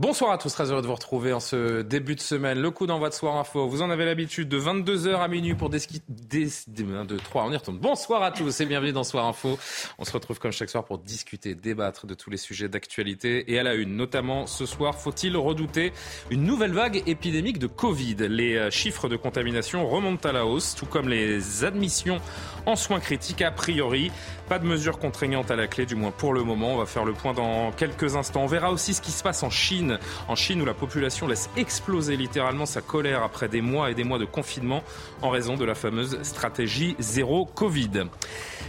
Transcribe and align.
Bonsoir 0.00 0.30
à 0.30 0.38
tous, 0.38 0.50
très 0.54 0.70
heureux 0.70 0.80
de 0.80 0.86
vous 0.86 0.94
retrouver 0.94 1.34
en 1.34 1.40
ce 1.40 1.82
début 1.82 2.14
de 2.14 2.22
semaine. 2.22 2.58
Le 2.58 2.70
coup 2.70 2.86
d'envoi 2.86 3.10
de 3.10 3.14
Soir 3.14 3.36
Info, 3.36 3.68
vous 3.68 3.82
en 3.82 3.90
avez 3.90 4.06
l'habitude 4.06 4.48
de 4.48 4.58
22h 4.58 5.20
à 5.20 5.28
minuit 5.28 5.54
pour 5.54 5.68
des... 5.68 5.80
des, 6.08 6.48
des 6.68 6.84
1, 6.84 7.04
2, 7.04 7.18
3, 7.18 7.44
on 7.44 7.52
y 7.52 7.56
retourne. 7.58 7.76
Bonsoir 7.76 8.22
à 8.22 8.30
tous 8.30 8.62
et 8.62 8.64
bienvenue 8.64 8.92
dans 8.92 9.04
Soir 9.04 9.26
Info. 9.26 9.58
On 9.98 10.06
se 10.06 10.12
retrouve 10.12 10.38
comme 10.38 10.52
chaque 10.52 10.70
soir 10.70 10.86
pour 10.86 10.96
discuter, 10.96 11.54
débattre 11.54 12.06
de 12.06 12.14
tous 12.14 12.30
les 12.30 12.38
sujets 12.38 12.70
d'actualité 12.70 13.52
et 13.52 13.58
à 13.58 13.62
la 13.62 13.74
une. 13.74 13.94
Notamment 13.94 14.46
ce 14.46 14.64
soir, 14.64 14.94
faut-il 14.94 15.36
redouter 15.36 15.92
une 16.30 16.44
nouvelle 16.44 16.72
vague 16.72 17.02
épidémique 17.06 17.58
de 17.58 17.66
Covid? 17.66 18.16
Les 18.20 18.56
euh, 18.56 18.70
chiffres 18.70 19.06
de 19.06 19.16
contamination 19.16 19.86
remontent 19.86 20.26
à 20.26 20.32
la 20.32 20.46
hausse, 20.46 20.74
tout 20.74 20.86
comme 20.86 21.10
les 21.10 21.62
admissions 21.66 22.22
en 22.64 22.74
soins 22.74 23.00
critiques. 23.00 23.42
A 23.42 23.50
priori, 23.50 24.10
pas 24.48 24.58
de 24.58 24.64
mesures 24.64 24.98
contraignantes 24.98 25.50
à 25.50 25.56
la 25.56 25.66
clé, 25.66 25.84
du 25.84 25.94
moins 25.94 26.10
pour 26.10 26.32
le 26.32 26.42
moment. 26.42 26.72
On 26.72 26.78
va 26.78 26.86
faire 26.86 27.04
le 27.04 27.12
point 27.12 27.34
dans 27.34 27.70
quelques 27.72 28.16
instants. 28.16 28.44
On 28.44 28.46
verra 28.46 28.72
aussi 28.72 28.94
ce 28.94 29.02
qui 29.02 29.10
se 29.10 29.22
passe 29.22 29.42
en 29.42 29.50
Chine 29.50 29.89
en 30.28 30.34
Chine 30.34 30.62
où 30.62 30.64
la 30.64 30.74
population 30.74 31.26
laisse 31.26 31.50
exploser 31.56 32.16
littéralement 32.16 32.66
sa 32.66 32.80
colère 32.80 33.22
après 33.22 33.48
des 33.48 33.60
mois 33.60 33.90
et 33.90 33.94
des 33.94 34.04
mois 34.04 34.18
de 34.18 34.24
confinement 34.24 34.82
en 35.22 35.30
raison 35.30 35.56
de 35.56 35.64
la 35.64 35.74
fameuse 35.74 36.22
stratégie 36.22 36.96
zéro 36.98 37.44
Covid. 37.46 38.04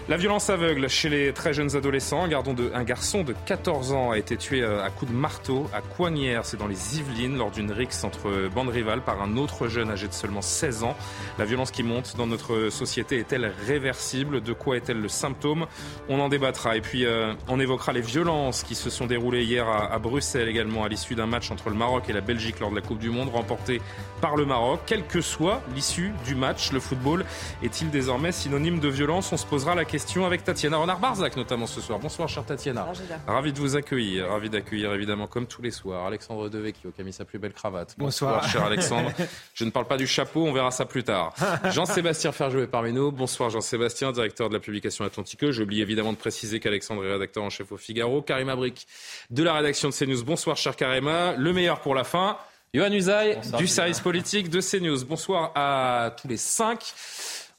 La 0.09 0.17
violence 0.17 0.49
aveugle 0.49 0.89
chez 0.89 1.09
les 1.09 1.33
très 1.33 1.53
jeunes 1.53 1.75
adolescents. 1.75 2.23
Un, 2.23 2.83
garçon 2.83 3.23
de 3.23 3.33
14 3.45 3.91
ans 3.93 4.11
a 4.11 4.17
été 4.17 4.35
tué 4.35 4.61
euh, 4.61 4.83
à 4.83 4.89
coups 4.89 5.11
de 5.11 5.15
marteau 5.15 5.67
à 5.73 5.81
Coignières, 5.81 6.45
c'est 6.45 6.57
dans 6.57 6.67
les 6.67 6.97
Yvelines, 6.97 7.37
lors 7.37 7.51
d'une 7.51 7.71
rixe 7.71 8.03
entre 8.03 8.49
bandes 8.53 8.69
rivales 8.69 9.01
par 9.01 9.21
un 9.21 9.37
autre 9.37 9.67
jeune 9.67 9.89
âgé 9.89 10.07
de 10.07 10.13
seulement 10.13 10.41
16 10.41 10.83
ans. 10.83 10.95
La 11.37 11.45
violence 11.45 11.71
qui 11.71 11.83
monte 11.83 12.15
dans 12.17 12.27
notre 12.27 12.69
société 12.69 13.19
est-elle 13.19 13.51
réversible? 13.65 14.41
De 14.41 14.53
quoi 14.53 14.77
est-elle 14.77 15.01
le 15.01 15.09
symptôme? 15.09 15.67
On 16.09 16.19
en 16.19 16.29
débattra. 16.29 16.75
Et 16.77 16.81
puis, 16.81 17.05
euh, 17.05 17.33
on 17.47 17.59
évoquera 17.59 17.93
les 17.93 18.01
violences 18.01 18.63
qui 18.63 18.75
se 18.75 18.89
sont 18.89 19.05
déroulées 19.05 19.43
hier 19.43 19.67
à, 19.67 19.93
à 19.93 19.99
Bruxelles 19.99 20.49
également 20.49 20.83
à 20.83 20.89
l'issue 20.89 21.15
d'un 21.15 21.27
match 21.27 21.51
entre 21.51 21.69
le 21.69 21.75
Maroc 21.75 22.09
et 22.09 22.13
la 22.13 22.21
Belgique 22.21 22.59
lors 22.59 22.71
de 22.71 22.75
la 22.75 22.81
Coupe 22.81 22.99
du 22.99 23.09
Monde 23.09 23.29
remporté 23.29 23.81
par 24.19 24.35
le 24.35 24.45
Maroc. 24.45 24.81
Quelle 24.85 25.05
que 25.05 25.21
soit 25.21 25.61
l'issue 25.75 26.11
du 26.25 26.35
match, 26.35 26.71
le 26.71 26.79
football 26.79 27.25
est-il 27.63 27.89
désormais 27.89 28.31
synonyme 28.31 28.79
de 28.79 28.87
violence? 28.87 29.31
On 29.31 29.37
se 29.37 29.45
posera 29.45 29.75
la 29.75 29.80
question 29.85 30.25
avec 30.25 30.43
Tatiana 30.43 30.77
Renard-Barzac 30.77 31.35
notamment 31.37 31.67
ce 31.67 31.81
soir. 31.81 31.99
Bonsoir 31.99 32.27
chère 32.27 32.45
Tatiana. 32.45 32.87
Ravi 33.27 33.53
de 33.53 33.59
vous 33.59 33.75
accueillir. 33.75 34.29
Ravi 34.29 34.49
d'accueillir 34.49 34.93
évidemment 34.93 35.27
comme 35.27 35.47
tous 35.47 35.61
les 35.61 35.71
soirs 35.71 36.05
Alexandre 36.05 36.49
Devecchio 36.49 36.91
qui 36.91 37.01
a 37.01 37.03
mis 37.03 37.13
sa 37.13 37.25
plus 37.25 37.39
belle 37.39 37.53
cravate. 37.53 37.95
Bonsoir, 37.97 38.47
cher 38.47 38.63
Alexandre. 38.63 39.11
Je 39.53 39.65
ne 39.65 39.71
parle 39.71 39.85
pas 39.85 39.97
du 39.97 40.07
chapeau, 40.07 40.45
on 40.45 40.53
verra 40.53 40.71
ça 40.71 40.85
plus 40.85 41.03
tard. 41.03 41.33
Jean-Sébastien 41.71 42.31
Ferjouet 42.31 42.67
parmi 42.67 42.93
nous. 42.93 43.11
Bonsoir 43.11 43.49
Jean-Sébastien, 43.49 44.11
directeur 44.11 44.49
de 44.49 44.53
la 44.53 44.59
publication 44.59 45.05
Atlantique. 45.05 45.49
J'oublie 45.51 45.81
évidemment 45.81 46.13
de 46.13 46.17
préciser 46.17 46.59
qu'Alexandre 46.59 47.05
est 47.05 47.11
rédacteur 47.11 47.43
en 47.43 47.49
chef 47.49 47.71
au 47.71 47.77
Figaro. 47.77 48.21
Karima 48.21 48.55
Brick 48.55 48.87
de 49.29 49.43
la 49.43 49.53
rédaction 49.53 49.89
de 49.89 49.93
CNews. 49.93 50.23
Bonsoir 50.23 50.57
cher 50.57 50.75
Karima. 50.75 51.33
Le 51.33 51.53
meilleur 51.53 51.79
pour 51.79 51.95
la 51.95 52.03
fin. 52.03 52.37
Johan 52.73 52.93
Usaï 52.93 53.37
du 53.57 53.67
service 53.67 53.99
politique 53.99 54.49
de 54.49 54.61
CNews. 54.61 55.03
Bonsoir 55.03 55.51
à 55.55 56.15
tous 56.21 56.29
les 56.29 56.37
cinq. 56.37 56.93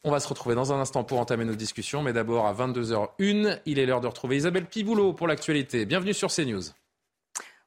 On 0.05 0.11
va 0.11 0.19
se 0.19 0.27
retrouver 0.27 0.57
dans 0.57 0.73
un 0.73 0.81
instant 0.81 1.05
pour 1.05 1.21
entamer 1.21 1.45
nos 1.45 1.55
discussions, 1.55 2.03
mais 2.03 2.13
d'abord 2.13 2.47
à 2.47 2.55
22h01, 2.55 3.61
il 3.67 3.79
est 3.79 3.87
l'heure 3.87 4.01
de 4.01 4.09
retrouver 4.09 4.37
Isabelle 4.37 4.67
Piboulot 4.67 5.13
pour 5.13 5.29
l'actualité. 5.29 5.87
Bienvenue 5.87 6.13
sur 6.13 6.29
CNews. 6.29 6.63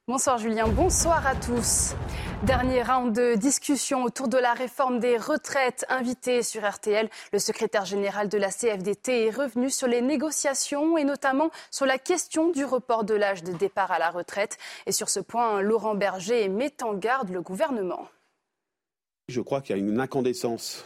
Bonsoir 0.06 0.38
Julien, 0.38 0.68
bonsoir 0.68 1.25
à 1.25 1.34
tous. 1.34 1.96
Dernier 2.44 2.84
round 2.84 3.16
de 3.16 3.35
discussion 3.35 4.03
autour 4.03 4.28
de 4.28 4.38
la 4.38 4.53
réforme 4.53 5.00
des 5.00 5.18
retraites. 5.18 5.85
Invité 5.88 6.44
sur 6.44 6.69
RTL, 6.69 7.09
le 7.31 7.40
secrétaire 7.40 7.85
général 7.85 8.28
de 8.28 8.38
la 8.38 8.52
CFDT 8.52 9.28
est 9.28 9.31
revenu 9.31 9.69
sur 9.69 9.88
les 9.88 10.02
négociations 10.02 10.97
et 10.97 11.06
notamment 11.06 11.52
sur 11.72 11.85
la 11.85 11.97
question 11.97 12.52
du 12.52 12.66
report 12.66 13.06
de 13.06 13.13
l'âge 13.13 13.44
de 13.44 13.53
départ 13.53 13.94
à 13.94 13.97
la 13.97 14.09
retraite. 14.09 14.57
Et 14.88 14.91
sur 14.91 15.07
ce 15.07 15.22
point, 15.22 15.62
Laurent 15.62 15.96
Berger 15.96 16.50
met 16.50 16.84
en 16.84 16.96
garde 16.96 17.29
le 17.29 17.41
gouvernement. 17.41 18.09
Je 19.29 19.40
crois 19.40 19.62
qu'il 19.62 19.78
y 19.78 19.79
a 19.79 19.81
une 19.81 20.02
incandescence 20.02 20.84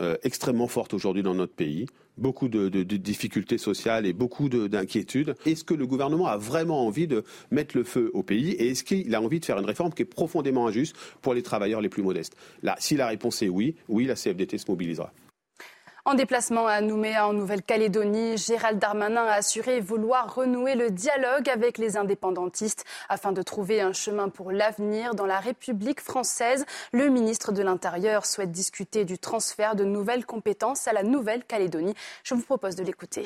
euh, 0.00 0.16
extrêmement 0.22 0.68
forte 0.68 0.94
aujourd'hui 0.94 1.22
dans 1.22 1.34
notre 1.34 1.54
pays 1.54 1.86
beaucoup 2.18 2.48
de, 2.48 2.68
difficultés 2.82 3.58
sociales 3.58 4.06
et 4.06 4.12
beaucoup 4.12 4.48
d'inquiétudes. 4.48 5.34
Est-ce 5.44 5.64
que 5.64 5.74
le 5.74 5.86
gouvernement 5.86 6.26
a 6.26 6.36
vraiment 6.36 6.86
envie 6.86 7.06
de 7.06 7.24
mettre 7.50 7.76
le 7.76 7.84
feu 7.84 8.10
au 8.14 8.22
pays 8.22 8.52
et 8.52 8.70
est-ce 8.70 8.84
qu'il 8.84 9.14
a 9.14 9.20
envie 9.20 9.40
de 9.40 9.44
faire 9.44 9.58
une 9.58 9.66
réforme 9.66 9.92
qui 9.92 10.02
est 10.02 10.06
profondément 10.06 10.66
injuste 10.66 10.96
pour 11.22 11.34
les 11.34 11.42
travailleurs 11.42 11.80
les 11.80 11.88
plus 11.88 12.02
modestes? 12.02 12.36
Là, 12.62 12.76
si 12.78 12.96
la 12.96 13.06
réponse 13.06 13.42
est 13.42 13.48
oui, 13.48 13.74
oui, 13.88 14.06
la 14.06 14.14
CFDT 14.14 14.58
se 14.58 14.70
mobilisera. 14.70 15.12
En 16.06 16.14
déplacement 16.14 16.68
à 16.68 16.80
Nouméa, 16.82 17.26
en 17.26 17.32
Nouvelle-Calédonie, 17.32 18.36
Gérald 18.36 18.78
Darmanin 18.78 19.24
a 19.24 19.32
assuré 19.32 19.80
vouloir 19.80 20.36
renouer 20.36 20.76
le 20.76 20.88
dialogue 20.88 21.48
avec 21.48 21.78
les 21.78 21.96
indépendantistes 21.96 22.84
afin 23.08 23.32
de 23.32 23.42
trouver 23.42 23.80
un 23.80 23.92
chemin 23.92 24.28
pour 24.28 24.52
l'avenir 24.52 25.16
dans 25.16 25.26
la 25.26 25.40
République 25.40 26.00
française. 26.00 26.64
Le 26.92 27.08
ministre 27.08 27.50
de 27.50 27.60
l'Intérieur 27.60 28.24
souhaite 28.24 28.52
discuter 28.52 29.04
du 29.04 29.18
transfert 29.18 29.74
de 29.74 29.82
nouvelles 29.82 30.24
compétences 30.24 30.86
à 30.86 30.92
la 30.92 31.02
Nouvelle-Calédonie. 31.02 31.94
Je 32.22 32.34
vous 32.34 32.42
propose 32.42 32.76
de 32.76 32.84
l'écouter. 32.84 33.24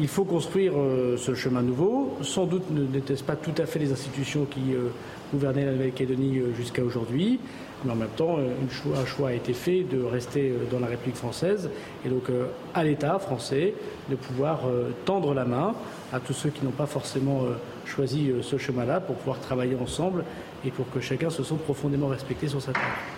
Il 0.00 0.08
faut 0.08 0.24
construire 0.24 0.72
euh, 0.78 1.18
ce 1.18 1.34
chemin 1.34 1.60
nouveau. 1.60 2.16
Sans 2.22 2.46
doute 2.46 2.70
n'était-ce 2.70 3.22
pas 3.22 3.36
tout 3.36 3.52
à 3.58 3.66
fait 3.66 3.78
les 3.78 3.92
institutions 3.92 4.46
qui 4.46 4.72
euh, 4.72 4.88
gouvernaient 5.30 5.66
la 5.66 5.72
Nouvelle-Calédonie 5.72 6.38
euh, 6.38 6.54
jusqu'à 6.54 6.82
aujourd'hui 6.82 7.38
mais 7.84 7.92
en 7.92 7.96
même 7.96 8.08
temps, 8.16 8.38
un 8.38 9.06
choix 9.06 9.30
a 9.30 9.32
été 9.32 9.52
fait 9.52 9.82
de 9.82 10.02
rester 10.02 10.50
euh, 10.50 10.70
dans 10.70 10.78
la 10.78 10.86
République 10.86 11.16
française 11.16 11.70
et 12.04 12.08
donc 12.08 12.28
euh, 12.30 12.46
à 12.74 12.84
l'État 12.84 13.18
français 13.18 13.74
de 14.08 14.16
pouvoir 14.16 14.66
euh, 14.66 14.90
tendre 15.04 15.34
la 15.34 15.44
main 15.44 15.74
à 16.12 16.20
tous 16.20 16.32
ceux 16.32 16.50
qui 16.50 16.64
n'ont 16.64 16.70
pas 16.70 16.86
forcément 16.86 17.44
choisi 17.86 18.30
ce 18.42 18.58
chemin-là 18.58 19.00
pour 19.00 19.16
pouvoir 19.16 19.40
travailler 19.40 19.76
ensemble 19.80 20.24
et 20.62 20.70
pour 20.70 20.90
que 20.90 21.00
chacun 21.00 21.30
se 21.30 21.42
sente 21.42 21.60
profondément 21.60 22.08
respecté 22.08 22.48
sur 22.48 22.60
sa 22.60 22.72
terre. 22.72 23.11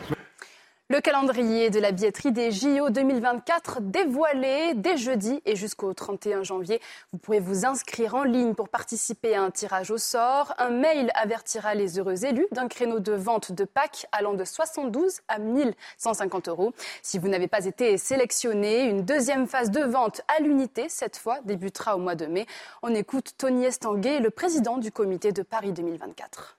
Le 0.90 1.00
calendrier 1.00 1.70
de 1.70 1.80
la 1.80 1.92
billetterie 1.92 2.30
des 2.30 2.52
JO 2.52 2.90
2024 2.90 3.80
dévoilé 3.80 4.74
dès 4.74 4.98
jeudi 4.98 5.40
et 5.46 5.56
jusqu'au 5.56 5.94
31 5.94 6.42
janvier. 6.42 6.78
Vous 7.10 7.18
pourrez 7.18 7.40
vous 7.40 7.64
inscrire 7.64 8.14
en 8.14 8.22
ligne 8.22 8.52
pour 8.52 8.68
participer 8.68 9.34
à 9.34 9.40
un 9.40 9.50
tirage 9.50 9.90
au 9.90 9.96
sort. 9.96 10.52
Un 10.58 10.68
mail 10.68 11.10
avertira 11.14 11.74
les 11.74 11.98
heureux 11.98 12.26
élus 12.26 12.46
d'un 12.52 12.68
créneau 12.68 13.00
de 13.00 13.14
vente 13.14 13.50
de 13.50 13.64
Pâques 13.64 14.04
allant 14.12 14.34
de 14.34 14.44
72 14.44 15.20
à 15.28 15.38
1150 15.38 16.48
euros. 16.48 16.74
Si 17.00 17.18
vous 17.18 17.28
n'avez 17.28 17.48
pas 17.48 17.64
été 17.64 17.96
sélectionné, 17.96 18.82
une 18.82 19.06
deuxième 19.06 19.46
phase 19.46 19.70
de 19.70 19.80
vente 19.80 20.20
à 20.36 20.42
l'unité, 20.42 20.90
cette 20.90 21.16
fois, 21.16 21.38
débutera 21.46 21.96
au 21.96 21.98
mois 21.98 22.14
de 22.14 22.26
mai. 22.26 22.44
On 22.82 22.94
écoute 22.94 23.32
Tony 23.38 23.64
Estanguet, 23.64 24.20
le 24.20 24.28
président 24.28 24.76
du 24.76 24.92
comité 24.92 25.32
de 25.32 25.40
Paris 25.40 25.72
2024. 25.72 26.58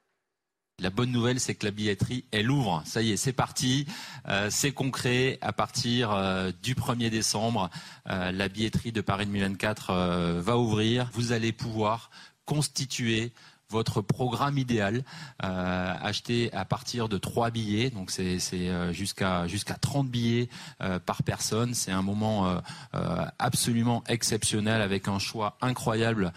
La 0.79 0.89
bonne 0.89 1.11
nouvelle, 1.11 1.39
c'est 1.39 1.55
que 1.55 1.65
la 1.65 1.71
billetterie, 1.71 2.25
elle 2.31 2.51
ouvre. 2.51 2.83
Ça 2.85 3.01
y 3.01 3.11
est, 3.11 3.17
c'est 3.17 3.31
parti. 3.31 3.85
Euh, 4.27 4.49
c'est 4.51 4.73
concret. 4.73 5.37
À 5.39 5.53
partir 5.53 6.11
euh, 6.11 6.51
du 6.63 6.75
1er 6.75 7.09
décembre, 7.09 7.69
euh, 8.09 8.33
la 8.33 8.49
billetterie 8.49 8.91
de 8.91 8.99
Paris 8.99 9.25
2024 9.25 10.41
va 10.41 10.57
ouvrir. 10.57 11.09
Vous 11.13 11.31
allez 11.31 11.53
pouvoir 11.53 12.09
constituer 12.43 13.31
votre 13.69 14.01
programme 14.01 14.57
idéal, 14.57 15.03
euh, 15.43 15.93
acheté 16.01 16.51
à 16.53 16.65
partir 16.65 17.09
de 17.09 17.17
3 17.17 17.49
billets, 17.49 17.89
donc 17.89 18.11
c'est 18.11 18.39
euh, 18.53 18.93
jusqu'à 18.93 19.47
jusqu'à 19.47 19.75
30 19.75 20.07
billets 20.07 20.49
euh, 20.81 20.99
par 20.99 21.23
personne. 21.23 21.73
C'est 21.73 21.91
un 21.91 22.01
moment 22.01 22.61
euh, 22.93 23.25
absolument 23.39 24.03
exceptionnel 24.07 24.81
avec 24.81 25.07
un 25.07 25.19
choix 25.19 25.57
incroyable 25.61 26.33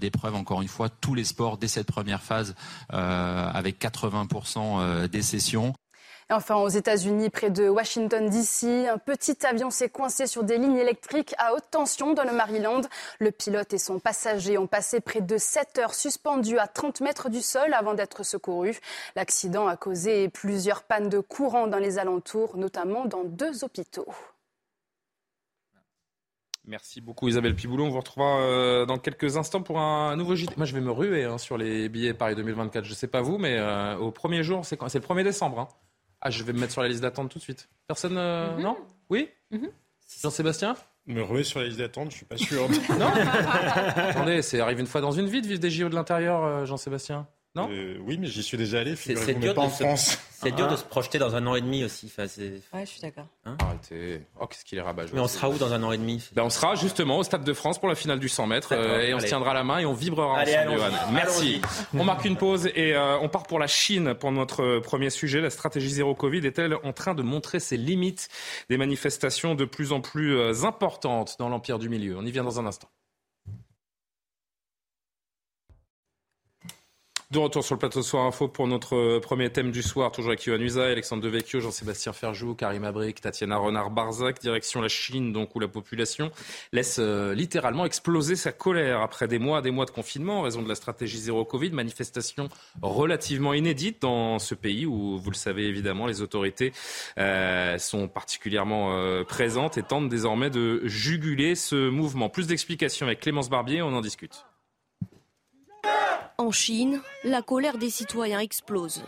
d'épreuves, 0.00 0.34
encore 0.34 0.62
une 0.62 0.68
fois, 0.68 0.88
tous 0.88 1.14
les 1.14 1.24
sports 1.24 1.58
dès 1.58 1.68
cette 1.68 1.86
première 1.86 2.22
phase 2.22 2.54
avec 2.90 3.80
80% 3.80 5.08
des 5.08 5.22
sessions 5.22 5.74
enfin, 6.30 6.56
aux 6.56 6.68
États-Unis, 6.68 7.30
près 7.30 7.50
de 7.50 7.68
Washington, 7.68 8.28
D.C., 8.28 8.88
un 8.88 8.98
petit 8.98 9.46
avion 9.46 9.70
s'est 9.70 9.88
coincé 9.88 10.26
sur 10.26 10.44
des 10.44 10.58
lignes 10.58 10.76
électriques 10.76 11.34
à 11.38 11.54
haute 11.54 11.70
tension 11.70 12.14
dans 12.14 12.24
le 12.24 12.32
Maryland. 12.32 12.82
Le 13.18 13.30
pilote 13.30 13.72
et 13.72 13.78
son 13.78 13.98
passager 13.98 14.58
ont 14.58 14.66
passé 14.66 15.00
près 15.00 15.20
de 15.20 15.38
7 15.38 15.78
heures 15.78 15.94
suspendus 15.94 16.58
à 16.58 16.66
30 16.66 17.00
mètres 17.00 17.28
du 17.28 17.40
sol 17.40 17.72
avant 17.74 17.94
d'être 17.94 18.22
secourus. 18.24 18.78
L'accident 19.16 19.66
a 19.66 19.76
causé 19.76 20.28
plusieurs 20.28 20.82
pannes 20.82 21.08
de 21.08 21.20
courant 21.20 21.66
dans 21.66 21.78
les 21.78 21.98
alentours, 21.98 22.56
notamment 22.56 23.04
dans 23.06 23.24
deux 23.24 23.64
hôpitaux. 23.64 24.08
Merci 26.68 27.00
beaucoup 27.00 27.28
Isabelle 27.28 27.54
Piboulot. 27.54 27.84
On 27.86 27.88
vous 27.88 27.98
retrouvera 27.98 28.42
euh, 28.42 28.84
dans 28.84 28.98
quelques 28.98 29.38
instants 29.38 29.62
pour 29.62 29.80
un 29.80 30.14
nouveau 30.16 30.34
JT. 30.34 30.52
Moi 30.58 30.66
je 30.66 30.74
vais 30.74 30.82
me 30.82 30.90
ruer 30.90 31.24
hein, 31.24 31.38
sur 31.38 31.56
les 31.56 31.88
billets 31.88 32.12
Paris 32.12 32.34
2024. 32.34 32.84
Je 32.84 32.90
ne 32.90 32.94
sais 32.94 33.06
pas 33.06 33.22
vous, 33.22 33.38
mais 33.38 33.56
euh, 33.56 33.96
au 33.96 34.10
premier 34.10 34.42
jour, 34.42 34.66
c'est 34.66 34.78
le 34.78 34.86
1er 34.86 35.24
décembre. 35.24 35.60
Hein. 35.60 35.68
Ah, 36.20 36.30
je 36.30 36.42
vais 36.42 36.52
me 36.52 36.58
mettre 36.60 36.72
sur 36.72 36.82
la 36.82 36.88
liste 36.88 37.02
d'attente 37.02 37.30
tout 37.30 37.38
de 37.38 37.42
suite. 37.44 37.68
Personne 37.86 38.16
euh, 38.18 38.56
Mhm. 38.56 38.62
Non? 38.62 38.76
Oui? 39.10 39.28
Mhm. 39.50 39.68
Jean-Sébastien? 40.22 40.74
Me 41.06 41.22
ruer 41.22 41.44
sur 41.44 41.60
la 41.60 41.66
liste 41.66 41.78
d'attente, 41.78 42.10
je 42.10 42.16
suis 42.16 42.26
pas 42.26 42.36
sûr. 42.36 42.68
Non? 42.98 43.06
Attendez, 43.96 44.42
c'est 44.42 44.60
arrive 44.60 44.80
une 44.80 44.86
fois 44.86 45.00
dans 45.00 45.12
une 45.12 45.26
vie 45.26 45.40
de 45.42 45.46
vivre 45.46 45.60
des 45.60 45.70
JO 45.70 45.88
de 45.88 45.94
l'intérieur, 45.94 46.44
euh, 46.44 46.64
Jean-Sébastien 46.66 47.26
Non 47.58 47.68
Euh, 47.70 47.96
oui, 48.06 48.16
mais 48.20 48.26
j'y 48.26 48.42
suis 48.42 48.56
déjà 48.56 48.80
allé. 48.80 48.90
C'est- 48.96 49.14
figurez-vous, 49.16 49.26
c'est 49.26 49.34
mais 49.34 49.40
dur 49.40 49.54
pas 49.54 49.60
de 49.62 49.66
en 49.66 49.70
se- 49.70 49.82
France. 49.84 50.18
C'est 50.40 50.54
dur 50.54 50.66
Ah. 50.68 50.72
de 50.72 50.76
se 50.76 50.84
projeter 50.84 51.18
dans 51.18 51.34
un 51.34 51.44
an 51.48 51.56
et 51.56 51.60
demi 51.60 51.82
aussi. 51.82 52.06
Enfin, 52.06 52.28
c'est- 52.28 52.60
Ouais, 52.72 52.82
je 52.86 52.90
suis 52.90 53.00
d'accord. 53.00 53.26
Arrêtez. 53.44 54.20
Oh, 54.40 54.46
qu'est-ce 54.46 54.64
qu'il 54.64 54.78
est 54.78 54.82
rabat 54.82 55.06
Mais 55.12 55.18
on 55.18 55.26
sera 55.26 55.50
où 55.50 55.58
dans 55.58 55.72
un 55.72 55.82
an 55.82 55.90
et 55.90 55.98
demi? 55.98 56.22
Ben, 56.32 56.44
on 56.44 56.50
sera 56.50 56.76
justement 56.76 57.18
au 57.18 57.24
Stade 57.24 57.42
de 57.42 57.52
France 57.52 57.80
pour 57.80 57.88
la 57.88 57.96
finale 57.96 58.20
du 58.20 58.28
100 58.28 58.46
mètres 58.46 58.68
euh, 58.72 59.00
et 59.00 59.14
on 59.14 59.18
se 59.18 59.26
tiendra 59.26 59.52
la 59.52 59.64
main 59.64 59.78
et 59.80 59.86
on 59.86 59.94
vibrera 59.94 60.38
Allez, 60.38 60.56
ensemble. 60.56 60.92
Merci. 61.12 61.60
Allons-y. 61.62 62.00
On 62.00 62.04
marque 62.04 62.24
une 62.24 62.36
pause 62.36 62.66
et 62.76 62.94
euh, 62.94 63.18
on 63.18 63.28
part 63.28 63.42
pour 63.44 63.58
la 63.58 63.66
Chine 63.66 64.14
pour 64.14 64.30
notre 64.30 64.78
premier 64.78 65.10
sujet. 65.10 65.40
La 65.40 65.50
stratégie 65.50 65.90
zéro 65.90 66.14
Covid 66.14 66.46
est-elle 66.46 66.76
en 66.84 66.92
train 66.92 67.14
de 67.14 67.22
montrer 67.22 67.58
ses 67.58 67.76
limites? 67.76 68.28
Des 68.70 68.76
manifestations 68.76 69.56
de 69.56 69.64
plus 69.64 69.90
en 69.90 70.00
plus 70.00 70.38
importantes 70.64 71.34
dans 71.40 71.48
l'empire 71.48 71.80
du 71.80 71.88
milieu. 71.88 72.16
On 72.16 72.24
y 72.24 72.30
vient 72.30 72.44
dans 72.44 72.60
un 72.60 72.66
instant. 72.66 72.88
De 77.30 77.38
retour 77.38 77.62
sur 77.62 77.74
le 77.74 77.78
plateau 77.78 78.00
de 78.00 78.04
Soir 78.04 78.24
Info 78.24 78.48
pour 78.48 78.66
notre 78.66 78.96
euh, 78.96 79.20
premier 79.20 79.50
thème 79.52 79.70
du 79.70 79.82
soir, 79.82 80.10
toujours 80.10 80.30
avec 80.30 80.44
Yohann 80.44 80.62
Usaï, 80.62 80.92
Alexandre 80.92 81.22
Devecchio, 81.22 81.60
Jean-Sébastien 81.60 82.14
Ferjou, 82.14 82.54
Karim 82.54 82.84
Abric, 82.84 83.20
Tatiana 83.20 83.58
Renard-Barzac, 83.58 84.40
direction 84.40 84.80
la 84.80 84.88
Chine, 84.88 85.30
donc 85.30 85.54
où 85.54 85.60
la 85.60 85.68
population 85.68 86.30
laisse 86.72 86.96
euh, 86.98 87.34
littéralement 87.34 87.84
exploser 87.84 88.34
sa 88.34 88.50
colère 88.50 89.02
après 89.02 89.28
des 89.28 89.38
mois, 89.38 89.60
des 89.60 89.70
mois 89.70 89.84
de 89.84 89.90
confinement 89.90 90.38
en 90.38 90.42
raison 90.42 90.62
de 90.62 90.70
la 90.70 90.74
stratégie 90.74 91.18
zéro 91.18 91.44
Covid, 91.44 91.70
manifestation 91.72 92.48
relativement 92.80 93.52
inédite 93.52 94.00
dans 94.00 94.38
ce 94.38 94.54
pays 94.54 94.86
où, 94.86 95.18
vous 95.18 95.30
le 95.30 95.36
savez 95.36 95.66
évidemment, 95.66 96.06
les 96.06 96.22
autorités 96.22 96.72
euh, 97.18 97.76
sont 97.76 98.08
particulièrement 98.08 98.94
euh, 98.94 99.22
présentes 99.24 99.76
et 99.76 99.82
tentent 99.82 100.08
désormais 100.08 100.48
de 100.48 100.80
juguler 100.86 101.56
ce 101.56 101.90
mouvement. 101.90 102.30
Plus 102.30 102.46
d'explications 102.46 103.04
avec 103.04 103.20
Clémence 103.20 103.50
Barbier, 103.50 103.82
on 103.82 103.92
en 103.92 104.00
discute. 104.00 104.46
En 106.40 106.52
Chine, 106.52 107.00
la 107.24 107.42
colère 107.42 107.78
des 107.78 107.90
citoyens 107.90 108.38
explose. 108.38 109.02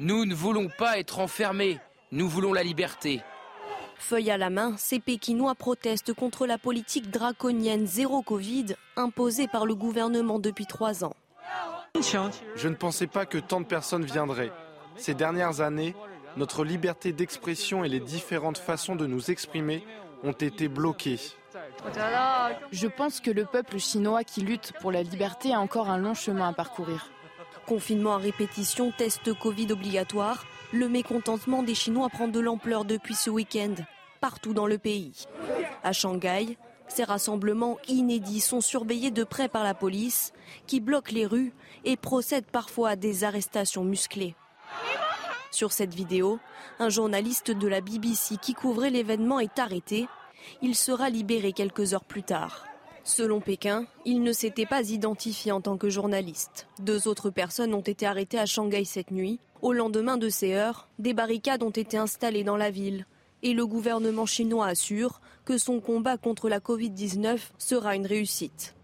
Nous 0.00 0.26
ne 0.26 0.34
voulons 0.34 0.66
pas 0.66 0.98
être 0.98 1.20
enfermés. 1.20 1.78
Nous 2.10 2.28
voulons 2.28 2.52
la 2.52 2.64
liberté. 2.64 3.22
Feuille 3.98 4.32
à 4.32 4.36
la 4.36 4.50
main, 4.50 4.74
ces 4.78 4.98
Pékinois 4.98 5.54
protestent 5.54 6.12
contre 6.12 6.44
la 6.44 6.58
politique 6.58 7.08
draconienne 7.08 7.86
zéro 7.86 8.22
Covid 8.22 8.74
imposée 8.96 9.46
par 9.46 9.64
le 9.64 9.76
gouvernement 9.76 10.40
depuis 10.40 10.66
trois 10.66 11.04
ans. 11.04 11.14
Je 11.94 12.68
ne 12.68 12.74
pensais 12.74 13.06
pas 13.06 13.24
que 13.24 13.38
tant 13.38 13.60
de 13.60 13.66
personnes 13.66 14.04
viendraient. 14.04 14.50
Ces 14.96 15.14
dernières 15.14 15.60
années, 15.60 15.94
notre 16.36 16.64
liberté 16.64 17.12
d'expression 17.12 17.84
et 17.84 17.88
les 17.88 18.00
différentes 18.00 18.58
façons 18.58 18.96
de 18.96 19.06
nous 19.06 19.30
exprimer 19.30 19.84
ont 20.24 20.32
été 20.32 20.66
bloquées. 20.66 21.20
Je 22.72 22.86
pense 22.86 23.20
que 23.20 23.30
le 23.30 23.44
peuple 23.44 23.78
chinois 23.78 24.24
qui 24.24 24.40
lutte 24.40 24.72
pour 24.80 24.92
la 24.92 25.02
liberté 25.02 25.52
a 25.52 25.60
encore 25.60 25.90
un 25.90 25.98
long 25.98 26.14
chemin 26.14 26.48
à 26.48 26.52
parcourir. 26.52 27.10
Confinement 27.66 28.14
à 28.14 28.18
répétition, 28.18 28.92
test 28.96 29.32
Covid 29.34 29.72
obligatoire, 29.72 30.44
le 30.72 30.88
mécontentement 30.88 31.62
des 31.62 31.74
Chinois 31.74 32.08
prend 32.08 32.28
de 32.28 32.40
l'ampleur 32.40 32.84
depuis 32.84 33.14
ce 33.14 33.30
week-end, 33.30 33.74
partout 34.20 34.54
dans 34.54 34.66
le 34.66 34.78
pays. 34.78 35.12
À 35.82 35.92
Shanghai, 35.92 36.56
ces 36.88 37.04
rassemblements 37.04 37.78
inédits 37.86 38.40
sont 38.40 38.60
surveillés 38.60 39.10
de 39.10 39.24
près 39.24 39.48
par 39.48 39.64
la 39.64 39.74
police, 39.74 40.32
qui 40.66 40.80
bloque 40.80 41.10
les 41.10 41.26
rues 41.26 41.52
et 41.84 41.96
procède 41.96 42.46
parfois 42.46 42.90
à 42.90 42.96
des 42.96 43.24
arrestations 43.24 43.84
musclées. 43.84 44.34
Sur 45.50 45.72
cette 45.72 45.94
vidéo, 45.94 46.38
un 46.78 46.88
journaliste 46.88 47.50
de 47.50 47.68
la 47.68 47.80
BBC 47.80 48.36
qui 48.36 48.54
couvrait 48.54 48.90
l'événement 48.90 49.40
est 49.40 49.58
arrêté. 49.58 50.06
Il 50.62 50.74
sera 50.74 51.10
libéré 51.10 51.52
quelques 51.52 51.94
heures 51.94 52.04
plus 52.04 52.22
tard. 52.22 52.64
Selon 53.04 53.40
Pékin, 53.40 53.86
il 54.04 54.22
ne 54.22 54.32
s'était 54.32 54.66
pas 54.66 54.90
identifié 54.90 55.50
en 55.50 55.62
tant 55.62 55.78
que 55.78 55.88
journaliste. 55.88 56.66
Deux 56.78 57.08
autres 57.08 57.30
personnes 57.30 57.72
ont 57.72 57.80
été 57.80 58.06
arrêtées 58.06 58.38
à 58.38 58.44
Shanghai 58.44 58.84
cette 58.84 59.10
nuit. 59.10 59.40
Au 59.62 59.72
lendemain 59.72 60.18
de 60.18 60.28
ces 60.28 60.52
heures, 60.52 60.88
des 60.98 61.14
barricades 61.14 61.62
ont 61.62 61.70
été 61.70 61.96
installées 61.96 62.44
dans 62.44 62.56
la 62.56 62.70
ville. 62.70 63.06
Et 63.42 63.54
le 63.54 63.66
gouvernement 63.66 64.26
chinois 64.26 64.66
assure 64.66 65.20
que 65.44 65.56
son 65.56 65.80
combat 65.80 66.18
contre 66.18 66.48
la 66.48 66.58
Covid-19 66.58 67.38
sera 67.56 67.96
une 67.96 68.06
réussite. 68.06 68.74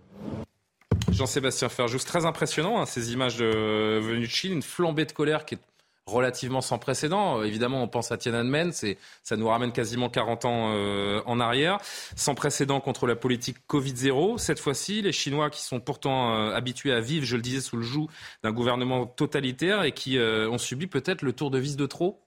Jean-Sébastien 1.11 1.69
Ferjou, 1.69 1.99
c'est 1.99 2.07
très 2.07 2.25
impressionnant 2.25 2.81
hein, 2.81 2.87
ces 2.87 3.13
images 3.13 3.37
de, 3.37 4.01
venues 4.01 4.27
de 4.27 4.33
Chine, 4.33 4.55
une 4.55 4.63
flambée 4.63 5.05
de 5.05 5.13
colère 5.13 5.45
qui 5.45 5.57
est 5.57 5.61
relativement 6.07 6.61
sans 6.61 6.79
précédent. 6.79 7.41
Euh, 7.41 7.45
évidemment, 7.45 7.83
on 7.83 7.89
pense 7.89 8.13
à 8.13 8.19
Tiananmen, 8.19 8.73
c'est, 8.73 8.99
ça 9.23 9.37
nous 9.37 9.49
ramène 9.49 9.73
quasiment 9.73 10.09
40 10.09 10.45
ans 10.45 10.73
euh, 10.75 11.23
en 11.27 11.41
arrière. 11.41 11.79
Sans 12.17 12.35
précédent 12.35 12.81
contre 12.81 13.07
la 13.07 13.17
politique 13.17 13.57
Covid-0. 13.69 14.39
Cette 14.39 14.61
fois-ci, 14.61 15.03
les 15.03 15.13
Chinois 15.13 15.51
qui 15.51 15.63
sont 15.63 15.81
pourtant 15.81 16.35
euh, 16.35 16.55
habitués 16.55 16.93
à 16.93 17.01
vivre, 17.01 17.25
je 17.25 17.37
le 17.37 17.43
disais, 17.43 17.61
sous 17.61 17.77
le 17.77 17.83
joug 17.83 18.09
d'un 18.43 18.53
gouvernement 18.53 19.07
totalitaire 19.07 19.83
et 19.83 19.93
qui 19.93 20.19
euh, 20.19 20.49
ont 20.51 20.59
subi 20.59 20.87
peut-être 20.87 21.23
le 21.23 21.33
tour 21.33 21.51
de 21.51 21.59
vis 21.59 21.77
de 21.77 21.87
trop 21.87 22.21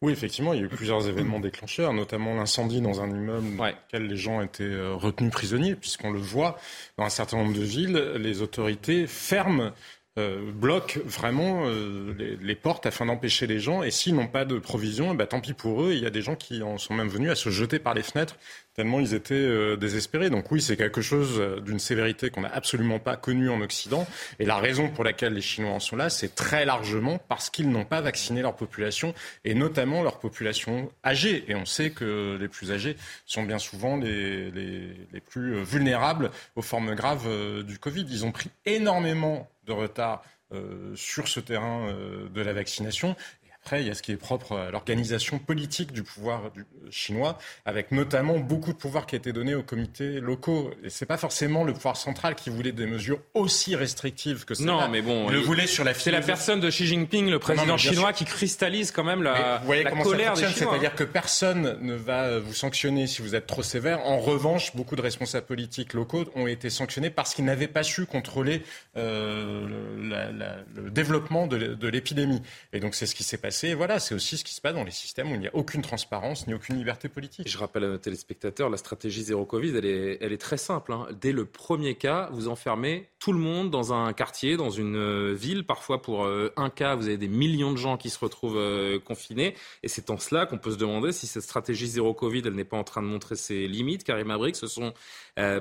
Oui, 0.00 0.12
effectivement, 0.12 0.52
il 0.52 0.60
y 0.60 0.62
a 0.62 0.66
eu 0.66 0.68
plusieurs 0.68 1.08
événements 1.08 1.40
déclencheurs, 1.40 1.92
notamment 1.92 2.36
l'incendie 2.36 2.80
dans 2.80 3.00
un 3.00 3.10
immeuble 3.10 3.56
dans 3.56 3.66
lequel 3.66 4.06
les 4.06 4.16
gens 4.16 4.40
étaient 4.42 4.80
retenus 4.92 5.32
prisonniers, 5.32 5.74
puisqu'on 5.74 6.12
le 6.12 6.20
voit 6.20 6.56
dans 6.98 7.04
un 7.04 7.10
certain 7.10 7.38
nombre 7.38 7.54
de 7.54 7.62
villes, 7.62 7.96
les 8.16 8.42
autorités 8.42 9.08
ferment 9.08 9.72
euh, 10.18 10.50
bloquent 10.52 11.00
vraiment 11.04 11.66
euh, 11.66 12.14
les, 12.18 12.36
les 12.36 12.54
portes 12.54 12.86
afin 12.86 13.06
d'empêcher 13.06 13.46
les 13.46 13.60
gens. 13.60 13.82
Et 13.82 13.90
s'ils 13.90 14.14
n'ont 14.14 14.26
pas 14.26 14.44
de 14.44 14.58
provisions, 14.58 15.12
eh 15.12 15.16
ben, 15.16 15.26
tant 15.26 15.40
pis 15.40 15.54
pour 15.54 15.82
eux. 15.82 15.92
Il 15.92 16.00
y 16.00 16.06
a 16.06 16.10
des 16.10 16.22
gens 16.22 16.36
qui 16.36 16.62
en 16.62 16.78
sont 16.78 16.94
même 16.94 17.08
venus 17.08 17.30
à 17.30 17.34
se 17.34 17.50
jeter 17.50 17.78
par 17.78 17.94
les 17.94 18.02
fenêtres 18.02 18.36
tellement 18.74 19.00
ils 19.00 19.14
étaient 19.14 19.34
euh, 19.34 19.76
désespérés. 19.76 20.30
Donc 20.30 20.50
oui, 20.50 20.60
c'est 20.60 20.76
quelque 20.76 21.02
chose 21.02 21.38
euh, 21.38 21.60
d'une 21.60 21.78
sévérité 21.78 22.30
qu'on 22.30 22.42
n'a 22.42 22.52
absolument 22.52 22.98
pas 22.98 23.16
connue 23.16 23.50
en 23.50 23.60
Occident. 23.60 24.06
Et 24.38 24.44
la 24.44 24.56
raison 24.56 24.88
pour 24.88 25.04
laquelle 25.04 25.34
les 25.34 25.40
Chinois 25.40 25.72
en 25.72 25.80
sont 25.80 25.96
là, 25.96 26.10
c'est 26.10 26.34
très 26.34 26.64
largement 26.64 27.18
parce 27.28 27.50
qu'ils 27.50 27.70
n'ont 27.70 27.84
pas 27.84 28.00
vacciné 28.00 28.42
leur 28.42 28.56
population, 28.56 29.14
et 29.44 29.54
notamment 29.54 30.02
leur 30.02 30.18
population 30.18 30.90
âgée. 31.04 31.44
Et 31.48 31.54
on 31.54 31.64
sait 31.64 31.90
que 31.90 32.38
les 32.40 32.48
plus 32.48 32.72
âgés 32.72 32.96
sont 33.26 33.42
bien 33.42 33.58
souvent 33.58 33.96
les, 33.96 34.50
les, 34.50 34.96
les 35.12 35.20
plus 35.20 35.62
vulnérables 35.62 36.30
aux 36.56 36.62
formes 36.62 36.94
graves 36.94 37.26
euh, 37.26 37.62
du 37.62 37.78
Covid. 37.78 38.06
Ils 38.08 38.24
ont 38.24 38.32
pris 38.32 38.50
énormément 38.64 39.48
de 39.64 39.72
retard 39.72 40.22
euh, 40.52 40.94
sur 40.96 41.28
ce 41.28 41.40
terrain 41.40 41.88
euh, 41.88 42.28
de 42.28 42.40
la 42.42 42.52
vaccination. 42.52 43.16
Après, 43.64 43.80
il 43.80 43.86
y 43.86 43.90
a 43.90 43.94
ce 43.94 44.02
qui 44.02 44.10
est 44.10 44.16
propre 44.16 44.56
à 44.56 44.70
l'organisation 44.72 45.38
politique 45.38 45.92
du 45.92 46.02
pouvoir 46.02 46.50
du, 46.50 46.64
chinois, 46.90 47.38
avec 47.64 47.92
notamment 47.92 48.38
beaucoup 48.40 48.72
de 48.72 48.76
pouvoir 48.76 49.06
qui 49.06 49.14
a 49.14 49.18
été 49.18 49.32
donné 49.32 49.54
aux 49.54 49.62
comités 49.62 50.18
locaux. 50.18 50.72
Et 50.82 50.90
c'est 50.90 51.06
pas 51.06 51.16
forcément 51.16 51.62
le 51.62 51.72
pouvoir 51.72 51.96
central 51.96 52.34
qui 52.34 52.50
voulait 52.50 52.72
des 52.72 52.86
mesures 52.86 53.20
aussi 53.34 53.76
restrictives 53.76 54.44
que 54.44 54.54
ça. 54.54 54.64
Non, 54.64 54.88
mais 54.88 55.00
bon, 55.00 55.26
il 55.28 55.34
le 55.34 55.38
voulait 55.40 55.68
sur 55.68 55.84
la 55.84 55.94
C'est 55.94 56.10
la 56.10 56.20
personne 56.20 56.58
de 56.58 56.70
Xi 56.70 56.86
Jinping, 56.88 57.30
le 57.30 57.38
président 57.38 57.66
Non, 57.66 57.76
chinois, 57.76 58.08
sûr. 58.08 58.16
qui 58.16 58.24
cristallise 58.24 58.90
quand 58.90 59.04
même 59.04 59.22
la, 59.22 59.58
vous 59.58 59.66
voyez 59.66 59.84
la 59.84 59.90
comment 59.90 60.02
colère 60.02 60.36
ça 60.36 60.48
des 60.48 60.52
Chinois. 60.52 60.72
c'est-à-dire 60.72 60.96
que 60.96 61.04
personne 61.04 61.78
ne 61.80 61.94
va 61.94 62.40
vous 62.40 62.54
sanctionner 62.54 63.06
si 63.06 63.22
vous 63.22 63.36
êtes 63.36 63.46
trop 63.46 63.62
sévère. 63.62 64.00
En 64.06 64.18
revanche, 64.18 64.74
beaucoup 64.74 64.96
de 64.96 65.02
responsables 65.02 65.46
politiques 65.46 65.92
locaux 65.92 66.24
ont 66.34 66.48
été 66.48 66.68
sanctionnés 66.68 67.10
parce 67.10 67.32
qu'ils 67.32 67.44
n'avaient 67.44 67.68
pas 67.68 67.84
su 67.84 68.06
contrôler 68.06 68.62
euh, 68.96 69.68
le, 69.98 70.08
la- 70.08 70.32
la- 70.32 70.56
le 70.74 70.90
développement 70.90 71.46
de 71.46 71.58
de 71.58 71.88
l'épidémie. 71.88 72.42
Et 72.72 72.80
donc 72.80 72.96
c'est 72.96 73.06
ce 73.06 73.14
qui 73.14 73.22
s'est 73.22 73.36
passé. 73.38 73.51
Voilà, 73.76 74.00
c'est 74.00 74.14
aussi 74.14 74.36
ce 74.36 74.44
qui 74.44 74.54
se 74.54 74.60
passe 74.60 74.74
dans 74.74 74.84
les 74.84 74.90
systèmes 74.90 75.30
où 75.30 75.34
il 75.34 75.40
n'y 75.40 75.46
a 75.46 75.54
aucune 75.54 75.82
transparence 75.82 76.46
ni 76.46 76.54
aucune 76.54 76.76
liberté 76.76 77.08
politique. 77.08 77.48
Je 77.48 77.58
rappelle 77.58 77.84
à 77.84 77.88
nos 77.88 77.98
téléspectateurs, 77.98 78.70
la 78.70 78.76
stratégie 78.76 79.22
zéro 79.22 79.44
Covid, 79.44 79.76
elle 79.76 79.84
est, 79.86 80.40
très 80.40 80.56
simple. 80.56 80.92
hein. 80.92 81.06
Dès 81.20 81.32
le 81.32 81.44
premier 81.44 81.94
cas, 81.94 82.28
vous 82.32 82.48
enfermez 82.48 83.08
tout 83.18 83.32
le 83.32 83.38
monde 83.38 83.70
dans 83.70 83.92
un 83.92 84.12
quartier, 84.12 84.56
dans 84.56 84.70
une 84.70 84.96
euh, 84.96 85.34
ville. 85.34 85.64
Parfois, 85.64 86.00
pour 86.02 86.24
euh, 86.24 86.52
un 86.56 86.70
cas, 86.70 86.94
vous 86.94 87.06
avez 87.06 87.18
des 87.18 87.28
millions 87.28 87.72
de 87.72 87.76
gens 87.76 87.96
qui 87.96 88.10
se 88.10 88.18
retrouvent 88.18 88.58
euh, 88.58 88.98
confinés. 88.98 89.54
Et 89.82 89.88
c'est 89.88 90.10
en 90.10 90.18
cela 90.18 90.46
qu'on 90.46 90.58
peut 90.58 90.72
se 90.72 90.78
demander 90.78 91.12
si 91.12 91.26
cette 91.26 91.42
stratégie 91.42 91.86
zéro 91.86 92.14
Covid, 92.14 92.42
elle 92.46 92.54
n'est 92.54 92.64
pas 92.64 92.76
en 92.78 92.84
train 92.84 93.02
de 93.02 93.06
montrer 93.06 93.36
ses 93.36 93.68
limites. 93.68 94.04
Karim 94.04 94.30
Abric, 94.30 94.56
ce 94.56 94.66
sont 94.66 94.94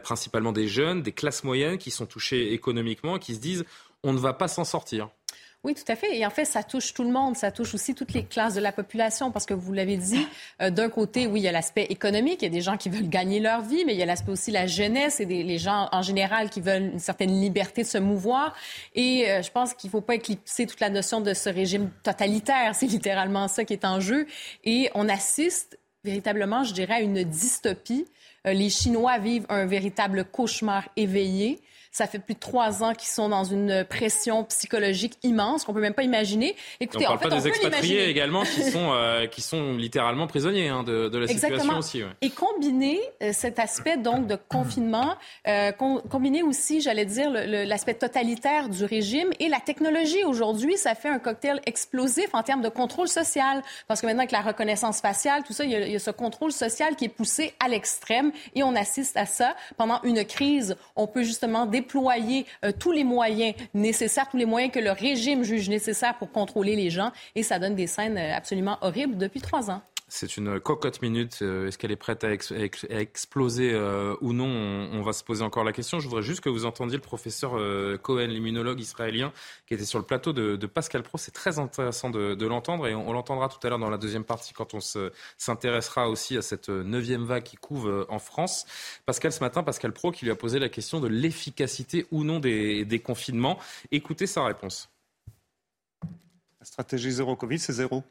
principalement 0.03 0.51
des 0.51 0.67
jeunes, 0.67 1.01
des 1.01 1.13
classes 1.13 1.43
moyennes 1.43 1.77
qui 1.77 1.91
sont 1.91 2.05
touchés 2.05 2.53
économiquement, 2.53 3.19
qui 3.19 3.35
se 3.35 3.39
disent 3.39 3.65
on 4.03 4.13
ne 4.13 4.19
va 4.19 4.33
pas 4.33 4.47
s'en 4.47 4.63
sortir. 4.65 5.09
Oui, 5.63 5.75
tout 5.75 5.89
à 5.91 5.95
fait. 5.95 6.17
Et 6.17 6.25
en 6.25 6.31
fait, 6.31 6.45
ça 6.45 6.63
touche 6.63 6.91
tout 6.91 7.03
le 7.03 7.11
monde. 7.11 7.35
Ça 7.35 7.51
touche 7.51 7.75
aussi 7.75 7.93
toutes 7.93 8.13
les 8.13 8.23
classes 8.23 8.55
de 8.55 8.59
la 8.59 8.71
population 8.71 9.29
parce 9.29 9.45
que 9.45 9.53
vous 9.53 9.73
l'avez 9.73 9.95
dit, 9.95 10.25
euh, 10.59 10.71
d'un 10.71 10.89
côté, 10.89 11.27
oui, 11.27 11.41
il 11.41 11.43
y 11.43 11.47
a 11.47 11.51
l'aspect 11.51 11.83
économique. 11.83 12.41
Il 12.41 12.45
y 12.45 12.47
a 12.47 12.51
des 12.51 12.61
gens 12.61 12.77
qui 12.77 12.89
veulent 12.89 13.09
gagner 13.09 13.39
leur 13.39 13.61
vie, 13.61 13.85
mais 13.85 13.93
il 13.93 13.99
y 13.99 14.01
a 14.01 14.07
l'aspect 14.07 14.31
aussi 14.31 14.49
la 14.49 14.65
jeunesse 14.65 15.19
et 15.19 15.27
des, 15.27 15.43
les 15.43 15.59
gens 15.59 15.87
en 15.91 16.01
général 16.01 16.49
qui 16.49 16.61
veulent 16.61 16.93
une 16.93 16.99
certaine 16.99 17.39
liberté 17.39 17.83
de 17.83 17.87
se 17.87 17.99
mouvoir. 17.99 18.55
Et 18.95 19.29
euh, 19.29 19.43
je 19.43 19.51
pense 19.51 19.75
qu'il 19.75 19.89
ne 19.89 19.91
faut 19.91 20.01
pas 20.01 20.15
éclipser 20.15 20.65
toute 20.65 20.79
la 20.79 20.89
notion 20.89 21.21
de 21.21 21.35
ce 21.35 21.49
régime 21.49 21.91
totalitaire. 22.01 22.73
C'est 22.73 22.87
littéralement 22.87 23.47
ça 23.47 23.63
qui 23.63 23.73
est 23.73 23.85
en 23.85 23.99
jeu. 23.99 24.25
Et 24.63 24.89
on 24.95 25.07
assiste 25.07 25.77
véritablement, 26.03 26.63
je 26.63 26.73
dirais, 26.73 26.95
à 26.95 27.01
une 27.01 27.23
dystopie 27.23 28.07
les 28.45 28.69
Chinois 28.69 29.19
vivent 29.19 29.45
un 29.49 29.65
véritable 29.65 30.25
cauchemar 30.25 30.89
éveillé. 30.95 31.59
Ça 31.91 32.07
fait 32.07 32.19
plus 32.19 32.35
de 32.35 32.39
trois 32.39 32.83
ans 32.83 32.93
qu'ils 32.93 33.09
sont 33.09 33.27
dans 33.27 33.43
une 33.43 33.83
pression 33.83 34.45
psychologique 34.45 35.17
immense 35.23 35.65
qu'on 35.65 35.73
peut 35.73 35.81
même 35.81 35.93
pas 35.93 36.03
imaginer. 36.03 36.55
Écoutez, 36.79 37.05
on 37.05 37.17
parle 37.17 37.17
en 37.17 37.19
fait, 37.19 37.29
pas 37.29 37.35
des 37.35 37.47
expatriés 37.49 38.09
également 38.09 38.43
qui 38.43 38.63
sont 38.63 38.91
euh, 38.93 39.27
qui 39.27 39.41
sont 39.41 39.73
littéralement 39.75 40.25
prisonniers 40.25 40.69
hein, 40.69 40.83
de, 40.83 41.09
de, 41.09 41.17
la 41.17 41.27
situation 41.27 41.77
aussi. 41.77 42.03
Ouais. 42.03 42.09
Et 42.21 42.29
combiner 42.29 42.99
euh, 43.21 43.31
cet 43.33 43.59
aspect 43.59 43.97
donc 43.97 44.27
de 44.27 44.37
confinement, 44.47 45.15
euh, 45.47 45.71
combiner 45.73 46.43
aussi, 46.43 46.79
j'allais 46.79 47.05
dire, 47.05 47.29
l'aspect 47.29 47.93
totalitaire 47.93 48.69
du 48.69 48.85
régime 48.85 49.29
et 49.39 49.49
la 49.49 49.59
technologie 49.59 50.23
aujourd'hui, 50.23 50.77
ça 50.77 50.95
fait 50.95 51.09
un 51.09 51.19
cocktail 51.19 51.59
explosif 51.65 52.29
en 52.33 52.43
termes 52.43 52.61
de 52.61 52.69
contrôle 52.69 53.09
social. 53.09 53.61
Parce 53.87 53.99
que 53.99 54.05
maintenant 54.05 54.21
avec 54.21 54.31
la 54.31 54.41
reconnaissance 54.41 55.01
faciale, 55.01 55.43
tout 55.43 55.53
ça, 55.53 55.65
il 55.65 55.71
y 55.71 55.75
a, 55.75 55.85
il 55.85 55.91
y 55.91 55.95
a 55.95 55.99
ce 55.99 56.11
contrôle 56.11 56.53
social 56.53 56.95
qui 56.95 57.05
est 57.05 57.09
poussé 57.09 57.53
à 57.59 57.67
l'extrême 57.67 58.31
et 58.55 58.63
on 58.63 58.75
assiste 58.75 59.17
à 59.17 59.25
ça 59.25 59.55
pendant 59.75 60.01
une 60.03 60.23
crise. 60.23 60.77
On 60.95 61.07
peut 61.07 61.23
justement 61.23 61.65
déployer 61.81 62.45
euh, 62.63 62.71
tous 62.77 62.91
les 62.91 63.03
moyens 63.03 63.55
nécessaires, 63.73 64.29
tous 64.29 64.37
les 64.37 64.45
moyens 64.45 64.71
que 64.71 64.79
le 64.79 64.91
régime 64.91 65.43
juge 65.43 65.69
nécessaires 65.69 66.17
pour 66.17 66.31
contrôler 66.31 66.75
les 66.75 66.89
gens. 66.89 67.11
Et 67.35 67.43
ça 67.43 67.59
donne 67.59 67.75
des 67.75 67.87
scènes 67.87 68.17
euh, 68.17 68.35
absolument 68.35 68.77
horribles 68.81 69.17
depuis 69.17 69.41
trois 69.41 69.69
ans. 69.71 69.81
C'est 70.13 70.35
une 70.35 70.59
cocotte 70.59 71.01
minute. 71.01 71.39
Euh, 71.41 71.67
est-ce 71.67 71.77
qu'elle 71.77 71.93
est 71.93 71.95
prête 71.95 72.25
à, 72.25 72.33
exploser 72.33 73.73
ou 74.19 74.33
non? 74.33 74.45
On, 74.91 75.01
va 75.03 75.13
se 75.13 75.23
poser 75.23 75.41
encore 75.41 75.63
la 75.63 75.71
question. 75.71 76.01
Je 76.01 76.09
voudrais 76.09 76.21
juste 76.21 76.41
que 76.41 76.49
vous 76.49 76.65
entendiez 76.65 76.97
le 76.97 77.01
professeur 77.01 77.51
Cohen, 78.01 78.27
l'immunologue 78.27 78.81
israélien, 78.81 79.31
qui 79.65 79.73
était 79.73 79.85
sur 79.85 79.99
le 79.99 80.05
plateau 80.05 80.33
de, 80.33 80.65
Pascal 80.67 81.01
Pro. 81.01 81.17
C'est 81.17 81.31
très 81.31 81.59
intéressant 81.59 82.09
de, 82.09 82.45
l'entendre 82.45 82.87
et 82.87 82.93
on, 82.93 83.13
l'entendra 83.13 83.47
tout 83.47 83.65
à 83.65 83.69
l'heure 83.69 83.79
dans 83.79 83.89
la 83.89 83.97
deuxième 83.97 84.25
partie 84.25 84.51
quand 84.53 84.73
on 84.73 84.81
s'intéressera 85.37 86.09
aussi 86.09 86.35
à 86.35 86.41
cette 86.41 86.67
neuvième 86.67 87.23
vague 87.23 87.43
qui 87.43 87.55
couvre 87.55 88.05
en 88.09 88.19
France. 88.19 88.65
Pascal, 89.05 89.31
ce 89.31 89.39
matin, 89.39 89.63
Pascal 89.63 89.93
Pro 89.93 90.11
qui 90.11 90.25
lui 90.25 90.31
a 90.31 90.35
posé 90.35 90.59
la 90.59 90.67
question 90.67 90.99
de 90.99 91.07
l'efficacité 91.07 92.05
ou 92.11 92.25
non 92.25 92.41
des, 92.41 92.83
des 92.83 92.99
confinements. 92.99 93.57
Écoutez 93.91 94.27
sa 94.27 94.43
réponse. 94.43 94.89
La 96.59 96.65
stratégie 96.65 97.11
zéro 97.11 97.37
Covid, 97.37 97.59
c'est 97.59 97.73
zéro. 97.73 98.03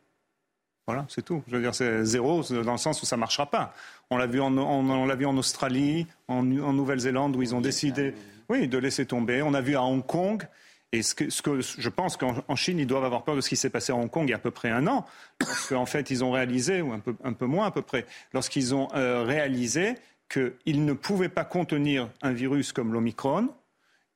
Voilà, 0.91 1.07
c'est 1.09 1.25
tout. 1.25 1.41
Je 1.47 1.55
veux 1.55 1.63
dire, 1.63 1.73
c'est 1.73 2.05
zéro 2.05 2.43
dans 2.43 2.73
le 2.73 2.77
sens 2.77 3.01
où 3.01 3.07
ça 3.07 3.15
ne 3.15 3.21
marchera 3.21 3.47
pas. 3.49 3.73
On 4.11 4.17
l'a 4.17 4.27
vu 4.27 4.41
en, 4.41 4.59
on, 4.59 5.07
l'a 5.07 5.15
vu 5.15 5.25
en 5.25 5.37
Australie, 5.37 6.09
en, 6.27 6.43
Nouvelle-Zélande, 6.43 7.37
où 7.37 7.43
ils 7.43 7.55
ont 7.55 7.61
décidé 7.61 8.13
oui, 8.49 8.67
de 8.67 8.77
laisser 8.77 9.07
tomber. 9.07 9.41
On 9.41 9.55
a 9.55 9.61
vu 9.61 9.77
à 9.77 9.85
Hong 9.85 10.05
Kong. 10.05 10.43
Et 10.91 11.03
ce 11.03 11.15
que, 11.15 11.29
je 11.61 11.89
pense 11.89 12.17
qu'en 12.17 12.57
Chine, 12.57 12.81
ils 12.81 12.89
doivent 12.89 13.05
avoir 13.05 13.23
peur 13.23 13.37
de 13.37 13.41
ce 13.41 13.49
qui 13.49 13.55
s'est 13.55 13.71
passé 13.71 13.93
à 13.93 13.95
Hong 13.95 14.11
Kong 14.11 14.25
il 14.27 14.31
y 14.31 14.33
a 14.33 14.37
à 14.39 14.41
peu 14.41 14.51
près 14.51 14.69
un 14.69 14.89
an, 14.89 15.07
parce 15.39 15.69
qu'en 15.69 15.87
fait, 15.87 16.11
ils 16.11 16.25
ont 16.25 16.33
réalisé, 16.33 16.83
ou 16.83 16.93
un 16.93 16.99
peu, 16.99 17.15
un 17.23 17.35
peu 17.35 17.47
moins 17.47 17.67
à 17.67 17.71
peu 17.71 17.83
près, 17.83 18.05
lorsqu'ils 18.33 18.75
ont 18.75 18.89
euh, 18.97 19.23
réalisé 19.23 19.95
qu'ils 20.29 20.85
ne 20.85 20.93
pouvaient 20.93 21.29
pas 21.29 21.45
contenir 21.45 22.09
un 22.23 22.33
virus 22.33 22.73
comme 22.73 22.93
l'Omicron, 22.93 23.49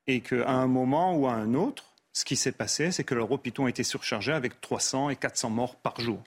et 0.08 0.22
qu'à 0.22 0.50
un 0.50 0.66
moment 0.66 1.14
ou 1.14 1.28
à 1.28 1.34
un 1.34 1.54
autre, 1.54 1.94
ce 2.12 2.24
qui 2.24 2.34
s'est 2.34 2.50
passé, 2.50 2.90
c'est 2.90 3.04
que 3.04 3.14
leur 3.14 3.30
hôpitaux 3.30 3.62
ont 3.62 3.68
été 3.68 3.84
surchargés 3.84 4.32
avec 4.32 4.60
300 4.60 5.10
et 5.10 5.16
400 5.16 5.50
morts 5.50 5.76
par 5.76 6.00
jour. 6.00 6.24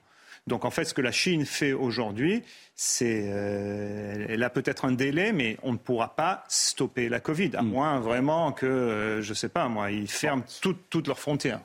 Donc 0.48 0.64
en 0.64 0.70
fait, 0.70 0.84
ce 0.84 0.94
que 0.94 1.00
la 1.00 1.12
Chine 1.12 1.44
fait 1.44 1.72
aujourd'hui, 1.72 2.42
c'est, 2.74 3.30
euh, 3.30 4.26
elle 4.28 4.42
a 4.42 4.50
peut-être 4.50 4.84
un 4.84 4.92
délai, 4.92 5.32
mais 5.32 5.58
on 5.62 5.72
ne 5.72 5.78
pourra 5.78 6.16
pas 6.16 6.44
stopper 6.48 7.08
la 7.08 7.20
Covid, 7.20 7.50
à 7.54 7.62
mm. 7.62 7.68
moins 7.68 8.00
vraiment 8.00 8.52
que, 8.52 8.66
euh, 8.66 9.22
je 9.22 9.30
ne 9.30 9.34
sais 9.34 9.50
pas 9.50 9.68
moi, 9.68 9.90
ils 9.90 10.08
ferment 10.08 10.44
toutes 10.60 11.06
leurs 11.06 11.20
frontières. 11.20 11.60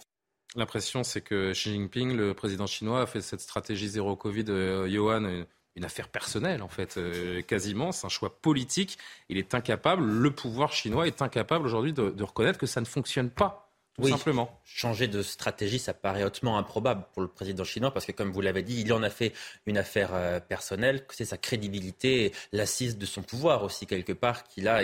L'impression, 0.55 1.03
c'est 1.03 1.21
que 1.21 1.53
Xi 1.53 1.71
Jinping, 1.71 2.15
le 2.15 2.33
président 2.35 2.67
chinois, 2.67 3.01
a 3.01 3.05
fait 3.07 3.21
cette 3.21 3.41
stratégie 3.41 3.87
zéro 3.87 4.15
Covid, 4.15 4.45
euh, 4.49 4.87
Johan, 4.87 5.45
une 5.75 5.85
affaire 5.85 6.09
personnelle, 6.09 6.61
en 6.61 6.67
fait, 6.67 6.99
quasiment. 7.47 7.91
C'est 7.91 8.05
un 8.05 8.09
choix 8.09 8.39
politique. 8.39 8.99
Il 9.29 9.39
est 9.39 9.55
incapable, 9.55 10.03
le 10.03 10.29
pouvoir 10.29 10.71
chinois 10.71 11.07
est 11.07 11.23
incapable 11.23 11.65
aujourd'hui 11.65 11.93
de 11.93 12.23
reconnaître 12.23 12.59
que 12.59 12.67
ça 12.67 12.79
ne 12.79 12.85
fonctionne 12.85 13.31
pas 13.31 13.62
oui, 13.99 14.09
simplement. 14.09 14.59
Changer 14.65 15.07
de 15.07 15.21
stratégie, 15.21 15.77
ça 15.77 15.93
paraît 15.93 16.23
hautement 16.23 16.57
improbable 16.57 17.05
pour 17.13 17.21
le 17.21 17.27
président 17.27 17.63
chinois 17.63 17.91
parce 17.91 18.05
que, 18.05 18.11
comme 18.11 18.31
vous 18.31 18.41
l'avez 18.41 18.63
dit, 18.63 18.81
il 18.81 18.91
en 18.91 19.03
a 19.03 19.09
fait 19.09 19.33
une 19.67 19.77
affaire 19.77 20.09
euh, 20.13 20.39
personnelle, 20.39 21.05
c'est 21.11 21.25
sa 21.25 21.37
crédibilité, 21.37 22.33
l'assise 22.51 22.97
de 22.97 23.05
son 23.05 23.21
pouvoir 23.21 23.63
aussi, 23.63 23.85
quelque 23.85 24.13
part, 24.13 24.47
qui 24.47 24.61
là 24.61 24.83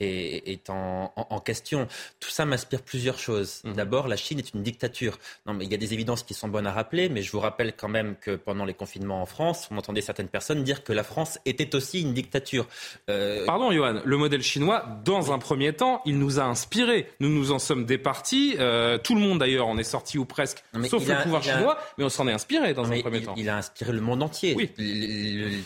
est 0.00 0.70
en, 0.70 1.12
est, 1.16 1.34
en, 1.34 1.40
question. 1.40 1.86
Tout 2.18 2.30
ça 2.30 2.44
m'inspire 2.44 2.82
plusieurs 2.82 3.18
choses. 3.18 3.62
Mhm. 3.64 3.74
D'abord, 3.74 4.08
la 4.08 4.16
Chine 4.16 4.38
est 4.38 4.54
une 4.54 4.62
dictature. 4.62 5.18
Non, 5.46 5.54
mais 5.54 5.64
il 5.64 5.70
y 5.70 5.74
a 5.74 5.78
des 5.78 5.92
évidences 5.94 6.22
qui 6.22 6.34
sont 6.34 6.48
bonnes 6.48 6.66
à 6.66 6.72
rappeler, 6.72 7.08
mais 7.08 7.22
je 7.22 7.30
vous 7.32 7.40
rappelle 7.40 7.74
quand 7.76 7.88
même 7.88 8.16
que 8.20 8.36
pendant 8.36 8.64
les 8.64 8.74
confinements 8.74 9.22
en 9.22 9.26
France, 9.26 9.68
on 9.70 9.78
entendait 9.78 10.00
certaines 10.00 10.28
personnes 10.28 10.64
dire 10.64 10.82
que 10.82 10.92
la 10.92 11.04
France 11.04 11.38
était 11.44 11.74
aussi 11.74 12.00
une 12.00 12.14
dictature. 12.14 12.66
Euh, 13.08 13.44
Pardon, 13.46 13.72
Johan, 13.72 14.00
le 14.04 14.16
modèle 14.16 14.42
chinois, 14.42 14.84
dans 15.04 15.32
un 15.32 15.38
premier 15.38 15.72
temps, 15.72 16.02
il 16.04 16.18
nous 16.18 16.40
a 16.40 16.44
inspirés. 16.44 17.08
Nous 17.20 17.28
nous 17.28 17.52
en 17.52 17.58
sommes 17.58 17.84
départis. 17.84 18.56
Euh, 18.58 18.98
tout 18.98 19.14
le 19.14 19.20
monde, 19.20 19.38
d'ailleurs, 19.38 19.66
en 19.66 19.78
est 19.78 19.84
sorti 19.84 20.18
ou 20.18 20.24
presque, 20.24 20.62
sauf 20.88 21.06
le 21.06 21.22
pouvoir 21.22 21.42
chinois, 21.42 21.78
mais 21.98 22.04
on 22.04 22.08
s'en 22.08 22.26
est 22.28 22.32
inspiré 22.32 22.74
dans 22.74 22.90
un 22.90 23.00
premier 23.00 23.22
temps. 23.22 23.34
Il 23.36 23.48
a 23.48 23.56
inspiré 23.56 23.92
le 23.92 24.00
monde 24.00 24.22
entier. 24.22 24.54
Oui. 24.56 24.70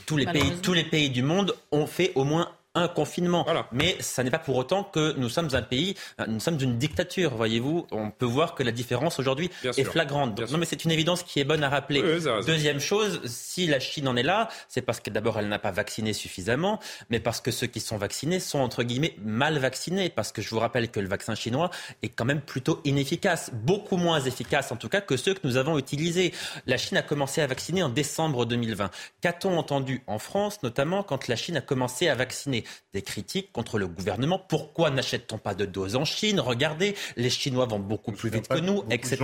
tous, 0.07 0.17
les 0.17 0.27
pays, 0.27 0.53
tous 0.63 0.73
les 0.73 0.85
pays 0.85 1.11
du 1.11 1.23
monde 1.23 1.55
ont 1.73 1.87
fait 1.87 2.13
au 2.15 2.25
moins 2.25 2.51
un 2.75 2.89
confinement. 2.89 3.47
Mais 3.73 3.97
ça 4.01 4.23
n'est 4.23 4.31
pas 4.31 4.39
pour 4.39 4.57
autant 4.57 4.85
que 4.85 5.15
nous 5.17 5.29
sommes 5.29 5.49
un 5.53 5.63
pays, 5.63 5.95
nous 6.27 6.41
sommes 6.41 6.59
une 6.61 6.77
dictature, 6.79 7.35
voyez-vous. 7.35 7.87
On 7.93 8.11
peut 8.11 8.27
voir 8.27 8.55
que 8.55 8.63
la 8.63 8.73
différence 8.73 9.19
aujourd'hui 9.19 9.51
est 9.65 9.85
flagrante. 9.85 10.39
non, 10.51 10.59
mais 10.59 10.67
c'est 10.67 10.85
une 10.85 10.91
évidence 10.91 11.23
qui 11.23 11.41
est 11.41 11.45
bonne 11.45 11.63
à 11.63 11.69
rappeler. 11.69 12.03
Deuxième 12.47 12.81
chose, 12.81 13.21
si 13.25 13.67
la 13.67 13.81
Chine 13.81 14.09
en 14.09 14.17
est 14.17 14.23
là, 14.23 14.49
c'est 14.69 14.83
parce 14.83 15.01
que 15.01 15.11
d'abord 15.11 15.39
elle 15.39 15.49
n'a 15.49 15.59
pas 15.59 15.71
vacciné 15.71 16.13
suffisamment, 16.13 16.81
mais 17.11 17.21
parce 17.21 17.41
que 17.41 17.51
ceux 17.51 17.67
qui 17.67 17.81
sont 17.81 17.97
vaccinés 17.97 18.41
sont 18.41 18.59
entre 18.59 18.83
guillemets 18.83 19.15
mal 19.23 19.59
vaccinés. 19.59 20.11
Parce 20.11 20.33
que 20.33 20.43
je 20.43 20.51
vous 20.51 20.59
rappelle 20.59 20.91
que 20.91 21.01
le 21.01 21.09
vaccin 21.09 21.35
chinois 21.35 21.71
est 22.03 22.09
quand 22.09 22.25
même 22.25 22.41
plutôt 22.41 22.81
inefficace, 22.85 23.51
beaucoup 23.53 23.97
moins 23.97 24.21
efficace 24.21 24.73
en 24.73 24.77
tout 24.77 24.89
cas 24.89 25.01
que 25.01 25.17
ceux 25.17 25.35
que 25.35 25.41
nous 25.45 25.57
avons 25.57 25.79
utilisés. 25.79 26.33
La 26.67 26.77
Chine 26.77 26.97
a 26.97 27.03
commencé 27.03 27.41
à 27.41 27.47
vacciner 27.47 27.83
en 27.83 27.89
décembre 27.89 28.47
2020. 28.47 28.91
Qu'a-t-on 29.21 29.57
entendu 29.57 30.03
en 30.07 30.19
France, 30.19 30.63
notamment 30.63 31.03
quand 31.03 31.29
la 31.29 31.37
Chine 31.37 31.57
a 31.57 31.61
commencé 31.61 32.09
à 32.09 32.15
vacciner? 32.15 32.64
Des 32.93 33.03
critiques 33.03 33.53
contre 33.53 33.79
le 33.79 33.87
gouvernement. 33.87 34.39
Pourquoi 34.39 34.91
n'achète-t-on 34.91 35.39
pas 35.39 35.55
de 35.55 35.65
doses 35.65 35.97
en 35.97 36.05
Chine? 36.05 36.41
Regardez, 36.41 36.95
les 37.17 37.31
Chinois 37.31 37.67
vont 37.67 37.79
beaucoup 37.79 38.13
plus 38.13 38.31
vite 38.31 38.49
que 38.49 38.59
nous, 38.59 38.85
etc. 38.91 39.19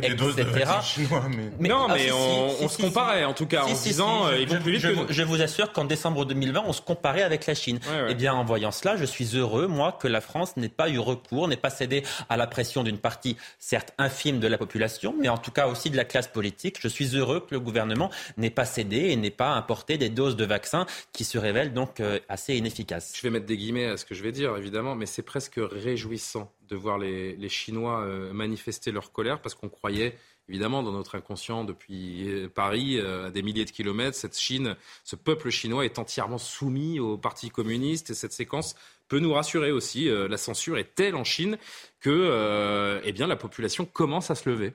Des 0.00 0.14
doses 0.14 0.36
de 0.36 0.44
chinois, 0.82 1.24
mais... 1.28 1.68
non, 1.68 1.88
mais 1.88 2.08
ah, 2.10 2.14
on, 2.60 2.68
se 2.68 2.80
comparait 2.80 3.24
en 3.24 3.34
tout 3.34 3.46
cas 3.46 3.64
en 3.64 3.72
disant 3.72 4.26
euh, 4.26 4.38
ils 4.38 4.48
vont 4.48 4.56
je, 4.56 4.60
plus 4.60 4.72
vite 4.72 4.80
je, 4.80 4.88
que 4.88 4.94
nous. 4.94 5.06
Je 5.08 5.22
vous 5.22 5.42
assure 5.42 5.72
qu'en 5.72 5.84
décembre 5.84 6.24
2020, 6.24 6.64
on 6.66 6.72
se 6.72 6.80
comparait 6.80 7.22
avec 7.22 7.46
la 7.46 7.54
Chine. 7.54 7.78
Eh 8.08 8.14
bien, 8.14 8.34
en 8.34 8.44
voyant 8.44 8.70
cela, 8.70 8.96
je 8.96 9.04
suis 9.04 9.36
heureux, 9.36 9.66
moi, 9.66 9.96
que 10.00 10.08
la 10.08 10.20
France 10.20 10.56
n'ait 10.56 10.68
pas 10.68 10.88
eu 10.88 10.98
recours, 10.98 11.48
n'ait 11.48 11.56
pas 11.56 11.70
cédé 11.70 12.02
à 12.28 12.36
la 12.36 12.46
pression 12.46 12.82
d'une 12.82 12.98
partie, 12.98 13.36
certes 13.58 13.92
infime 13.98 14.40
de 14.40 14.48
la 14.48 14.58
population, 14.58 15.14
mais 15.18 15.28
en 15.28 15.38
tout 15.38 15.50
cas 15.50 15.66
aussi 15.66 15.90
de 15.90 15.96
la 15.96 16.04
classe 16.04 16.28
politique. 16.28 16.76
Je 16.80 16.88
suis 16.88 17.16
heureux 17.16 17.40
que 17.40 17.54
le 17.54 17.60
gouvernement 17.60 18.10
n'ait 18.36 18.50
pas 18.50 18.64
cédé 18.64 19.10
et 19.10 19.16
n'ait 19.16 19.30
pas 19.30 19.50
importé 19.50 19.98
des 19.98 20.08
doses 20.08 20.36
de 20.36 20.44
vaccins 20.44 20.86
qui 21.12 21.24
se 21.24 21.38
révèlent 21.38 21.72
donc 21.72 22.00
euh, 22.00 22.18
assez 22.28 22.54
inefficaces. 22.56 22.73
Je 23.16 23.22
vais 23.22 23.30
mettre 23.30 23.46
des 23.46 23.56
guillemets 23.56 23.86
à 23.86 23.96
ce 23.96 24.04
que 24.04 24.14
je 24.14 24.22
vais 24.22 24.32
dire, 24.32 24.56
évidemment, 24.56 24.94
mais 24.94 25.06
c'est 25.06 25.22
presque 25.22 25.58
réjouissant 25.58 26.52
de 26.68 26.76
voir 26.76 26.98
les, 26.98 27.48
Chinois 27.48 28.00
euh, 28.00 28.32
manifester 28.32 28.90
leur 28.90 29.12
colère 29.12 29.40
parce 29.40 29.54
qu'on 29.54 29.68
croyait, 29.68 30.16
évidemment, 30.48 30.82
dans 30.82 30.92
notre 30.92 31.14
inconscient 31.14 31.64
depuis 31.64 32.28
euh, 32.28 32.48
Paris, 32.48 32.98
euh, 32.98 33.28
à 33.28 33.30
des 33.30 33.42
milliers 33.42 33.64
de 33.64 33.70
kilomètres, 33.70 34.16
cette 34.16 34.38
Chine, 34.38 34.76
ce 35.04 35.16
peuple 35.16 35.50
chinois 35.50 35.84
est 35.84 35.98
entièrement 35.98 36.38
soumis 36.38 37.00
au 37.00 37.16
Parti 37.16 37.50
communiste 37.50 38.10
et 38.10 38.14
cette 38.14 38.32
séquence 38.32 38.74
peut 39.08 39.18
nous 39.18 39.32
rassurer 39.32 39.70
aussi. 39.70 40.06
la 40.06 40.38
censure 40.38 40.78
est 40.78 40.94
telle 40.94 41.14
en 41.14 41.24
Chine 41.24 41.58
que 42.00 43.00
eh 43.04 43.12
la 43.12 43.36
population 43.36 43.84
commence 43.84 44.30
à 44.30 44.34
se 44.34 44.48
lever. 44.48 44.72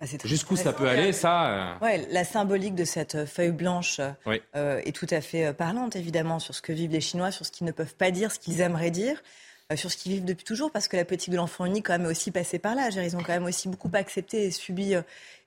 Bah, 0.00 0.06
Jusqu'où 0.24 0.56
ça 0.56 0.74
peut 0.74 0.88
aller, 0.88 1.12
ça 1.12 1.46
euh 1.46 1.78
ouais, 1.84 2.06
La 2.10 2.24
symbolique 2.24 2.74
de 2.74 2.84
cette 2.84 3.14
euh, 3.14 3.26
feuille 3.26 3.52
blanche 3.52 4.00
euh, 4.54 4.80
est 4.84 4.94
tout 4.94 5.06
à 5.10 5.22
fait 5.22 5.54
parlante, 5.54 5.96
évidemment, 5.96 6.38
sur 6.38 6.54
ce 6.54 6.60
que 6.60 6.72
vivent 6.72 6.92
les 6.92 7.00
Chinois, 7.00 7.30
sur 7.30 7.46
ce 7.46 7.50
qu'ils 7.50 7.66
ne 7.66 7.72
peuvent 7.72 7.94
pas 7.94 8.10
dire, 8.10 8.30
ce 8.30 8.38
qu'ils 8.38 8.60
aimeraient 8.60 8.90
dire, 8.90 9.22
sur 9.74 9.90
ce 9.90 9.96
qu'ils 9.96 10.12
vivent 10.12 10.24
depuis 10.26 10.44
toujours, 10.44 10.70
parce 10.70 10.86
que 10.86 10.96
la 10.98 11.06
politique 11.06 11.30
de 11.30 11.36
l'enfant 11.36 11.64
unique, 11.64 11.86
quand 11.86 11.94
même, 11.94 12.04
est 12.04 12.10
aussi 12.10 12.30
passée 12.30 12.58
par 12.58 12.74
là. 12.74 12.90
Ils 12.90 13.16
ont 13.16 13.22
quand 13.22 13.32
même 13.32 13.44
aussi 13.44 13.68
beaucoup 13.68 13.90
accepté 13.94 14.44
et 14.44 14.50
subi, 14.50 14.94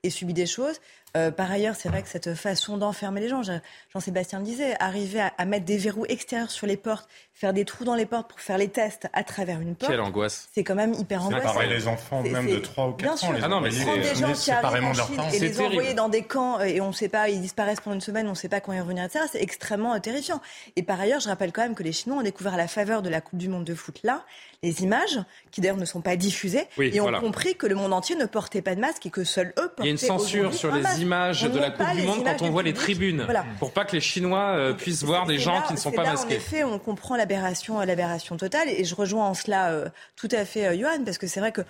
et 0.04 0.10
subi 0.10 0.34
des 0.34 0.46
choses. 0.46 0.80
Euh, 1.18 1.32
par 1.32 1.52
ailleurs, 1.52 1.76
c'est 1.76 1.90
vrai 1.90 2.04
que 2.04 2.08
cette 2.08 2.36
façon 2.36 2.78
d'enfermer 2.78 3.20
les 3.20 3.30
gens, 3.30 3.42
Jean-Sébastien 3.42 4.40
le 4.40 4.46
disait, 4.46 4.76
arriver 4.80 5.28
à, 5.38 5.46
mettre 5.46 5.66
des 5.66 5.78
verrous 5.78 6.06
extérieurs 6.08 6.52
sur 6.52 6.68
les 6.68 6.78
portes, 6.78 7.10
faire 7.34 7.52
des 7.52 7.66
trous 7.66 7.84
dans 7.84 7.96
les 7.96 8.06
portes 8.06 8.30
pour 8.30 8.40
faire 8.40 8.60
les 8.60 8.68
tests 8.68 9.08
à 9.14 9.24
travers 9.24 9.60
une 9.60 9.76
porte. 9.76 9.92
Quelle 9.92 10.02
angoisse. 10.02 10.48
C'est 10.54 10.64
quand 10.64 10.76
même 10.76 10.94
hyper 10.94 11.26
angoissant. 11.26 11.54
pareil 11.54 11.70
les 11.70 11.88
enfants, 11.88 12.22
même 12.22 12.48
de 12.48 12.60
3 12.60 12.90
ou 12.90 12.92
4 12.94 13.24
ans. 13.24 13.32
Les 13.32 13.44
ah 13.44 13.48
non, 13.48 13.60
mais 13.60 13.72
prendre 13.72 14.02
des 14.02 14.16
gens 14.16 14.34
qui 14.34 14.52
arrivent 14.52 14.84
en 14.84 14.94
Chine 14.94 15.22
et 15.34 15.40
les 15.40 15.62
envoyer 15.62 15.94
dans 15.96 16.10
des 16.10 16.24
camps 16.24 16.60
et 16.62 16.80
on 16.80 16.90
ne 16.90 16.94
sait 16.94 17.10
pas, 17.10 17.30
ils 17.30 17.42
disparaissent 17.42 17.82
pendant 17.82 17.96
une 17.96 18.02
semaine, 18.02 18.28
on 18.28 18.32
ne 18.32 18.36
sait 18.36 18.50
pas 18.50 18.62
quand 18.62 18.72
ils 18.72 18.82
revenir, 18.82 19.04
etc. 19.04 19.26
C'est 19.32 19.42
extrêmement 19.42 19.96
euh, 19.96 20.00
terrifiant. 20.00 20.42
Et 20.76 20.84
par 20.84 21.00
ailleurs, 21.00 21.22
je 21.22 21.28
rappelle 21.28 21.52
quand 21.52 21.64
même 21.64 21.76
que 21.76 21.84
les 21.84 21.92
Chinois 21.92 22.20
ont 22.20 22.24
découvert 22.24 22.54
à 22.54 22.58
la 22.58 22.68
faveur 22.68 23.02
de 23.02 23.10
la 23.10 23.20
Coupe 23.20 23.40
du 23.40 23.50
Monde 23.50 23.64
de 23.64 23.74
foot 23.74 24.00
là 24.04 24.24
les 24.62 24.84
images, 24.84 25.20
qui 25.52 25.62
d'ailleurs 25.62 25.78
ne 25.78 25.86
sont 25.86 26.02
pas 26.02 26.16
diffusées, 26.18 26.68
et 26.78 27.00
ont 27.00 27.12
compris 27.14 27.56
que 27.56 27.66
le 27.66 27.76
monde 27.76 27.94
entier 27.94 28.16
ne 28.16 28.26
portait 28.26 28.62
pas 28.62 28.76
de 28.76 28.82
masque 28.82 29.06
et 29.06 29.10
que 29.10 29.24
seuls 29.24 29.54
eux 29.58 29.70
portaient 29.70 29.84
Il 29.84 29.86
y 29.86 29.88
a 29.88 29.92
une 29.92 29.98
censure 29.98 30.54
sur 30.54 30.74
les 30.74 31.02
images 31.02 31.44
de 31.44 31.60
la 31.60 31.72
Coupe 31.72 31.96
du 31.96 32.04
Monde 32.04 32.24
quand 32.26 32.46
on 32.46 32.50
voit 32.50 32.64
les 32.64 32.74
tribunes, 32.74 33.26
pour 33.60 33.72
pas 33.72 33.86
que 33.86 33.94
les 33.94 34.02
Chinois 34.02 34.56
euh, 34.58 34.74
puissent 34.74 35.04
voir 35.04 35.26
des 35.26 35.38
gens 35.38 35.62
qui 35.62 35.74
ne 35.74 35.78
sont 35.78 35.92
pas 35.92 36.04
là, 36.04 36.12
masqués. 36.12 36.36
En 36.36 36.38
effet, 36.38 36.64
on 36.64 36.80
comprend 36.80 37.16
l'aberration, 37.16 37.80
l'aberration 37.80 38.36
totale, 38.38 38.68
et 38.70 38.84
je 38.84 38.96
rejoins 38.96 39.28
en 39.28 39.34
cela 39.34 39.72
euh, 39.72 39.90
tout 40.16 40.30
à 40.32 40.44
fait 40.46 40.78
Johan, 40.78 41.04
parce 41.06 41.18
que 41.18 41.28
c'est 41.28 41.40
vrai 41.40 41.52
que 41.52 41.62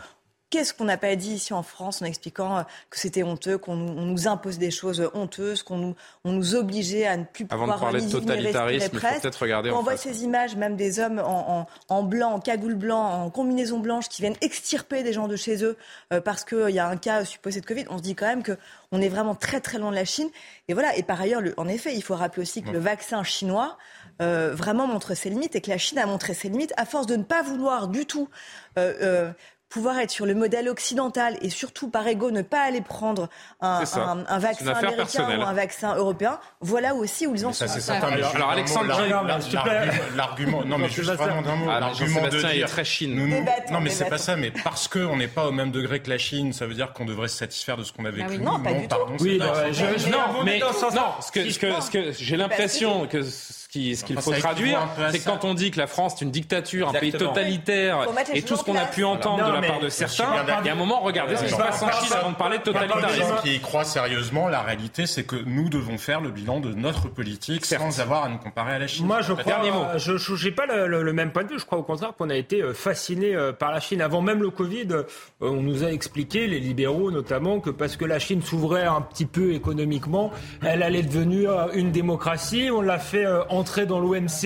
Qu'est-ce 0.49 0.73
qu'on 0.73 0.85
n'a 0.85 0.97
pas 0.97 1.15
dit 1.15 1.33
ici 1.33 1.53
en 1.53 1.61
France 1.61 2.01
en 2.01 2.05
expliquant 2.05 2.57
euh, 2.57 2.63
que 2.89 2.99
c'était 2.99 3.23
honteux, 3.23 3.57
qu'on 3.57 3.75
nous, 3.75 3.93
nous, 3.93 4.27
impose 4.27 4.57
des 4.57 4.71
choses 4.71 5.09
honteuses, 5.13 5.61
qu'on 5.61 5.77
nous, 5.77 5.95
on 6.23 6.31
nous 6.31 6.55
obligeait 6.55 7.05
à 7.05 7.17
ne 7.17 7.23
plus 7.23 7.45
Avant 7.49 7.61
pouvoir 7.61 7.77
de 7.77 7.83
parler 7.83 8.01
de 8.01 8.11
totalitarisme, 8.11 8.89
il 8.93 8.99
faut 8.99 9.19
peut-être 9.21 9.41
regarder. 9.41 9.71
on 9.71 9.83
voit 9.83 9.97
ces 9.97 10.23
images, 10.23 10.55
même 10.55 10.75
des 10.75 10.99
hommes 10.99 11.19
en, 11.19 11.59
en, 11.59 11.67
en, 11.89 12.03
blanc, 12.03 12.31
en 12.31 12.39
cagoule 12.39 12.75
blanc, 12.75 13.25
en 13.25 13.29
combinaison 13.29 13.79
blanche, 13.79 14.09
qui 14.09 14.21
viennent 14.21 14.37
extirper 14.41 15.03
des 15.03 15.13
gens 15.13 15.27
de 15.27 15.35
chez 15.35 15.63
eux 15.63 15.77
euh, 16.13 16.21
parce 16.21 16.43
qu'il 16.43 16.69
y 16.69 16.79
a 16.79 16.87
un 16.87 16.97
cas 16.97 17.25
supposé 17.25 17.61
de 17.61 17.65
Covid. 17.65 17.85
On 17.89 17.97
se 17.97 18.03
dit 18.03 18.15
quand 18.15 18.27
même 18.27 18.43
que 18.43 18.57
on 18.91 19.01
est 19.01 19.09
vraiment 19.09 19.35
très 19.35 19.61
très 19.61 19.77
loin 19.77 19.91
de 19.91 19.95
la 19.95 20.05
Chine. 20.05 20.29
Et 20.67 20.73
voilà. 20.73 20.95
Et 20.97 21.03
par 21.03 21.21
ailleurs, 21.21 21.41
le, 21.41 21.53
en 21.57 21.67
effet, 21.67 21.93
il 21.93 22.01
faut 22.01 22.15
rappeler 22.15 22.41
aussi 22.41 22.63
que 22.63 22.71
le 22.71 22.79
vaccin 22.79 23.23
chinois 23.23 23.77
euh, 24.21 24.53
vraiment 24.53 24.87
montre 24.87 25.13
ses 25.13 25.29
limites 25.29 25.55
et 25.55 25.61
que 25.61 25.69
la 25.69 25.77
Chine 25.77 25.99
a 25.99 26.05
montré 26.05 26.33
ses 26.33 26.49
limites 26.49 26.73
à 26.77 26.85
force 26.85 27.05
de 27.05 27.15
ne 27.15 27.23
pas 27.23 27.41
vouloir 27.43 27.87
du 27.87 28.05
tout. 28.05 28.29
Euh, 28.77 28.93
euh 29.01 29.31
pouvoir 29.69 29.99
être 29.99 30.11
sur 30.11 30.25
le 30.25 30.33
modèle 30.33 30.67
occidental 30.67 31.37
et 31.41 31.49
surtout 31.49 31.89
par 31.89 32.07
ego 32.07 32.31
ne 32.31 32.41
pas 32.41 32.61
aller 32.61 32.81
prendre 32.81 33.29
un, 33.61 33.83
un, 33.95 34.25
un 34.27 34.39
vaccin 34.39 34.67
américain 34.67 35.39
ou 35.39 35.41
un 35.43 35.53
vaccin 35.53 35.95
européen, 35.95 36.39
voilà 36.59 36.95
aussi 36.95 37.27
où 37.27 37.35
ils 37.35 37.45
en 37.45 37.53
sont. 37.53 37.65
alors, 37.89 38.35
alors, 38.35 38.49
Alexandre, 38.49 38.87
l'argument, 40.15 40.65
non 40.65 40.77
mais 40.77 40.89
juste 40.89 41.11
vraiment 41.11 41.41
d'un 41.41 41.55
mot, 41.55 41.67
ah, 41.69 41.79
l'argument 41.79 42.27
de 42.27 42.39
dire, 42.39 42.49
est 42.49 42.65
très 42.65 42.83
Chine. 42.83 43.13
Nous, 43.13 43.27
nous, 43.27 43.45
non 43.71 43.79
mais 43.79 43.89
c'est 43.89 44.09
pas 44.09 44.17
ça, 44.17 44.35
mais 44.35 44.51
parce 44.51 44.87
qu'on 44.87 45.17
n'est 45.17 45.27
pas 45.27 45.47
au 45.47 45.51
même 45.51 45.71
degré 45.71 45.99
que 45.99 46.09
la 46.09 46.17
Chine, 46.17 46.53
ça 46.53 46.65
veut 46.65 46.73
dire 46.73 46.93
qu'on 46.93 47.05
devrait 47.05 47.27
se 47.27 47.37
satisfaire 47.37 47.77
de 47.77 47.83
ce 47.83 47.93
qu'on 47.93 48.05
avait 48.05 48.23
ah 48.23 48.27
oui, 48.29 48.39
Non, 48.39 48.59
pas 48.59 48.73
du 48.73 48.87
tout. 48.87 48.95
Oui, 49.19 49.39
non, 49.39 50.43
mais 50.43 50.59
non, 50.59 50.67
j'ai 52.17 52.37
l'impression 52.37 53.07
que 53.07 53.21
ce 53.71 54.03
qu'il 54.03 54.19
faut 54.19 54.33
traduire, 54.33 54.87
c'est 55.11 55.23
quand 55.23 55.45
on 55.45 55.53
dit 55.53 55.71
que 55.71 55.77
la 55.77 55.87
France 55.87 56.15
est 56.15 56.25
une 56.25 56.31
dictature, 56.31 56.89
un 56.89 56.93
pays 56.93 57.11
totalitaire, 57.11 58.07
et 58.33 58.41
tout 58.41 58.55
ce 58.55 58.63
qu'on 58.63 58.75
a 58.75 58.85
pu 58.85 59.03
entendre 59.03 59.45
de 59.45 59.51
la 59.51 59.61
part 59.61 59.79
de 59.79 59.89
certains, 59.89 60.29
il 60.61 60.65
y 60.65 60.69
a 60.69 60.73
un 60.73 60.75
moment, 60.75 61.01
regardez 61.01 61.35
ce 61.35 61.43
qui 61.43 61.49
se 61.49 61.55
passe 61.55 61.81
en 61.81 61.91
Chine 61.91 62.13
avant 62.17 62.31
de 62.31 62.35
parler 62.35 62.57
de 62.57 62.63
totalitarisme. 62.63 63.35
qui 63.43 63.55
y 63.55 63.59
croient 63.59 63.83
sérieusement, 63.83 64.47
la 64.47 64.61
réalité, 64.61 65.05
c'est 65.05 65.23
que 65.23 65.35
nous 65.45 65.69
devons 65.69 65.97
faire 65.97 66.21
le 66.21 66.29
bilan 66.29 66.59
de 66.59 66.73
notre 66.73 67.07
politique 67.09 67.65
sans 67.65 67.99
avoir 67.99 68.23
à 68.23 68.29
nous 68.29 68.37
comparer 68.37 68.73
à 68.73 68.79
la 68.79 68.87
Chine. 68.87 69.05
Moi, 69.05 69.21
je 69.21 69.33
crois, 69.33 69.61
je 69.97 70.45
n'ai 70.45 70.51
pas 70.51 70.65
le, 70.65 71.13
même 71.13 71.31
point 71.31 71.43
de 71.43 71.49
vue. 71.49 71.59
Je 71.59 71.65
crois 71.65 71.77
au 71.77 71.83
contraire 71.83 72.13
qu'on 72.17 72.29
a 72.29 72.35
été 72.35 72.61
euh, 72.61 72.73
fasciné 72.73 73.35
euh, 73.35 73.51
par 73.51 73.71
la 73.71 73.79
Chine. 73.79 74.01
Avant 74.01 74.21
même 74.21 74.41
le 74.41 74.49
Covid, 74.49 74.87
euh, 74.91 75.03
on 75.41 75.61
nous 75.61 75.83
a 75.83 75.91
expliqué, 75.91 76.47
les 76.47 76.59
libéraux 76.59 77.11
notamment, 77.11 77.59
que 77.59 77.69
parce 77.69 77.97
que 77.97 78.05
la 78.05 78.19
Chine 78.19 78.41
s'ouvrait 78.41 78.85
un 78.85 79.01
petit 79.01 79.25
peu 79.25 79.53
économiquement, 79.53 80.31
elle 80.63 80.83
allait 80.83 81.03
devenir 81.03 81.69
une 81.73 81.91
démocratie. 81.91 82.69
On 82.71 82.81
l'a 82.81 82.99
fait 82.99 83.25
en 83.49 83.58
entrée 83.59 83.85
dans 83.85 83.99
l'OMC, 83.99 84.45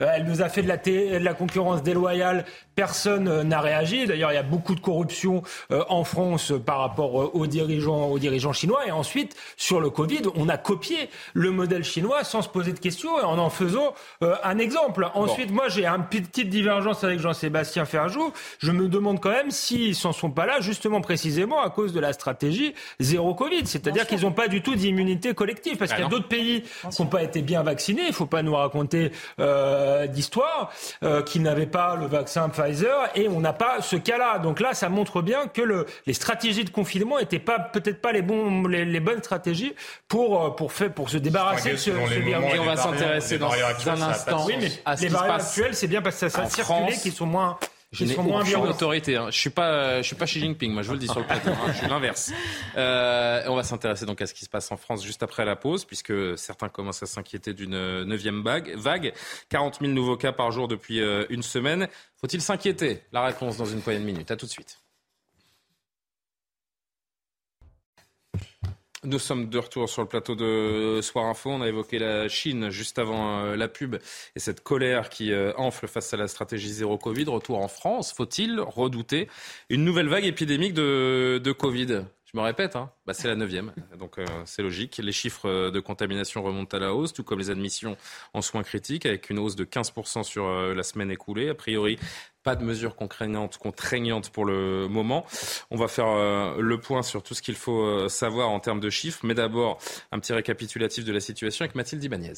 euh, 0.00 0.12
elle 0.14 0.24
nous 0.24 0.40
a 0.42 0.48
fait 0.48 0.62
de 0.62 0.68
la, 0.68 0.76
de 0.76 1.18
la 1.18 1.34
concurrence 1.34 1.82
déloyale 1.82 2.44
Personne 2.74 3.28
euh, 3.28 3.44
n'a 3.44 3.60
réagi. 3.60 4.06
D'ailleurs, 4.06 4.32
il 4.32 4.36
y 4.36 4.38
a 4.38 4.42
beaucoup 4.42 4.74
de 4.74 4.80
corruption 4.80 5.42
euh, 5.70 5.84
en 5.90 6.04
France 6.04 6.54
par 6.64 6.78
rapport 6.78 7.34
aux 7.34 7.46
dirigeants, 7.46 8.06
aux 8.06 8.18
dirigeants 8.18 8.54
chinois. 8.54 8.86
Et 8.86 8.90
ensuite, 8.90 9.36
sur 9.58 9.78
le 9.78 9.90
Covid, 9.90 10.22
on 10.36 10.48
a 10.48 10.56
copié 10.56 11.10
le 11.34 11.50
modèle 11.50 11.84
chinois 11.84 12.24
sans 12.24 12.40
se 12.40 12.48
poser 12.48 12.72
de 12.72 12.78
questions 12.78 13.20
et 13.20 13.24
en 13.24 13.38
en 13.38 13.50
faisant 13.50 13.92
un 14.20 14.58
exemple. 14.58 15.08
Ensuite, 15.14 15.50
moi, 15.50 15.68
j'ai 15.68 15.84
une 15.84 16.04
petite 16.04 16.48
divergence 16.48 17.02
avec 17.02 17.18
Jean-Sébastien 17.18 17.84
Ferjou. 17.84 18.32
Je 18.60 18.70
me 18.70 18.88
demande 18.88 19.20
quand 19.20 19.30
même 19.30 19.50
s'ils 19.50 19.96
s'en 19.96 20.12
sont 20.12 20.30
pas 20.30 20.46
là, 20.46 20.60
justement, 20.60 21.00
précisément 21.00 21.60
à 21.60 21.70
cause 21.70 21.92
de 21.92 22.00
la 22.00 22.12
stratégie 22.12 22.74
zéro 23.00 23.34
Covid. 23.34 23.66
C'est-à-dire 23.66 24.06
qu'ils 24.06 24.22
n'ont 24.22 24.32
pas 24.32 24.48
du 24.48 24.62
tout 24.62 24.74
d'immunité 24.74 25.34
collective. 25.34 25.76
Parce 25.76 25.90
bah 25.90 25.96
qu'il 25.96 26.04
y 26.04 26.06
a 26.06 26.10
d'autres 26.10 26.28
pays 26.28 26.62
qui 26.62 27.02
n'ont 27.02 27.08
pas 27.08 27.22
été 27.22 27.42
bien 27.42 27.62
vaccinés. 27.62 28.02
Il 28.02 28.08
ne 28.08 28.14
faut 28.14 28.26
pas 28.26 28.42
nous 28.42 28.51
raconter 28.56 29.12
euh, 29.40 30.06
d'histoire, 30.06 30.70
euh, 31.02 31.22
qui 31.22 31.40
n'avaient 31.40 31.66
pas 31.66 31.96
le 31.96 32.06
vaccin 32.06 32.48
Pfizer 32.48 33.08
et 33.14 33.28
on 33.28 33.40
n'a 33.40 33.52
pas 33.52 33.80
ce 33.80 33.96
cas-là. 33.96 34.38
Donc 34.38 34.60
là, 34.60 34.74
ça 34.74 34.88
montre 34.88 35.22
bien 35.22 35.46
que 35.46 35.62
le, 35.62 35.86
les 36.06 36.14
stratégies 36.14 36.64
de 36.64 36.70
confinement 36.70 37.18
n'étaient 37.18 37.38
pas 37.38 37.58
peut-être 37.58 38.00
pas 38.00 38.12
les, 38.12 38.22
bons, 38.22 38.66
les, 38.66 38.84
les, 38.84 39.00
bonnes 39.00 39.22
stratégies 39.22 39.74
pour, 40.08 40.44
euh, 40.44 40.50
pour, 40.50 40.72
faire, 40.72 40.92
pour 40.92 41.10
se 41.10 41.18
débarrasser 41.18 41.72
de 41.72 41.76
ce, 41.76 41.90
ce 41.90 42.18
virus. 42.18 42.58
on 42.60 42.64
va 42.64 42.76
s'intéresser 42.76 43.38
dans 43.38 43.50
un 43.52 44.02
instant. 44.02 44.46
Oui, 44.46 44.54
mais 44.60 44.96
les 45.00 45.08
variants 45.08 45.34
actuels, 45.34 45.74
c'est 45.74 45.88
bien 45.88 46.02
parce 46.02 46.18
que 46.18 46.28
ça 46.28 46.42
a 46.42 46.48
circulé 46.48 46.92
qu'ils 46.94 47.12
sont 47.12 47.26
moins 47.26 47.58
je 47.92 48.04
n'ai 48.04 48.16
aucune 48.16 48.56
autorité. 48.56 49.16
Hein. 49.16 49.26
Je 49.30 49.38
suis 49.38 49.50
pas, 49.50 50.00
je 50.00 50.06
suis 50.06 50.16
pas 50.16 50.24
Xi 50.24 50.40
Jinping. 50.40 50.72
Moi, 50.72 50.82
je 50.82 50.88
vous 50.88 50.94
le 50.94 50.98
dis 50.98 51.08
sur 51.08 51.20
le 51.20 51.26
plateau. 51.26 51.50
Hein. 51.50 51.72
Je 51.72 51.78
suis 51.78 51.86
l'inverse. 51.88 52.32
Euh, 52.76 53.44
on 53.48 53.54
va 53.54 53.62
s'intéresser 53.62 54.06
donc 54.06 54.20
à 54.22 54.26
ce 54.26 54.34
qui 54.34 54.44
se 54.44 54.50
passe 54.50 54.72
en 54.72 54.76
France 54.76 55.04
juste 55.04 55.22
après 55.22 55.44
la 55.44 55.56
pause, 55.56 55.84
puisque 55.84 56.12
certains 56.38 56.68
commencent 56.68 57.02
à 57.02 57.06
s'inquiéter 57.06 57.52
d'une 57.52 58.04
neuvième 58.04 58.42
vague. 58.42 58.74
Vague. 58.76 59.12
40 59.50 59.78
000 59.80 59.92
nouveaux 59.92 60.16
cas 60.16 60.32
par 60.32 60.50
jour 60.52 60.68
depuis 60.68 61.00
euh, 61.00 61.26
une 61.28 61.42
semaine. 61.42 61.88
Faut-il 62.20 62.40
s'inquiéter? 62.40 63.02
La 63.12 63.24
réponse 63.24 63.58
dans 63.58 63.66
une 63.66 63.82
poignée 63.82 64.00
de 64.00 64.04
minutes. 64.04 64.30
À 64.30 64.36
tout 64.36 64.46
de 64.46 64.50
suite. 64.50 64.81
Nous 69.04 69.18
sommes 69.18 69.48
de 69.48 69.58
retour 69.58 69.88
sur 69.88 70.00
le 70.02 70.06
plateau 70.06 70.36
de 70.36 71.00
Soir 71.02 71.26
Info. 71.26 71.50
On 71.50 71.60
a 71.60 71.66
évoqué 71.66 71.98
la 71.98 72.28
Chine 72.28 72.70
juste 72.70 73.00
avant 73.00 73.40
euh, 73.40 73.56
la 73.56 73.66
pub 73.66 73.96
et 73.96 74.38
cette 74.38 74.62
colère 74.62 75.08
qui 75.08 75.32
euh, 75.32 75.52
enfle 75.56 75.88
face 75.88 76.14
à 76.14 76.16
la 76.16 76.28
stratégie 76.28 76.72
zéro 76.72 76.98
Covid. 76.98 77.24
Retour 77.24 77.58
en 77.58 77.66
France. 77.66 78.12
Faut-il 78.12 78.60
redouter 78.60 79.28
une 79.70 79.84
nouvelle 79.84 80.06
vague 80.06 80.24
épidémique 80.24 80.72
de, 80.74 81.52
Covid? 81.58 82.04
Je 82.32 82.38
me 82.38 82.42
répète, 82.42 82.76
hein, 82.76 82.92
bah 83.04 83.12
c'est 83.12 83.28
la 83.28 83.34
neuvième, 83.34 83.74
donc 83.98 84.18
euh, 84.18 84.24
c'est 84.46 84.62
logique. 84.62 84.98
Les 85.02 85.12
chiffres 85.12 85.70
de 85.70 85.80
contamination 85.80 86.42
remontent 86.42 86.74
à 86.76 86.80
la 86.80 86.94
hausse, 86.94 87.12
tout 87.12 87.24
comme 87.24 87.40
les 87.40 87.50
admissions 87.50 87.96
en 88.34 88.40
soins 88.40 88.62
critiques, 88.62 89.04
avec 89.04 89.28
une 89.30 89.40
hausse 89.40 89.56
de 89.56 89.64
15% 89.64 90.22
sur 90.22 90.48
la 90.48 90.82
semaine 90.84 91.10
écoulée. 91.10 91.50
A 91.50 91.54
priori, 91.54 91.98
pas 92.42 92.56
de 92.56 92.64
mesures 92.64 92.96
contraignantes, 92.96 94.30
pour 94.30 94.44
le 94.44 94.88
moment. 94.88 95.24
On 95.70 95.76
va 95.76 95.88
faire 95.88 96.08
euh, 96.08 96.60
le 96.60 96.80
point 96.80 97.02
sur 97.02 97.22
tout 97.22 97.34
ce 97.34 97.42
qu'il 97.42 97.54
faut 97.54 97.82
euh, 97.82 98.08
savoir 98.08 98.50
en 98.50 98.60
termes 98.60 98.80
de 98.80 98.90
chiffres. 98.90 99.20
Mais 99.24 99.34
d'abord, 99.34 99.78
un 100.10 100.18
petit 100.18 100.32
récapitulatif 100.32 101.04
de 101.04 101.12
la 101.12 101.20
situation 101.20 101.64
avec 101.64 101.74
Mathilde 101.74 102.02
Ibanez. 102.02 102.32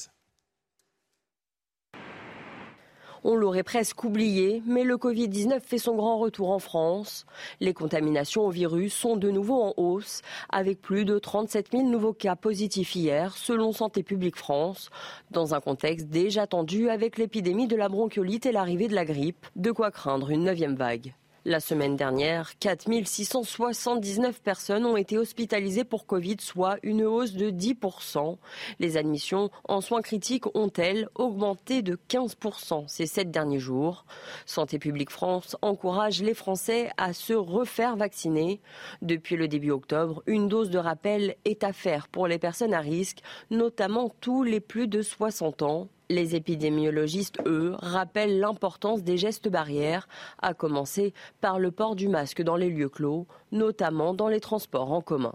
On 3.27 3.37
l'aurait 3.37 3.63
presque 3.63 4.05
oublié, 4.05 4.63
mais 4.67 4.85
le 4.85 4.97
Covid-19 4.97 5.61
fait 5.61 5.79
son 5.79 5.95
grand 5.95 6.19
retour 6.19 6.51
en 6.51 6.59
France. 6.59 7.25
Les 7.59 7.73
contaminations 7.73 8.43
au 8.43 8.51
virus 8.51 8.93
sont 8.93 9.17
de 9.17 9.31
nouveau 9.31 9.63
en 9.63 9.73
hausse, 9.79 10.21
avec 10.51 10.83
plus 10.83 11.07
de 11.07 11.19
37 11.19 11.73
000 11.73 11.89
nouveaux 11.89 12.13
cas 12.13 12.37
positifs 12.37 12.95
hier, 12.95 13.35
selon 13.35 13.73
Santé 13.73 14.03
publique 14.03 14.37
France, 14.37 14.91
dans 15.31 15.55
un 15.55 15.61
contexte 15.61 16.09
déjà 16.09 16.47
tendu 16.47 16.91
avec 16.91 17.17
l'épidémie 17.17 17.67
de 17.67 17.77
la 17.77 17.89
bronchiolite 17.89 18.45
et 18.45 18.53
l'arrivée 18.53 18.89
de 18.89 18.95
la 18.95 19.07
grippe, 19.07 19.47
de 19.57 19.71
quoi 19.71 19.91
craindre 19.91 20.29
une 20.29 20.45
neuvième 20.45 20.77
vague. 20.77 21.15
La 21.47 21.61
semaine 21.61 21.95
dernière, 21.95 22.59
4 22.59 22.89
679 23.05 24.41
personnes 24.41 24.87
ont 24.87 24.97
été 24.97 25.19
hospitalisées 25.19 25.85
pour 25.85 26.07
Covid, 26.07 26.39
soit 26.41 26.79
une 26.83 27.05
hausse 27.05 27.35
de 27.35 27.51
10%. 27.51 28.39
Les 28.81 28.97
admissions 28.97 29.51
en 29.69 29.83
soins 29.83 30.01
critiques 30.01 30.47
ont-elles 30.57 31.07
augmenté 31.15 31.83
de 31.83 31.99
15% 32.09 32.89
ces 32.89 33.05
sept 33.05 33.31
derniers 33.31 33.59
jours 33.59 34.07
Santé 34.47 34.79
publique 34.79 35.11
France 35.11 35.55
encourage 35.61 36.23
les 36.23 36.33
Français 36.33 36.89
à 36.97 37.13
se 37.13 37.35
refaire 37.35 37.97
vacciner. 37.97 38.63
Depuis 39.03 39.37
le 39.37 39.47
début 39.47 39.71
octobre, 39.71 40.23
une 40.27 40.49
dose 40.49 40.71
de 40.71 40.79
rappel 40.79 41.37
est 41.45 41.63
à 41.63 41.75
faire 41.75 42.09
pour 42.09 42.27
les 42.27 42.39
personnes 42.39 42.73
à 42.73 42.81
risque, 42.81 43.19
notamment 43.51 44.09
tous 44.23 44.45
les 44.45 44.61
plus 44.61 44.89
de 44.89 45.03
60 45.03 45.61
ans. 45.61 45.89
Les 46.11 46.35
épidémiologistes, 46.35 47.41
eux, 47.47 47.75
rappellent 47.79 48.39
l'importance 48.39 49.03
des 49.03 49.17
gestes 49.17 49.49
barrières, 49.49 50.09
à 50.43 50.55
commencer 50.55 51.15
par 51.41 51.59
le 51.59 51.71
port 51.71 51.97
du 51.97 52.09
masque 52.09 52.43
dans 52.43 52.57
les 52.57 52.69
lieux 52.69 52.89
clos, 52.89 53.27
notamment 53.53 54.15
dans 54.15 54.29
les 54.29 54.41
transports 54.41 54.93
en 54.93 55.01
commun. 55.01 55.35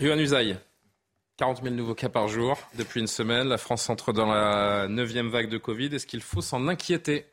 Yohann 0.00 0.20
Usaï, 0.20 0.56
40 1.38 1.62
000 1.62 1.74
nouveaux 1.74 1.94
cas 1.94 2.08
par 2.08 2.28
jour 2.28 2.58
depuis 2.76 3.00
une 3.00 3.06
semaine. 3.06 3.48
La 3.48 3.58
France 3.58 3.88
entre 3.90 4.12
dans 4.12 4.26
la 4.26 4.88
neuvième 4.88 5.28
vague 5.28 5.48
de 5.48 5.58
Covid. 5.58 5.94
Est-ce 5.94 6.06
qu'il 6.06 6.22
faut 6.22 6.42
s'en 6.42 6.68
inquiéter? 6.68 7.26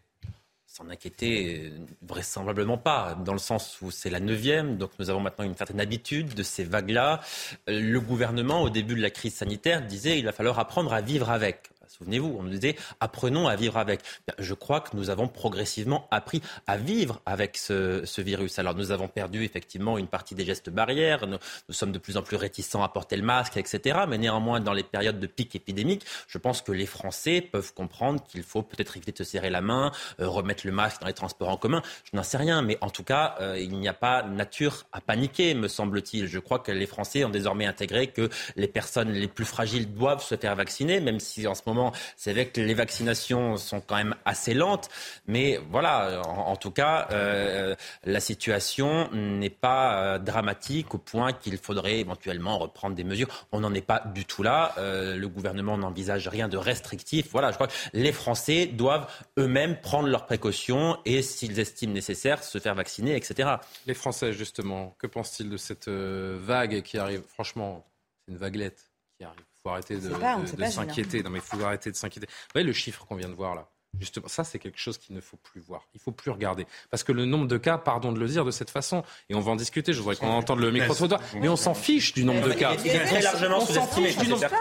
S'en 0.77 0.91
inquiéter, 0.91 1.73
vraisemblablement 2.03 2.77
pas, 2.77 3.17
dans 3.25 3.33
le 3.33 3.39
sens 3.39 3.81
où 3.81 3.89
c'est 3.89 4.11
la 4.11 4.19
neuvième, 4.19 4.77
donc 4.77 4.91
nous 4.99 5.09
avons 5.09 5.19
maintenant 5.19 5.43
une 5.43 5.55
certaine 5.55 5.79
habitude 5.79 6.35
de 6.35 6.43
ces 6.43 6.63
vagues-là. 6.63 7.19
Euh, 7.67 7.81
le 7.81 7.99
gouvernement, 7.99 8.61
au 8.61 8.69
début 8.69 8.93
de 8.93 9.01
la 9.01 9.09
crise 9.09 9.33
sanitaire, 9.33 9.81
disait 9.81 10.17
qu'il 10.17 10.25
va 10.25 10.33
falloir 10.33 10.59
apprendre 10.59 10.93
à 10.93 11.01
vivre 11.01 11.31
avec. 11.31 11.71
Souvenez-vous, 11.89 12.35
on 12.39 12.43
nous 12.43 12.49
disait 12.49 12.75
apprenons 12.99 13.47
à 13.47 13.55
vivre 13.55 13.77
avec. 13.77 14.01
Je 14.39 14.53
crois 14.53 14.81
que 14.81 14.95
nous 14.95 15.09
avons 15.09 15.27
progressivement 15.27 16.07
appris 16.11 16.41
à 16.65 16.77
vivre 16.77 17.21
avec 17.25 17.57
ce, 17.57 18.03
virus. 18.21 18.59
Alors 18.59 18.75
nous 18.75 18.91
avons 18.91 19.07
perdu 19.07 19.43
effectivement 19.43 19.97
une 19.97 20.07
partie 20.07 20.35
des 20.35 20.45
gestes 20.45 20.69
barrières, 20.69 21.27
nous, 21.27 21.37
sommes 21.69 21.91
de 21.91 21.99
plus 21.99 22.17
en 22.17 22.23
plus 22.23 22.35
réticents 22.35 22.83
à 22.83 22.89
porter 22.89 23.15
le 23.15 23.23
masque, 23.23 23.57
etc. 23.57 23.99
Mais 24.07 24.17
néanmoins, 24.17 24.59
dans 24.59 24.73
les 24.73 24.83
périodes 24.83 25.19
de 25.19 25.27
pic 25.27 25.55
épidémique, 25.55 26.03
je 26.27 26.37
pense 26.37 26.61
que 26.61 26.71
les 26.71 26.85
Français 26.85 27.41
peuvent 27.41 27.73
comprendre 27.73 28.23
qu'il 28.23 28.43
faut 28.43 28.63
peut-être 28.63 28.97
éviter 28.97 29.11
de 29.11 29.17
se 29.17 29.23
serrer 29.23 29.49
la 29.49 29.61
main, 29.61 29.91
euh, 30.19 30.27
remettre 30.27 30.65
le 30.65 30.71
masque 30.71 31.01
dans 31.01 31.07
les 31.07 31.13
transports 31.13 31.49
en 31.49 31.57
commun. 31.57 31.81
Je 32.11 32.17
n'en 32.17 32.23
sais 32.23 32.37
rien, 32.37 32.61
mais 32.61 32.77
en 32.81 32.89
tout 32.89 33.03
cas, 33.03 33.35
euh, 33.39 33.59
il 33.59 33.77
n'y 33.77 33.87
a 33.87 33.93
pas 33.93 34.23
nature 34.23 34.85
à 34.91 35.01
paniquer, 35.01 35.53
me 35.53 35.67
semble-t-il. 35.67 36.27
Je 36.27 36.39
crois 36.39 36.59
que 36.59 36.71
les 36.71 36.87
Français 36.87 37.23
ont 37.23 37.29
désormais 37.29 37.65
intégré 37.65 38.07
que 38.07 38.29
les 38.55 38.67
personnes 38.67 39.11
les 39.11 39.27
plus 39.27 39.45
fragiles 39.45 39.93
doivent 39.93 40.23
se 40.23 40.35
faire 40.35 40.55
vacciner, 40.55 40.99
même 40.99 41.19
si 41.19 41.47
en 41.47 41.55
ce 41.55 41.61
moment, 41.65 41.76
c'est 42.15 42.33
vrai 42.33 42.47
que 42.47 42.61
les 42.61 42.73
vaccinations 42.73 43.57
sont 43.57 43.81
quand 43.81 43.95
même 43.95 44.15
assez 44.25 44.53
lentes. 44.53 44.89
Mais 45.27 45.59
voilà, 45.69 46.21
en, 46.25 46.55
tout 46.55 46.71
cas, 46.71 47.07
euh, 47.11 47.75
la 48.03 48.19
situation 48.19 49.09
n'est 49.11 49.49
pas 49.49 50.01
euh, 50.01 50.19
dramatique 50.19 50.93
au 50.93 50.97
point 50.97 51.33
qu'il 51.33 51.57
faudrait 51.57 51.99
éventuellement 51.99 52.57
reprendre 52.57 52.95
des 52.95 53.03
mesures. 53.03 53.27
On 53.51 53.59
n'en 53.59 53.73
est 53.73 53.81
pas 53.81 54.03
du 54.13 54.25
tout 54.25 54.43
là. 54.43 54.73
Euh, 54.77 55.15
le 55.15 55.27
gouvernement 55.27 55.77
n'envisage 55.77 56.27
rien 56.27 56.47
de 56.47 56.57
restrictif. 56.57 57.29
Voilà, 57.31 57.51
je 57.51 57.55
crois 57.55 57.67
que 57.67 57.73
les 57.93 58.11
Français 58.11 58.65
doivent 58.67 59.07
eux-mêmes 59.37 59.79
prendre 59.81 60.07
leurs 60.07 60.25
précautions 60.25 60.97
et, 61.05 61.21
s'ils 61.21 61.59
estiment 61.59 61.93
nécessaire, 61.93 62.43
se 62.43 62.59
faire 62.59 62.75
vacciner, 62.75 63.15
etc. 63.15 63.55
Les 63.85 63.93
Français, 63.93 64.33
justement, 64.33 64.95
que 64.99 65.07
pensent-ils 65.07 65.49
de 65.49 65.57
cette 65.57 65.89
vague 65.89 66.81
qui 66.81 66.97
arrive? 66.97 67.23
Franchement, 67.27 67.85
c'est 68.25 68.31
une 68.33 68.37
vaguelette 68.37 68.91
qui 69.17 69.25
arrive 69.25 69.45
faut 69.67 69.73
arrêter 69.73 69.97
de, 69.97 70.69
s'inquiéter. 70.69 71.23
Non, 71.23 71.29
mais 71.29 71.39
faut 71.39 71.61
arrêter 71.61 71.91
de 71.91 71.95
s'inquiéter. 71.95 72.27
Vous 72.27 72.51
voyez 72.53 72.67
le 72.67 72.73
chiffre 72.73 73.05
qu'on 73.05 73.15
vient 73.15 73.29
de 73.29 73.33
voir 73.33 73.55
là? 73.55 73.69
Justement, 73.99 74.27
ça, 74.27 74.43
c'est 74.43 74.59
quelque 74.59 74.79
chose 74.79 74.97
qu'il 74.97 75.15
ne 75.15 75.21
faut 75.21 75.37
plus 75.37 75.61
voir. 75.61 75.87
Il 75.93 75.99
faut 75.99 76.11
plus 76.11 76.31
regarder. 76.31 76.65
Parce 76.89 77.03
que 77.03 77.11
le 77.11 77.25
nombre 77.25 77.47
de 77.47 77.57
cas, 77.57 77.77
pardon 77.77 78.11
de 78.11 78.19
le 78.19 78.27
dire 78.27 78.45
de 78.45 78.51
cette 78.51 78.69
façon, 78.69 79.03
et 79.29 79.35
on 79.35 79.39
va 79.39 79.51
en 79.51 79.55
discuter, 79.55 79.93
je 79.93 79.99
voudrais 79.99 80.15
qu'on 80.15 80.29
entende 80.29 80.59
le 80.59 80.71
micro 80.71 80.93
trottoir, 80.93 81.21
mais 81.35 81.49
on 81.49 81.55
s'en 81.55 81.73
fiche 81.73 82.13
du 82.13 82.23
nombre 82.23 82.47
de 82.47 82.53
cas. 82.53 82.75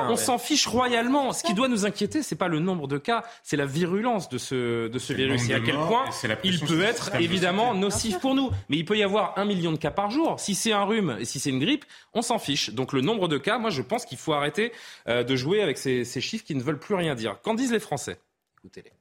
On 0.09 0.17
s'en 0.17 0.39
fiche, 0.39 0.67
royalement. 0.67 1.33
Ce 1.33 1.43
qui 1.43 1.55
doit 1.55 1.69
nous 1.69 1.85
inquiéter, 1.87 2.23
c'est 2.23 2.37
pas 2.37 2.49
le 2.49 2.59
nombre 2.59 2.89
de 2.89 2.99
cas, 2.99 3.25
c'est 3.43 3.57
la 3.57 3.67
virulence 3.67 4.29
de 4.29 4.39
ce, 4.39 4.89
de 4.89 4.99
ce 4.99 5.13
virus 5.13 5.49
et 5.49 5.55
à 5.55 5.61
quel 5.61 5.77
point 5.77 6.05
il 6.45 6.61
peut 6.61 6.83
être 6.83 7.15
évidemment 7.17 7.75
nocif 7.75 8.19
pour 8.21 8.35
nous. 8.35 8.51
Mais 8.69 8.77
il 8.77 8.85
peut 8.85 8.97
y 8.97 9.03
avoir 9.03 9.39
un 9.39 9.45
million 9.45 9.73
de 9.73 9.77
cas 9.79 9.91
par 9.91 10.11
jour. 10.11 10.39
Si 10.39 10.55
c'est 10.55 10.73
un 10.73 10.85
rhume 10.85 11.17
et 11.21 11.25
si 11.25 11.41
c'est 11.41 11.51
une 11.51 11.61
grippe, 11.61 11.85
on 12.15 12.23
s'en 12.23 12.39
fiche. 12.39 12.71
Donc 12.71 12.93
le 12.93 13.01
nombre 13.01 13.29
de 13.29 13.39
cas, 13.39 13.59
moi 13.59 13.71
je 13.71 13.83
pense 13.83 14.05
qu'il 14.05 14.19
faut 14.19 14.33
arrêter 14.33 14.73
euh, 15.09 15.23
de 15.23 15.37
jouer 15.37 15.63
avec 15.63 15.79
ces, 15.79 16.05
ces 16.05 16.21
chiffres 16.21 16.45
qui 16.45 16.55
ne 16.55 16.63
veulent 16.63 16.79
plus 16.79 16.95
rien 16.95 17.15
dire. 17.15 17.41
Qu'en 17.43 17.55
disent 17.55 17.73
les 17.73 17.81
Français? 17.81 18.19
Écoutez-les. 18.59 18.93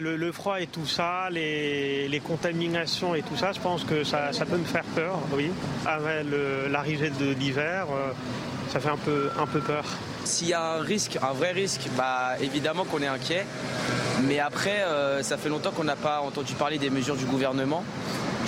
Le, 0.00 0.32
froid 0.32 0.60
et 0.60 0.66
tout 0.66 0.86
ça, 0.86 1.28
les, 1.30 2.20
contaminations 2.24 3.14
et 3.14 3.22
tout 3.22 3.36
ça, 3.36 3.52
je 3.52 3.60
pense 3.60 3.84
que 3.84 4.04
ça, 4.04 4.30
peut 4.48 4.58
me 4.58 4.64
faire 4.64 4.84
peur, 4.94 5.18
oui. 5.32 5.50
Avec 5.86 6.26
l'arrivée 6.70 7.10
de 7.10 7.32
l'hiver, 7.32 7.86
euh, 7.90 8.12
ça 8.68 8.80
fait 8.80 8.90
un 8.90 8.96
peu, 8.98 9.60
peur. 9.60 9.84
S'il 10.24 10.48
y 10.48 10.52
a 10.52 10.62
un 10.62 10.80
risque, 10.80 11.18
un 11.22 11.32
vrai 11.32 11.52
risque, 11.52 11.88
bah 11.96 12.32
évidemment 12.40 12.84
qu'on 12.84 13.00
est 13.00 13.06
inquiet. 13.06 13.46
Mais 14.24 14.40
après, 14.40 14.82
euh, 14.82 15.22
ça 15.22 15.38
fait 15.38 15.48
longtemps 15.48 15.70
qu'on 15.70 15.84
n'a 15.84 15.96
pas 15.96 16.20
entendu 16.20 16.52
parler 16.52 16.78
des 16.78 16.90
mesures 16.90 17.16
du 17.16 17.24
gouvernement. 17.24 17.82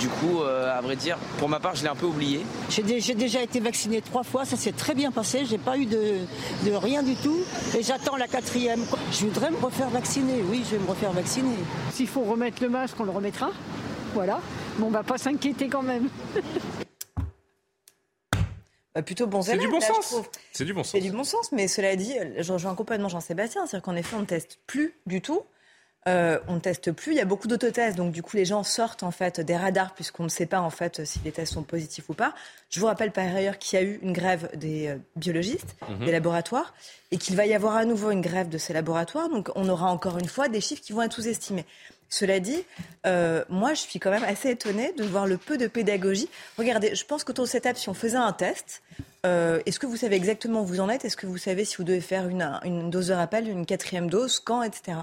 Du 0.01 0.09
coup, 0.09 0.41
euh, 0.41 0.75
à 0.75 0.81
vrai 0.81 0.95
dire, 0.95 1.15
pour 1.37 1.47
ma 1.47 1.59
part, 1.59 1.75
je 1.75 1.83
l'ai 1.83 1.87
un 1.87 1.95
peu 1.95 2.07
oublié. 2.07 2.43
J'ai 2.69 3.13
déjà 3.13 3.39
été 3.43 3.59
vacciné 3.59 4.01
trois 4.01 4.23
fois, 4.23 4.45
ça 4.45 4.57
s'est 4.57 4.71
très 4.71 4.95
bien 4.95 5.11
passé, 5.11 5.45
j'ai 5.45 5.59
pas 5.59 5.77
eu 5.77 5.85
de, 5.85 6.25
rien 6.73 7.03
du 7.03 7.13
tout 7.15 7.37
et 7.77 7.83
j'attends 7.83 8.15
la 8.15 8.27
quatrième. 8.27 8.83
Je 9.11 9.27
voudrais 9.27 9.51
me 9.51 9.57
refaire 9.57 9.89
vacciner, 9.89 10.41
oui, 10.49 10.63
je 10.65 10.75
vais 10.75 10.83
me 10.83 10.89
refaire 10.89 11.11
vacciner. 11.11 11.55
S'il 11.91 12.07
faut 12.07 12.23
remettre 12.23 12.63
le 12.63 12.69
masque, 12.69 12.95
on 12.99 13.03
le 13.03 13.11
remettra. 13.11 13.51
Voilà. 14.15 14.39
Mais 14.79 14.85
on 14.85 14.89
va 14.89 15.03
pas 15.03 15.19
s'inquiéter 15.19 15.67
quand 15.67 15.83
même. 15.83 16.09
Bah, 18.93 19.01
plutôt 19.03 19.25
bon 19.25 19.41
C'est 19.41 19.57
du 19.57 19.69
bon 19.69 19.79
sens. 19.79 20.15
C'est 20.51 20.65
du 20.65 20.73
bon 20.73 20.83
sens. 20.83 20.91
C'est 20.91 20.99
du 20.99 21.11
bon 21.11 21.23
sens, 21.23 21.53
mais 21.53 21.69
cela 21.69 21.95
dit, 21.95 22.13
je 22.37 22.51
rejoins 22.51 22.75
complètement 22.75 23.07
Jean-Sébastien, 23.07 23.65
c'est-à-dire 23.65 23.85
qu'en 23.85 23.95
effet, 23.95 24.17
on 24.17 24.21
ne 24.21 24.25
teste 24.25 24.59
plus 24.67 24.93
du 25.05 25.21
tout. 25.21 25.43
Euh, 26.07 26.39
on 26.47 26.55
ne 26.55 26.59
teste 26.59 26.91
plus. 26.91 27.11
Il 27.11 27.17
y 27.17 27.21
a 27.21 27.25
beaucoup 27.25 27.47
d'autotests, 27.47 27.95
donc 27.95 28.11
du 28.11 28.23
coup 28.23 28.35
les 28.35 28.45
gens 28.45 28.63
sortent 28.63 29.03
en 29.03 29.11
fait 29.11 29.39
des 29.39 29.55
radars 29.55 29.93
puisqu'on 29.93 30.23
ne 30.23 30.29
sait 30.29 30.47
pas 30.47 30.59
en 30.59 30.71
fait 30.71 31.05
si 31.05 31.19
les 31.23 31.31
tests 31.31 31.53
sont 31.53 31.63
positifs 31.63 32.09
ou 32.09 32.15
pas. 32.15 32.33
Je 32.71 32.79
vous 32.79 32.87
rappelle 32.87 33.11
par 33.11 33.23
ailleurs 33.23 33.59
qu'il 33.59 33.79
y 33.79 33.81
a 33.83 33.85
eu 33.85 33.99
une 34.01 34.11
grève 34.11 34.49
des 34.55 34.87
euh, 34.87 34.97
biologistes, 35.15 35.75
mhm. 35.87 36.05
des 36.05 36.11
laboratoires, 36.11 36.73
et 37.11 37.17
qu'il 37.17 37.35
va 37.35 37.45
y 37.45 37.53
avoir 37.53 37.75
à 37.75 37.85
nouveau 37.85 38.09
une 38.09 38.21
grève 38.21 38.49
de 38.49 38.57
ces 38.57 38.73
laboratoires. 38.73 39.29
Donc 39.29 39.51
on 39.55 39.69
aura 39.69 39.91
encore 39.91 40.17
une 40.17 40.27
fois 40.27 40.49
des 40.49 40.59
chiffres 40.59 40.81
qui 40.81 40.91
vont 40.91 41.03
être 41.03 41.13
sous-estimés. 41.13 41.65
Cela 42.09 42.39
dit, 42.39 42.65
euh, 43.05 43.45
moi 43.49 43.75
je 43.75 43.81
suis 43.81 43.99
quand 43.99 44.09
même 44.09 44.23
assez 44.23 44.49
étonnée 44.49 44.93
de 44.97 45.03
voir 45.03 45.27
le 45.27 45.37
peu 45.37 45.57
de 45.57 45.67
pédagogie. 45.67 46.29
Regardez, 46.57 46.95
je 46.95 47.05
pense 47.05 47.23
qu'autour 47.23 47.45
de 47.45 47.49
cette 47.49 47.67
app, 47.67 47.77
si 47.77 47.89
on 47.89 47.93
faisait 47.93 48.17
un 48.17 48.33
test, 48.33 48.81
est-ce 49.23 49.79
que 49.79 49.85
vous 49.85 49.97
savez 49.97 50.15
exactement 50.15 50.61
où 50.61 50.65
vous 50.65 50.79
en 50.79 50.89
êtes? 50.89 51.05
Est-ce 51.05 51.15
que 51.15 51.27
vous 51.27 51.37
savez 51.37 51.63
si 51.63 51.77
vous 51.77 51.83
devez 51.83 52.01
faire 52.01 52.27
une, 52.27 52.59
une 52.65 52.89
dose 52.89 53.09
de 53.09 53.13
rappel, 53.13 53.47
une 53.47 53.67
quatrième 53.67 54.09
dose, 54.09 54.39
quand, 54.39 54.63
etc 54.63 54.97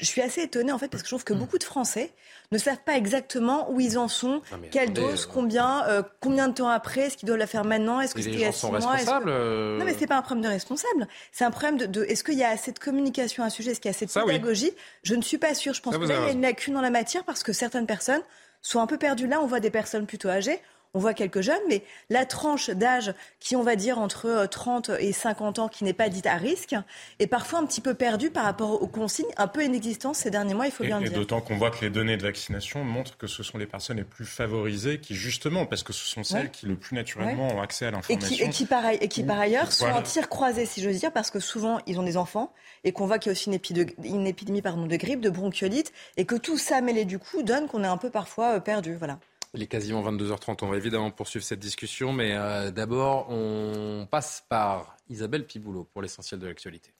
je 0.00 0.04
suis 0.04 0.20
assez 0.20 0.42
étonnée 0.42 0.72
en 0.72 0.78
fait 0.78 0.88
parce 0.88 1.02
que 1.02 1.08
je 1.08 1.14
trouve 1.14 1.24
que 1.24 1.34
hmm. 1.34 1.38
beaucoup 1.38 1.58
de 1.58 1.64
Français 1.64 2.12
ne 2.52 2.58
savent 2.58 2.82
pas 2.84 2.96
exactement 2.96 3.70
où 3.70 3.80
ils 3.80 3.96
en 3.96 4.08
sont, 4.08 4.42
quelle 4.70 4.92
dose, 4.92 5.24
euh, 5.24 5.32
combien, 5.32 5.86
euh, 5.86 6.02
combien 6.20 6.48
de 6.48 6.54
temps 6.54 6.68
après, 6.68 7.02
est-ce 7.02 7.16
qu'ils 7.16 7.26
doivent 7.26 7.38
la 7.38 7.46
faire 7.46 7.64
maintenant, 7.64 8.00
est-ce 8.00 8.14
que 8.14 8.22
c'était 8.22 8.44
à 8.44 8.52
six 8.52 8.66
mois 8.66 8.78
responsables 8.78 9.28
euh 9.28 9.78
Non 9.78 9.84
mais 9.84 9.94
c'est 9.98 10.06
pas 10.06 10.16
un 10.16 10.22
problème 10.22 10.44
de 10.44 10.48
responsable, 10.48 11.08
c'est 11.32 11.44
un 11.44 11.50
problème 11.50 11.78
de, 11.78 11.86
de... 11.86 12.04
est-ce 12.04 12.24
qu'il 12.24 12.34
y 12.34 12.44
a 12.44 12.48
assez 12.48 12.72
de 12.72 12.78
communication 12.78 13.44
à 13.44 13.50
ce 13.50 13.56
sujet, 13.56 13.70
est-ce 13.70 13.80
qu'il 13.80 13.88
y 13.88 13.94
a 13.94 13.96
assez 13.96 14.06
de 14.06 14.12
pédagogie 14.12 14.72
Je 15.02 15.14
ne 15.14 15.22
suis 15.22 15.38
pas 15.38 15.54
sûre. 15.54 15.74
Je 15.74 15.80
pense 15.80 15.96
qu'il 15.96 16.08
y 16.08 16.12
a 16.12 16.30
une 16.30 16.42
lacune 16.42 16.74
dans 16.74 16.80
la 16.80 16.90
matière 16.90 17.24
parce 17.24 17.42
que 17.42 17.52
certaines 17.52 17.86
personnes 17.86 18.22
sont 18.62 18.80
un 18.80 18.86
peu 18.86 18.98
perdues 18.98 19.26
là. 19.26 19.40
On 19.40 19.46
voit 19.46 19.60
des 19.60 19.70
personnes 19.70 20.06
plutôt 20.06 20.28
âgées 20.28 20.60
on 20.94 21.00
voit 21.00 21.12
quelques 21.14 21.40
jeunes, 21.40 21.60
mais 21.68 21.82
la 22.08 22.24
tranche 22.24 22.70
d'âge 22.70 23.12
qui, 23.40 23.56
on 23.56 23.62
va 23.62 23.76
dire, 23.76 23.98
entre 23.98 24.46
30 24.50 24.90
euh, 24.90 24.96
et 25.00 25.12
50 25.12 25.58
ans, 25.58 25.68
qui 25.68 25.84
n'est 25.84 25.92
pas 25.92 26.08
dite 26.08 26.26
à 26.26 26.36
risque, 26.36 26.74
est 27.18 27.26
parfois 27.26 27.58
un 27.58 27.66
petit 27.66 27.80
peu 27.80 27.94
perdue 27.94 28.30
par 28.30 28.44
rapport 28.44 28.80
aux 28.80 28.86
consignes, 28.86 29.26
un 29.36 29.48
peu 29.48 29.64
inexistantes 29.64 30.14
ces 30.16 30.30
derniers 30.30 30.54
mois, 30.54 30.66
il 30.66 30.72
faut 30.72 30.84
bien 30.84 31.00
le 31.00 31.08
dire. 31.08 31.12
Et 31.12 31.20
d'autant 31.20 31.40
qu'on 31.40 31.56
voit 31.56 31.70
que 31.70 31.80
les 31.84 31.90
données 31.90 32.16
de 32.16 32.22
vaccination 32.22 32.84
montrent 32.84 33.16
que 33.16 33.26
ce 33.26 33.42
sont 33.42 33.58
les 33.58 33.66
personnes 33.66 33.96
les 33.96 34.04
plus 34.04 34.24
favorisées 34.24 35.00
qui, 35.00 35.14
justement, 35.14 35.66
parce 35.66 35.82
que 35.82 35.92
ce 35.92 36.06
sont 36.06 36.22
celles 36.22 36.50
qui 36.50 36.66
le 36.66 36.76
plus 36.76 36.94
naturellement 36.94 37.48
ont 37.48 37.60
accès 37.60 37.86
à 37.86 37.90
l'information. 37.90 38.46
Et 38.46 38.50
qui, 38.50 38.64
par, 38.64 38.86
et 38.86 39.08
qui, 39.08 39.24
par 39.24 39.38
ailleurs, 39.38 39.72
sont 39.72 39.86
en 39.86 40.02
tir 40.02 40.28
croisé, 40.28 40.64
si 40.64 40.80
j'ose 40.80 40.98
dire, 40.98 41.12
parce 41.12 41.30
que 41.30 41.40
souvent, 41.40 41.80
ils 41.86 41.98
ont 41.98 42.04
des 42.04 42.16
enfants, 42.16 42.52
et 42.84 42.92
qu'on 42.92 43.06
voit 43.06 43.18
qu'il 43.18 43.30
y 43.30 43.32
a 43.32 43.32
aussi 43.32 43.48
une, 43.48 43.54
épidémie, 43.54 43.94
une 44.04 44.26
épidémie 44.26 44.62
pardon, 44.62 44.86
de 44.86 44.96
grippe, 44.96 45.20
de 45.20 45.30
bronchiolite, 45.30 45.92
et 46.16 46.24
que 46.24 46.36
tout 46.36 46.58
ça 46.58 46.80
mêlé 46.80 47.04
du 47.04 47.18
coup 47.18 47.42
donne 47.42 47.66
qu'on 47.66 47.82
est 47.82 47.88
un 47.88 47.96
peu 47.96 48.10
parfois 48.10 48.56
euh, 48.56 48.60
perdu. 48.60 48.94
Voilà. 48.94 49.18
Il 49.54 49.62
est 49.62 49.68
quasiment 49.68 50.02
22h30. 50.02 50.58
On 50.62 50.68
va 50.68 50.76
évidemment 50.76 51.12
poursuivre 51.12 51.44
cette 51.44 51.60
discussion, 51.60 52.12
mais 52.12 52.34
euh, 52.34 52.72
d'abord, 52.72 53.30
on 53.30 54.06
passe 54.10 54.44
par 54.48 54.96
Isabelle 55.08 55.46
Piboulot 55.46 55.84
pour 55.84 56.02
l'essentiel 56.02 56.40
de 56.40 56.46
l'actualité. 56.46 56.92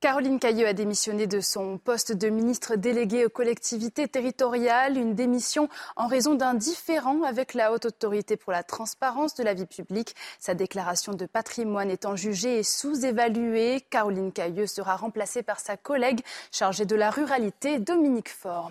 Caroline 0.00 0.38
Cailleux 0.38 0.68
a 0.68 0.74
démissionné 0.74 1.26
de 1.26 1.40
son 1.40 1.76
poste 1.76 2.12
de 2.12 2.28
ministre 2.28 2.76
délégué 2.76 3.24
aux 3.24 3.30
collectivités 3.30 4.06
territoriales, 4.06 4.96
une 4.96 5.16
démission 5.16 5.68
en 5.96 6.06
raison 6.06 6.36
d'un 6.36 6.54
différend 6.54 7.24
avec 7.24 7.52
la 7.52 7.72
haute 7.72 7.86
autorité 7.86 8.36
pour 8.36 8.52
la 8.52 8.62
transparence 8.62 9.34
de 9.34 9.42
la 9.42 9.54
vie 9.54 9.66
publique. 9.66 10.14
Sa 10.38 10.54
déclaration 10.54 11.14
de 11.14 11.26
patrimoine 11.26 11.90
étant 11.90 12.14
jugée 12.14 12.60
et 12.60 12.62
sous-évaluée, 12.62 13.84
Caroline 13.90 14.30
Cailleux 14.30 14.68
sera 14.68 14.94
remplacée 14.94 15.42
par 15.42 15.58
sa 15.58 15.76
collègue 15.76 16.20
chargée 16.52 16.84
de 16.84 16.94
la 16.94 17.10
ruralité, 17.10 17.80
Dominique 17.80 18.30
Faure. 18.30 18.70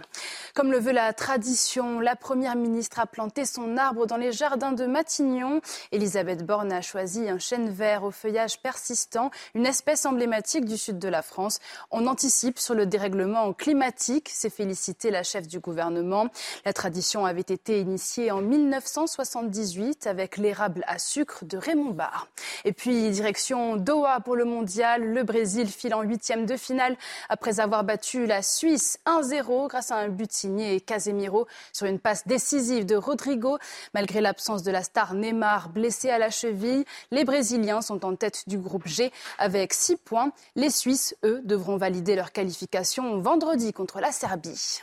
Comme 0.53 0.71
le 0.71 0.79
veut 0.79 0.93
la 0.93 1.11
tradition, 1.11 1.99
la 1.99 2.15
première 2.15 2.55
ministre 2.55 3.01
a 3.01 3.05
planté 3.05 3.43
son 3.43 3.75
arbre 3.75 4.07
dans 4.07 4.15
les 4.15 4.31
jardins 4.31 4.71
de 4.71 4.85
Matignon. 4.85 5.59
Elisabeth 5.91 6.45
Borne 6.45 6.71
a 6.71 6.81
choisi 6.81 7.27
un 7.27 7.37
chêne 7.37 7.69
vert 7.69 8.05
au 8.05 8.11
feuillage 8.11 8.61
persistant, 8.61 9.29
une 9.55 9.65
espèce 9.65 10.05
emblématique 10.05 10.63
du 10.63 10.77
sud 10.77 10.99
de 10.99 11.09
la 11.09 11.16
France. 11.21 11.59
On 11.91 12.07
anticipe 12.07 12.59
sur 12.59 12.73
le 12.73 12.85
dérèglement 12.85 13.53
climatique, 13.53 14.29
s'est 14.29 14.49
félicité 14.49 15.11
la 15.11 15.23
chef 15.23 15.47
du 15.47 15.59
gouvernement. 15.59 16.27
La 16.65 16.73
tradition 16.73 17.25
avait 17.25 17.41
été 17.41 17.79
initiée 17.79 18.31
en 18.31 18.41
1978 18.41 20.07
avec 20.07 20.37
l'érable 20.37 20.83
à 20.87 20.99
sucre 20.99 21.45
de 21.45 21.57
Raymond 21.57 21.91
Barre. 21.91 22.27
Et 22.65 22.73
puis, 22.73 23.09
direction 23.11 23.75
Doha 23.75 24.19
pour 24.19 24.35
le 24.35 24.45
mondial. 24.45 25.03
Le 25.03 25.23
Brésil 25.23 25.67
file 25.67 25.93
en 25.93 26.01
huitième 26.01 26.45
de 26.45 26.57
finale 26.57 26.97
après 27.29 27.59
avoir 27.59 27.83
battu 27.83 28.25
la 28.25 28.41
Suisse 28.41 28.99
1-0 29.05 29.67
grâce 29.67 29.91
à 29.91 29.97
un 29.97 30.09
but 30.09 30.31
signé 30.31 30.79
Casemiro 30.81 31.47
sur 31.73 31.87
une 31.87 31.99
passe 31.99 32.27
décisive 32.27 32.85
de 32.85 32.95
Rodrigo. 32.95 33.57
Malgré 33.93 34.21
l'absence 34.21 34.63
de 34.63 34.71
la 34.71 34.83
star 34.83 35.13
Neymar 35.13 35.69
blessé 35.69 36.09
à 36.09 36.17
la 36.17 36.29
cheville, 36.29 36.85
les 37.11 37.23
Brésiliens 37.23 37.81
sont 37.81 38.05
en 38.05 38.15
tête 38.15 38.43
du 38.47 38.57
groupe 38.57 38.87
G 38.87 39.11
avec 39.37 39.73
six 39.73 39.95
points. 39.95 40.31
Les 40.55 40.69
Suisses 40.69 41.06
eux, 41.23 41.41
devront 41.43 41.77
valider 41.77 42.15
leur 42.15 42.31
qualification 42.31 43.19
vendredi 43.19 43.73
contre 43.73 43.99
la 43.99 44.11
Serbie. 44.11 44.81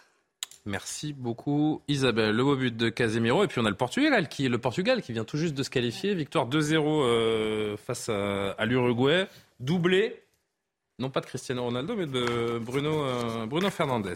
Merci 0.67 1.13
beaucoup 1.13 1.83
Isabelle. 1.89 2.35
Le 2.35 2.43
beau 2.43 2.57
but 2.57 2.75
de 2.75 2.89
Casemiro 2.89 3.45
et 3.45 3.49
puis 3.49 3.61
on 3.61 3.67
a 3.67 3.71
le 3.71 3.77
Portugal 3.77 4.29
qui 4.29 4.49
le 4.49 4.59
Portugal 4.59 5.03
qui 5.03 5.13
vient 5.13 5.25
tout 5.25 5.37
juste 5.37 5.55
de 5.55 5.63
se 5.63 5.69
qualifier, 5.69 6.15
victoire 6.15 6.49
2-0 6.49 7.77
face 7.77 8.09
à, 8.09 8.53
à 8.53 8.65
l'Uruguay, 8.65 9.29
doublé 9.61 10.24
non 11.01 11.11
pas 11.11 11.21
de 11.21 11.27
Cristiano 11.27 11.65
Ronaldo, 11.65 11.97
mais 11.97 12.07
de 12.07 12.59
Bruno, 12.61 13.05
euh, 13.05 13.47
Bruno 13.47 13.69
Fernandes. 13.71 14.15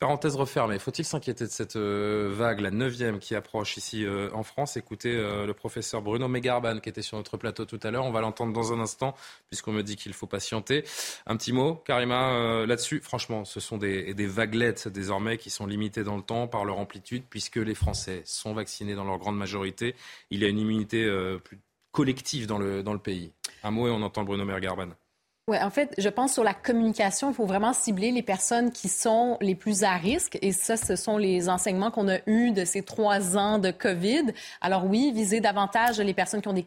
Parenthèse 0.00 0.34
refermée. 0.34 0.80
Faut-il 0.80 1.04
s'inquiéter 1.04 1.44
de 1.44 1.50
cette 1.50 1.76
euh, 1.76 2.32
vague, 2.34 2.60
la 2.60 2.72
neuvième 2.72 3.20
qui 3.20 3.36
approche 3.36 3.76
ici 3.76 4.04
euh, 4.04 4.28
en 4.32 4.42
France? 4.42 4.76
Écoutez 4.76 5.12
le 5.12 5.52
professeur 5.52 6.02
Bruno 6.02 6.26
Megarban 6.26 6.80
qui 6.80 6.88
était 6.88 7.02
sur 7.02 7.16
notre 7.16 7.36
plateau 7.36 7.66
tout 7.66 7.78
à 7.84 7.90
l'heure. 7.92 8.04
On 8.04 8.10
va 8.10 8.20
l'entendre 8.20 8.52
dans 8.52 8.72
un 8.72 8.80
instant 8.80 9.14
puisqu'on 9.48 9.72
me 9.72 9.82
dit 9.82 9.94
qu'il 9.94 10.12
faut 10.12 10.26
patienter. 10.26 10.84
Un 11.26 11.36
petit 11.36 11.52
mot, 11.52 11.76
Karima, 11.76 12.66
là-dessus? 12.66 13.00
Franchement, 13.00 13.44
ce 13.44 13.60
sont 13.60 13.78
des, 13.78 14.12
vaguelettes 14.26 14.88
désormais 14.88 15.38
qui 15.38 15.50
sont 15.50 15.66
limitées 15.66 16.02
dans 16.02 16.16
le 16.16 16.22
temps 16.22 16.48
par 16.48 16.64
leur 16.64 16.78
amplitude 16.78 17.24
puisque 17.30 17.56
les 17.56 17.74
Français 17.74 18.22
sont 18.24 18.54
vaccinés 18.54 18.94
dans 18.94 19.04
leur 19.04 19.18
grande 19.18 19.36
majorité. 19.36 19.94
Il 20.30 20.40
y 20.40 20.44
a 20.44 20.48
une 20.48 20.58
immunité 20.58 21.08
plus 21.44 21.60
collective 21.92 22.46
dans 22.46 22.58
le, 22.58 22.82
dans 22.82 22.92
le 22.92 22.98
pays. 22.98 23.32
Un 23.62 23.70
mot 23.70 23.86
et 23.86 23.90
on 23.90 24.02
entend 24.02 24.24
Bruno 24.24 24.44
Megarban. 24.44 24.88
En 25.60 25.70
fait, 25.70 25.94
je 25.98 26.08
pense 26.08 26.32
sur 26.32 26.44
la 26.44 26.54
communication, 26.54 27.30
il 27.30 27.34
faut 27.34 27.46
vraiment 27.46 27.72
cibler 27.72 28.10
les 28.10 28.22
personnes 28.22 28.70
qui 28.70 28.88
sont 28.88 29.36
les 29.40 29.54
plus 29.54 29.84
à 29.84 29.92
risque. 29.92 30.38
Et 30.42 30.52
ça, 30.52 30.76
ce 30.76 30.96
sont 30.96 31.16
les 31.16 31.48
enseignements 31.48 31.90
qu'on 31.90 32.08
a 32.08 32.18
eus 32.26 32.52
de 32.52 32.64
ces 32.64 32.82
trois 32.82 33.36
ans 33.36 33.58
de 33.58 33.70
COVID. 33.70 34.32
Alors 34.60 34.84
oui, 34.84 35.12
viser 35.12 35.40
davantage 35.40 36.00
les 36.00 36.14
personnes 36.14 36.40
qui 36.40 36.48
ont 36.48 36.52
des 36.52 36.64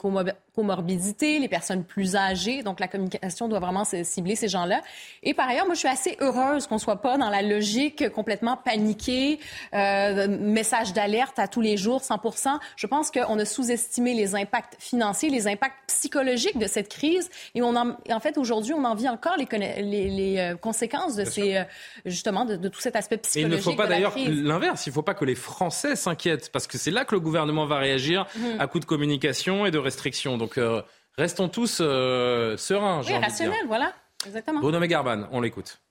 comorbidités, 0.56 1.40
les 1.40 1.48
personnes 1.48 1.84
plus 1.84 2.16
âgées. 2.16 2.64
Donc 2.64 2.80
la 2.80 2.88
communication 2.88 3.48
doit 3.48 3.60
vraiment 3.60 3.84
cibler 3.86 4.36
ces 4.36 4.48
gens-là. 4.48 4.82
Et 5.24 5.34
par 5.34 5.50
ailleurs, 5.50 5.66
moi, 5.66 5.74
je 5.74 5.80
suis 5.80 5.88
assez 5.88 6.18
heureuse 6.20 6.68
qu'on 6.68 6.78
soit 6.78 7.02
pas 7.02 7.18
dans 7.18 7.30
la 7.30 7.42
logique 7.42 8.10
complètement 8.10 8.58
paniquée, 8.58 9.40
euh, 9.74 10.28
message 10.28 10.94
d'alerte 10.94 11.40
à 11.40 11.48
tous 11.48 11.62
les 11.62 11.78
jours, 11.78 12.02
100% 12.02 12.60
Je 12.76 12.88
pense 12.88 13.12
qu'on 13.12 13.40
a 13.40 13.46
sous-estimé 13.46 14.14
les 14.14 14.36
impacts 14.36 14.76
financiers, 14.80 15.30
les 15.30 15.48
impacts 15.48 15.76
psychologiques 15.88 16.58
de 16.58 16.68
cette 16.68 16.90
crise. 16.90 17.30
Et 17.56 17.62
on 17.62 17.76
en, 17.76 17.96
en 18.10 18.20
fait, 18.20 18.38
aujourd'hui, 18.38 18.74
on 18.76 18.84
en 18.86 18.96
vit 18.96 19.10
encore 19.10 19.36
les, 19.38 19.48
les, 19.82 20.38
euh, 20.40 20.56
conséquences 20.56 21.16
de 21.16 21.26
ces, 21.26 21.58
euh, 21.58 21.64
justement, 22.06 22.46
de, 22.46 22.68
tout 22.68 22.80
cet 22.80 22.96
aspect 22.96 23.18
psychologique. 23.18 23.54
Et 23.54 23.56
il 23.56 23.58
ne 23.58 23.72
faut 23.72 23.76
pas 23.76 23.88
d'ailleurs 23.88 24.14
l'inverse. 24.18 24.86
Il 24.86 24.90
ne 24.90 24.94
faut 24.94 25.02
pas 25.02 25.14
que 25.14 25.26
les 25.26 25.36
Français 25.36 25.96
s'inquiètent 25.96 26.52
parce 26.52 26.68
que 26.68 26.78
c'est 26.78 26.92
là 26.92 27.06
que 27.06 27.16
le 27.16 27.22
gouvernement 27.22 27.66
va 27.66 27.78
réagir 27.78 28.26
mhm. 28.38 28.60
à 28.60 28.68
coup 28.68 28.80
de 28.80 28.86
communication 28.86 29.66
et 29.66 29.72
de 29.72 29.78
restrictions. 29.78 30.38
Donc 30.38 30.58
euh, 30.58 30.82
restons 31.18 31.50
tous 31.50 31.78
sereins. 31.78 33.02
Oui, 33.06 33.18
rationnels, 33.18 33.68
voilà. 33.68 33.94
Exactement. 34.26 34.60
Bruno 34.60 34.80
Megarban, 34.80 35.28
on 35.32 35.42
l'écoute. 35.42 35.82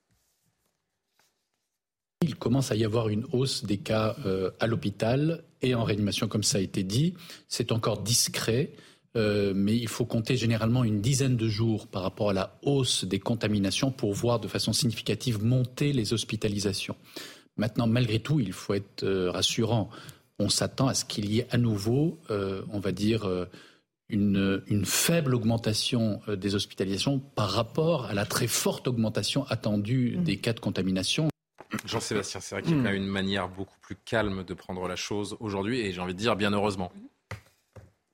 Il 2.22 2.36
commence 2.36 2.72
à 2.72 2.74
y 2.74 2.84
avoir 2.84 3.10
une 3.10 3.26
hausse 3.32 3.64
des 3.64 3.78
cas 3.78 4.16
à 4.58 4.66
l'hôpital 4.66 5.44
et 5.60 5.74
en 5.74 5.84
réanimation, 5.84 6.26
comme 6.26 6.42
ça 6.42 6.58
a 6.58 6.60
été 6.62 6.82
dit. 6.82 7.14
C'est 7.48 7.70
encore 7.70 8.00
discret. 8.00 8.72
Euh, 9.16 9.52
mais 9.54 9.76
il 9.76 9.88
faut 9.88 10.04
compter 10.04 10.36
généralement 10.36 10.82
une 10.82 11.00
dizaine 11.00 11.36
de 11.36 11.48
jours 11.48 11.86
par 11.86 12.02
rapport 12.02 12.30
à 12.30 12.32
la 12.32 12.58
hausse 12.62 13.04
des 13.04 13.20
contaminations 13.20 13.92
pour 13.92 14.12
voir 14.12 14.40
de 14.40 14.48
façon 14.48 14.72
significative 14.72 15.42
monter 15.42 15.92
les 15.92 16.12
hospitalisations. 16.12 16.96
Maintenant, 17.56 17.86
malgré 17.86 18.18
tout, 18.18 18.40
il 18.40 18.52
faut 18.52 18.74
être 18.74 19.04
euh, 19.04 19.30
rassurant. 19.30 19.88
On 20.40 20.48
s'attend 20.48 20.88
à 20.88 20.94
ce 20.94 21.04
qu'il 21.04 21.30
y 21.32 21.38
ait 21.38 21.46
à 21.50 21.58
nouveau, 21.58 22.18
euh, 22.30 22.62
on 22.72 22.80
va 22.80 22.90
dire, 22.90 23.28
une, 24.08 24.64
une, 24.66 24.84
faible 24.84 25.36
augmentation 25.36 26.20
des 26.26 26.56
hospitalisations 26.56 27.20
par 27.20 27.50
rapport 27.50 28.06
à 28.06 28.14
la 28.14 28.26
très 28.26 28.48
forte 28.48 28.88
augmentation 28.88 29.46
attendue 29.46 30.16
mmh. 30.16 30.24
des 30.24 30.36
cas 30.38 30.52
de 30.52 30.58
contamination. 30.58 31.28
Jean-Sébastien, 31.84 32.40
c'est 32.40 32.56
vrai 32.56 32.62
qu'il 32.62 32.82
y 32.82 32.86
a 32.86 32.92
une 32.92 33.06
manière 33.06 33.48
beaucoup 33.48 33.78
plus 33.80 33.94
calme 33.94 34.42
de 34.42 34.54
prendre 34.54 34.88
la 34.88 34.96
chose 34.96 35.36
aujourd'hui, 35.38 35.80
et 35.80 35.92
j'ai 35.92 36.00
envie 36.00 36.14
de 36.14 36.18
dire 36.18 36.34
bien 36.34 36.52
heureusement. 36.52 36.90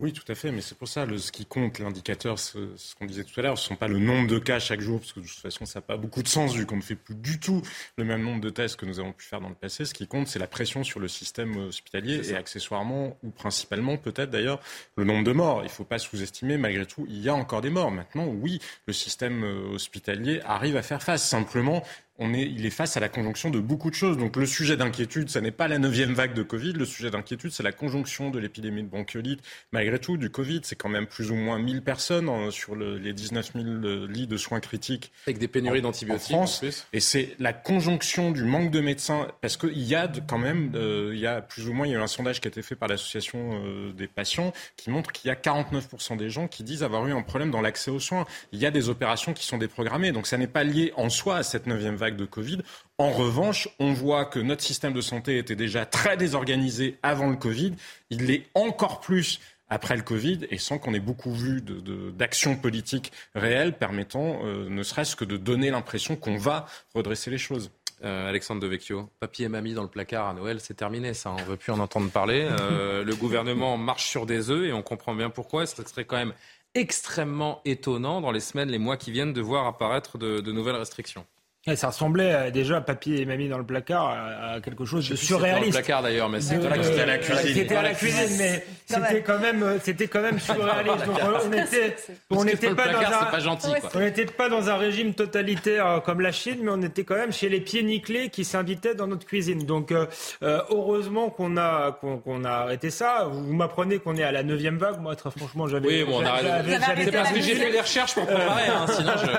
Oui, 0.01 0.15
tout 0.15 0.25
à 0.33 0.35
fait, 0.35 0.51
mais 0.51 0.63
c'est 0.63 0.79
pour 0.79 0.89
ça, 0.89 1.05
le, 1.05 1.19
ce 1.19 1.31
qui 1.31 1.45
compte, 1.45 1.79
l'indicateur, 1.79 2.39
ce, 2.39 2.57
qu'on 2.99 3.05
disait 3.05 3.23
tout 3.23 3.39
à 3.39 3.43
l'heure, 3.43 3.59
ce 3.59 3.65
ne 3.65 3.69
sont 3.69 3.77
pas 3.77 3.87
le 3.87 3.99
nombre 3.99 4.27
de 4.29 4.39
cas 4.39 4.59
chaque 4.59 4.81
jour, 4.81 4.99
parce 4.99 5.13
que 5.13 5.21
de 5.21 5.27
toute 5.27 5.39
façon, 5.39 5.67
ça 5.67 5.81
n'a 5.81 5.83
pas 5.83 5.99
beaucoup 5.99 6.23
de 6.23 6.29
sens, 6.29 6.55
vu 6.55 6.65
qu'on 6.65 6.77
ne 6.77 6.83
fait 6.83 6.97
plus 6.97 7.15
du 7.15 7.39
tout 7.39 7.61
le 7.99 8.05
même 8.05 8.23
nombre 8.23 8.41
de 8.41 8.49
tests 8.49 8.77
que 8.77 8.87
nous 8.87 8.99
avons 8.99 9.13
pu 9.13 9.27
faire 9.27 9.43
dans 9.43 9.51
le 9.51 9.55
passé. 9.55 9.85
Ce 9.85 9.93
qui 9.93 10.07
compte, 10.07 10.27
c'est 10.27 10.39
la 10.39 10.47
pression 10.47 10.85
sur 10.85 11.01
le 11.01 11.09
système 11.09 11.55
hospitalier, 11.59 12.31
et 12.31 12.35
accessoirement, 12.35 13.19
ou 13.23 13.29
principalement, 13.31 13.99
peut-être 13.99 14.31
d'ailleurs, 14.31 14.61
le 14.97 15.05
nombre 15.05 15.23
de 15.23 15.33
morts. 15.33 15.61
Il 15.61 15.67
ne 15.67 15.69
faut 15.69 15.85
pas 15.85 15.99
sous-estimer, 15.99 16.57
malgré 16.57 16.87
tout, 16.87 17.05
il 17.07 17.21
y 17.21 17.29
a 17.29 17.35
encore 17.35 17.61
des 17.61 17.71
morts. 17.71 17.91
Maintenant, 17.91 18.27
oui, 18.27 18.59
le 18.87 18.95
système 18.95 19.45
euh, 19.45 19.75
hospitalier 19.75 20.41
arrive 20.47 20.79
à 20.79 20.83
faire 20.83 21.03
face. 21.03 21.29
Simplement, 21.29 21.85
il 22.21 22.67
est 22.67 22.71
face 22.71 22.97
à 22.97 23.01
la 23.01 23.09
conjonction 23.09 23.51
de 23.51 23.59
beaucoup 23.59 23.91
de 23.91 23.95
choses. 23.95 24.17
Donc 24.17 24.37
le 24.37 24.47
sujet 24.47 24.77
d'inquiétude, 24.77 25.31
ce 25.31 25.39
n'est 25.39 25.51
pas 25.51 25.69
la 25.69 25.79
neuvième 25.79 26.13
vague 26.13 26.35
de 26.35 26.43
Covid. 26.43 26.73
Le 26.73 26.85
sujet 26.85 27.11
d'inquiétude, 27.11 27.53
c'est 27.53 27.63
la 27.63 27.73
conjonction 27.73 28.31
de 28.31 28.39
l'épidémie 28.39 28.83
de 28.83 28.89
bronchiolite. 28.89 29.41
Malgré 29.73 29.99
tout, 29.99 30.17
du 30.17 30.31
Covid, 30.31 30.61
c'est 30.65 30.77
quand 30.77 30.89
même 30.89 31.07
plus 31.07 31.31
ou 31.31 31.35
moins 31.35 31.59
1000 31.59 31.83
personnes 31.83 32.51
sur 32.51 32.77
les 32.77 33.13
19 33.13 33.53
000 33.55 33.67
euh, 33.67 34.07
lits 34.09 34.27
de 34.27 34.37
soins 34.37 34.61
critiques. 34.61 35.13
Avec 35.27 35.39
des 35.39 35.49
pénuries 35.49 35.83
d'antibiotiques 35.83 36.37
en 36.37 36.47
France. 36.47 36.85
Et 36.93 37.01
c'est 37.01 37.35
la 37.39 37.53
conjonction 37.53 38.31
du 38.31 38.45
manque 38.45 38.71
de 38.71 38.81
médecins, 38.81 39.29
parce 39.41 39.57
qu'il 39.57 39.83
y 39.83 39.95
a 39.95 40.11
quand 40.27 40.39
même, 40.39 40.73
euh, 40.75 41.13
il 41.15 41.21
y 41.21 41.27
a 41.27 41.41
plus 41.41 41.69
ou 41.69 41.73
moins, 41.73 41.87
il 41.87 41.93
y 41.93 41.95
a 41.95 41.99
eu 41.99 42.03
un 42.03 42.07
sondage 42.07 42.41
qui 42.41 42.49
a 42.49 42.51
été 42.51 42.63
fait 42.63 42.77
par 42.77 42.89
l'association 42.89 43.63
euh, 43.65 43.93
des 43.93 44.07
patients 44.07 44.53
qui 44.77 44.91
montre 44.91 45.13
qu'il 45.13 45.29
y 45.29 45.31
a 45.31 45.35
49% 45.35 46.17
des 46.17 46.31
gens 46.31 46.49
qui 46.49 46.63
disent 46.63 46.83
avoir 46.83 47.07
eu 47.07 47.13
un 47.13 47.23
problème 47.23 47.51
dans 47.51 47.61
l'accès 47.61 47.91
aux 47.91 48.01
soins. 48.01 48.27
Il 48.53 48.59
y 48.59 48.67
a 48.67 48.71
des 48.71 48.89
opérations 48.89 49.33
qui 49.33 49.47
sont 49.47 49.59
déprogrammées. 49.59 50.13
Donc 50.13 50.27
ça 50.27 50.37
n'est 50.37 50.47
pas 50.47 50.65
lié 50.65 50.93
en 50.97 51.09
soi 51.09 51.37
à 51.37 51.43
cette 51.43 51.67
neuvième 51.67 51.97
vague 51.97 52.10
de 52.17 52.25
Covid. 52.25 52.59
En 52.99 53.11
revanche, 53.11 53.69
on 53.79 53.93
voit 53.93 54.25
que 54.25 54.39
notre 54.39 54.63
système 54.63 54.93
de 54.93 55.01
santé 55.01 55.39
était 55.39 55.57
déjà 55.57 55.87
très 55.87 56.17
désorganisé 56.17 56.99
avant 57.03 57.31
le 57.31 57.37
Covid. 57.37 57.75
Il 58.11 58.27
l'est 58.27 58.47
encore 58.55 59.01
plus 59.01 59.41
après 59.71 59.97
le 59.97 60.03
Covid 60.03 60.41
et 60.51 60.59
sans 60.59 60.79
qu'on 60.79 60.93
ait 60.93 61.01
beaucoup 61.01 61.33
vu 61.33 61.63
d'actions 61.63 62.55
de, 62.55 62.59
politiques 62.59 63.13
réelles 63.35 63.79
permettant 63.79 64.41
euh, 64.45 64.69
ne 64.69 64.83
serait-ce 64.83 65.17
que 65.17 65.25
de 65.25 65.37
donner 65.37 65.71
l'impression 65.71 66.17
qu'on 66.17 66.37
va 66.37 66.67
redresser 66.95 67.31
les 67.31 67.39
choses. 67.39 67.71
Euh, 68.03 68.29
Alexandre 68.29 68.61
Devecchio, 68.61 69.11
papier 69.21 69.47
et 69.47 69.49
mamie 69.49 69.75
dans 69.75 69.83
le 69.83 69.89
placard 69.89 70.27
à 70.27 70.35
Noël, 70.35 70.59
c'est 70.61 70.75
terminé 70.75 71.15
ça, 71.15 71.31
on 71.31 71.37
ne 71.37 71.45
veut 71.45 71.57
plus 71.57 71.73
en 71.73 71.79
entendre 71.79 72.11
parler. 72.11 72.49
Euh, 72.51 73.05
le 73.05 73.15
gouvernement 73.15 73.77
marche 73.77 74.07
sur 74.07 74.27
des 74.27 74.51
œufs 74.51 74.69
et 74.69 74.73
on 74.73 74.83
comprend 74.83 75.15
bien 75.15 75.31
pourquoi. 75.31 75.67
Ce 75.67 75.83
serait 75.85 76.05
quand 76.05 76.17
même 76.17 76.33
extrêmement 76.75 77.61
étonnant 77.65 78.21
dans 78.21 78.33
les 78.33 78.41
semaines, 78.41 78.71
les 78.71 78.79
mois 78.79 78.97
qui 78.97 79.13
viennent 79.13 79.33
de 79.33 79.41
voir 79.41 79.67
apparaître 79.67 80.19
de 80.19 80.53
nouvelles 80.53 80.77
restrictions 80.77 81.27
ça 81.75 81.89
ressemblait 81.89 82.51
déjà 82.51 82.81
papier 82.81 83.21
et 83.21 83.27
mamie 83.27 83.49
dans 83.49 83.59
le 83.59 83.67
placard 83.67 84.09
à, 84.09 84.61
quelque 84.61 84.85
chose 84.85 85.09
de 85.09 85.17
surréaliste. 85.17 85.61
dans 85.61 85.67
le 85.67 85.73
placard 85.73 86.03
d'ailleurs, 86.03 86.29
mais 86.29 86.41
c'était 86.41 86.67
à 87.01 87.07
la 87.07 87.19
cuisine. 87.19 87.55
C'était 87.55 87.77
à 87.77 87.83
la 87.83 87.93
cuisine, 87.93 88.37
mais 88.39 88.65
c'était 88.87 89.23
quand 89.23 89.39
même, 89.39 89.79
c'était 89.83 90.09
quand 90.09 90.23
même 90.23 90.39
surréaliste. 90.39 91.07
Donc, 91.07 91.19
on 91.45 91.53
était, 91.53 91.97
on 92.31 92.45
n'était 92.45 92.75
pas, 92.75 92.89
dans 92.89 92.99
un, 92.99 93.25
pas 93.27 93.41
gentil, 93.41 93.69
on 93.95 94.01
n'était 94.01 94.27
pas 94.27 94.49
dans 94.49 94.71
un 94.71 94.77
régime 94.77 95.15
totalitaire 95.15 95.87
euh, 95.87 96.01
comme 96.01 96.21
la 96.21 96.33
Chine, 96.33 96.59
mais 96.63 96.71
on 96.71 96.83
était 96.83 97.05
quand 97.05 97.17
même 97.17 97.33
chez 97.33 97.49
les 97.49 97.61
pieds 97.61 97.83
nickelés 97.83 98.31
qui 98.31 98.45
s'invitaient 98.45 98.95
dans 98.95 99.07
notre 99.07 99.27
cuisine. 99.27 99.65
Donc 99.65 99.93
euh, 99.93 100.07
euh, 100.43 100.61
heureusement 100.71 101.31
qu'on 101.31 101.57
a 101.57 101.93
qu'on 101.93 102.45
a 102.45 102.51
arrêté 102.51 102.91
ça. 102.91 103.29
Vous, 103.31 103.53
m'apprenez 103.53 103.99
qu'on 103.99 104.17
est 104.17 104.23
à 104.23 104.33
la 104.33 104.43
neuvième 104.43 104.79
vague. 104.79 105.01
Moi, 105.01 105.17
très 105.17 105.31
franchement, 105.31 105.69
j'avais. 105.69 105.89
Oui, 105.89 106.05
bon, 106.05 106.23
on 106.23 106.27
a 106.27 106.41
C'est 106.65 107.13
parce 107.13 107.33
que 107.33 107.41
j'ai 107.41 107.55
fait 107.55 107.73
des 107.73 107.81
recherches 107.81 108.15
pour 108.15 108.27
préparer. 108.27 108.69
Hein, 108.69 108.87
sinon, 108.89 109.13
je. 109.17 109.31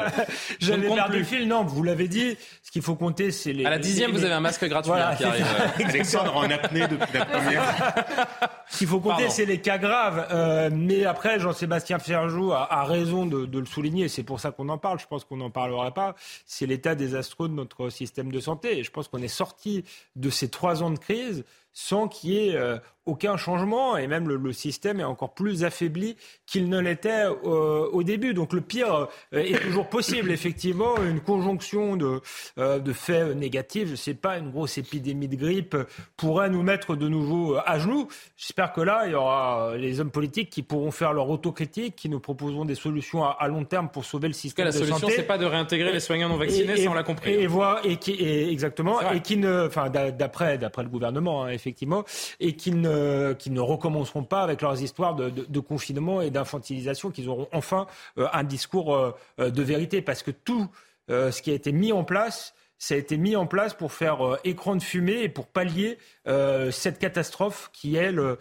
J'avais 0.59 0.89
perdu 0.89 1.19
le 1.19 1.23
fil. 1.23 1.47
Non, 1.47 1.63
vous 1.63 1.83
l'avez 1.83 2.07
dit, 2.11 2.37
ce 2.61 2.69
qu'il 2.69 2.83
faut 2.83 2.95
compter, 2.95 3.31
c'est 3.31 3.53
les. 3.53 3.65
À 3.65 3.71
la 3.71 3.79
dixième, 3.79 4.11
vous 4.11 4.23
avez 4.23 4.33
un 4.33 4.39
masque 4.39 4.65
gratuit 4.65 4.91
hein, 4.93 5.15
qui 5.15 5.23
arrive. 5.23 5.45
Alexandre 5.83 6.35
en 6.35 6.49
apnée 6.49 6.87
depuis 6.87 7.17
la 7.17 7.25
première. 7.25 7.95
ce 8.69 8.77
qu'il 8.77 8.87
faut 8.87 8.99
compter, 8.99 9.29
c'est 9.29 9.45
les 9.45 9.59
cas 9.59 9.77
graves. 9.77 10.27
Euh, 10.31 10.69
mais 10.71 11.05
après, 11.05 11.39
Jean-Sébastien 11.39 11.97
Ferjou 11.97 12.51
a, 12.51 12.83
raison 12.83 13.25
de, 13.25 13.45
de, 13.45 13.59
le 13.59 13.65
souligner. 13.65 14.07
C'est 14.07 14.23
pour 14.23 14.39
ça 14.39 14.51
qu'on 14.51 14.69
en 14.69 14.77
parle. 14.77 14.99
Je 14.99 15.07
pense 15.07 15.25
qu'on 15.25 15.37
n'en 15.37 15.49
parlera 15.49 15.91
pas. 15.91 16.15
C'est 16.45 16.67
l'état 16.67 16.93
désastreux 16.93 17.49
de 17.49 17.53
notre 17.53 17.89
système 17.89 18.31
de 18.31 18.39
santé. 18.39 18.79
Et 18.79 18.83
je 18.83 18.91
pense 18.91 19.07
qu'on 19.07 19.21
est 19.21 19.27
sorti 19.27 19.83
de 20.15 20.29
ces 20.29 20.49
trois 20.49 20.83
ans 20.83 20.91
de 20.91 20.99
crise 20.99 21.43
sans 21.73 22.07
qu'il 22.07 22.31
y 22.31 22.49
ait 22.49 22.55
euh, 22.55 22.77
aucun 23.05 23.37
changement 23.37 23.97
et 23.97 24.07
même 24.07 24.29
le, 24.29 24.53
système 24.53 24.99
est 24.99 25.05
encore 25.05 25.33
plus 25.33 25.63
affaibli 25.63 26.17
qu'il 26.45 26.69
ne 26.69 26.79
l'était 26.79 27.25
euh, 27.25 27.87
au 27.91 28.03
début. 28.03 28.33
Donc 28.33 28.53
le 28.53 28.61
pire 28.61 29.07
euh, 29.33 29.39
est 29.39 29.59
toujours 29.59 29.87
possible, 29.87 30.31
effectivement, 30.31 30.97
une 30.97 31.21
conjonction 31.21 31.95
de, 31.95 32.21
de 32.57 32.93
faits 32.93 33.35
négatifs, 33.35 33.87
je 33.87 33.91
ne 33.91 33.95
sais 33.97 34.13
pas, 34.13 34.37
une 34.37 34.51
grosse 34.51 34.77
épidémie 34.77 35.27
de 35.27 35.35
grippe 35.35 35.75
pourrait 36.17 36.49
nous 36.49 36.63
mettre 36.63 36.95
de 36.95 37.07
nouveau 37.07 37.57
à 37.65 37.79
genoux. 37.79 38.07
J'espère 38.35 38.73
que 38.73 38.81
là, 38.81 39.03
il 39.05 39.13
y 39.13 39.15
aura 39.15 39.73
les 39.77 39.99
hommes 39.99 40.11
politiques 40.11 40.49
qui 40.49 40.61
pourront 40.61 40.91
faire 40.91 41.13
leur 41.13 41.29
autocritique, 41.29 41.95
qui 41.95 42.09
nous 42.09 42.19
proposeront 42.19 42.65
des 42.65 42.75
solutions 42.75 43.23
à, 43.23 43.47
long 43.47 43.63
terme 43.63 43.89
pour 43.89 44.05
sauver 44.05 44.27
le 44.27 44.33
système 44.33 44.67
de 44.67 44.71
santé. 44.71 44.85
La 44.85 44.95
solution, 44.97 45.09
c'est 45.15 45.27
pas 45.27 45.37
de 45.37 45.45
réintégrer 45.45 45.91
les 45.91 45.99
soignants 45.99 46.29
non 46.29 46.37
vaccinés, 46.37 46.77
ça 46.77 46.89
on 46.89 46.93
l'a 46.93 47.03
compris. 47.03 47.31
Et, 47.31 47.43
et, 47.43 47.91
et, 47.91 47.97
qui, 47.97 48.11
exactement, 48.51 48.99
et 49.11 49.21
qui 49.21 49.37
ne, 49.37 49.67
enfin 49.67 49.89
d'après 49.89 50.57
d'après 50.57 50.83
le 50.83 50.89
gouvernement, 50.89 51.45
hein, 51.45 51.49
effectivement, 51.61 52.03
et 52.39 52.55
qui 52.55 52.71
ne, 52.71 53.35
ne 53.49 53.59
recommenceront 53.59 54.23
pas 54.23 54.41
avec 54.41 54.61
leurs 54.61 54.81
histoires 54.81 55.15
de, 55.15 55.59
confinement 55.59 56.21
et 56.21 56.31
d'infantilisation, 56.31 57.11
qu'ils 57.11 57.29
auront 57.29 57.47
enfin 57.53 57.87
euh, 58.17 58.27
un 58.33 58.43
discours 58.43 58.95
euh, 58.95 59.13
de 59.37 59.61
vérité. 59.61 60.01
Parce 60.01 60.23
que 60.23 60.31
tout 60.31 60.67
euh, 61.09 61.31
ce 61.31 61.41
qui 61.41 61.51
a 61.51 61.53
été 61.53 61.71
mis 61.71 61.91
en 61.91 62.03
place, 62.03 62.53
ça 62.77 62.95
a 62.95 62.97
été 62.97 63.17
mis 63.17 63.35
en 63.35 63.45
place 63.45 63.73
pour 63.73 63.91
faire 63.91 64.25
euh, 64.25 64.37
écran 64.43 64.75
de 64.75 64.81
fumée 64.81 65.21
et 65.23 65.29
pour 65.29 65.47
pallier 65.47 65.97
euh, 66.27 66.71
cette 66.71 66.99
catastrophe 66.99 67.69
qui 67.73 67.95
est 67.95 68.11
le, 68.11 68.37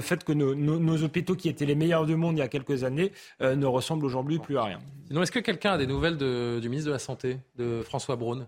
fait 0.00 0.22
que 0.22 0.32
nos, 0.32 1.02
hôpitaux, 1.02 1.34
qui 1.34 1.48
étaient 1.48 1.66
les 1.66 1.74
meilleurs 1.74 2.06
du 2.06 2.16
monde 2.16 2.36
il 2.36 2.40
y 2.40 2.42
a 2.42 2.48
quelques 2.48 2.84
années, 2.84 3.12
ne 3.40 3.66
ressemblent 3.66 4.04
aujourd'hui 4.04 4.38
plus 4.38 4.58
à 4.58 4.64
rien. 4.64 4.80
Est-ce 5.10 5.32
que 5.32 5.40
quelqu'un 5.40 5.72
a 5.72 5.78
des 5.78 5.86
nouvelles 5.86 6.16
du 6.16 6.68
ministre 6.68 6.88
de 6.88 6.92
la 6.92 6.98
Santé, 6.98 7.38
de 7.56 7.82
François 7.82 8.16
Braun? 8.16 8.46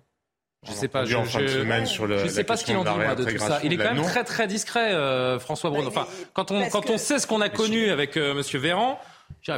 Je 0.67 0.73
sais 0.73 0.89
pas. 0.89 1.05
Je, 1.05 1.17
je, 1.17 2.29
sais 2.29 2.45
pas 2.45 2.57
ce 2.57 2.65
qu'il 2.65 2.77
en 2.77 2.85
dit 2.85 3.25
de 3.25 3.31
tout 3.31 3.39
ça. 3.39 3.61
Il 3.65 3.73
est 3.73 3.77
quand 3.77 3.95
même 3.95 4.05
très 4.05 4.25
très 4.25 4.47
discret, 4.47 4.95
François 5.41 5.71
Braun. 5.71 5.87
Enfin, 5.87 6.07
quand 6.33 6.51
on 6.51 6.69
quand 6.69 6.91
on 6.91 6.99
sait 6.99 7.19
ce 7.19 7.27
qu'on 7.27 7.41
a 7.41 7.49
connu 7.49 7.91
avec 7.91 8.17
Monsieur 8.17 8.59
Véran, 8.59 8.99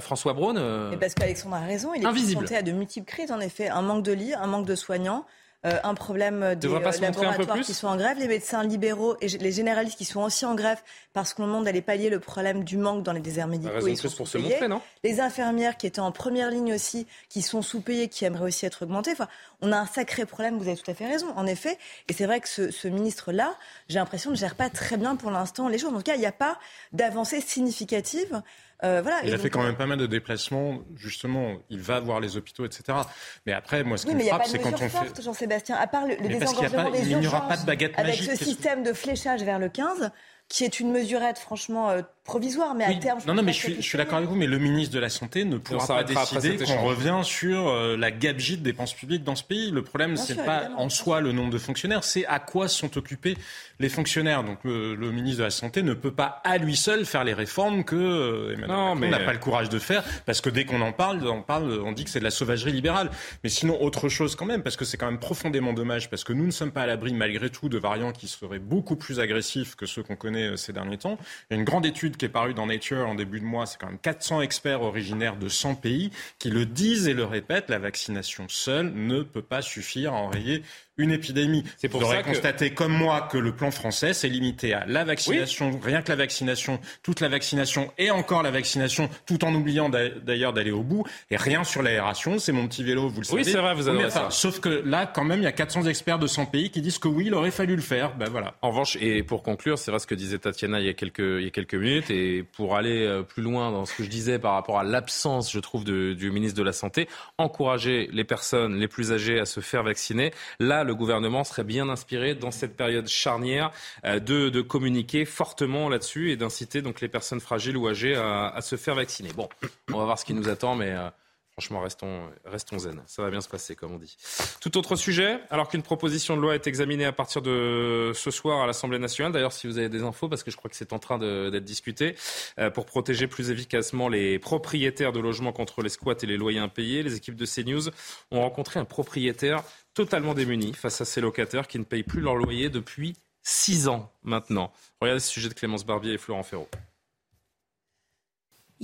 François 0.00 0.32
Braun. 0.32 0.56
Euh, 0.56 0.96
parce 0.96 1.14
qu'Alexandre 1.14 1.56
a 1.56 1.60
raison, 1.60 1.94
il 1.94 2.02
est 2.02 2.04
confronté 2.04 2.56
à 2.56 2.62
de 2.62 2.72
multiples 2.72 3.06
crises, 3.06 3.32
en 3.32 3.40
effet. 3.40 3.68
Un 3.68 3.82
manque 3.82 4.04
de 4.04 4.12
lits, 4.12 4.34
un 4.34 4.46
manque 4.46 4.66
de 4.66 4.74
soignants. 4.74 5.26
Euh, 5.66 5.78
un 5.82 5.94
problème 5.94 6.54
des 6.56 6.68
euh, 6.68 6.78
laboratoires 7.00 7.60
qui 7.60 7.72
sont 7.72 7.86
en 7.86 7.96
grève, 7.96 8.18
les 8.18 8.28
médecins 8.28 8.62
libéraux 8.62 9.16
et 9.22 9.28
les 9.28 9.50
généralistes 9.50 9.96
qui 9.96 10.04
sont 10.04 10.22
aussi 10.22 10.44
en 10.44 10.54
grève 10.54 10.82
parce 11.14 11.32
qu'on 11.32 11.46
demande 11.46 11.64
d'aller 11.64 11.80
pallier 11.80 12.10
le 12.10 12.20
problème 12.20 12.64
du 12.64 12.76
manque 12.76 13.02
dans 13.02 13.12
les 13.12 13.20
déserts 13.20 13.48
médicaux. 13.48 13.86
Ils 13.86 13.96
sont 13.96 14.10
pour 14.10 14.28
se 14.28 14.36
montrer, 14.36 14.68
non? 14.68 14.82
Les 15.04 15.20
infirmières 15.20 15.78
qui 15.78 15.86
étaient 15.86 16.00
en 16.00 16.12
première 16.12 16.50
ligne 16.50 16.74
aussi, 16.74 17.06
qui 17.30 17.40
sont 17.40 17.62
sous-payées, 17.62 18.08
qui 18.08 18.26
aimeraient 18.26 18.44
aussi 18.44 18.66
être 18.66 18.82
augmentées. 18.82 19.12
Enfin, 19.12 19.28
on 19.62 19.72
a 19.72 19.78
un 19.78 19.86
sacré 19.86 20.26
problème, 20.26 20.58
vous 20.58 20.68
avez 20.68 20.76
tout 20.76 20.90
à 20.90 20.94
fait 20.94 21.06
raison, 21.06 21.28
en 21.34 21.46
effet. 21.46 21.78
Et 22.08 22.12
c'est 22.12 22.26
vrai 22.26 22.40
que 22.40 22.48
ce, 22.48 22.70
ce 22.70 22.86
ministre-là, 22.88 23.54
j'ai 23.88 23.98
l'impression, 23.98 24.30
ne 24.32 24.36
gère 24.36 24.56
pas 24.56 24.68
très 24.68 24.98
bien 24.98 25.16
pour 25.16 25.30
l'instant 25.30 25.68
les 25.68 25.78
choses. 25.78 25.94
En 25.94 25.96
tout 25.96 26.02
cas, 26.02 26.14
il 26.14 26.20
n'y 26.20 26.26
a 26.26 26.32
pas 26.32 26.58
d'avancée 26.92 27.40
significative. 27.40 28.42
Euh, 28.84 29.02
il 29.24 29.32
a 29.34 29.38
fait 29.38 29.50
quand 29.50 29.62
même 29.62 29.76
pas 29.76 29.86
mal 29.86 29.98
de 29.98 30.06
déplacements. 30.06 30.80
Justement, 30.96 31.56
il 31.70 31.80
va 31.80 32.00
voir 32.00 32.20
les 32.20 32.36
hôpitaux, 32.36 32.64
etc. 32.66 32.98
Mais 33.46 33.52
après, 33.52 33.82
moi, 33.82 33.96
ce 33.96 34.06
qui 34.06 34.14
me 34.14 34.22
frappe, 34.22 34.46
c'est 34.46 34.58
quand 34.58 34.72
on 34.72 34.88
fait. 34.88 35.22
Jean-Sébastien, 35.22 35.76
à 35.76 35.86
part 35.86 36.06
le, 36.06 36.16
le 36.16 36.28
désengorgement 36.28 36.90
des 36.90 37.10
il 37.10 37.18
n'y 37.18 37.26
aura 37.26 37.48
pas 37.48 37.56
de 37.56 37.64
baguette 37.64 37.94
avec 37.96 38.16
ce 38.16 38.36
système 38.36 38.82
de 38.82 38.92
fléchage 38.92 39.42
vers 39.42 39.58
le 39.58 39.68
15, 39.68 40.10
qui 40.48 40.64
est 40.64 40.80
une 40.80 40.92
mesurette 40.92 41.38
franchement 41.38 41.90
euh, 41.90 42.02
provisoire, 42.24 42.74
mais 42.74 42.84
à 42.84 42.94
terme. 42.94 43.18
non, 43.26 43.34
non, 43.34 43.42
mais 43.42 43.52
je 43.52 43.80
suis, 43.80 43.98
d'accord 43.98 44.16
avec 44.16 44.30
vous, 44.30 44.34
mais 44.34 44.46
le 44.46 44.58
ministre 44.58 44.94
de 44.94 44.98
la 44.98 45.10
Santé 45.10 45.44
ne 45.44 45.58
pourra 45.58 45.86
pas 45.86 46.04
décider 46.04 46.56
qu'on 46.56 46.82
revient 46.82 47.20
sur 47.22 47.68
euh, 47.68 47.96
la 47.98 48.10
gabegie 48.10 48.56
de 48.56 48.62
dépenses 48.62 48.94
publiques 48.94 49.24
dans 49.24 49.36
ce 49.36 49.44
pays. 49.44 49.70
Le 49.70 49.82
problème, 49.82 50.16
c'est 50.16 50.42
pas 50.42 50.70
en 50.76 50.88
soi 50.88 51.20
le 51.20 51.32
nombre 51.32 51.50
de 51.50 51.58
fonctionnaires, 51.58 52.02
c'est 52.02 52.24
à 52.26 52.38
quoi 52.38 52.68
sont 52.68 52.96
occupés 52.96 53.36
les 53.78 53.90
fonctionnaires. 53.90 54.42
Donc 54.42 54.58
le, 54.64 54.96
ministre 55.10 55.38
de 55.38 55.44
la 55.44 55.50
Santé 55.50 55.82
ne 55.82 55.92
peut 55.92 56.12
pas 56.12 56.40
à 56.44 56.56
lui 56.56 56.76
seul 56.76 57.04
faire 57.04 57.24
les 57.24 57.34
réformes 57.34 57.84
que 57.84 57.96
euh, 57.96 58.56
n'a 58.56 59.18
pas 59.20 59.32
le 59.34 59.38
courage 59.38 59.68
de 59.68 59.78
faire, 59.78 60.02
parce 60.24 60.40
que 60.40 60.48
dès 60.48 60.64
qu'on 60.64 60.80
en 60.80 60.92
parle, 60.92 61.26
on 61.28 61.42
parle, 61.42 61.82
on 61.84 61.92
dit 61.92 62.04
que 62.04 62.10
c'est 62.10 62.20
de 62.20 62.24
la 62.24 62.30
sauvagerie 62.30 62.72
libérale. 62.72 63.10
Mais 63.42 63.50
sinon, 63.50 63.82
autre 63.82 64.08
chose 64.08 64.34
quand 64.34 64.46
même, 64.46 64.62
parce 64.62 64.76
que 64.76 64.86
c'est 64.86 64.96
quand 64.96 65.10
même 65.10 65.20
profondément 65.20 65.74
dommage, 65.74 66.08
parce 66.08 66.24
que 66.24 66.32
nous 66.32 66.46
ne 66.46 66.52
sommes 66.52 66.72
pas 66.72 66.82
à 66.82 66.86
l'abri 66.86 67.12
malgré 67.12 67.50
tout 67.50 67.68
de 67.68 67.76
variants 67.76 68.12
qui 68.12 68.28
seraient 68.28 68.58
beaucoup 68.58 68.96
plus 68.96 69.20
agressifs 69.20 69.74
que 69.74 69.84
ceux 69.84 70.02
qu'on 70.02 70.16
connaît 70.16 70.33
euh, 70.42 70.56
ces 70.56 70.72
derniers 70.72 70.98
temps. 70.98 71.18
Une 71.50 71.64
grande 71.64 71.86
étude 71.86 72.16
qui 72.16 72.24
est 72.24 72.28
parue 72.28 72.54
dans 72.54 72.66
Nature 72.66 73.08
en 73.08 73.14
début 73.14 73.40
de 73.40 73.44
mois, 73.44 73.66
c'est 73.66 73.78
quand 73.78 73.86
même 73.86 73.98
400 73.98 74.40
experts 74.42 74.82
originaires 74.82 75.36
de 75.36 75.48
100 75.48 75.76
pays 75.76 76.10
qui 76.38 76.50
le 76.50 76.66
disent 76.66 77.08
et 77.08 77.14
le 77.14 77.24
répètent, 77.24 77.70
la 77.70 77.78
vaccination 77.78 78.46
seule 78.48 78.92
ne 78.92 79.22
peut 79.22 79.42
pas 79.42 79.62
suffire 79.62 80.12
à 80.12 80.16
enrayer 80.16 80.62
une 80.96 81.10
épidémie. 81.10 81.64
C'est 81.76 81.88
pour 81.88 82.00
Vous 82.00 82.06
aurez 82.06 82.22
constaté 82.22 82.70
comme 82.70 82.92
moi 82.92 83.28
que 83.30 83.38
le 83.38 83.54
plan 83.54 83.70
français 83.70 84.12
s'est 84.12 84.28
limité 84.28 84.74
à 84.74 84.84
la 84.86 85.04
vaccination, 85.04 85.80
rien 85.82 86.02
que 86.02 86.10
la 86.10 86.16
vaccination, 86.16 86.80
toute 87.02 87.20
la 87.20 87.28
vaccination 87.28 87.92
et 87.98 88.10
encore 88.10 88.42
la 88.42 88.50
vaccination, 88.50 89.08
tout 89.26 89.44
en 89.44 89.54
oubliant 89.54 89.88
d'ailleurs 89.88 90.52
d'aller 90.52 90.70
au 90.70 90.82
bout, 90.82 91.04
et 91.30 91.36
rien 91.36 91.64
sur 91.64 91.82
l'aération. 91.82 92.38
C'est 92.38 92.52
mon 92.52 92.68
petit 92.68 92.84
vélo, 92.84 93.08
vous 93.08 93.20
le 93.20 93.24
savez. 93.24 93.42
Oui, 93.42 93.50
c'est 93.50 93.58
vrai, 93.58 93.74
vous 93.74 93.88
avez 93.88 94.10
ça. 94.10 94.28
Sauf 94.30 94.60
que 94.60 94.68
là, 94.68 95.06
quand 95.06 95.24
même, 95.24 95.40
il 95.40 95.44
y 95.44 95.48
a 95.48 95.52
400 95.52 95.84
experts 95.86 96.18
de 96.18 96.26
100 96.26 96.46
pays 96.46 96.70
qui 96.70 96.80
disent 96.80 96.98
que 96.98 97.08
oui, 97.08 97.24
il 97.26 97.34
aurait 97.34 97.50
fallu 97.50 97.74
le 97.76 97.82
faire. 97.82 98.16
Ben 98.16 98.28
voilà. 98.28 98.54
En 98.62 98.70
revanche, 98.70 98.96
et 99.00 99.22
pour 99.22 99.42
conclure, 99.42 99.78
c'est 99.78 99.90
vrai 99.90 99.98
ce 99.98 100.06
que 100.06 100.14
disait 100.14 100.38
Tatiana 100.38 100.80
il 100.80 100.86
y 100.86 100.88
a 100.88 100.94
quelques, 100.94 101.18
il 101.18 101.44
y 101.44 101.46
a 101.46 101.50
quelques 101.50 101.74
minutes, 101.74 102.10
et 102.10 102.42
pour 102.42 102.76
aller 102.76 103.04
euh, 103.04 103.22
plus 103.22 103.42
loin 103.42 103.72
dans 103.72 103.84
ce 103.84 103.94
que 103.94 104.04
je 104.04 104.08
disais 104.08 104.38
par 104.38 104.52
rapport 104.52 104.78
à 104.78 104.84
l'absence, 104.84 105.50
je 105.50 105.58
trouve, 105.58 105.84
de, 105.84 106.12
du 106.12 106.30
ministre 106.30 106.58
de 106.58 106.64
la 106.64 106.72
Santé, 106.72 107.08
encourager 107.38 108.08
les 108.12 108.24
personnes 108.24 108.78
les 108.78 108.88
plus 108.88 109.12
âgées 109.12 109.40
à 109.40 109.46
se 109.46 109.60
faire 109.60 109.82
vacciner. 109.82 110.32
Là, 110.60 110.83
le 110.84 110.94
gouvernement 110.94 111.44
serait 111.44 111.64
bien 111.64 111.88
inspiré 111.88 112.34
dans 112.34 112.50
cette 112.50 112.76
période 112.76 113.08
charnière 113.08 113.70
euh, 114.04 114.20
de, 114.20 114.60
communiquer 114.60 115.24
fortement 115.24 115.88
là-dessus 115.88 116.30
et 116.30 116.36
d'inciter 116.36 116.82
donc 116.82 117.00
les 117.00 117.08
personnes 117.08 117.40
fragiles 117.40 117.76
ou 117.76 117.88
âgées 117.88 118.14
à, 118.14 118.48
à, 118.48 118.60
se 118.60 118.76
faire 118.76 118.94
vacciner. 118.94 119.30
Bon, 119.34 119.48
on 119.92 119.98
va 119.98 120.04
voir 120.04 120.18
ce 120.18 120.24
qui 120.24 120.34
nous 120.34 120.48
attend, 120.48 120.74
mais 120.74 120.92
euh, 120.92 121.08
Franchement, 121.56 121.80
restons, 121.80 122.28
restons 122.44 122.80
zen. 122.80 123.00
Ça 123.06 123.22
va 123.22 123.30
bien 123.30 123.40
se 123.40 123.48
passer, 123.48 123.76
comme 123.76 123.92
on 123.92 123.98
dit. 123.98 124.16
Tout 124.60 124.76
autre 124.76 124.96
sujet, 124.96 125.38
alors 125.50 125.68
qu'une 125.68 125.84
proposition 125.84 126.36
de 126.36 126.40
loi 126.40 126.56
est 126.56 126.66
examinée 126.66 127.04
à 127.04 127.12
partir 127.12 127.42
de 127.42 128.10
ce 128.12 128.32
soir 128.32 128.60
à 128.60 128.66
l'Assemblée 128.66 128.98
nationale. 128.98 129.30
D'ailleurs, 129.30 129.52
si 129.52 129.68
vous 129.68 129.78
avez 129.78 129.88
des 129.88 130.02
infos, 130.02 130.28
parce 130.28 130.42
que 130.42 130.50
je 130.50 130.56
crois 130.56 130.68
que 130.68 130.74
c'est 130.74 130.92
en 130.92 130.98
train 130.98 131.16
d'être 131.16 131.64
discuté, 131.64 132.16
euh, 132.58 132.70
pour 132.70 132.86
protéger 132.86 133.28
plus 133.28 133.50
efficacement 133.50 134.08
les 134.08 134.40
propriétaires 134.40 135.12
de 135.12 135.20
logements 135.20 135.52
contre 135.52 135.82
les 135.82 135.90
squats 135.90 136.16
et 136.20 136.26
les 136.26 136.36
loyers 136.36 136.58
impayés, 136.58 137.04
les 137.04 137.14
équipes 137.14 137.36
de 137.36 137.46
CNews 137.46 137.88
ont 138.32 138.40
rencontré 138.40 138.80
un 138.80 138.84
propriétaire 138.84 139.62
totalement 139.94 140.34
démuni 140.34 140.72
face 140.74 141.00
à 141.00 141.04
ses 141.04 141.20
locataires 141.20 141.68
qui 141.68 141.78
ne 141.78 141.84
payent 141.84 142.02
plus 142.02 142.20
leur 142.20 142.34
loyer 142.34 142.68
depuis 142.68 143.14
six 143.44 143.86
ans 143.86 144.10
maintenant. 144.24 144.72
Regardez 145.00 145.20
ce 145.20 145.30
sujet 145.30 145.48
de 145.48 145.54
Clémence 145.54 145.86
Barbier 145.86 146.14
et 146.14 146.18
Florent 146.18 146.42
Ferraud. 146.42 146.68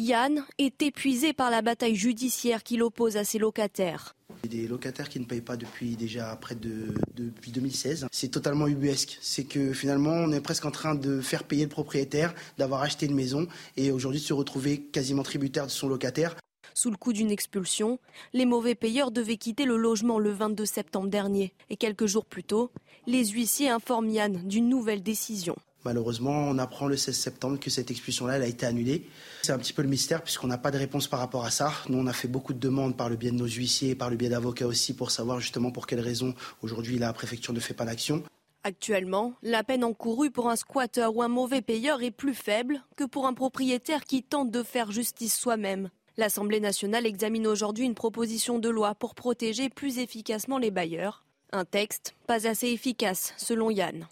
Yann 0.00 0.46
est 0.56 0.80
épuisé 0.80 1.34
par 1.34 1.50
la 1.50 1.60
bataille 1.60 1.94
judiciaire 1.94 2.62
qu'il 2.62 2.82
oppose 2.82 3.18
à 3.18 3.24
ses 3.24 3.38
locataires. 3.38 4.16
Des 4.48 4.66
locataires 4.66 5.10
qui 5.10 5.20
ne 5.20 5.26
payent 5.26 5.42
pas 5.42 5.58
depuis 5.58 5.94
déjà 5.94 6.34
près 6.36 6.54
de 6.54 6.94
depuis 7.14 7.50
2016. 7.50 8.06
C'est 8.10 8.30
totalement 8.30 8.66
ubuesque. 8.66 9.18
C'est 9.20 9.44
que 9.44 9.74
finalement, 9.74 10.12
on 10.12 10.32
est 10.32 10.40
presque 10.40 10.64
en 10.64 10.70
train 10.70 10.94
de 10.94 11.20
faire 11.20 11.44
payer 11.44 11.64
le 11.64 11.68
propriétaire 11.68 12.34
d'avoir 12.56 12.80
acheté 12.80 13.04
une 13.04 13.14
maison 13.14 13.46
et 13.76 13.92
aujourd'hui 13.92 14.20
de 14.20 14.24
se 14.24 14.32
retrouver 14.32 14.80
quasiment 14.80 15.22
tributaire 15.22 15.66
de 15.66 15.70
son 15.70 15.86
locataire. 15.86 16.34
Sous 16.72 16.90
le 16.90 16.96
coup 16.96 17.12
d'une 17.12 17.30
expulsion, 17.30 17.98
les 18.32 18.46
mauvais 18.46 18.74
payeurs 18.74 19.10
devaient 19.10 19.36
quitter 19.36 19.66
le 19.66 19.76
logement 19.76 20.18
le 20.18 20.30
22 20.30 20.64
septembre 20.64 21.08
dernier. 21.08 21.52
Et 21.68 21.76
quelques 21.76 22.06
jours 22.06 22.24
plus 22.24 22.44
tôt, 22.44 22.70
les 23.06 23.26
huissiers 23.26 23.68
informent 23.68 24.08
Yann 24.08 24.48
d'une 24.48 24.70
nouvelle 24.70 25.02
décision. 25.02 25.56
Malheureusement, 25.84 26.48
on 26.48 26.58
apprend 26.58 26.86
le 26.86 26.96
16 26.96 27.16
septembre 27.16 27.58
que 27.58 27.70
cette 27.70 27.90
expulsion-là 27.90 28.34
a 28.34 28.46
été 28.46 28.66
annulée. 28.66 29.06
C'est 29.42 29.52
un 29.52 29.58
petit 29.58 29.72
peu 29.72 29.82
le 29.82 29.88
mystère 29.88 30.22
puisqu'on 30.22 30.46
n'a 30.46 30.58
pas 30.58 30.70
de 30.70 30.78
réponse 30.78 31.08
par 31.08 31.20
rapport 31.20 31.44
à 31.44 31.50
ça. 31.50 31.72
Nous, 31.88 31.98
on 31.98 32.06
a 32.06 32.12
fait 32.12 32.28
beaucoup 32.28 32.52
de 32.52 32.58
demandes 32.58 32.96
par 32.96 33.08
le 33.08 33.16
biais 33.16 33.30
de 33.30 33.36
nos 33.36 33.46
huissiers, 33.46 33.94
par 33.94 34.10
le 34.10 34.16
biais 34.16 34.28
d'avocats 34.28 34.66
aussi, 34.66 34.94
pour 34.94 35.10
savoir 35.10 35.40
justement 35.40 35.70
pour 35.70 35.86
quelles 35.86 36.00
raisons 36.00 36.34
aujourd'hui 36.62 36.98
la 36.98 37.12
préfecture 37.12 37.54
ne 37.54 37.60
fait 37.60 37.74
pas 37.74 37.86
d'action. 37.86 38.22
Actuellement, 38.62 39.32
la 39.42 39.64
peine 39.64 39.84
encourue 39.84 40.30
pour 40.30 40.50
un 40.50 40.56
squatter 40.56 41.06
ou 41.06 41.22
un 41.22 41.28
mauvais 41.28 41.62
payeur 41.62 42.02
est 42.02 42.10
plus 42.10 42.34
faible 42.34 42.82
que 42.96 43.04
pour 43.04 43.26
un 43.26 43.32
propriétaire 43.32 44.04
qui 44.04 44.22
tente 44.22 44.50
de 44.50 44.62
faire 44.62 44.92
justice 44.92 45.34
soi-même. 45.34 45.88
L'Assemblée 46.18 46.60
nationale 46.60 47.06
examine 47.06 47.46
aujourd'hui 47.46 47.86
une 47.86 47.94
proposition 47.94 48.58
de 48.58 48.68
loi 48.68 48.94
pour 48.94 49.14
protéger 49.14 49.70
plus 49.70 49.98
efficacement 49.98 50.58
les 50.58 50.70
bailleurs. 50.70 51.24
Un 51.52 51.64
texte 51.64 52.14
pas 52.26 52.46
assez 52.46 52.68
efficace, 52.68 53.32
selon 53.38 53.70
Yann. 53.70 54.06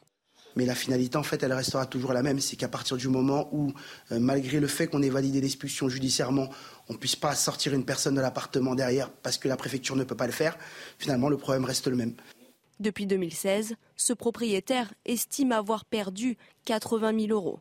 Mais 0.56 0.64
la 0.64 0.74
finalité, 0.74 1.16
en 1.16 1.22
fait, 1.22 1.42
elle 1.42 1.52
restera 1.52 1.86
toujours 1.86 2.12
la 2.12 2.22
même. 2.22 2.40
C'est 2.40 2.56
qu'à 2.56 2.68
partir 2.68 2.96
du 2.96 3.08
moment 3.08 3.48
où, 3.52 3.72
euh, 4.12 4.18
malgré 4.18 4.60
le 4.60 4.66
fait 4.66 4.86
qu'on 4.86 5.02
ait 5.02 5.08
validé 5.08 5.40
l'expulsion 5.40 5.88
judiciairement, 5.88 6.48
on 6.88 6.94
ne 6.94 6.98
puisse 6.98 7.16
pas 7.16 7.34
sortir 7.34 7.74
une 7.74 7.84
personne 7.84 8.14
de 8.14 8.20
l'appartement 8.20 8.74
derrière 8.74 9.10
parce 9.10 9.38
que 9.38 9.48
la 9.48 9.56
préfecture 9.56 9.96
ne 9.96 10.04
peut 10.04 10.16
pas 10.16 10.26
le 10.26 10.32
faire, 10.32 10.58
finalement, 10.98 11.28
le 11.28 11.36
problème 11.36 11.64
reste 11.64 11.86
le 11.86 11.96
même. 11.96 12.14
Depuis 12.80 13.06
2016, 13.06 13.74
ce 13.96 14.12
propriétaire 14.12 14.92
estime 15.04 15.52
avoir 15.52 15.84
perdu 15.84 16.36
80 16.64 17.26
000 17.26 17.32
euros. 17.32 17.60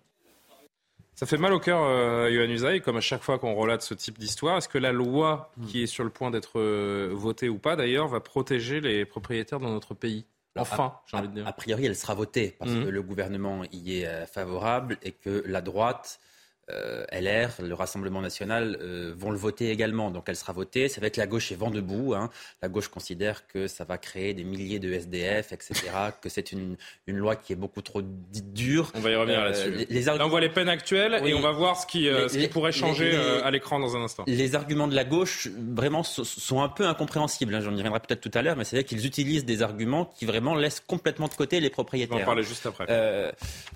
Ça 1.16 1.26
fait 1.26 1.38
mal 1.38 1.52
au 1.52 1.60
cœur, 1.60 1.82
euh, 1.82 2.30
Yohann 2.30 2.52
Usaï, 2.52 2.80
comme 2.80 2.98
à 2.98 3.02
chaque 3.02 3.24
fois 3.24 3.40
qu'on 3.40 3.56
relate 3.56 3.82
ce 3.82 3.96
type 3.96 4.20
d'histoire. 4.20 4.58
Est-ce 4.58 4.70
que 4.70 4.78
la 4.78 4.92
loi, 4.92 5.52
qui 5.68 5.82
est 5.82 5.88
sur 5.88 6.04
le 6.04 6.12
point 6.12 6.30
d'être 6.30 6.60
euh, 6.60 7.10
votée 7.12 7.50
ou 7.50 7.58
pas 7.58 7.76
d'ailleurs, 7.76 8.08
va 8.08 8.20
protéger 8.20 8.82
les 8.82 9.04
propriétaires 9.04 9.60
dans 9.60 9.72
notre 9.72 9.96
pays? 9.96 10.28
Enfin, 10.58 11.00
j'ai 11.06 11.18
envie 11.18 11.28
de 11.28 11.34
dire. 11.34 11.48
A 11.48 11.54
priori, 11.54 11.86
elle 11.86 11.96
sera 11.96 12.14
votée 12.14 12.56
parce 12.58 12.72
mmh. 12.72 12.86
que 12.86 12.90
le 12.90 13.02
gouvernement 13.02 13.64
y 13.72 14.00
est 14.00 14.08
euh, 14.08 14.26
favorable 14.26 14.98
et 15.04 15.12
que 15.12 15.44
la 15.46 15.62
droite 15.62 16.20
euh, 16.70 17.06
LR, 17.14 17.50
le 17.64 17.74
Rassemblement 17.74 18.22
national 18.22 18.78
euh, 18.82 19.14
vont 19.16 19.32
le 19.32 19.38
voter 19.38 19.72
également. 19.72 20.12
Donc 20.12 20.26
elle 20.28 20.36
sera 20.36 20.52
votée. 20.52 20.90
C'est 20.90 21.00
vrai 21.00 21.12
que 21.12 21.20
la 21.20 21.26
gauche 21.26 21.52
est 21.52 21.56
vent 21.56 21.72
debout. 21.72 22.14
Hein. 22.14 22.30
La 22.62 22.68
gauche 22.68 22.90
considère 22.90 23.48
que 23.48 23.68
ça 23.68 23.86
va 23.86 23.98
créer 23.98 24.34
des 24.34 24.44
milliers 24.44 24.80
de 24.80 24.92
SDF, 24.92 25.54
etc. 25.54 25.76
que 26.22 26.28
c'est 26.28 26.52
une, 26.52 26.76
une, 27.08 27.18
loi 27.18 27.38
qui 27.38 27.54
est 27.54 27.58
beaucoup 27.58 27.82
trop 27.82 28.02
dure. 28.02 28.92
On 28.96 29.00
va 29.00 29.12
y 29.12 29.16
revenir 29.16 29.40
euh, 29.40 29.46
là-dessus. 29.46 29.88
Les, 29.90 30.08
Là, 30.08 30.26
on 30.26 30.30
voit 30.30 30.42
les 30.42 30.50
peines 30.50 30.70
actuelles 30.70 31.22
et 31.26 31.34
on 31.34 31.42
va 31.42 31.52
voir 31.52 31.78
ce 31.78 31.86
qui, 31.86 32.06
ce 32.06 32.38
qui 32.38 32.48
pourrait 32.48 32.72
changer 32.72 33.16
à 33.44 33.52
l'écran 33.52 33.80
dans 33.80 33.96
un 33.96 34.02
instant. 34.04 34.24
Les 34.26 34.56
arguments 34.56 34.88
de 34.88 34.96
la 34.96 35.04
gauche, 35.04 35.50
vraiment, 35.58 36.04
sont 36.04 36.62
un 36.62 36.70
peu 36.70 36.88
incompréhensibles. 36.88 37.54
Hein. 37.54 37.60
J'en 37.62 37.74
y 37.74 37.78
reviendrai 37.78 38.00
peut-être 38.00 38.22
tout 38.22 38.32
à 38.34 38.42
l'heure, 38.42 38.56
mais 38.56 38.64
c'est 38.64 38.78
vrai 38.78 38.84
qu'ils 38.86 39.06
utilisent 39.06 39.44
des 39.44 39.62
arguments 39.62 40.06
qui 40.18 40.26
vraiment 40.26 40.56
laissent 40.56 40.80
complètement 40.80 41.28
de 41.28 41.34
côté 41.34 41.60
les 41.60 41.70
propriétaires. 41.70 42.16
On 42.16 42.20
va 42.20 42.24
en 42.24 42.26
parler 42.26 42.44
juste 42.44 42.66
après. 42.66 43.34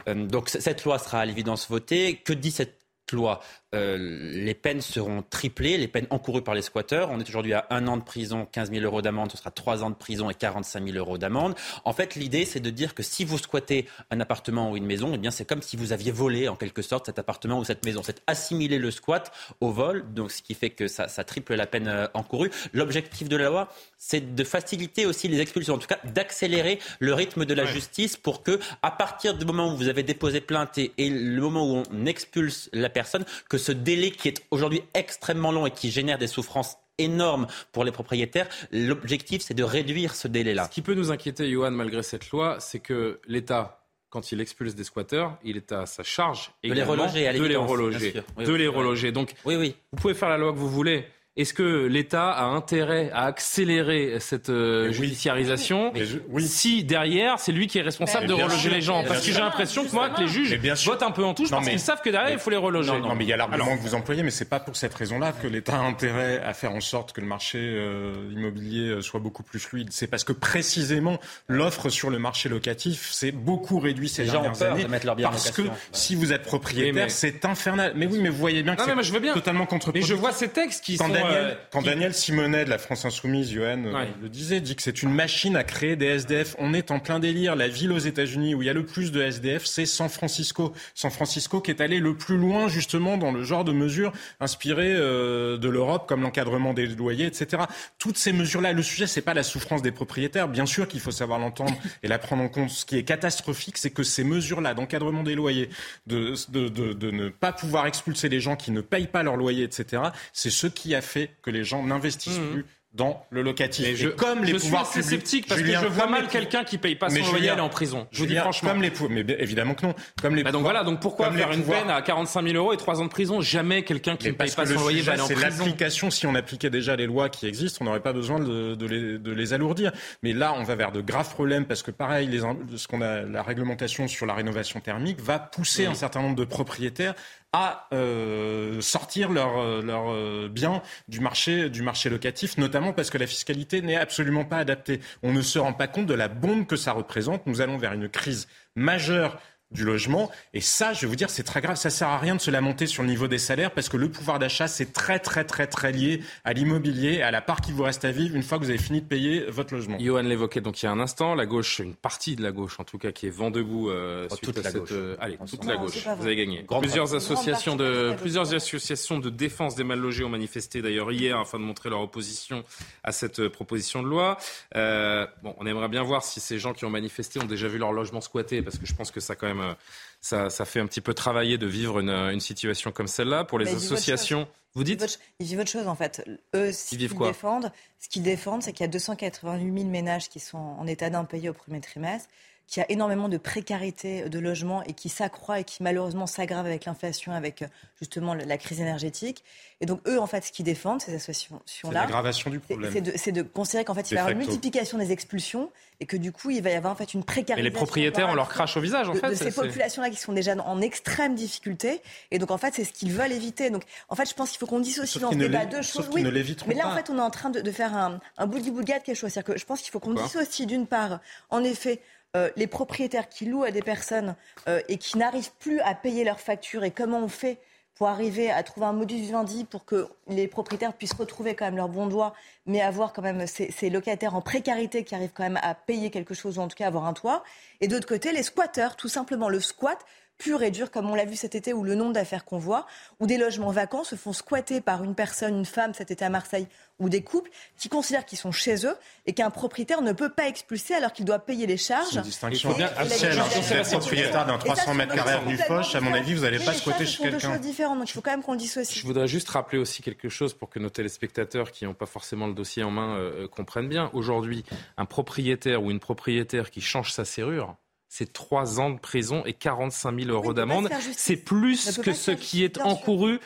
donc 0.07 0.49
cette 0.49 0.83
loi 0.85 0.99
sera 0.99 1.19
à 1.19 1.25
l'évidence 1.25 1.69
votée. 1.69 2.21
Que 2.23 2.33
dit 2.33 2.51
cette 2.51 2.80
loi, 3.15 3.41
euh, 3.73 3.97
les 3.97 4.53
peines 4.53 4.81
seront 4.81 5.23
triplées, 5.29 5.77
les 5.77 5.87
peines 5.87 6.07
encourues 6.09 6.41
par 6.41 6.53
les 6.53 6.61
squatteurs. 6.61 7.09
On 7.09 7.19
est 7.19 7.29
aujourd'hui 7.29 7.53
à 7.53 7.67
un 7.69 7.87
an 7.87 7.95
de 7.95 8.03
prison, 8.03 8.45
15 8.51 8.69
000 8.69 8.83
euros 8.83 9.01
d'amende, 9.01 9.31
ce 9.31 9.37
sera 9.37 9.49
trois 9.49 9.83
ans 9.83 9.89
de 9.89 9.95
prison 9.95 10.29
et 10.29 10.33
45 10.33 10.83
000 10.83 10.97
euros 10.97 11.17
d'amende. 11.17 11.55
En 11.85 11.93
fait, 11.93 12.15
l'idée, 12.15 12.43
c'est 12.43 12.59
de 12.59 12.69
dire 12.69 12.93
que 12.93 13.01
si 13.01 13.23
vous 13.23 13.37
squattez 13.37 13.87
un 14.09 14.19
appartement 14.19 14.71
ou 14.71 14.77
une 14.77 14.85
maison, 14.85 15.11
eh 15.13 15.17
bien, 15.17 15.31
c'est 15.31 15.45
comme 15.45 15.61
si 15.61 15.77
vous 15.77 15.93
aviez 15.93 16.11
volé, 16.11 16.49
en 16.49 16.57
quelque 16.57 16.81
sorte, 16.81 17.05
cet 17.05 17.17
appartement 17.17 17.59
ou 17.59 17.63
cette 17.63 17.85
maison. 17.85 18.01
C'est 18.03 18.21
assimiler 18.27 18.77
le 18.77 18.91
squat 18.91 19.31
au 19.61 19.71
vol, 19.71 20.03
donc 20.13 20.31
ce 20.31 20.41
qui 20.41 20.53
fait 20.53 20.71
que 20.71 20.87
ça, 20.87 21.07
ça 21.07 21.23
triple 21.23 21.55
la 21.55 21.65
peine 21.65 21.87
euh, 21.87 22.07
encourue. 22.13 22.51
L'objectif 22.73 23.29
de 23.29 23.37
la 23.37 23.47
loi, 23.47 23.69
c'est 23.97 24.35
de 24.35 24.43
faciliter 24.43 25.05
aussi 25.05 25.29
les 25.29 25.39
expulsions, 25.39 25.75
en 25.75 25.77
tout 25.77 25.87
cas 25.87 25.99
d'accélérer 26.03 26.79
le 26.99 27.13
rythme 27.13 27.45
de 27.45 27.53
la 27.53 27.65
justice 27.65 28.17
pour 28.17 28.43
que, 28.43 28.59
à 28.81 28.91
partir 28.91 29.37
du 29.37 29.45
moment 29.45 29.73
où 29.73 29.77
vous 29.77 29.87
avez 29.87 30.03
déposé 30.03 30.41
plainte 30.41 30.77
et, 30.77 30.91
et 30.97 31.09
le 31.09 31.41
moment 31.41 31.65
où 31.65 31.83
on 31.89 32.05
expulse 32.05 32.69
la 32.73 32.89
personne, 32.89 33.00
que 33.49 33.57
ce 33.57 33.71
délai 33.71 34.11
qui 34.11 34.27
est 34.27 34.43
aujourd'hui 34.51 34.81
extrêmement 34.93 35.51
long 35.51 35.65
et 35.65 35.71
qui 35.71 35.91
génère 35.91 36.17
des 36.17 36.27
souffrances 36.27 36.77
énormes 36.97 37.47
pour 37.71 37.83
les 37.83 37.91
propriétaires. 37.91 38.47
L'objectif, 38.71 39.41
c'est 39.41 39.53
de 39.53 39.63
réduire 39.63 40.15
ce 40.15 40.27
délai-là. 40.27 40.65
Ce 40.65 40.69
qui 40.69 40.81
peut 40.81 40.93
nous 40.93 41.11
inquiéter, 41.11 41.49
Johan, 41.49 41.71
malgré 41.71 42.03
cette 42.03 42.29
loi, 42.29 42.57
c'est 42.59 42.79
que 42.79 43.19
l'État 43.27 43.81
quand 44.11 44.33
il 44.33 44.41
expulse 44.41 44.75
des 44.75 44.83
squatteurs, 44.83 45.37
il 45.41 45.55
est 45.55 45.71
à 45.71 45.85
sa 45.85 46.03
charge 46.03 46.51
de 46.65 46.73
les 46.73 46.83
reloger, 46.83 47.27
à 47.27 47.33
de 47.33 47.45
les 47.45 47.55
reloger, 47.55 48.13
de 48.37 48.53
les 48.53 48.67
reloger. 48.67 49.13
Donc, 49.13 49.33
oui, 49.45 49.55
oui. 49.55 49.73
vous 49.93 50.01
pouvez 50.01 50.13
faire 50.13 50.27
la 50.27 50.37
loi 50.37 50.51
que 50.51 50.57
vous 50.57 50.69
voulez. 50.69 51.05
Est-ce 51.37 51.53
que 51.53 51.85
l'État 51.85 52.29
a 52.29 52.43
intérêt 52.43 53.09
à 53.13 53.23
accélérer 53.23 54.19
cette 54.19 54.49
euh, 54.49 54.91
judiciarisation 54.91 55.93
oui. 56.27 56.45
si 56.45 56.83
derrière 56.83 57.39
c'est 57.39 57.53
lui 57.53 57.67
qui 57.67 57.77
est 57.77 57.81
responsable 57.81 58.27
de 58.27 58.33
reloger 58.33 58.69
les 58.69 58.81
gens? 58.81 59.05
Parce 59.05 59.25
que 59.25 59.31
j'ai 59.31 59.39
l'impression 59.39 59.85
que 59.85 59.93
moi 59.93 60.09
que 60.09 60.19
les 60.19 60.27
juges 60.27 60.59
votent 60.85 61.03
un 61.03 61.11
peu 61.11 61.23
en 61.23 61.33
touche 61.33 61.49
parce 61.49 61.69
qu'ils 61.69 61.79
savent 61.79 62.01
que 62.01 62.09
derrière 62.09 62.33
il 62.33 62.39
faut 62.39 62.49
les 62.49 62.57
reloger. 62.57 62.99
Non, 62.99 63.15
mais 63.15 63.23
il 63.23 63.29
y 63.29 63.33
a 63.33 63.37
l'argument 63.37 63.77
que 63.77 63.81
vous 63.81 63.95
employez, 63.95 64.23
mais 64.23 64.29
c'est 64.29 64.49
pas 64.49 64.59
pour 64.59 64.75
cette 64.75 64.93
raison-là 64.93 65.31
que 65.31 65.47
l'État 65.47 65.79
a 65.79 65.83
intérêt 65.83 66.41
à 66.43 66.53
faire 66.53 66.73
en 66.73 66.81
sorte 66.81 67.13
que 67.13 67.21
le 67.21 67.27
marché 67.27 67.59
euh, 67.59 68.29
immobilier 68.33 68.89
euh, 68.89 69.01
soit 69.01 69.21
beaucoup 69.21 69.43
plus 69.43 69.59
fluide. 69.59 69.87
C'est 69.91 70.07
parce 70.07 70.25
que 70.25 70.33
précisément 70.33 71.17
l'offre 71.47 71.87
sur 71.87 72.09
le 72.09 72.19
marché 72.19 72.49
locatif 72.49 73.09
s'est 73.09 73.31
beaucoup 73.31 73.79
réduit 73.79 74.09
ces 74.09 74.25
les 74.25 74.31
dernières 74.31 74.61
années. 74.63 74.83
De 74.83 74.89
mettre 74.89 75.05
leur 75.05 75.15
bien 75.15 75.29
parce 75.29 75.51
que 75.51 75.61
si 75.93 76.15
vous 76.15 76.33
êtes 76.33 76.43
propriétaire, 76.43 77.09
c'est 77.09 77.45
infernal. 77.45 77.93
Mais 77.95 78.05
oui, 78.05 78.19
mais 78.19 78.27
vous 78.27 78.37
voyez 78.37 78.63
bien 78.63 78.75
que 78.75 78.83
c'est 78.83 79.33
totalement 79.33 79.65
contre. 79.65 79.91
Mais 79.93 80.01
je 80.01 80.13
vois 80.13 80.33
ces 80.33 80.49
textes 80.49 80.83
qui 80.83 80.97
sont 80.97 81.20
Daniel, 81.23 81.57
quand 81.71 81.81
Daniel 81.81 82.13
Simonet 82.13 82.65
de 82.65 82.69
la 82.69 82.77
France 82.77 83.05
Insoumise, 83.05 83.51
Johan, 83.51 83.83
euh, 83.85 84.05
le 84.21 84.29
disait, 84.29 84.61
dit 84.61 84.75
que 84.75 84.81
c'est 84.81 85.03
une 85.03 85.13
machine 85.13 85.55
à 85.55 85.63
créer 85.63 85.95
des 85.95 86.07
SDF. 86.07 86.55
On 86.59 86.73
est 86.73 86.91
en 86.91 86.99
plein 86.99 87.19
délire. 87.19 87.55
La 87.55 87.67
ville 87.67 87.91
aux 87.91 87.99
États-Unis 87.99 88.55
où 88.55 88.61
il 88.61 88.65
y 88.65 88.69
a 88.69 88.73
le 88.73 88.85
plus 88.85 89.11
de 89.11 89.21
SDF, 89.21 89.65
c'est 89.65 89.85
San 89.85 90.09
Francisco. 90.09 90.73
San 90.95 91.11
Francisco 91.11 91.61
qui 91.61 91.71
est 91.71 91.81
allé 91.81 91.99
le 91.99 92.15
plus 92.15 92.37
loin 92.37 92.67
justement 92.67 93.17
dans 93.17 93.31
le 93.31 93.43
genre 93.43 93.63
de 93.63 93.71
mesures 93.71 94.11
inspirées 94.39 94.93
euh, 94.93 95.57
de 95.57 95.69
l'Europe, 95.69 96.07
comme 96.07 96.21
l'encadrement 96.21 96.73
des 96.73 96.87
loyers, 96.87 97.25
etc. 97.25 97.63
Toutes 97.99 98.17
ces 98.17 98.33
mesures-là, 98.33 98.73
le 98.73 98.83
sujet, 98.83 99.07
c'est 99.07 99.21
pas 99.21 99.33
la 99.33 99.43
souffrance 99.43 99.81
des 99.81 99.91
propriétaires. 99.91 100.47
Bien 100.47 100.65
sûr 100.65 100.87
qu'il 100.87 100.99
faut 100.99 101.11
savoir 101.11 101.39
l'entendre 101.39 101.75
et 102.03 102.07
la 102.07 102.19
prendre 102.19 102.43
en 102.43 102.49
compte. 102.49 102.69
Ce 102.69 102.85
qui 102.85 102.97
est 102.97 103.03
catastrophique, 103.03 103.77
c'est 103.77 103.91
que 103.91 104.03
ces 104.03 104.23
mesures-là 104.23 104.73
d'encadrement 104.73 105.23
des 105.23 105.35
loyers, 105.35 105.69
de, 106.07 106.33
de, 106.49 106.69
de, 106.69 106.93
de 106.93 107.11
ne 107.11 107.29
pas 107.29 107.51
pouvoir 107.51 107.85
expulser 107.85 108.29
les 108.29 108.39
gens 108.39 108.55
qui 108.55 108.71
ne 108.71 108.81
payent 108.81 109.07
pas 109.07 109.23
leur 109.23 109.35
loyer, 109.35 109.63
etc., 109.63 110.03
c'est 110.33 110.49
ce 110.49 110.67
qui 110.67 110.95
a 110.95 111.01
fait 111.01 111.10
que 111.41 111.49
les 111.49 111.63
gens 111.63 111.83
n'investissent 111.83 112.39
mmh. 112.39 112.51
plus 112.51 112.65
dans 112.93 113.25
le 113.29 113.41
locatif. 113.41 113.95
je, 113.95 114.09
et 114.09 114.15
comme 114.15 114.43
les 114.43 114.53
je 114.53 114.57
pouvoirs 114.57 114.85
suis 114.85 114.99
assez 114.99 115.09
sceptique 115.09 115.47
parce 115.47 115.61
que 115.61 115.67
je 115.67 115.85
vois 115.85 116.07
mal 116.07 116.27
quelqu'un 116.27 116.63
qui 116.63 116.77
paye 116.77 116.95
pas 116.95 117.09
son 117.09 117.31
loyer 117.31 117.49
aller 117.49 117.61
en 117.61 117.69
prison. 117.69 118.07
Je 118.11 118.19
vous 118.19 118.25
dis 118.25 118.35
franchement. 118.35 118.71
Comme 118.71 118.81
les 118.81 118.91
mais 119.09 119.25
évidemment 119.39 119.73
que 119.73 119.85
non. 119.85 119.95
Comme 120.21 120.35
les 120.35 120.43
bah 120.43 120.51
donc 120.51 120.63
voilà, 120.63 120.83
donc 120.83 120.99
pourquoi 120.99 121.31
faire 121.31 121.51
une 121.51 121.63
peine 121.63 121.89
à 121.89 122.01
45 122.01 122.43
000 122.43 122.55
euros 122.55 122.73
et 122.73 122.77
3 122.77 123.01
ans 123.01 123.05
de 123.05 123.09
prison? 123.09 123.39
Jamais 123.39 123.83
quelqu'un 123.83 124.17
qui 124.17 124.27
ne 124.27 124.33
paye 124.33 124.51
pas 124.51 124.65
son 124.65 124.73
loyer 124.73 125.01
va 125.01 125.13
aller 125.13 125.21
en 125.21 125.25
prison. 125.25 125.41
C'est 125.41 125.57
l'application. 125.57 126.11
Si 126.11 126.27
on 126.27 126.35
appliquait 126.35 126.69
déjà 126.69 126.95
les 126.95 127.05
lois 127.05 127.29
qui 127.29 127.47
existent, 127.47 127.79
on 127.81 127.85
n'aurait 127.85 128.01
pas 128.01 128.13
besoin 128.13 128.39
de, 128.39 128.75
de, 128.75 128.85
les, 128.85 129.17
de, 129.17 129.31
les, 129.31 129.53
alourdir. 129.53 129.91
Mais 130.21 130.33
là, 130.33 130.53
on 130.57 130.63
va 130.63 130.75
vers 130.75 130.91
de 130.91 131.01
graves 131.01 131.29
problèmes 131.29 131.65
parce 131.65 131.83
que 131.83 131.91
pareil, 131.91 132.27
les, 132.27 132.41
ce 132.75 132.87
qu'on 132.87 133.01
a, 133.01 133.21
la 133.21 133.41
réglementation 133.41 134.07
sur 134.07 134.25
la 134.25 134.33
rénovation 134.33 134.81
thermique 134.81 135.21
va 135.21 135.39
pousser 135.39 135.85
un 135.85 135.93
certain 135.93 136.21
nombre 136.21 136.35
de 136.35 136.45
propriétaires 136.45 137.15
à 137.53 137.87
euh, 137.93 138.79
sortir 138.79 139.29
leurs 139.29 139.81
leur, 139.81 140.11
euh, 140.11 140.47
biens 140.49 140.81
du 141.07 141.19
marché, 141.19 141.69
du 141.69 141.81
marché 141.81 142.09
locatif, 142.09 142.57
notamment 142.57 142.93
parce 142.93 143.09
que 143.09 143.17
la 143.17 143.27
fiscalité 143.27 143.81
n'est 143.81 143.97
absolument 143.97 144.45
pas 144.45 144.57
adaptée. 144.57 145.01
On 145.21 145.33
ne 145.33 145.41
se 145.41 145.59
rend 145.59 145.73
pas 145.73 145.87
compte 145.87 146.05
de 146.05 146.13
la 146.13 146.29
bombe 146.29 146.65
que 146.65 146.77
ça 146.77 146.93
représente. 146.93 147.45
Nous 147.47 147.61
allons 147.61 147.77
vers 147.77 147.93
une 147.93 148.07
crise 148.07 148.47
majeure 148.75 149.37
du 149.71 149.83
logement. 149.83 150.29
Et 150.53 150.61
ça, 150.61 150.93
je 150.93 151.01
vais 151.01 151.07
vous 151.07 151.15
dire, 151.15 151.29
c'est 151.29 151.43
très 151.43 151.61
grave. 151.61 151.75
Ça 151.75 151.89
sert 151.89 152.09
à 152.09 152.17
rien 152.17 152.35
de 152.35 152.41
se 152.41 152.51
lamenter 152.51 152.87
sur 152.87 153.03
le 153.03 153.09
niveau 153.09 153.27
des 153.27 153.37
salaires 153.37 153.71
parce 153.71 153.89
que 153.89 153.97
le 153.97 154.09
pouvoir 154.09 154.39
d'achat, 154.39 154.67
c'est 154.67 154.93
très, 154.93 155.19
très, 155.19 155.43
très, 155.43 155.67
très 155.67 155.91
lié 155.91 156.21
à 156.43 156.53
l'immobilier, 156.53 157.21
à 157.21 157.31
la 157.31 157.41
part 157.41 157.61
qui 157.61 157.71
vous 157.71 157.83
reste 157.83 158.05
à 158.05 158.11
vivre 158.11 158.35
une 158.35 158.43
fois 158.43 158.57
que 158.57 158.63
vous 158.63 158.69
avez 158.69 158.79
fini 158.79 159.01
de 159.01 159.05
payer 159.05 159.45
votre 159.49 159.73
logement. 159.73 159.97
Johan 159.99 160.21
l'évoquait 160.21 160.61
donc 160.61 160.81
il 160.81 160.85
y 160.85 160.89
a 160.89 160.91
un 160.91 160.99
instant. 160.99 161.35
La 161.35 161.45
gauche, 161.45 161.79
une 161.79 161.95
partie 161.95 162.35
de 162.35 162.43
la 162.43 162.51
gauche 162.51 162.79
en 162.79 162.83
tout 162.83 162.97
cas, 162.97 163.11
qui 163.11 163.27
est 163.27 163.31
vent 163.31 163.51
debout 163.51 163.89
euh, 163.89 164.27
oh, 164.29 164.35
toute 164.35 164.63
la 164.63 164.71
gauche. 164.71 164.89
Euh, 164.91 165.15
allez, 165.19 165.37
toute 165.47 165.65
la 165.65 165.77
gauche. 165.77 166.07
Vous 166.17 166.25
avez 166.25 166.35
gagné. 166.35 166.65
plusieurs 166.79 167.15
associations 167.15 167.75
de 167.75 168.13
plusieurs 168.19 168.53
associations 168.53 169.19
de 169.19 169.29
défense 169.29 169.75
des 169.75 169.83
mal 169.83 169.99
logés 169.99 170.23
ont 170.23 170.29
manifesté 170.29 170.81
d'ailleurs 170.81 171.11
hier 171.11 171.37
afin 171.37 171.59
de 171.59 171.63
montrer 171.63 171.89
leur 171.89 172.01
opposition 172.01 172.63
à 173.03 173.11
cette 173.11 173.39
euh, 173.39 173.49
proposition 173.49 174.03
de 174.03 174.07
loi. 174.07 174.37
Euh, 174.75 175.27
bon, 175.43 175.55
on 175.57 175.65
aimerait 175.65 175.89
bien 175.89 176.03
voir 176.03 176.23
si 176.23 176.39
ces 176.39 176.59
gens 176.59 176.73
qui 176.73 176.85
ont 176.85 176.89
manifesté 176.89 177.39
ont 177.39 177.45
déjà 177.45 177.67
vu 177.67 177.77
leur 177.77 177.91
logement 177.91 178.21
squatté 178.21 178.61
parce 178.61 178.77
que 178.77 178.85
je 178.85 178.93
pense 178.93 179.11
que 179.11 179.19
ça 179.19 179.35
quand 179.35 179.47
même 179.47 179.60
euh, 179.61 179.73
ça, 180.21 180.49
ça, 180.49 180.65
fait 180.65 180.79
un 180.79 180.85
petit 180.85 181.01
peu 181.01 181.13
travailler 181.13 181.57
de 181.57 181.67
vivre 181.67 181.99
une, 181.99 182.09
une 182.09 182.39
situation 182.39 182.91
comme 182.91 183.07
celle-là. 183.07 183.43
Pour 183.43 183.59
les 183.59 183.73
associations, 183.73 184.47
vous 184.73 184.83
dites 184.83 185.19
Ils 185.39 185.47
vivent 185.47 185.59
autre 185.59 185.71
chose 185.71 185.87
en 185.87 185.95
fait. 185.95 186.23
Eux, 186.55 186.71
ce 186.71 186.89
qu'ils 186.89 187.09
défendent, 187.17 187.71
ce 187.99 188.07
qu'ils 188.07 188.23
défendent, 188.23 188.63
c'est 188.63 188.71
qu'il 188.71 188.83
y 188.83 188.89
a 188.89 188.91
288 188.91 189.73
000 189.79 189.89
ménages 189.89 190.29
qui 190.29 190.39
sont 190.39 190.57
en 190.57 190.87
état 190.87 191.09
d'impayé 191.09 191.49
au 191.49 191.53
premier 191.53 191.81
trimestre 191.81 192.29
qu'il 192.67 192.81
y 192.81 192.83
a 192.83 192.91
énormément 192.91 193.27
de 193.27 193.37
précarité 193.37 194.29
de 194.29 194.39
logement 194.39 194.83
et 194.83 194.93
qui 194.93 195.09
s'accroît 195.09 195.59
et 195.59 195.63
qui 195.63 195.83
malheureusement 195.83 196.25
s'aggrave 196.25 196.65
avec 196.65 196.85
l'inflation, 196.85 197.33
avec 197.33 197.65
justement 197.99 198.33
la 198.33 198.57
crise 198.57 198.79
énergétique. 198.79 199.43
Et 199.81 199.85
donc 199.85 199.99
eux, 200.07 200.19
en 200.19 200.27
fait, 200.27 200.45
ce 200.45 200.51
qu'ils 200.51 200.65
défendent, 200.65 201.01
ces 201.01 201.15
associations-là, 201.15 201.61
c'est 201.65 201.91
l'aggravation 201.91 202.49
du 202.49 202.59
problème. 202.59 202.91
C'est 203.15 203.31
de, 203.31 203.41
considérer 203.41 203.83
qu'en 203.83 203.93
fait, 203.93 204.09
il 204.11 204.15
va 204.15 204.21
y 204.21 204.23
avoir 204.23 204.31
une 204.31 204.37
multiplication 204.37 204.97
des 204.97 205.11
expulsions 205.11 205.71
et 205.99 206.05
que 206.05 206.17
du 206.17 206.31
coup, 206.31 206.49
il 206.49 206.63
va 206.63 206.71
y 206.71 206.73
avoir 206.73 206.93
en 206.93 206.95
fait 206.95 207.13
une 207.13 207.23
précarité. 207.23 207.59
Et 207.59 207.63
les 207.63 207.71
propriétaires, 207.71 208.29
on 208.29 208.33
leur 208.33 208.49
crache 208.49 208.75
au 208.75 208.81
visage, 208.81 209.07
en 209.07 209.13
de, 209.13 209.19
fait. 209.19 209.29
De 209.29 209.35
ces 209.35 209.51
populations-là 209.51 210.09
qui 210.09 210.15
sont 210.15 210.33
déjà 210.33 210.55
en 210.55 210.81
extrême 210.81 211.35
difficulté. 211.35 212.01
Et 212.31 212.39
donc, 212.39 212.51
en 212.51 212.57
fait, 212.57 212.73
c'est 212.73 212.85
ce 212.85 212.91
qu'ils 212.93 213.11
veulent 213.11 213.31
éviter. 213.31 213.69
Donc, 213.69 213.83
en 214.09 214.15
fait, 214.15 214.27
je 214.27 214.33
pense 214.33 214.49
qu'il 214.49 214.59
faut 214.59 214.65
qu'on 214.65 214.79
dissocie 214.79 215.21
dans 215.21 215.31
ce 215.31 215.35
débat 215.35 215.65
deux 215.65 215.83
choses. 215.83 216.09
Oui, 216.11 216.23
mais 216.23 216.75
là, 216.75 216.87
en 216.87 216.95
fait, 216.95 217.09
on 217.09 217.17
est 217.17 217.21
en 217.21 217.29
train 217.29 217.49
de, 217.49 217.71
faire 217.71 217.95
un, 217.95 218.19
un 218.37 218.47
bout-bout-de 218.47 218.85
quelque 218.85 219.13
chose. 219.13 219.31
C'est-à-dire 219.31 219.53
que 219.53 219.59
je 219.59 219.65
pense 219.65 219.81
qu'il 219.81 219.91
faut 219.91 219.99
qu'on 219.99 220.13
dissocie 220.13 220.67
d'une 220.67 220.87
part, 220.87 221.19
en 221.49 221.63
effet, 221.63 222.01
euh, 222.37 222.49
les 222.55 222.67
propriétaires 222.67 223.27
qui 223.27 223.45
louent 223.45 223.63
à 223.63 223.71
des 223.71 223.81
personnes 223.81 224.35
euh, 224.69 224.81
et 224.87 224.97
qui 224.97 225.17
n'arrivent 225.17 225.51
plus 225.59 225.81
à 225.81 225.95
payer 225.95 226.23
leurs 226.23 226.39
factures 226.39 226.83
et 226.83 226.91
comment 226.91 227.19
on 227.19 227.27
fait 227.27 227.59
pour 227.95 228.07
arriver 228.07 228.49
à 228.49 228.63
trouver 228.63 228.85
un 228.85 228.93
modus 228.93 229.17
vivendi 229.17 229.65
pour 229.65 229.83
que 229.83 230.07
les 230.27 230.47
propriétaires 230.47 230.93
puissent 230.93 231.13
retrouver 231.13 231.55
quand 231.55 231.65
même 231.65 231.75
leur 231.75 231.89
bon 231.89 232.07
doigt, 232.07 232.33
mais 232.65 232.81
avoir 232.81 233.11
quand 233.11 233.21
même 233.21 233.45
ces, 233.47 233.69
ces, 233.71 233.89
locataires 233.89 234.33
en 234.33 234.41
précarité 234.41 235.03
qui 235.03 235.13
arrivent 235.13 235.33
quand 235.33 235.43
même 235.43 235.59
à 235.61 235.75
payer 235.75 236.09
quelque 236.09 236.33
chose 236.33 236.57
ou 236.57 236.61
en 236.61 236.67
tout 236.67 236.75
cas 236.75 236.87
avoir 236.87 237.05
un 237.05 237.13
toit. 237.13 237.43
Et 237.81 237.87
d'autre 237.87 238.07
côté, 238.07 238.31
les 238.31 238.43
squatteurs, 238.43 238.95
tout 238.95 239.09
simplement 239.09 239.49
le 239.49 239.59
squat, 239.59 239.99
pur 240.41 240.63
et 240.63 240.71
dur, 240.71 240.89
comme 240.89 241.09
on 241.09 241.13
l'a 241.13 241.25
vu 241.25 241.35
cet 241.35 241.53
été, 241.53 241.71
où 241.71 241.83
le 241.83 241.93
nombre 241.93 242.13
d'affaires 242.13 242.45
qu'on 242.45 242.57
voit, 242.57 242.87
où 243.19 243.27
des 243.27 243.37
logements 243.37 243.69
vacants 243.69 244.03
se 244.03 244.15
font 244.15 244.33
squatter 244.33 244.81
par 244.81 245.03
une 245.03 245.13
personne, 245.13 245.55
une 245.55 245.65
femme 245.65 245.93
cet 245.93 246.09
été 246.09 246.25
à 246.25 246.29
Marseille, 246.29 246.67
ou 246.97 247.09
des 247.09 247.21
couples 247.21 247.51
qui 247.77 247.89
considèrent 247.89 248.25
qu'ils 248.25 248.37
sont 248.39 248.51
chez 248.51 248.85
eux 248.85 248.95
et 249.25 249.33
qu'un 249.33 249.49
propriétaire 249.51 250.01
ne 250.01 250.13
peut 250.13 250.29
pas 250.29 250.47
expulser 250.47 250.95
alors 250.95 251.13
qu'il 251.13 251.25
doit 251.25 251.39
payer 251.39 251.67
les 251.67 251.77
charges. 251.77 252.09
C'est 252.09 252.17
une 252.17 252.21
distinction 252.23 252.73
bien 252.73 252.89
absolue. 252.97 253.33
Si 253.51 253.61
vous 253.61 253.73
êtes 253.73 253.89
propriétaire 253.91 254.45
d'un 254.45 254.57
300 254.57 254.93
mètres 254.95 255.13
carrés 255.13 255.45
du 255.45 255.57
Foch, 255.57 255.95
à 255.95 256.01
mon 256.01 256.13
avis, 256.13 256.33
vous 256.33 256.41
n'allez 256.41 256.59
pas 256.59 256.73
squatter 256.73 257.05
chez 257.05 257.21
quelqu'un. 257.21 257.39
C'est 257.39 257.47
deux 257.47 257.53
choses 257.53 257.61
différentes, 257.61 257.99
donc 257.99 258.09
il 258.09 258.13
faut 258.13 258.21
quand 258.21 258.31
même 258.31 258.43
qu'on 258.43 258.53
le 258.53 258.57
dise 258.57 258.77
aussi. 258.77 258.99
Je 258.99 259.05
voudrais 259.05 259.27
juste 259.27 259.49
rappeler 259.49 259.77
aussi 259.77 260.01
quelque 260.01 260.29
chose 260.29 260.53
pour 260.53 260.69
que 260.69 260.79
nos 260.79 260.89
téléspectateurs 260.89 261.71
qui 261.71 261.85
n'ont 261.85 261.93
pas 261.93 262.05
forcément 262.07 262.47
le 262.47 262.53
dossier 262.53 262.83
en 262.83 262.91
main 262.91 263.15
euh, 263.17 263.47
comprennent 263.47 263.89
bien. 263.89 264.09
Aujourd'hui, 264.13 264.63
un 264.97 265.05
propriétaire 265.05 265.83
ou 265.83 265.91
une 265.91 265.99
propriétaire 265.99 266.71
qui 266.71 266.81
change 266.81 267.11
sa 267.11 267.25
serrure, 267.25 267.75
c'est 268.13 268.33
trois 268.33 268.81
ans 268.81 268.89
de 268.89 268.99
prison 268.99 269.41
et 269.45 269.53
45 269.53 270.19
000 270.19 270.31
euros 270.31 270.53
d'amende. 270.53 270.89
C'est 271.15 271.37
plus 271.37 271.97
que 271.97 272.11
ce 272.11 272.31
qui 272.31 272.61
est 272.65 272.81
encouru. 272.81 273.39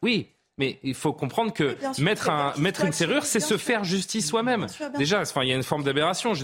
Oui, 0.00 0.28
mais 0.58 0.78
il 0.84 0.94
faut 0.94 1.12
comprendre 1.12 1.52
que 1.52 1.76
mettre, 2.00 2.30
un, 2.30 2.54
mettre 2.56 2.84
une 2.84 2.92
serrure, 2.92 3.24
c'est 3.24 3.40
se 3.40 3.56
faire 3.56 3.82
justice 3.82 4.28
soi-même. 4.28 4.68
Déjà, 4.96 5.22
enfin, 5.22 5.42
il 5.42 5.48
y 5.48 5.52
a 5.52 5.56
une 5.56 5.64
forme 5.64 5.82
d'aberration. 5.82 6.34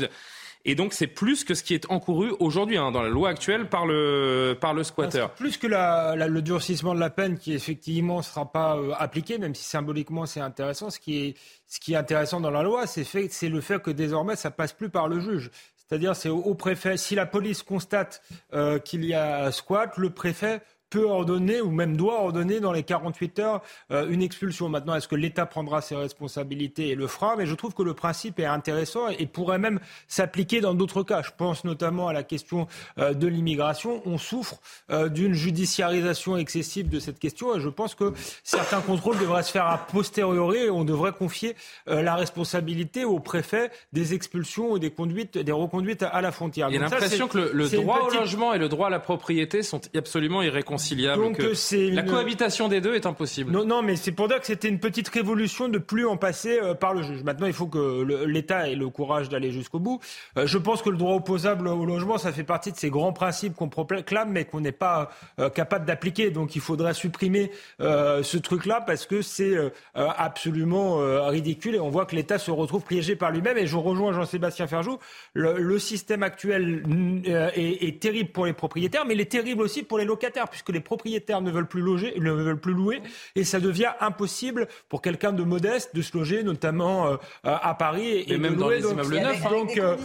Et 0.64 0.74
donc, 0.74 0.92
c'est 0.92 1.06
plus 1.06 1.44
que 1.44 1.54
ce 1.54 1.62
qui 1.62 1.72
est 1.72 1.88
encouru 1.88 2.32
aujourd'hui, 2.40 2.78
hein, 2.78 2.90
dans 2.90 3.00
la 3.00 3.10
loi 3.10 3.28
actuelle, 3.28 3.68
par 3.68 3.86
le, 3.86 4.58
par 4.60 4.74
le 4.74 4.82
squatter. 4.82 5.26
Plus 5.36 5.56
que 5.56 5.68
la, 5.68 6.16
la, 6.16 6.26
le 6.26 6.42
durcissement 6.42 6.96
de 6.96 7.00
la 7.00 7.10
peine 7.10 7.38
qui, 7.38 7.52
effectivement, 7.54 8.18
ne 8.18 8.22
sera 8.22 8.50
pas 8.50 8.76
euh, 8.76 8.92
appliqué, 8.98 9.38
même 9.38 9.54
si 9.54 9.62
symboliquement 9.62 10.26
c'est 10.26 10.40
intéressant. 10.40 10.90
Ce 10.90 10.98
qui 10.98 11.28
est, 11.28 11.34
ce 11.68 11.78
qui 11.78 11.92
est 11.92 11.96
intéressant 11.96 12.40
dans 12.40 12.50
la 12.50 12.64
loi, 12.64 12.88
c'est 12.88 13.48
le 13.48 13.60
fait 13.60 13.80
que 13.80 13.92
désormais, 13.92 14.34
ça 14.34 14.50
passe 14.50 14.72
plus 14.72 14.90
par 14.90 15.06
le 15.06 15.20
juge. 15.20 15.52
C'est-à-dire, 15.88 16.14
c'est 16.14 16.28
au, 16.28 16.54
préfet. 16.54 16.96
Si 16.96 17.14
la 17.14 17.24
police 17.24 17.62
constate 17.62 18.22
euh, 18.52 18.78
qu'il 18.78 19.04
y 19.04 19.14
a 19.14 19.50
squat, 19.52 19.96
le 19.96 20.10
préfet 20.10 20.60
peut 20.90 21.04
ordonner 21.04 21.60
ou 21.60 21.70
même 21.70 21.96
doit 21.96 22.22
ordonner 22.22 22.60
dans 22.60 22.72
les 22.72 22.82
48 22.82 23.38
heures 23.38 23.62
euh, 23.90 24.08
une 24.08 24.22
expulsion. 24.22 24.68
Maintenant, 24.68 24.94
est-ce 24.94 25.08
que 25.08 25.14
l'État 25.14 25.46
prendra 25.46 25.80
ses 25.80 25.96
responsabilités 25.96 26.88
et 26.88 26.94
le 26.94 27.06
fera? 27.06 27.36
Mais 27.36 27.46
je 27.46 27.54
trouve 27.54 27.74
que 27.74 27.82
le 27.82 27.94
principe 27.94 28.38
est 28.40 28.46
intéressant 28.46 29.08
et 29.08 29.26
pourrait 29.26 29.58
même 29.58 29.80
s'appliquer 30.06 30.60
dans 30.60 30.74
d'autres 30.74 31.02
cas. 31.02 31.22
Je 31.22 31.30
pense 31.36 31.64
notamment 31.64 32.08
à 32.08 32.12
la 32.12 32.22
question 32.22 32.66
euh, 32.98 33.14
de 33.14 33.26
l'immigration. 33.26 34.02
On 34.06 34.18
souffre 34.18 34.56
euh, 34.90 35.08
d'une 35.08 35.34
judiciarisation 35.34 36.36
excessive 36.36 36.88
de 36.88 36.98
cette 36.98 37.18
question 37.18 37.56
et 37.56 37.60
je 37.60 37.68
pense 37.68 37.94
que 37.94 38.12
certains 38.42 38.80
contrôles 38.80 39.18
devraient 39.18 39.42
se 39.42 39.50
faire 39.50 39.66
a 39.66 39.78
posteriori 39.78 40.58
et 40.58 40.70
on 40.70 40.84
devrait 40.84 41.12
confier 41.12 41.56
la 41.86 42.14
responsabilité 42.14 43.04
au 43.04 43.18
préfet 43.18 43.70
des 43.92 44.14
expulsions 44.14 44.76
et 44.76 44.80
des 44.80 44.90
conduites, 44.90 45.38
des 45.38 45.52
reconduites 45.52 46.02
à 46.02 46.20
la 46.20 46.32
frontière. 46.32 46.68
Il 46.70 46.74
y 46.74 46.76
a 46.78 46.80
l'impression 46.80 47.28
que 47.28 47.38
le, 47.38 47.68
droit 47.68 48.08
au 48.08 48.10
logement 48.10 48.54
et 48.54 48.58
le 48.58 48.68
droit 48.68 48.88
à 48.88 48.90
la 48.90 49.00
propriété 49.00 49.62
sont 49.62 49.80
absolument 49.94 50.42
irréconciliables 50.42 50.77
donc 51.16 51.40
euh, 51.40 51.54
la 51.92 52.02
cohabitation 52.02 52.68
des 52.68 52.80
deux 52.80 52.94
est 52.94 53.06
impossible. 53.06 53.50
Non, 53.50 53.64
non 53.64 53.82
mais 53.82 53.96
c'est 53.96 54.12
pour 54.12 54.28
dire 54.28 54.40
que 54.40 54.46
c'était 54.46 54.68
une 54.68 54.80
petite 54.80 55.08
révolution 55.08 55.68
de 55.68 55.78
plus 55.78 56.06
en 56.06 56.16
passer 56.16 56.58
euh, 56.60 56.74
par 56.74 56.94
le 56.94 57.02
juge. 57.02 57.22
Maintenant, 57.22 57.46
il 57.46 57.52
faut 57.52 57.66
que 57.66 58.24
l'État 58.24 58.68
ait 58.68 58.74
le 58.74 58.88
courage 58.88 59.28
d'aller 59.28 59.50
jusqu'au 59.50 59.78
bout. 59.78 60.00
Euh, 60.36 60.46
je 60.46 60.58
pense 60.58 60.82
que 60.82 60.90
le 60.90 60.96
droit 60.96 61.14
opposable 61.14 61.68
au 61.68 61.84
logement, 61.84 62.18
ça 62.18 62.32
fait 62.32 62.44
partie 62.44 62.72
de 62.72 62.76
ces 62.76 62.90
grands 62.90 63.12
principes 63.12 63.54
qu'on 63.54 63.68
proclame, 63.68 64.30
mais 64.30 64.44
qu'on 64.44 64.60
n'est 64.60 64.72
pas 64.72 65.10
capable 65.54 65.84
d'appliquer. 65.84 66.30
Donc, 66.30 66.56
il 66.56 66.60
faudrait 66.60 66.94
supprimer 66.94 67.50
ce 67.80 68.36
truc-là 68.36 68.80
parce 68.80 69.06
que 69.06 69.22
c'est 69.22 69.56
absolument 69.94 70.98
ridicule 71.28 71.74
et 71.74 71.80
on 71.80 71.90
voit 71.90 72.06
que 72.06 72.16
l'État 72.16 72.38
se 72.38 72.50
retrouve 72.50 72.84
piégé 72.84 73.16
par 73.16 73.30
lui-même. 73.30 73.58
Et 73.58 73.66
je 73.66 73.76
rejoins 73.76 74.12
Jean-Sébastien 74.12 74.66
Ferjou. 74.66 74.98
Le, 75.34 75.78
système 75.78 76.22
actuel 76.22 76.82
est, 77.24 77.86
est 77.86 78.00
terrible 78.00 78.30
pour 78.30 78.46
les 78.46 78.52
propriétaires, 78.52 79.04
mais 79.06 79.14
il 79.14 79.20
est 79.20 79.30
terrible 79.30 79.62
aussi 79.62 79.82
pour 79.82 79.98
les 79.98 80.04
locataires, 80.04 80.48
puisque 80.48 80.67
que 80.68 80.72
les 80.72 80.80
propriétaires 80.80 81.40
ne 81.40 81.50
veulent 81.50 81.66
plus 81.66 81.80
loger, 81.80 82.12
ne 82.20 82.30
veulent 82.30 82.60
plus 82.60 82.74
louer, 82.74 83.00
et 83.34 83.44
ça 83.44 83.58
devient 83.58 83.92
impossible 84.00 84.68
pour 84.90 85.00
quelqu'un 85.00 85.32
de 85.32 85.42
modeste 85.42 85.94
de 85.94 86.02
se 86.02 86.16
loger, 86.16 86.42
notamment 86.42 87.06
euh, 87.06 87.16
à 87.42 87.74
Paris 87.74 88.24
et, 88.28 88.36
même 88.36 88.56
dans 88.56 88.68
les 88.68 88.82
immeubles 88.82 89.16
neufs. 89.16 89.42
Donc 89.48 89.78
euh, 89.78 89.96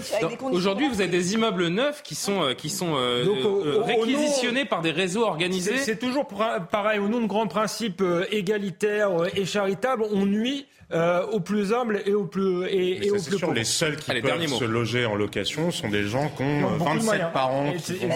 aujourd'hui, 0.51 0.87
vous 0.87 1.01
avez 1.01 1.09
des 1.09 1.33
immeubles 1.33 1.67
neufs 1.67 2.01
qui 2.01 2.15
sont 2.15 2.43
euh, 2.43 2.53
qui 2.53 2.69
sont 2.69 2.95
réquisitionnés 3.83 4.63
par 4.63 4.81
des 4.81 4.91
réseaux 4.91 5.25
organisés. 5.25 5.77
C'est 5.77 5.99
toujours 5.99 6.27
pareil 6.71 6.99
au 6.99 7.09
nom 7.09 7.19
de 7.19 7.27
grands 7.27 7.47
principes 7.47 8.03
égalitaires 8.31 9.11
et 9.35 9.45
charitables, 9.45 10.05
on 10.11 10.25
nuit 10.25 10.65
euh, 10.93 11.25
aux 11.27 11.39
plus 11.39 11.73
humbles 11.73 12.01
et 12.05 12.13
aux 12.13 12.25
plus 12.25 12.65
et, 12.67 13.09
aux 13.09 13.21
plus 13.21 13.53
Les 13.53 13.63
seuls 13.63 13.95
qui 13.95 14.11
peuvent 14.21 14.47
se 14.47 14.63
loger 14.63 15.05
en 15.05 15.15
location 15.15 15.71
sont 15.71 15.89
des 15.89 16.03
gens 16.03 16.29
qui 16.29 16.43
ont 16.43 16.67
27 16.77 17.31
parents 17.33 17.71
qui 17.73 17.93
vont 18.05 18.09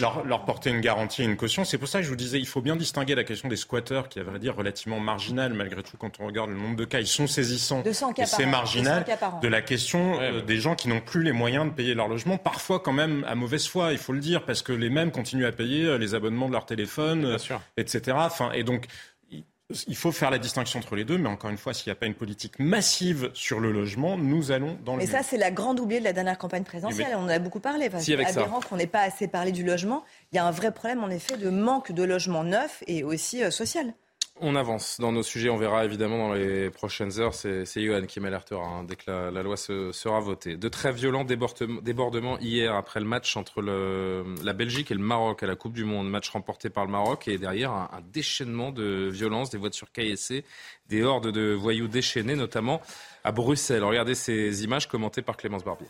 leur, 0.00 0.24
leur, 0.24 0.44
porter 0.44 0.70
une 0.70 0.80
garantie 0.80 1.22
et 1.22 1.24
une 1.24 1.36
caution. 1.36 1.64
C'est 1.64 1.78
pour 1.78 1.88
ça 1.88 1.98
que 1.98 2.04
je 2.04 2.10
vous 2.10 2.16
disais, 2.16 2.38
il 2.38 2.46
faut 2.46 2.60
bien 2.60 2.76
distinguer 2.76 3.14
la 3.14 3.24
question 3.24 3.48
des 3.48 3.56
squatteurs, 3.56 4.08
qui 4.08 4.18
est 4.18 4.22
à 4.22 4.24
vrai 4.24 4.38
dire 4.38 4.56
relativement 4.56 5.00
marginale 5.00 5.54
malgré 5.54 5.82
tout 5.82 5.96
quand 5.96 6.20
on 6.20 6.26
regarde 6.26 6.50
le 6.50 6.56
nombre 6.56 6.76
de 6.76 6.84
cas. 6.84 7.00
Ils 7.00 7.06
sont 7.06 7.26
saisissants. 7.26 7.82
et 7.84 8.26
c'est 8.26 8.46
marginal 8.46 9.04
de 9.40 9.48
la 9.48 9.62
question 9.62 10.20
euh, 10.20 10.40
des 10.42 10.56
gens 10.56 10.74
qui 10.74 10.88
n'ont 10.88 11.00
plus 11.00 11.22
les 11.22 11.32
moyens 11.32 11.66
de 11.66 11.70
payer 11.70 11.94
leur 11.94 12.08
logement, 12.08 12.38
parfois 12.38 12.80
quand 12.80 12.92
même 12.92 13.24
à 13.28 13.34
mauvaise 13.34 13.66
foi, 13.66 13.92
il 13.92 13.98
faut 13.98 14.12
le 14.12 14.20
dire, 14.20 14.44
parce 14.44 14.62
que 14.62 14.72
les 14.72 14.90
mêmes 14.90 15.10
continuent 15.10 15.46
à 15.46 15.52
payer 15.52 15.86
euh, 15.86 15.98
les 15.98 16.14
abonnements 16.14 16.48
de 16.48 16.52
leur 16.52 16.66
téléphone, 16.66 17.36
etc. 17.76 18.16
Enfin, 18.18 18.50
et 18.52 18.64
donc 18.64 18.86
il 19.88 19.96
faut 19.96 20.12
faire 20.12 20.30
la 20.30 20.38
distinction 20.38 20.78
entre 20.78 20.94
les 20.94 21.04
deux, 21.04 21.16
mais 21.16 21.28
encore 21.28 21.48
une 21.48 21.56
fois, 21.56 21.72
s'il 21.72 21.88
n'y 21.88 21.92
a 21.92 21.94
pas 21.94 22.06
une 22.06 22.14
politique 22.14 22.58
massive 22.58 23.30
sur 23.32 23.60
le 23.60 23.72
logement, 23.72 24.18
nous 24.18 24.50
allons 24.50 24.76
dans 24.84 24.94
le. 24.94 24.98
Mais 24.98 25.06
ça, 25.06 25.22
c'est 25.22 25.38
la 25.38 25.50
grande 25.50 25.80
oubliée 25.80 26.00
de 26.00 26.04
la 26.04 26.12
dernière 26.12 26.36
campagne 26.36 26.64
présidentielle. 26.64 27.14
On 27.16 27.24
en 27.24 27.28
a 27.28 27.38
beaucoup 27.38 27.60
parlé. 27.60 27.88
Parce 27.88 28.04
si, 28.04 28.12
aberrant 28.12 28.60
qu'on 28.60 28.76
n'ait 28.76 28.86
pas 28.86 29.00
assez 29.00 29.26
parlé 29.26 29.52
du 29.52 29.64
logement. 29.64 30.04
Il 30.32 30.36
y 30.36 30.38
a 30.38 30.44
un 30.44 30.50
vrai 30.50 30.72
problème, 30.72 31.02
en 31.02 31.08
effet, 31.08 31.38
de 31.38 31.48
manque 31.48 31.92
de 31.92 32.02
logement 32.02 32.44
neuf 32.44 32.84
et 32.86 33.04
aussi 33.04 33.42
euh, 33.42 33.50
social. 33.50 33.94
On 34.40 34.56
avance 34.56 34.98
dans 34.98 35.12
nos 35.12 35.22
sujets, 35.22 35.48
on 35.48 35.56
verra 35.56 35.84
évidemment 35.84 36.18
dans 36.18 36.34
les 36.34 36.68
prochaines 36.68 37.20
heures. 37.20 37.34
C'est 37.34 37.64
Johan 37.76 38.04
qui 38.04 38.18
m'alertera 38.18 38.66
hein, 38.66 38.82
dès 38.82 38.96
que 38.96 39.08
la, 39.08 39.42
loi 39.44 39.56
sera 39.56 40.18
votée. 40.18 40.56
De 40.56 40.68
très 40.68 40.90
violents 40.90 41.24
débordements 41.24 42.38
hier 42.40 42.74
après 42.74 42.98
le 42.98 43.06
match 43.06 43.36
entre 43.36 43.62
la 43.62 44.52
Belgique 44.52 44.90
et 44.90 44.94
le 44.94 45.00
Maroc 45.00 45.44
à 45.44 45.46
la 45.46 45.54
Coupe 45.54 45.72
du 45.72 45.84
Monde. 45.84 46.10
Match 46.10 46.30
remporté 46.30 46.68
par 46.68 46.84
le 46.84 46.90
Maroc 46.90 47.28
et 47.28 47.38
derrière 47.38 47.70
un, 47.70 48.02
déchaînement 48.12 48.72
de 48.72 49.08
violence, 49.08 49.50
des 49.50 49.58
voitures 49.58 49.92
caillassées, 49.92 50.44
des 50.88 51.04
hordes 51.04 51.30
de 51.30 51.52
voyous 51.52 51.86
déchaînés, 51.86 52.34
notamment 52.34 52.80
à 53.22 53.30
Bruxelles. 53.30 53.84
Regardez 53.84 54.16
ces 54.16 54.64
images 54.64 54.88
commentées 54.88 55.22
par 55.22 55.36
Clémence 55.36 55.62
Barbier. 55.62 55.86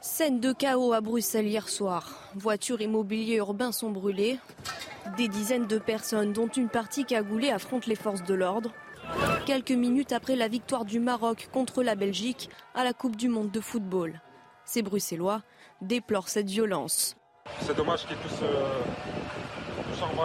Scène 0.00 0.40
de 0.40 0.52
chaos 0.52 0.92
à 0.92 1.00
Bruxelles 1.00 1.46
hier 1.46 1.68
soir. 1.68 2.12
Voitures 2.34 2.80
et 2.80 2.86
mobilier 2.88 3.36
urbain 3.36 3.70
sont 3.70 3.90
brûlés. 3.90 4.38
Des 5.16 5.28
dizaines 5.28 5.66
de 5.66 5.78
personnes, 5.78 6.32
dont 6.32 6.48
une 6.48 6.68
partie 6.68 7.04
cagoulée, 7.04 7.50
affrontent 7.50 7.86
les 7.86 7.94
forces 7.94 8.22
de 8.22 8.34
l'ordre. 8.34 8.72
Quelques 9.46 9.70
minutes 9.70 10.12
après 10.12 10.36
la 10.36 10.48
victoire 10.48 10.84
du 10.84 11.00
Maroc 11.00 11.48
contre 11.52 11.82
la 11.82 11.94
Belgique 11.94 12.50
à 12.74 12.84
la 12.84 12.92
Coupe 12.92 13.16
du 13.16 13.28
Monde 13.28 13.50
de 13.50 13.60
football. 13.60 14.20
Ces 14.64 14.82
Bruxellois 14.82 15.42
déplorent 15.80 16.28
cette 16.28 16.50
violence. 16.50 17.16
C'est 17.60 17.76
dommage 17.76 18.06
qu'ils 18.06 18.16
tous 18.16 18.42
euh, 18.42 18.82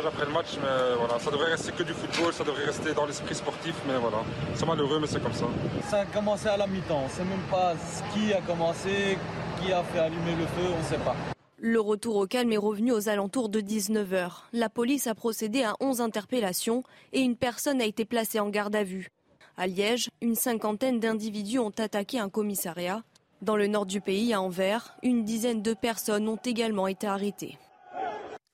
après 0.07 0.25
le 0.25 0.31
match, 0.31 0.57
mais 0.61 0.95
voilà, 0.97 1.19
ça 1.19 1.31
devrait 1.31 1.51
rester 1.51 1.71
que 1.71 1.83
du 1.83 1.93
football, 1.93 2.33
ça 2.33 2.43
devrait 2.43 2.65
rester 2.65 2.93
dans 2.93 3.05
l'esprit 3.05 3.35
sportif, 3.35 3.75
mais 3.87 3.97
voilà, 3.97 4.17
c'est 4.55 4.65
malheureux, 4.65 4.99
mais 4.99 5.07
c'est 5.07 5.21
comme 5.21 5.33
ça. 5.33 5.45
Ça 5.89 6.01
a 6.01 6.05
commencé 6.05 6.47
à 6.47 6.57
la 6.57 6.67
mi-temps, 6.67 7.01
on 7.01 7.05
ne 7.05 7.09
sait 7.09 7.23
même 7.23 7.45
pas 7.49 7.73
qui 8.13 8.33
a 8.33 8.41
commencé, 8.41 9.17
qui 9.61 9.71
a 9.71 9.83
fait 9.83 9.99
allumer 9.99 10.35
le 10.39 10.45
feu, 10.45 10.73
on 10.73 10.79
ne 10.79 10.83
sait 10.83 11.03
pas. 11.03 11.15
Le 11.63 11.79
retour 11.79 12.15
au 12.15 12.25
calme 12.25 12.51
est 12.53 12.57
revenu 12.57 12.91
aux 12.91 13.07
alentours 13.07 13.47
de 13.47 13.61
19h. 13.61 14.31
La 14.51 14.67
police 14.67 15.05
a 15.05 15.13
procédé 15.13 15.61
à 15.61 15.75
11 15.79 16.01
interpellations 16.01 16.81
et 17.13 17.19
une 17.19 17.35
personne 17.35 17.81
a 17.81 17.85
été 17.85 18.03
placée 18.03 18.39
en 18.39 18.49
garde 18.49 18.75
à 18.75 18.83
vue. 18.83 19.09
À 19.57 19.67
Liège, 19.67 20.09
une 20.23 20.33
cinquantaine 20.33 20.99
d'individus 20.99 21.59
ont 21.59 21.73
attaqué 21.77 22.17
un 22.17 22.29
commissariat. 22.29 23.03
Dans 23.43 23.55
le 23.55 23.67
nord 23.67 23.85
du 23.85 24.01
pays, 24.01 24.33
à 24.33 24.41
Anvers, 24.41 24.97
une 25.03 25.23
dizaine 25.23 25.61
de 25.61 25.75
personnes 25.75 26.27
ont 26.27 26.39
également 26.43 26.87
été 26.87 27.05
arrêtées. 27.05 27.59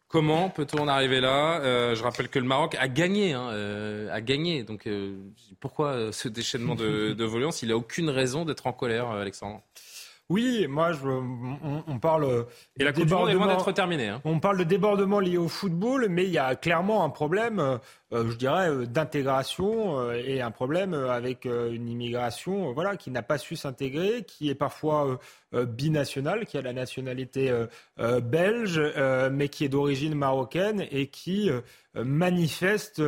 Comment 0.09 0.49
peut-on 0.49 0.79
en 0.79 0.89
arriver 0.89 1.21
là? 1.21 1.61
Euh, 1.61 1.95
Je 1.95 2.03
rappelle 2.03 2.27
que 2.27 2.39
le 2.39 2.45
Maroc 2.45 2.75
a 2.77 2.89
gagné, 2.89 3.31
hein, 3.31 3.51
euh, 3.53 4.11
a 4.11 4.19
gagné. 4.19 4.63
Donc 4.63 4.85
euh, 4.85 5.15
pourquoi 5.61 6.11
ce 6.11 6.27
déchaînement 6.27 6.75
de, 6.75 7.13
de 7.17 7.25
violence 7.25 7.61
Il 7.61 7.69
n'a 7.69 7.77
aucune 7.77 8.09
raison 8.09 8.43
d'être 8.43 8.67
en 8.67 8.73
colère, 8.73 9.11
Alexandre? 9.11 9.61
Oui, 10.29 10.67
moi, 10.67 10.91
je, 10.91 11.07
on, 11.07 11.99
parle. 11.99 12.47
Et 12.77 12.83
la 12.83 12.91
Coupe 12.91 13.05
du 13.05 13.13
Monde 13.13 13.29
est 13.29 13.33
loin 13.33 13.47
d'être 13.47 13.71
terminée. 13.71 14.09
Hein. 14.09 14.21
On 14.25 14.41
parle 14.41 14.57
de 14.57 14.65
débordement 14.65 15.21
lié 15.21 15.37
au 15.37 15.47
football, 15.47 16.07
mais 16.09 16.25
il 16.25 16.31
y 16.31 16.37
a 16.37 16.53
clairement 16.55 17.05
un 17.05 17.09
problème, 17.09 17.59
euh, 18.11 18.29
je 18.29 18.35
dirais, 18.35 18.69
euh, 18.69 18.85
d'intégration 18.85 19.97
euh, 19.97 20.21
et 20.21 20.41
un 20.41 20.51
problème 20.51 20.93
avec 20.93 21.45
une 21.45 21.87
immigration, 21.87 22.73
voilà, 22.73 22.97
qui 22.97 23.09
n'a 23.09 23.21
pas 23.21 23.37
su 23.37 23.55
s'intégrer, 23.55 24.25
qui 24.27 24.49
est 24.49 24.55
parfois 24.55 25.17
binationale, 25.53 26.45
qui 26.45 26.57
a 26.57 26.61
la 26.61 26.73
nationalité 26.73 27.53
belge, 28.21 28.81
mais 29.31 29.47
qui 29.47 29.63
est 29.63 29.69
d'origine 29.69 30.13
marocaine 30.13 30.85
et 30.91 31.07
qui 31.07 31.49
manifeste 31.95 33.01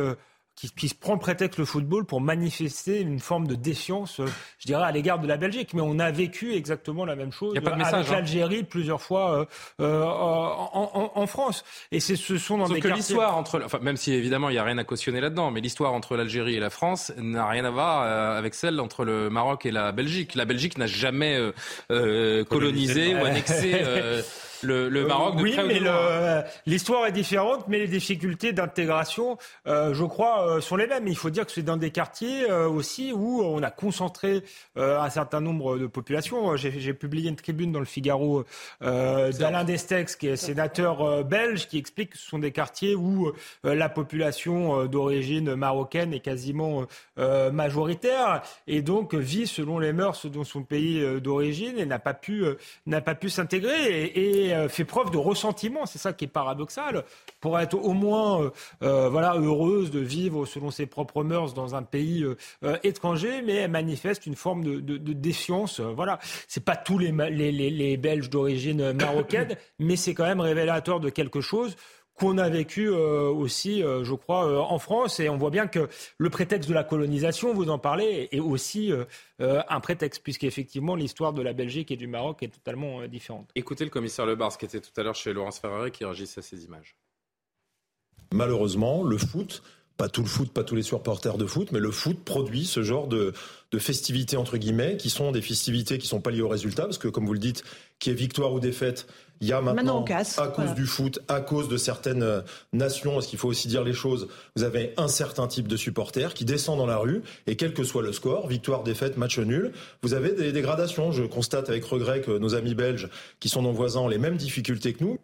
qui, 0.68 0.88
se 0.88 0.94
prend 0.94 1.14
le 1.14 1.18
prétexte 1.18 1.58
le 1.58 1.64
football 1.64 2.04
pour 2.04 2.20
manifester 2.20 3.00
une 3.00 3.18
forme 3.18 3.46
de 3.46 3.54
défiance, 3.54 4.20
euh, 4.20 4.26
je 4.58 4.66
dirais, 4.66 4.82
à 4.82 4.90
l'égard 4.90 5.18
de 5.18 5.26
la 5.26 5.36
Belgique. 5.36 5.72
Mais 5.74 5.80
on 5.80 5.98
a 5.98 6.10
vécu 6.10 6.54
exactement 6.54 7.04
la 7.04 7.16
même 7.16 7.32
chose 7.32 7.56
avec 7.56 7.68
hein. 7.68 8.02
l'Algérie 8.10 8.62
plusieurs 8.62 9.00
fois 9.00 9.40
euh, 9.40 9.44
euh, 9.80 10.04
en, 10.04 11.26
France. 11.26 11.64
Et 11.92 12.00
c'est 12.00 12.16
ce 12.16 12.38
sont 12.38 12.58
dans 12.58 12.66
Sauf 12.66 12.80
que 12.80 12.88
l'histoire 12.88 13.36
entre, 13.36 13.62
enfin, 13.64 13.78
même 13.80 13.96
si 13.96 14.12
évidemment 14.12 14.50
il 14.50 14.54
n'y 14.54 14.58
a 14.58 14.64
rien 14.64 14.78
à 14.78 14.84
cautionner 14.84 15.20
là-dedans, 15.20 15.50
mais 15.50 15.60
l'histoire 15.60 15.92
entre 15.92 16.16
l'Algérie 16.16 16.56
et 16.56 16.60
la 16.60 16.70
France 16.70 17.12
n'a 17.16 17.46
rien 17.46 17.64
à 17.64 17.70
voir 17.70 18.02
avec 18.36 18.54
celle 18.54 18.80
entre 18.80 19.04
le 19.04 19.30
Maroc 19.30 19.66
et 19.66 19.70
la 19.70 19.92
Belgique. 19.92 20.34
La 20.34 20.44
Belgique 20.44 20.76
n'a 20.76 20.86
jamais 20.86 21.38
colonisé 21.88 23.14
ou 23.14 23.24
annexé 23.24 23.80
le, 24.62 25.06
Maroc 25.06 25.34
Oui, 25.38 25.56
mais 25.66 25.80
l'histoire 26.66 27.06
est 27.06 27.12
différente, 27.12 27.66
mais 27.68 27.78
les 27.78 27.88
difficultés 27.88 28.52
d'intégration, 28.52 29.38
euh, 29.66 29.94
je 29.94 30.04
crois, 30.04 30.46
euh, 30.46 30.60
sont 30.60 30.76
les 30.76 30.86
mêmes. 30.86 31.06
Il 31.08 31.16
faut 31.16 31.30
dire 31.30 31.46
que 31.46 31.52
c'est 31.52 31.62
dans 31.62 31.76
des 31.76 31.90
quartiers 31.90 32.50
euh, 32.50 32.68
aussi 32.68 33.12
où 33.12 33.42
on 33.42 33.62
a 33.62 33.70
concentré 33.70 34.42
un 34.76 35.10
certain 35.10 35.40
nombre 35.40 35.78
de 35.78 35.86
populations. 35.86 36.56
J'ai 36.56 36.94
publié 36.94 37.28
une 37.28 37.36
tribune 37.36 37.72
dans 37.72 37.80
le 37.80 37.84
Figaro 37.84 38.44
d'Alain 38.80 39.64
Destex, 39.64 40.16
qui 40.16 40.28
est 40.28 40.36
sénateur 40.36 41.24
belge, 41.24 41.66
qui 41.68 41.78
explique 41.78 42.10
que 42.10 42.18
ce 42.18 42.26
sont 42.26 42.38
des 42.38 42.52
quartiers 42.52 42.94
où 42.94 43.32
la 43.64 43.88
population 43.88 44.86
d'origine 44.86 45.54
marocaine 45.54 46.12
est 46.12 46.20
quasiment 46.20 46.86
majoritaire 47.16 48.42
et 48.66 48.82
donc 48.82 49.14
vit 49.14 49.46
selon 49.46 49.78
les 49.78 49.92
mœurs 49.92 50.26
de 50.26 50.44
son 50.44 50.62
pays 50.62 51.04
d'origine 51.20 51.78
et 51.78 51.86
n'a 51.86 51.98
pas 51.98 52.14
pu 52.14 52.44
n'a 52.86 53.00
pas 53.00 53.14
pu 53.14 53.28
s'intégrer 53.28 54.04
et 54.04 54.49
ait 54.50 54.68
fait 54.68 54.84
preuve 54.84 55.10
de 55.10 55.18
ressentiment. 55.18 55.86
C'est 55.86 55.98
ça 55.98 56.12
qui 56.12 56.24
est 56.24 56.28
paradoxal. 56.28 57.04
Pour 57.40 57.58
être 57.58 57.74
au 57.74 57.92
moins 57.92 58.50
voilà, 58.80 59.34
heureuse 59.36 59.90
de 59.90 60.00
vivre 60.00 60.46
selon 60.46 60.70
ses 60.70 60.86
propres 60.86 61.24
mœurs 61.24 61.54
dans 61.54 61.74
un 61.74 61.82
pays 61.82 62.24
étranger, 62.82 63.42
mais 63.42 63.54
elle 63.54 63.70
manifeste 63.70 64.26
une 64.26 64.34
forme 64.34 64.62
de, 64.62 64.80
de, 64.80 65.12
défiance. 65.12 65.80
voilà. 65.80 66.18
C'est 66.48 66.64
pas 66.64 66.76
tous 66.76 66.98
les, 66.98 67.12
les, 67.12 67.52
les 67.52 67.96
Belges 67.96 68.30
d'origine 68.30 68.92
marocaine, 68.92 69.56
mais 69.78 69.96
c'est 69.96 70.14
quand 70.14 70.26
même 70.26 70.40
révélateur 70.40 71.00
de 71.00 71.08
quelque 71.08 71.40
chose 71.40 71.76
qu'on 72.20 72.36
a 72.36 72.50
vécu 72.50 72.88
euh, 72.88 73.30
aussi, 73.30 73.82
euh, 73.82 74.04
je 74.04 74.14
crois, 74.14 74.46
euh, 74.46 74.58
en 74.58 74.78
France. 74.78 75.20
Et 75.20 75.30
on 75.30 75.38
voit 75.38 75.50
bien 75.50 75.66
que 75.66 75.88
le 76.18 76.30
prétexte 76.30 76.68
de 76.68 76.74
la 76.74 76.84
colonisation, 76.84 77.54
vous 77.54 77.70
en 77.70 77.78
parlez, 77.78 78.28
est 78.30 78.40
aussi 78.40 78.92
un 79.40 79.80
prétexte, 79.80 80.22
puisqu'effectivement, 80.22 80.94
l'histoire 80.94 81.32
de 81.32 81.40
la 81.40 81.54
Belgique 81.54 81.90
et 81.90 81.96
du 81.96 82.06
Maroc 82.06 82.42
est 82.42 82.48
totalement 82.48 83.06
différente. 83.06 83.50
Écoutez 83.54 83.84
le 83.84 83.90
commissaire 83.90 84.26
Lebars, 84.26 84.58
qui 84.58 84.66
était 84.66 84.80
tout 84.80 84.90
à 84.98 85.02
l'heure 85.02 85.14
chez 85.14 85.32
Laurence 85.32 85.58
Ferrari, 85.58 85.90
qui 85.90 86.04
réagissait 86.04 86.40
à 86.40 86.42
ces 86.42 86.64
images. 86.64 86.94
Malheureusement, 88.32 89.02
le 89.02 89.16
foot 89.16 89.62
pas 90.00 90.08
tout 90.08 90.22
le 90.22 90.28
foot, 90.28 90.50
pas 90.50 90.64
tous 90.64 90.76
les 90.76 90.82
supporters 90.82 91.36
de 91.36 91.44
foot, 91.44 91.72
mais 91.72 91.78
le 91.78 91.90
foot 91.90 92.24
produit 92.24 92.64
ce 92.64 92.82
genre 92.82 93.06
de, 93.06 93.34
festivités 93.78 94.38
entre 94.38 94.56
guillemets, 94.56 94.96
qui 94.96 95.10
sont 95.10 95.30
des 95.30 95.42
festivités 95.42 95.98
qui 95.98 96.06
sont 96.06 96.22
pas 96.22 96.30
liées 96.30 96.40
au 96.40 96.48
résultat, 96.48 96.84
parce 96.84 96.96
que 96.96 97.08
comme 97.08 97.26
vous 97.26 97.34
le 97.34 97.38
dites, 97.38 97.64
qui 97.98 98.08
est 98.08 98.14
victoire 98.14 98.54
ou 98.54 98.60
défaite, 98.60 99.06
il 99.42 99.48
y 99.48 99.52
a 99.52 99.60
maintenant, 99.60 100.02
à 100.38 100.48
cause 100.48 100.72
du 100.72 100.86
foot, 100.86 101.18
à 101.28 101.42
cause 101.42 101.68
de 101.68 101.76
certaines 101.76 102.22
euh, 102.22 102.40
nations, 102.72 103.12
parce 103.12 103.26
qu'il 103.26 103.38
faut 103.38 103.48
aussi 103.48 103.68
dire 103.68 103.84
les 103.84 103.92
choses, 103.92 104.28
vous 104.56 104.62
avez 104.62 104.94
un 104.96 105.08
certain 105.08 105.46
type 105.46 105.68
de 105.68 105.76
supporters 105.76 106.32
qui 106.32 106.46
descend 106.46 106.78
dans 106.78 106.86
la 106.86 106.96
rue, 106.96 107.20
et 107.46 107.56
quel 107.56 107.74
que 107.74 107.84
soit 107.84 108.02
le 108.02 108.14
score, 108.14 108.48
victoire, 108.48 108.82
défaite, 108.82 109.18
match 109.18 109.38
nul, 109.38 109.70
vous 110.02 110.14
avez 110.14 110.32
des 110.32 110.52
dégradations. 110.52 111.12
Je 111.12 111.24
constate 111.24 111.68
avec 111.68 111.84
regret 111.84 112.22
que 112.22 112.38
nos 112.38 112.54
amis 112.54 112.74
belges, 112.74 113.10
qui 113.38 113.50
sont 113.50 113.60
nos 113.60 113.72
voisins, 113.72 114.00
ont 114.00 114.08
les 114.08 114.18
mêmes 114.18 114.38
difficultés 114.38 114.94
que 114.94 115.04
nous. 115.04 115.18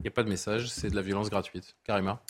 Il 0.00 0.02
n'y 0.02 0.08
a 0.08 0.12
pas 0.12 0.22
de 0.22 0.28
message, 0.28 0.68
c'est 0.68 0.90
de 0.90 0.96
la 0.96 1.02
violence 1.02 1.30
gratuite. 1.30 1.76
Karima? 1.84 2.22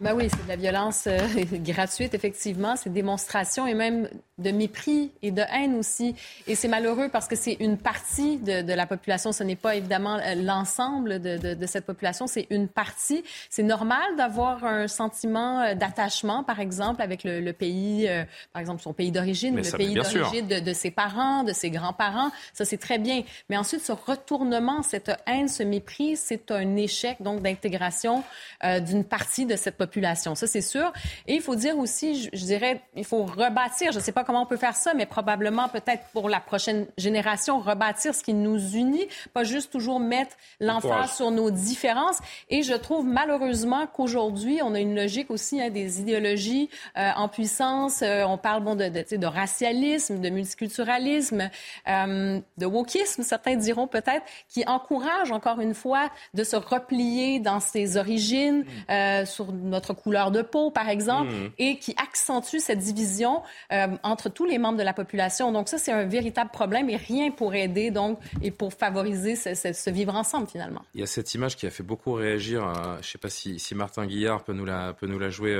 Bah 0.00 0.14
oui, 0.14 0.28
c'est 0.30 0.42
de 0.44 0.48
la 0.48 0.56
violence 0.56 1.06
euh, 1.06 1.18
gratuite, 1.52 2.14
effectivement. 2.14 2.76
C'est 2.76 2.90
démonstration 2.92 3.66
et 3.66 3.74
même 3.74 4.08
de 4.42 4.50
mépris 4.50 5.12
et 5.22 5.30
de 5.30 5.42
haine 5.42 5.76
aussi. 5.76 6.14
Et 6.46 6.54
c'est 6.54 6.68
malheureux 6.68 7.08
parce 7.08 7.28
que 7.28 7.36
c'est 7.36 7.56
une 7.60 7.78
partie 7.78 8.38
de, 8.38 8.62
de, 8.62 8.72
la 8.72 8.86
population. 8.86 9.32
Ce 9.32 9.42
n'est 9.42 9.56
pas 9.56 9.76
évidemment 9.76 10.16
euh, 10.16 10.34
l'ensemble 10.34 11.20
de, 11.20 11.36
de, 11.36 11.54
de, 11.54 11.66
cette 11.66 11.86
population, 11.86 12.26
c'est 12.26 12.46
une 12.50 12.68
partie. 12.68 13.24
C'est 13.50 13.62
normal 13.62 14.16
d'avoir 14.16 14.64
un 14.64 14.88
sentiment 14.88 15.60
euh, 15.60 15.74
d'attachement, 15.74 16.44
par 16.44 16.60
exemple, 16.60 17.02
avec 17.02 17.24
le, 17.24 17.40
le 17.40 17.52
pays, 17.52 18.08
par 18.52 18.60
exemple, 18.60 18.82
son 18.82 18.92
pays 18.92 19.12
d'origine, 19.12 19.56
le 19.56 19.62
pays 19.62 19.94
d'origine 19.94 20.46
de, 20.46 20.72
ses 20.72 20.90
parents, 20.90 21.44
de 21.44 21.52
ses 21.52 21.70
grands-parents. 21.70 22.30
Ça, 22.52 22.64
c'est 22.64 22.78
très 22.78 22.98
bien. 22.98 23.22
Mais 23.48 23.56
ensuite, 23.56 23.82
ce 23.82 23.92
retournement, 23.92 24.82
cette 24.82 25.12
haine, 25.26 25.48
ce 25.48 25.62
mépris, 25.62 26.16
c'est 26.16 26.50
un 26.50 26.76
échec, 26.76 27.18
donc, 27.20 27.42
d'intégration 27.42 28.24
d'une 28.62 29.04
partie 29.04 29.46
de 29.46 29.56
cette 29.56 29.76
population. 29.76 30.34
Ça, 30.34 30.46
c'est 30.46 30.60
sûr. 30.60 30.92
Et 31.26 31.34
il 31.34 31.40
faut 31.40 31.54
dire 31.54 31.78
aussi, 31.78 32.30
je, 32.32 32.44
dirais, 32.44 32.80
il 32.96 33.04
faut 33.04 33.24
rebâtir, 33.24 33.92
je 33.92 33.98
ne 33.98 34.02
sais 34.02 34.12
pas 34.12 34.24
comment 34.24 34.31
on 34.40 34.46
peut 34.46 34.56
faire 34.56 34.76
ça, 34.76 34.94
mais 34.94 35.06
probablement 35.06 35.68
peut-être 35.68 36.04
pour 36.12 36.28
la 36.28 36.40
prochaine 36.40 36.86
génération, 36.98 37.60
rebâtir 37.60 38.14
ce 38.14 38.22
qui 38.22 38.34
nous 38.34 38.58
unit, 38.74 39.06
pas 39.32 39.44
juste 39.44 39.72
toujours 39.72 40.00
mettre 40.00 40.36
l'emphase 40.60 41.16
sur 41.16 41.30
nos 41.30 41.50
différences. 41.50 42.18
Et 42.48 42.62
je 42.62 42.74
trouve 42.74 43.04
malheureusement 43.04 43.86
qu'aujourd'hui, 43.86 44.60
on 44.62 44.74
a 44.74 44.80
une 44.80 44.94
logique 44.94 45.30
aussi 45.30 45.60
hein, 45.60 45.70
des 45.70 46.00
idéologies 46.00 46.70
euh, 46.96 47.10
en 47.16 47.28
puissance. 47.28 48.02
Euh, 48.02 48.24
on 48.24 48.38
parle 48.38 48.62
bon, 48.62 48.74
de, 48.74 48.88
de, 48.88 49.16
de, 49.16 49.26
racialisme, 49.26 50.20
de 50.20 50.28
multiculturalisme, 50.28 51.50
euh, 51.88 52.40
de 52.58 52.66
wokisme, 52.66 53.22
certains 53.22 53.56
diront 53.56 53.86
peut-être, 53.86 54.24
qui 54.48 54.64
encourage 54.66 55.32
encore 55.32 55.60
une 55.60 55.74
fois 55.74 56.10
de 56.34 56.44
se 56.44 56.56
replier 56.56 57.40
dans 57.40 57.60
ses 57.60 57.96
origines, 57.96 58.64
mm. 58.88 59.26
Sur 59.26 59.52
notre 59.52 59.94
couleur 59.94 60.30
de 60.30 60.42
peau, 60.42 60.70
par 60.70 60.88
exemple, 60.88 61.32
mmh. 61.32 61.50
et 61.58 61.78
qui 61.78 61.94
accentue 62.02 62.58
cette 62.58 62.78
division 62.78 63.42
euh, 63.72 63.88
entre 64.12 64.28
tous 64.28 64.44
les 64.44 64.58
membres 64.58 64.78
de 64.78 64.82
la 64.82 64.92
population. 64.92 65.52
Donc 65.52 65.68
ça, 65.68 65.78
c'est 65.78 65.92
un 65.92 66.04
véritable 66.04 66.50
problème 66.50 66.88
et 66.90 66.96
rien 66.96 67.30
pour 67.30 67.54
aider 67.54 67.90
donc 67.90 68.18
et 68.42 68.50
pour 68.50 68.72
favoriser 68.72 69.36
ce, 69.36 69.90
vivre 69.90 70.14
ensemble 70.14 70.46
finalement. 70.46 70.82
Il 70.94 71.00
y 71.00 71.04
a 71.04 71.06
cette 71.06 71.34
image 71.34 71.56
qui 71.56 71.66
a 71.66 71.70
fait 71.70 71.82
beaucoup 71.82 72.12
réagir. 72.12 72.64
Euh, 72.64 72.72
je 72.94 72.98
ne 72.98 73.02
sais 73.02 73.18
pas 73.18 73.30
si, 73.30 73.58
Martin 73.74 74.06
Guillard 74.06 74.44
peut 74.44 74.52
nous 74.52 74.64
la, 74.64 74.92
peut 74.92 75.06
nous 75.06 75.18
la 75.18 75.30
jouer. 75.30 75.58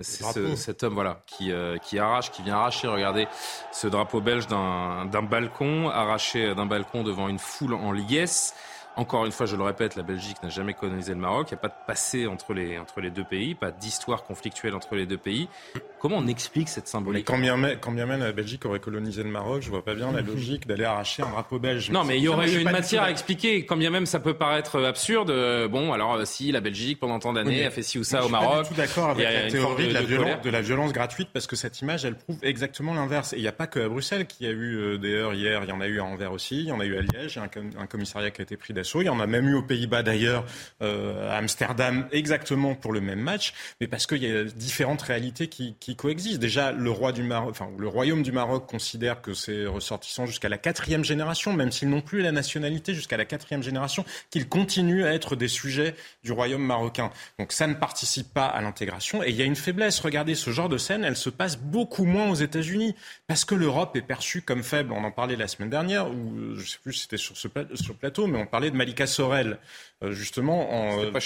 c'est 0.00 0.56
cet 0.56 0.82
homme 0.82 0.94
voilà 0.94 1.22
qui, 1.26 1.50
qui 1.82 1.98
arrache, 1.98 2.30
qui 2.30 2.42
vient 2.42 2.56
arracher. 2.56 2.86
Regardez 2.86 3.26
ce 3.72 3.86
drapeau 3.86 4.20
belge 4.20 4.46
d'un 4.46 5.22
balcon, 5.22 5.88
arraché 5.88 6.54
d'un 6.54 6.66
balcon 6.66 7.02
devant 7.02 7.28
une 7.28 7.38
foule 7.38 7.74
en 7.74 7.92
liesse. 7.92 8.54
Encore 8.96 9.26
une 9.26 9.32
fois, 9.32 9.44
je 9.44 9.56
le 9.56 9.62
répète, 9.62 9.94
la 9.94 10.02
Belgique 10.02 10.42
n'a 10.42 10.48
jamais 10.48 10.72
colonisé 10.72 11.12
le 11.12 11.20
Maroc. 11.20 11.48
Il 11.50 11.54
n'y 11.54 11.58
a 11.58 11.60
pas 11.60 11.68
de 11.68 11.86
passé 11.86 12.26
entre 12.26 12.54
les, 12.54 12.78
entre 12.78 13.00
les 13.02 13.10
deux 13.10 13.24
pays, 13.24 13.54
pas 13.54 13.70
d'histoire 13.70 14.24
conflictuelle 14.24 14.74
entre 14.74 14.94
les 14.94 15.04
deux 15.04 15.18
pays. 15.18 15.48
Comment 16.00 16.18
on 16.18 16.26
explique 16.26 16.68
cette 16.68 16.88
symbolique 16.88 17.26
quand 17.26 17.38
bien, 17.38 17.56
même, 17.56 17.78
quand 17.80 17.92
bien 17.92 18.06
même 18.06 18.20
la 18.20 18.32
Belgique 18.32 18.64
aurait 18.64 18.80
colonisé 18.80 19.22
le 19.22 19.28
Maroc, 19.28 19.62
je 19.62 19.70
vois 19.70 19.84
pas 19.84 19.94
bien 19.94 20.12
la 20.12 20.20
logique 20.20 20.66
d'aller 20.66 20.84
arracher 20.84 21.22
un 21.22 21.30
drapeau 21.30 21.58
belge. 21.58 21.90
Non, 21.90 22.04
mais 22.04 22.18
il 22.18 22.22
y 22.22 22.28
aurait 22.28 22.50
eu 22.50 22.60
une 22.60 22.70
matière 22.70 23.02
à 23.02 23.10
expliquer. 23.10 23.66
Quand 23.66 23.76
bien 23.76 23.90
même 23.90 24.06
ça 24.06 24.20
peut 24.20 24.34
paraître 24.34 24.82
absurde. 24.82 25.30
Euh, 25.30 25.68
bon, 25.68 25.92
alors 25.92 26.14
euh, 26.14 26.24
si 26.24 26.52
la 26.52 26.60
Belgique 26.60 27.00
pendant 27.00 27.18
tant 27.18 27.32
d'années 27.32 27.66
a 27.66 27.70
fait 27.70 27.82
ci 27.82 27.98
ou 27.98 28.04
ça 28.04 28.24
au 28.24 28.28
Maroc. 28.28 28.60
Je 28.60 28.66
suis 28.66 28.76
d'accord 28.76 29.10
avec 29.10 29.24
la 29.24 29.50
théorie 29.50 29.88
de, 29.88 29.92
la 29.92 30.02
violence, 30.02 30.42
de, 30.42 30.50
la 30.50 30.60
violence, 30.62 30.92
gratuite 30.92 31.28
parce 31.32 31.46
que 31.46 31.56
cette 31.56 31.80
image, 31.80 32.04
elle 32.04 32.16
prouve 32.16 32.38
exactement 32.42 32.94
l'inverse. 32.94 33.32
Et 33.32 33.36
il 33.36 33.42
n'y 33.42 33.48
a 33.48 33.52
pas 33.52 33.66
que 33.66 33.80
à 33.80 33.88
Bruxelles 33.88 34.26
qu'il 34.26 34.46
y 34.46 34.48
a 34.48 34.52
eu 34.52 34.76
euh, 34.76 34.98
d'ailleurs 34.98 35.34
hier, 35.34 35.62
il 35.64 35.68
y 35.68 35.72
en 35.72 35.80
a 35.80 35.86
eu 35.86 36.00
à 36.00 36.04
Anvers 36.04 36.32
aussi, 36.32 36.60
il 36.60 36.68
y 36.68 36.72
en 36.72 36.80
a 36.80 36.84
eu 36.84 36.96
à 36.96 37.02
Liège, 37.02 37.34
il 37.34 37.38
y 37.38 37.40
a 37.40 37.44
un, 37.44 37.82
un 37.82 37.86
commissariat 37.86 38.30
qui 38.30 38.42
a 38.42 38.44
été 38.44 38.56
pris 38.56 38.72
d'assaut, 38.72 38.85
il 38.94 39.06
y 39.06 39.10
en 39.10 39.20
a 39.20 39.26
même 39.26 39.48
eu 39.48 39.54
aux 39.54 39.62
Pays-Bas 39.62 40.02
d'ailleurs, 40.02 40.44
euh, 40.82 41.30
à 41.30 41.36
Amsterdam, 41.36 42.08
exactement 42.12 42.74
pour 42.74 42.92
le 42.92 43.00
même 43.00 43.20
match, 43.20 43.52
mais 43.80 43.86
parce 43.86 44.06
qu'il 44.06 44.22
y 44.22 44.30
a 44.30 44.44
différentes 44.44 45.02
réalités 45.02 45.48
qui, 45.48 45.74
coexistent. 45.96 46.40
Déjà, 46.40 46.72
le 46.72 46.90
royaume 46.90 48.22
du 48.22 48.32
Maroc 48.32 48.66
considère 48.66 49.22
que 49.22 49.34
ses 49.34 49.66
ressortissants 49.66 50.26
jusqu'à 50.26 50.48
la 50.48 50.58
quatrième 50.58 51.04
génération, 51.04 51.52
même 51.52 51.72
s'ils 51.72 51.88
n'ont 51.88 52.00
plus 52.00 52.22
la 52.22 52.32
nationalité 52.32 52.94
jusqu'à 52.94 53.16
la 53.16 53.24
quatrième 53.24 53.62
génération, 53.62 54.04
qu'ils 54.30 54.48
continuent 54.48 55.04
à 55.04 55.12
être 55.12 55.36
des 55.36 55.48
sujets 55.48 55.94
du 56.24 56.32
royaume 56.32 56.62
marocain. 56.62 57.10
Donc 57.38 57.52
ça 57.52 57.66
ne 57.66 57.74
participe 57.74 58.32
pas 58.32 58.46
à 58.46 58.60
l'intégration 58.60 59.22
et 59.22 59.30
il 59.30 59.36
y 59.36 59.42
a 59.42 59.44
une 59.44 59.56
faiblesse. 59.56 60.00
Regardez 60.00 60.34
ce 60.34 60.50
genre 60.50 60.68
de 60.68 60.78
scène, 60.78 61.04
elle 61.04 61.16
se 61.16 61.30
passe 61.30 61.56
beaucoup 61.56 62.04
moins 62.04 62.30
aux 62.30 62.34
États-Unis 62.34 62.94
parce 63.26 63.44
que 63.44 63.54
l'Europe 63.54 63.96
est 63.96 64.02
perçue 64.02 64.42
comme 64.42 64.62
faible. 64.62 64.92
On 64.92 65.04
en 65.04 65.10
parlait 65.10 65.36
la 65.36 65.48
semaine 65.48 65.70
dernière, 65.70 66.10
ou 66.10 66.54
je 66.54 66.68
sais 66.68 66.78
plus 66.82 66.92
si 66.92 67.02
c'était 67.02 67.16
sur 67.16 67.36
ce 67.36 67.92
plateau, 67.92 68.26
mais 68.26 68.38
on 68.38 68.46
parlait 68.46 68.70
de 68.70 68.75
Malika 68.76 69.06
Sorel, 69.06 69.58
euh, 70.02 70.12
justement 70.12 70.72
en 70.72 71.10
pas 71.10 71.20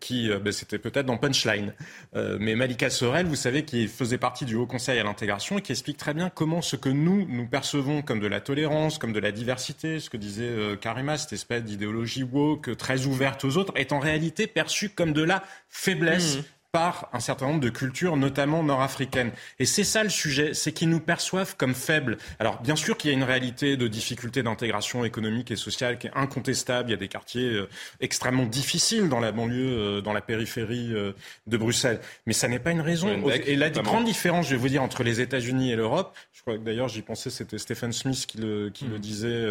qui 0.00 0.30
euh, 0.30 0.38
ben, 0.38 0.52
c'était 0.52 0.78
peut-être 0.78 1.06
dans 1.06 1.16
Punchline. 1.16 1.74
Euh, 2.14 2.36
mais 2.40 2.54
Malika 2.54 2.90
Sorel, 2.90 3.26
vous 3.26 3.36
savez, 3.36 3.64
qui 3.64 3.88
faisait 3.88 4.18
partie 4.18 4.44
du 4.44 4.54
Haut 4.54 4.66
Conseil 4.66 4.98
à 4.98 5.04
l'intégration 5.04 5.58
et 5.58 5.62
qui 5.62 5.72
explique 5.72 5.96
très 5.96 6.14
bien 6.14 6.30
comment 6.30 6.62
ce 6.62 6.76
que 6.76 6.88
nous, 6.88 7.26
nous 7.28 7.46
percevons 7.46 8.02
comme 8.02 8.20
de 8.20 8.26
la 8.26 8.40
tolérance, 8.40 8.98
comme 8.98 9.12
de 9.12 9.20
la 9.20 9.32
diversité, 9.32 10.00
ce 10.00 10.10
que 10.10 10.16
disait 10.16 10.44
euh, 10.44 10.76
Karima, 10.76 11.16
cette 11.18 11.32
espèce 11.32 11.64
d'idéologie 11.64 12.22
woke 12.22 12.76
très 12.76 13.06
ouverte 13.06 13.44
aux 13.44 13.56
autres, 13.56 13.72
est 13.76 13.92
en 13.92 13.98
réalité 13.98 14.46
perçu 14.46 14.90
comme 14.90 15.12
de 15.12 15.22
la 15.22 15.42
faiblesse. 15.68 16.38
Mmh 16.38 16.44
par 16.74 17.08
un 17.12 17.20
certain 17.20 17.46
nombre 17.46 17.60
de 17.60 17.68
cultures, 17.68 18.16
notamment 18.16 18.64
nord-africaines. 18.64 19.30
Et 19.60 19.64
c'est 19.64 19.84
ça 19.84 20.02
le 20.02 20.08
sujet, 20.08 20.54
c'est 20.54 20.72
qu'ils 20.72 20.88
nous 20.88 20.98
perçoivent 20.98 21.54
comme 21.56 21.72
faibles. 21.72 22.18
Alors 22.40 22.60
bien 22.62 22.74
sûr 22.74 22.96
qu'il 22.96 23.12
y 23.12 23.14
a 23.14 23.16
une 23.16 23.22
réalité 23.22 23.76
de 23.76 23.86
difficulté 23.86 24.42
d'intégration 24.42 25.04
économique 25.04 25.52
et 25.52 25.56
sociale 25.56 25.98
qui 25.98 26.08
est 26.08 26.16
incontestable. 26.16 26.88
Il 26.88 26.90
y 26.90 26.94
a 26.94 26.98
des 26.98 27.06
quartiers 27.06 27.48
euh, 27.48 27.68
extrêmement 28.00 28.44
difficiles 28.44 29.08
dans 29.08 29.20
la 29.20 29.30
banlieue, 29.30 29.70
euh, 29.70 30.00
dans 30.00 30.12
la 30.12 30.20
périphérie 30.20 30.92
euh, 30.92 31.12
de 31.46 31.56
Bruxelles. 31.56 32.00
Mais 32.26 32.32
ça 32.32 32.48
n'est 32.48 32.58
pas 32.58 32.72
une 32.72 32.80
raison. 32.80 33.08
et 33.28 33.54
la 33.54 33.70
grande 33.70 34.04
différence, 34.04 34.46
je 34.46 34.56
vais 34.56 34.56
vous 34.56 34.68
dire, 34.68 34.82
entre 34.82 35.04
les 35.04 35.20
États-Unis 35.20 35.70
et 35.70 35.76
l'Europe, 35.76 36.16
je 36.32 36.42
crois 36.42 36.58
que 36.58 36.64
d'ailleurs 36.64 36.88
j'y 36.88 37.02
pensais, 37.02 37.30
c'était 37.30 37.58
Stephen 37.58 37.92
Smith 37.92 38.26
qui 38.26 38.38
le, 38.38 38.70
qui 38.70 38.86
le 38.86 38.96
mmh. 38.96 39.00
disait 39.00 39.46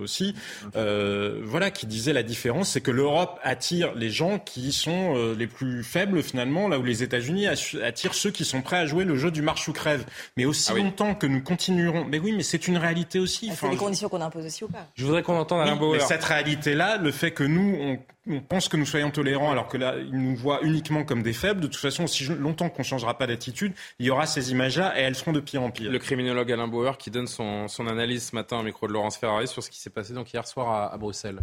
aussi, 0.00 0.36
voilà, 0.72 1.72
qui 1.72 1.86
disait 1.86 2.12
la 2.12 2.22
différence, 2.22 2.70
c'est 2.70 2.80
que 2.80 2.92
l'Europe 2.92 3.40
attire 3.42 3.92
les 3.96 4.10
gens 4.10 4.38
qui 4.38 4.70
sont 4.70 5.34
les 5.36 5.48
plus 5.48 5.82
faibles 5.82 6.22
finalement 6.22 6.59
là 6.68 6.78
où 6.78 6.82
les 6.82 7.02
États-Unis 7.02 7.46
attirent 7.46 8.14
ceux 8.14 8.30
qui 8.30 8.44
sont 8.44 8.62
prêts 8.62 8.78
à 8.78 8.86
jouer 8.86 9.04
le 9.04 9.16
jeu 9.16 9.30
du 9.30 9.42
marche 9.42 9.68
ou 9.68 9.72
crève. 9.72 10.04
Mais 10.36 10.44
aussi 10.44 10.72
ah 10.74 10.78
longtemps 10.78 11.14
que 11.14 11.26
nous 11.26 11.42
continuerons. 11.42 12.04
Mais 12.04 12.18
oui, 12.18 12.32
mais 12.32 12.42
c'est 12.42 12.68
une 12.68 12.76
réalité 12.76 13.18
aussi. 13.18 13.48
Ah, 13.50 13.56
c'est 13.58 13.70
des 13.70 13.76
conditions 13.76 14.08
qu'on 14.08 14.20
impose 14.20 14.46
aussi 14.46 14.64
ou 14.64 14.68
pas? 14.68 14.86
Je 14.94 15.04
voudrais 15.04 15.22
qu'on 15.22 15.36
entende 15.38 15.60
Alain 15.60 15.76
Bauer. 15.76 15.98
Mais 15.98 16.04
cette 16.04 16.24
réalité-là, 16.24 16.96
le 16.96 17.10
fait 17.10 17.30
que 17.30 17.44
nous, 17.44 17.76
on, 17.80 17.98
on, 18.32 18.40
pense 18.40 18.68
que 18.68 18.76
nous 18.76 18.86
soyons 18.86 19.10
tolérants 19.10 19.50
alors 19.50 19.68
que 19.68 19.76
là, 19.76 19.94
ils 19.98 20.18
nous 20.18 20.36
voient 20.36 20.60
uniquement 20.62 21.04
comme 21.04 21.22
des 21.22 21.32
faibles, 21.32 21.60
de 21.60 21.66
toute 21.66 21.80
façon, 21.80 22.06
si 22.06 22.24
longtemps 22.26 22.68
qu'on 22.68 22.82
ne 22.82 22.86
changera 22.86 23.16
pas 23.16 23.26
d'attitude, 23.26 23.72
il 23.98 24.06
y 24.06 24.10
aura 24.10 24.26
ces 24.26 24.50
images-là 24.50 24.98
et 24.98 25.02
elles 25.02 25.16
seront 25.16 25.32
de 25.32 25.40
pire 25.40 25.62
en 25.62 25.70
pire. 25.70 25.90
Le 25.90 25.98
criminologue 25.98 26.50
Alain 26.52 26.68
Bauer 26.68 26.98
qui 26.98 27.10
donne 27.10 27.26
son, 27.26 27.68
son 27.68 27.86
analyse 27.86 28.28
ce 28.30 28.36
matin 28.36 28.58
au 28.58 28.62
micro 28.62 28.86
de 28.86 28.92
Laurence 28.92 29.16
Ferrari 29.16 29.48
sur 29.48 29.62
ce 29.62 29.70
qui 29.70 29.78
s'est 29.78 29.90
passé 29.90 30.12
donc 30.12 30.32
hier 30.32 30.46
soir 30.46 30.70
à, 30.70 30.92
à 30.92 30.98
Bruxelles. 30.98 31.40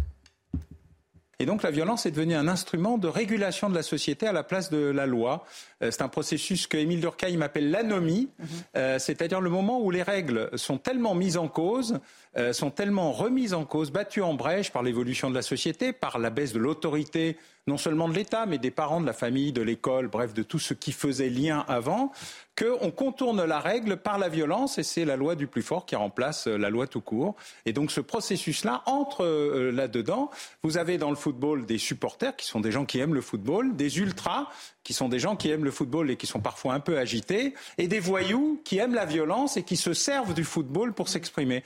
Et 1.40 1.46
donc 1.46 1.62
la 1.62 1.70
violence 1.70 2.04
est 2.04 2.10
devenue 2.10 2.34
un 2.34 2.48
instrument 2.48 2.98
de 2.98 3.06
régulation 3.06 3.70
de 3.70 3.74
la 3.74 3.84
société 3.84 4.26
à 4.26 4.32
la 4.32 4.42
place 4.42 4.70
de 4.70 4.78
la 4.78 5.06
loi. 5.06 5.44
Euh, 5.82 5.90
c'est 5.92 6.02
un 6.02 6.08
processus 6.08 6.66
que 6.66 6.76
Émile 6.76 7.00
Durkheim 7.00 7.42
appelle 7.42 7.70
l'anomie, 7.70 8.28
mhm. 8.38 8.46
euh, 8.76 8.98
c'est-à-dire 8.98 9.40
le 9.40 9.48
moment 9.48 9.80
où 9.80 9.92
les 9.92 10.02
règles 10.02 10.50
sont 10.54 10.78
tellement 10.78 11.14
mises 11.14 11.36
en 11.36 11.46
cause, 11.46 12.00
euh, 12.36 12.52
sont 12.52 12.70
tellement 12.70 13.12
remises 13.12 13.54
en 13.54 13.64
cause, 13.64 13.90
battues 13.90 14.22
en 14.22 14.34
brèche 14.34 14.70
par 14.70 14.82
l'évolution 14.82 15.30
de 15.30 15.34
la 15.34 15.42
société, 15.42 15.92
par 15.92 16.18
la 16.18 16.30
baisse 16.30 16.52
de 16.52 16.58
l'autorité 16.58 17.36
non 17.68 17.76
seulement 17.76 18.08
de 18.08 18.14
l'État, 18.14 18.46
mais 18.46 18.58
des 18.58 18.70
parents, 18.70 19.00
de 19.00 19.06
la 19.06 19.12
famille, 19.12 19.52
de 19.52 19.62
l'école, 19.62 20.08
bref, 20.08 20.34
de 20.34 20.42
tout 20.42 20.58
ce 20.58 20.74
qui 20.74 20.90
faisait 20.90 21.28
lien 21.28 21.64
avant, 21.68 22.10
qu'on 22.56 22.90
contourne 22.90 23.44
la 23.44 23.60
règle 23.60 23.98
par 23.98 24.18
la 24.18 24.28
violence, 24.28 24.78
et 24.78 24.82
c'est 24.82 25.04
la 25.04 25.16
loi 25.16 25.36
du 25.36 25.46
plus 25.46 25.62
fort 25.62 25.86
qui 25.86 25.94
remplace 25.94 26.48
euh, 26.48 26.56
la 26.56 26.70
loi 26.70 26.88
tout 26.88 27.02
court. 27.02 27.36
Et 27.66 27.72
donc 27.72 27.92
ce 27.92 28.00
processus-là 28.00 28.82
entre 28.86 29.24
euh, 29.24 29.70
là-dedans. 29.70 30.30
Vous 30.64 30.78
avez 30.78 30.98
dans 30.98 31.10
le 31.10 31.16
football 31.16 31.66
des 31.66 31.78
supporters 31.78 32.34
qui 32.34 32.46
sont 32.46 32.60
des 32.60 32.72
gens 32.72 32.84
qui 32.84 32.98
aiment 32.98 33.14
le 33.14 33.20
football, 33.20 33.76
des 33.76 33.98
ultras 33.98 34.48
qui 34.82 34.94
sont 34.94 35.10
des 35.10 35.18
gens 35.18 35.36
qui 35.36 35.50
aiment 35.50 35.64
le 35.64 35.70
football 35.70 36.10
et 36.10 36.16
qui 36.16 36.26
sont 36.26 36.40
parfois 36.40 36.72
un 36.72 36.80
peu 36.80 36.96
agités, 36.96 37.52
et 37.76 37.88
des 37.88 38.00
voyous 38.00 38.58
qui 38.64 38.78
aiment 38.78 38.94
la 38.94 39.04
violence 39.04 39.58
et 39.58 39.62
qui 39.62 39.76
se 39.76 39.92
servent 39.92 40.32
du 40.32 40.44
football 40.44 40.94
pour 40.94 41.10
s'exprimer. 41.10 41.62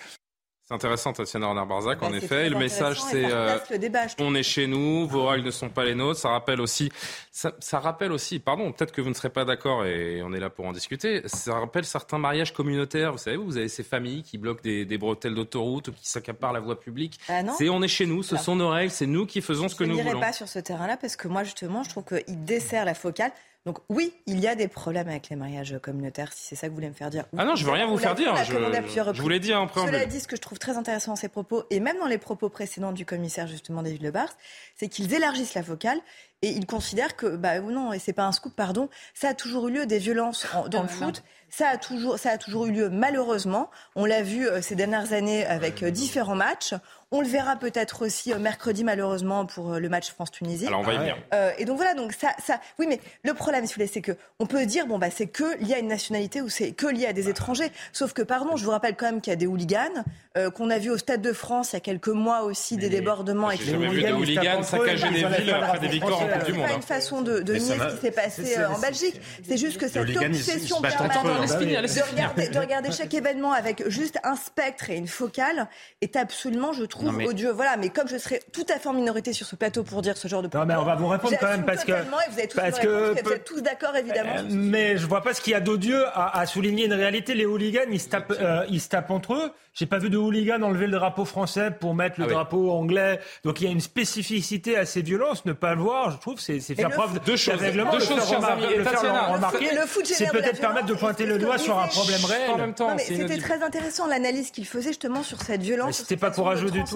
C'est 0.73 0.77
intéressant, 0.77 1.13
Tatiana 1.13 1.49
Renard-Barzac, 1.49 2.03
en 2.03 2.15
effet. 2.15 2.49
Le 2.49 2.57
message, 2.59 2.99
c'est 3.03 3.31
euh, 3.31 3.59
on 4.19 4.35
est 4.35 4.43
chez 4.43 4.67
nous, 4.67 5.07
vos 5.07 5.27
règles 5.27 5.45
ne 5.45 5.51
sont 5.51 5.69
pas 5.69 5.85
les 5.85 5.95
nôtres. 5.95 6.19
Ça 6.19 6.31
rappelle 6.31 6.63
aussi, 6.63 6.91
ça, 7.31 7.53
rappelle 7.79 8.11
aussi, 8.11 8.39
pardon, 8.39 8.73
peut-être 8.73 8.91
que 8.91 9.03
vous 9.03 9.11
ne 9.11 9.15
serez 9.15 9.29
pas 9.29 9.45
d'accord 9.45 9.85
et 9.85 10.23
on 10.23 10.33
est 10.33 10.41
là 10.41 10.49
pour 10.49 10.65
en 10.65 10.73
discuter. 10.73 11.21
Ça 11.27 11.59
rappelle 11.59 11.85
certains 11.85 12.17
mariages 12.17 12.55
communautaires. 12.55 13.13
Vous 13.13 13.19
savez, 13.19 13.37
vous 13.37 13.59
avez 13.59 13.69
ces 13.69 13.83
familles 13.83 14.23
qui 14.23 14.39
bloquent 14.39 14.63
des, 14.63 14.97
bretelles 14.97 15.35
d'autoroute 15.35 15.89
ou 15.89 15.93
qui 15.93 16.09
s'accaparent 16.09 16.55
la 16.55 16.61
voie 16.61 16.81
publique. 16.81 17.21
Ah 17.29 17.43
c'est 17.59 17.69
on 17.69 17.83
est 17.83 17.89
chez 17.89 18.07
nous, 18.07 18.23
ce 18.23 18.39
sont 18.39 18.57
nos 18.57 18.71
règles, 18.71 18.93
c'est 18.93 19.07
nous 19.07 19.27
qui 19.27 19.43
faisons 19.43 19.69
ce 19.69 19.75
que 19.75 19.85
nous 19.85 19.99
voulons. 19.99 20.05
Je 20.05 20.15
n'irai 20.15 20.21
pas 20.21 20.33
sur 20.33 20.49
ce 20.49 20.59
terrain-là 20.59 20.97
parce 20.97 21.17
que 21.17 21.29
moi, 21.29 21.45
justement, 21.45 21.83
je 21.83 21.91
trouve 21.91 22.05
qu'il 22.05 22.45
dessert 22.47 22.87
la 22.87 22.95
focale. 22.95 23.33
Donc 23.65 23.79
oui, 23.89 24.13
il 24.27 24.41
y 24.41 24.49
a 24.49 24.57
des 24.57 24.67
problèmes 24.67 25.09
avec 25.09 25.29
les 25.29 25.37
mariages 25.37 25.79
communautaires, 25.81 26.33
si 26.33 26.45
c'est 26.45 26.57
ça 26.57 26.67
que 26.67 26.71
vous 26.71 26.77
voulez 26.77 26.89
me 26.89 26.95
faire 26.95 27.11
dire. 27.11 27.27
ah 27.39 27.45
non, 27.45 27.55
je 27.55 27.65
veux 27.65 27.71
rien 27.71 27.87
vous 27.87 27.97
faire 27.97 28.17
dire. 28.17 28.35
Je, 28.37 28.53
je, 28.53 29.23
vous 29.23 29.29
l'ai 29.29 29.39
dit 29.39 29.55
en 29.55 29.69
préambule. 29.69 29.95
Cela 29.95 30.07
dit, 30.07 30.19
ce 30.19 30.27
que 30.27 30.35
je 30.35 30.41
trouve 30.41 30.59
très 30.59 30.77
intéressant 30.77 31.13
dans 31.13 31.17
ces 31.17 31.29
propos, 31.29 31.63
et 31.71 31.79
même 31.79 31.97
dans 31.99 32.07
les 32.07 32.19
propos 32.19 32.49
précédents 32.49 32.91
du 32.91 33.07
commissaire 33.07 33.47
justement 33.47 33.83
David 33.83 34.03
Lebars, 34.03 34.35
c'est 34.75 34.89
qu'ils 34.89 35.15
élargissent 35.15 35.55
la 35.55 35.63
focale 35.63 36.01
et 36.43 36.49
ils 36.49 36.67
considèrent 36.67 37.15
que, 37.15 37.37
bah 37.37 37.61
non, 37.61 37.93
et 37.93 38.01
c'est 38.01 38.13
pas 38.13 38.25
un 38.25 38.33
scoop, 38.33 38.55
pardon, 38.57 38.89
ça 39.15 39.29
a 39.29 39.35
toujours 39.35 39.69
eu 39.69 39.73
lieu 39.73 39.87
des 39.87 39.99
violences 39.99 40.45
dans 40.69 40.83
le 40.83 40.89
foot. 40.89 41.23
Ça 41.49 41.69
a 41.69 41.77
toujours, 41.77 42.19
ça 42.19 42.31
a 42.31 42.39
toujours 42.39 42.67
eu 42.67 42.73
lieu 42.73 42.89
malheureusement. 42.89 43.71
On 43.95 44.07
l'a 44.07 44.23
vu 44.23 44.49
euh, 44.49 44.63
ces 44.63 44.75
dernières 44.75 45.13
années 45.13 45.45
avec 45.47 45.83
euh, 45.83 45.91
différents 45.91 46.35
matchs. 46.35 46.75
On 47.13 47.21
le 47.21 47.29
verra 47.29 47.57
peut-être 47.57 48.05
aussi 48.05 48.33
euh, 48.33 48.39
mercredi, 48.39 48.85
malheureusement, 48.85 49.47
pour 49.47 49.75
le 49.75 49.89
match 49.89 50.11
France-Tunisie. 50.11 50.67
Alors, 50.67 50.81
on 50.81 50.83
va 50.83 50.95
y 50.95 50.99
venir. 50.99 51.17
et 51.59 51.65
donc 51.65 51.77
voilà, 51.77 51.95
donc 51.95 52.13
ça, 52.13 52.29
ça, 52.45 52.61
oui, 52.79 52.87
mais 52.89 53.01
le 53.23 53.35
problème, 53.35 53.67
si 53.67 53.75
vous 53.75 53.77
voulez, 53.77 53.87
c'est 53.87 54.01
que 54.01 54.13
on 54.39 54.47
peut 54.47 54.67
dire, 54.67 54.87
bon, 54.87 54.99
bah, 54.99 55.09
c'est 55.15 55.27
que 55.27 55.57
lié 55.63 55.75
à 55.75 55.79
une 55.79 55.89
nationalité 55.89 56.41
ou 56.41 56.49
c'est 56.49 56.73
que 56.73 56.87
lié 56.87 57.07
à 57.07 57.13
des 57.13 57.29
étrangers. 57.29 57.71
Sauf 57.93 58.13
que, 58.13 58.23
pardon, 58.23 58.57
je 58.57 58.65
vous 58.65 58.71
rappelle 58.71 58.97
quand 58.97 59.07
même 59.07 59.21
qu'il 59.21 59.31
y 59.31 59.35
a 59.35 59.37
des 59.37 59.47
hooligans, 59.47 60.05
qu'on 60.55 60.71
a 60.71 60.79
vu 60.79 60.91
au 60.91 60.97
Stade 60.97 61.21
de 61.21 61.33
France 61.33 61.73
il 61.73 61.75
y 61.75 61.77
a 61.77 61.81
quelques 61.81 62.09
mois 62.09 62.43
aussi, 62.43 62.77
des 62.77 62.89
débordements 62.89 63.49
avec 63.49 63.65
les 63.67 63.75
hooligans. 63.75 63.93
Vu 63.93 64.03
des 64.03 64.13
hooligans 64.13 64.63
saccager 64.63 65.11
des 65.11 65.25
villes 65.25 65.51
après 65.51 65.79
des 65.79 65.89
victoires 65.89 66.23
en 66.23 66.29
Coupe 66.29 66.45
du 66.45 66.53
Monde. 66.55 66.63
C'est 66.63 66.69
pas 66.69 66.75
une 66.75 66.79
hein. 66.79 66.81
façon 66.81 67.23
de, 67.23 67.41
de 67.41 67.53
nier 67.55 67.61
ce 67.79 67.95
qui 67.95 68.01
s'est 68.01 68.11
passé 68.11 68.65
en 68.65 68.79
Belgique. 68.79 69.21
C'est 69.47 69.57
juste 69.59 69.79
que 69.79 69.89
cette 69.89 70.17
obsession 70.17 70.81
permanente 70.81 71.53
de 72.53 72.59
regarder, 72.59 72.91
chaque 72.93 73.15
événement 73.15 73.53
avec 73.53 73.89
juste 73.89 74.19
un 74.25 74.37
spectre 74.37 74.91
et 74.91 74.97
une 74.97 75.09
focale 75.09 75.69
est 76.01 76.17
absolument, 76.17 76.73
je 76.73 76.85
trouve, 76.85 77.02
odieux. 77.09 77.53
Voilà, 77.53 77.77
mais 77.77 77.89
comme 77.89 78.09
je 78.09 78.17
serais 78.19 78.41
tout 78.53 78.67
à 78.69 78.79
fait 78.79 78.89
en 78.89 78.93
minorité 78.93 79.33
sur 79.33 79.47
ce 79.47 79.57
plateau 79.57 79.83
pour 79.83 80.03
dire 80.03 80.17
ce 80.17 80.29
genre 80.29 80.43
de 80.43 80.49
Non, 80.53 80.65
mais 80.67 80.75
on 80.75 80.85
va 80.85 80.95
vous 80.95 81.09
répondre 81.09 81.35
quand 81.41 81.49
même 81.49 81.65
parce 81.65 81.85
que. 81.85 81.93
vous 81.93 82.39
êtes 82.39 82.51
tous, 82.51 82.57
parce 82.57 82.79
que, 82.79 83.23
vous 83.23 83.33
êtes 83.33 83.45
tous 83.45 83.63
d'accord, 83.63 83.97
évidemment. 83.97 84.37
Euh, 84.39 84.43
mais 84.51 84.97
je 84.97 85.07
vois 85.07 85.23
pas 85.23 85.35
ce 85.35 85.41
qu'il 85.41 85.53
y 85.53 85.57
a 85.57 85.61
d'odieux 85.61 86.05
à, 86.15 86.45
souligner 86.47 86.87
une 86.87 86.95
réalité. 86.95 87.35
Les 87.35 87.47
hooligans, 87.47 87.91
ils 87.91 88.01
se 88.01 88.09
tapent, 88.09 88.35
euh, 88.41 88.65
ils 88.69 88.81
se 88.81 88.89
tapent 88.89 89.11
entre 89.11 89.35
eux. 89.35 89.53
J'ai 89.75 89.87
pas 89.87 89.99
vu 89.99 90.11
de 90.11 90.19
hooligans 90.19 90.61
enlever 90.63 90.87
le 90.87 90.99
drapeau 90.99 91.25
français 91.25 91.71
pour 91.71 91.95
mettre 91.95 92.21
le 92.21 92.27
ah 92.27 92.33
drapeau 92.33 92.71
anglais. 92.73 93.21
Donc 93.43 93.61
il 93.61 93.65
y 93.65 93.69
a 93.69 93.71
une 93.71 93.81
spécificité 93.81 94.77
à 94.77 94.85
ces 94.85 95.01
violences. 95.01 95.47
Ne 95.47 95.55
pas 95.55 95.75
le 95.75 95.81
voir, 95.81 96.11
je 96.11 96.19
trouve, 96.19 96.39
c'est 96.39 96.61
faire 96.61 96.91
preuve 96.91 97.15
de 97.25 97.37
choses. 97.37 97.59
Deux 97.59 98.01
choses, 98.01 98.29
chers 98.29 98.45
amis. 98.45 98.65
C'est 100.05 100.31
peut-être 100.31 100.61
permettre 100.61 100.87
de 100.87 100.95
pointer 100.95 101.25
le 101.25 101.39
doigt 101.39 101.57
sur 101.57 101.79
un 101.79 101.87
problème 101.87 102.21
en 102.51 102.59
même 102.59 102.75
temps. 102.75 102.97
C'était 102.99 103.39
très 103.39 103.63
intéressant 103.63 104.07
l'analyse 104.07 104.51
qu'il 104.51 104.67
faisait 104.67 104.91
justement 104.91 105.23
sur 105.23 105.41
cette 105.41 105.63
violence. 105.63 105.97
C'était 105.99 106.17
pas 106.17 106.31
courageux 106.31 106.71
du 106.71 106.85
tout. 106.85 106.92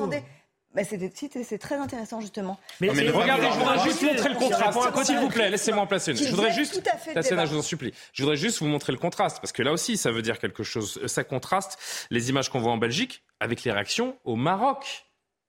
Bah, 0.75 0.83
c'est 0.85 1.59
très 1.59 1.77
intéressant 1.77 2.21
justement. 2.21 2.61
Mais, 2.83 2.91
regardez, 2.91 3.47
je 3.51 3.59
voudrais 3.59 3.83
juste 3.83 4.03
montrer 4.03 4.29
le 4.29 4.35
contraste. 4.35 5.07
S'il 5.07 5.19
vous 5.19 5.29
plaît, 5.29 5.49
laissez-moi 5.49 5.83
en 5.83 5.87
placer 5.87 6.11
une. 6.11 6.19
Je 6.19 6.29
voudrais 6.29 6.53
juste, 6.53 6.83
Tatiana, 7.15 7.47
je 7.47 7.53
vous 7.53 7.61
en 7.61 7.63
supplie. 7.63 7.95
Je 8.13 8.23
voudrais 8.23 8.37
juste 8.37 8.59
vous 8.59 8.67
montrer 8.67 8.93
le 8.93 8.99
contraste 8.99 9.41
parce 9.41 9.53
que 9.53 9.63
là 9.63 9.73
aussi, 9.73 9.97
ça 9.97 10.11
veut 10.11 10.21
dire 10.21 10.39
quelque 10.39 10.63
chose. 10.63 11.01
Ça 11.07 11.25
contraste 11.25 11.79
les 12.11 12.29
images 12.29 12.51
qu'on 12.51 12.61
voit 12.61 12.73
en 12.73 12.77
Belgique 12.77 13.23
avec 13.41 13.65
les 13.65 13.73
réactions 13.73 14.19
au 14.25 14.37
Maroc 14.37 15.06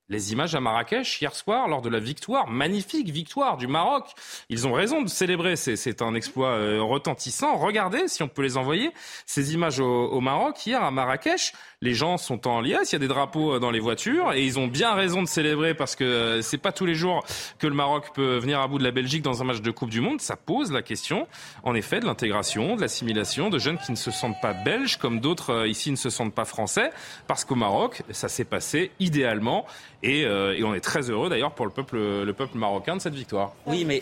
les 0.09 0.31
images 0.31 0.55
à 0.55 0.61
Marrakech 0.61 1.21
hier 1.21 1.35
soir 1.35 1.67
lors 1.67 1.81
de 1.81 1.89
la 1.89 1.99
victoire, 1.99 2.47
magnifique 2.47 3.09
victoire 3.09 3.57
du 3.57 3.67
Maroc. 3.67 4.05
Ils 4.49 4.65
ont 4.65 4.73
raison 4.73 5.01
de 5.01 5.09
célébrer, 5.09 5.55
c'est 5.55 6.01
un 6.01 6.15
exploit 6.15 6.51
euh, 6.51 6.81
retentissant. 6.81 7.57
Regardez 7.57 8.07
si 8.07 8.23
on 8.23 8.29
peut 8.29 8.41
les 8.41 8.55
envoyer, 8.55 8.91
ces 9.25 9.53
images 9.53 9.79
au, 9.79 10.21
Maroc 10.21 10.65
hier 10.65 10.81
à 10.81 10.91
Marrakech. 10.91 11.53
Les 11.81 11.93
gens 11.93 12.17
sont 12.17 12.47
en 12.47 12.61
liesse, 12.61 12.91
il 12.91 12.95
y 12.95 12.95
a 12.95 12.99
des 12.99 13.07
drapeaux 13.07 13.55
euh, 13.55 13.59
dans 13.59 13.69
les 13.69 13.79
voitures 13.79 14.33
et 14.33 14.43
ils 14.43 14.57
ont 14.57 14.67
bien 14.67 14.93
raison 14.93 15.21
de 15.21 15.27
célébrer 15.27 15.73
parce 15.75 15.95
que 15.95 16.03
euh, 16.03 16.41
c'est 16.41 16.57
pas 16.57 16.71
tous 16.71 16.85
les 16.85 16.95
jours 16.95 17.23
que 17.59 17.67
le 17.67 17.75
Maroc 17.75 18.11
peut 18.13 18.37
venir 18.37 18.61
à 18.61 18.67
bout 18.67 18.79
de 18.79 18.83
la 18.83 18.91
Belgique 18.91 19.21
dans 19.21 19.41
un 19.41 19.45
match 19.45 19.61
de 19.61 19.71
Coupe 19.71 19.89
du 19.89 20.01
Monde. 20.01 20.21
Ça 20.21 20.37
pose 20.37 20.71
la 20.71 20.81
question, 20.81 21.27
en 21.63 21.75
effet, 21.75 21.99
de 21.99 22.05
l'intégration, 22.05 22.77
de 22.77 22.81
l'assimilation, 22.81 23.49
de 23.49 23.59
jeunes 23.59 23.77
qui 23.77 23.91
ne 23.91 23.97
se 23.97 24.11
sentent 24.11 24.41
pas 24.41 24.53
belges 24.53 24.97
comme 24.97 25.19
d'autres 25.19 25.67
ici 25.67 25.91
ne 25.91 25.97
se 25.97 26.09
sentent 26.09 26.33
pas 26.33 26.45
français 26.45 26.91
parce 27.27 27.43
qu'au 27.45 27.55
Maroc, 27.55 28.03
ça 28.11 28.29
s'est 28.29 28.45
passé 28.45 28.91
idéalement 28.99 29.65
euh, 30.05 30.53
et, 30.53 30.63
on 30.63 30.73
est 30.73 30.81
très 30.81 31.09
heureux 31.09 31.29
d'ailleurs 31.29 31.53
pour 31.53 31.65
le 31.65 31.71
peuple, 31.71 31.97
le 31.97 32.33
peuple 32.33 32.57
marocain 32.57 32.95
de 32.95 33.01
cette 33.01 33.15
victoire. 33.15 33.53
Oui, 33.65 33.85
mais 33.85 34.01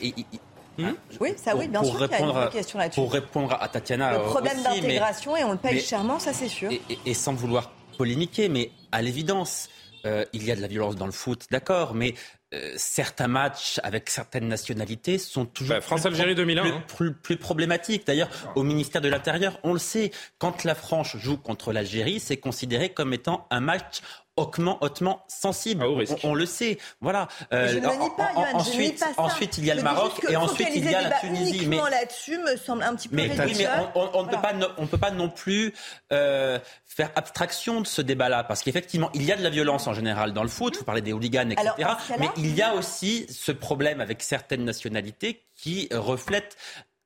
hmm 0.78 0.92
oui, 1.22 1.34
ça 1.38 1.56
oui, 1.56 1.70
bien 1.70 1.84
sûr 1.84 1.98
qu'il 2.10 2.20
y 2.20 2.32
a 2.32 2.44
une 2.46 2.50
question 2.50 2.80
là-dessus. 2.80 3.00
Pour 3.00 3.14
répondre 3.14 3.58
à 3.60 3.68
Tatiana. 3.70 4.14
Le 4.14 4.24
problème 4.24 4.62
d'intégration, 4.62 5.38
et 5.38 5.44
on 5.44 5.52
le 5.52 5.58
paye 5.58 5.80
chèrement, 5.80 6.20
ça 6.20 6.34
c'est 6.34 6.50
sûr. 6.50 6.70
Et, 7.06 7.14
sans 7.14 7.34
vouloir 7.34 7.72
polémiquer, 7.98 8.50
mais 8.50 8.72
à 8.92 9.02
l'évidence, 9.02 9.70
euh, 10.06 10.26
il 10.34 10.44
y 10.44 10.52
a 10.52 10.56
de 10.56 10.62
la 10.62 10.68
violence 10.68 10.98
dans 10.98 11.06
le 11.06 11.14
foot, 11.14 11.46
d'accord, 11.50 11.96
mais 11.96 12.14
euh, 12.54 12.74
certains 12.78 13.28
matchs 13.28 13.80
avec 13.84 14.10
certaines 14.10 14.48
nationalités 14.48 15.18
sont 15.18 15.46
toujours 15.46 15.76
bah, 15.76 15.82
France-Algérie 15.82 16.36
2001 16.36 16.66
hein. 16.66 16.84
plus, 16.96 17.14
plus, 17.14 17.38
problématiques. 17.38 18.06
D'ailleurs, 18.06 18.30
au 18.56 18.64
ministère 18.64 19.02
de 19.02 19.10
l'Intérieur, 19.10 19.60
on 19.64 19.74
le 19.74 19.80
sait, 19.80 20.12
quand 20.38 20.64
la 20.64 20.76
France 20.76 21.18
joue 21.18 21.38
contre 21.38 21.74
l'Algérie, 21.74 22.20
c'est 22.20 22.38
considéré 22.38 22.90
comme 22.90 23.14
étant 23.14 23.48
un 23.50 23.62
match 23.62 24.02
hautement, 24.38 24.78
hautement 24.82 25.24
sensible. 25.28 25.84
Ah, 25.86 26.16
on, 26.24 26.34
le 26.34 26.46
sait. 26.46 26.78
Voilà. 27.02 27.28
Euh, 27.54 27.68
je 27.68 27.80
ne 27.80 27.88
nie 27.88 28.10
pas, 28.18 28.32
ensuite, 28.54 29.00
pas 29.00 29.14
ça. 29.14 29.22
ensuite, 29.22 29.58
il 29.58 29.66
y 29.66 29.72
a 29.72 29.76
le 29.76 29.84
Maroc 29.84 30.14
et 30.30 30.36
ensuite 30.36 30.70
il 30.76 30.90
y 30.90 30.94
a 30.94 31.10
la 31.10 31.20
Tunisie. 31.20 31.68
Mais 31.68 31.78
là-dessus 31.78 32.38
me 32.38 32.58
semble 32.58 32.84
un 32.84 32.96
petit 32.96 33.08
peu 33.08 33.16
mais, 33.16 33.30
oui, 33.30 33.56
mais 33.58 33.68
on, 33.96 34.24
ne 34.24 34.30
peut 34.30 34.42
pas, 34.42 34.54
on 34.78 34.88
peut 34.88 34.98
pas 34.98 35.12
non 35.12 35.30
plus 35.30 35.74
euh, 36.12 36.60
faire 36.86 37.12
abstraction 37.16 37.82
de 37.82 37.88
ce 37.88 38.02
débat-là, 38.02 38.44
parce 38.44 38.62
qu'effectivement, 38.62 39.10
il 39.14 39.24
y 39.24 39.32
a 39.32 39.38
de 39.38 39.44
la 39.44 39.50
violence 39.50 39.88
en 39.88 39.94
général 39.94 40.34
dans 40.34 40.44
le 40.44 40.50
foot. 40.50 40.78
Vous 40.78 40.84
parlez 40.84 41.02
des 41.02 41.14
hooligans, 41.14 41.50
etc. 41.50 41.72
mais 42.20 42.30
il 42.38 42.56
y 42.56 42.62
a 42.62 42.74
aussi 42.76 43.26
ce 43.30 43.52
problème 43.52 44.02
avec 44.02 44.22
certaines 44.22 44.64
nationalités 44.64 45.44
qui 45.56 45.88
reflètent 45.92 46.58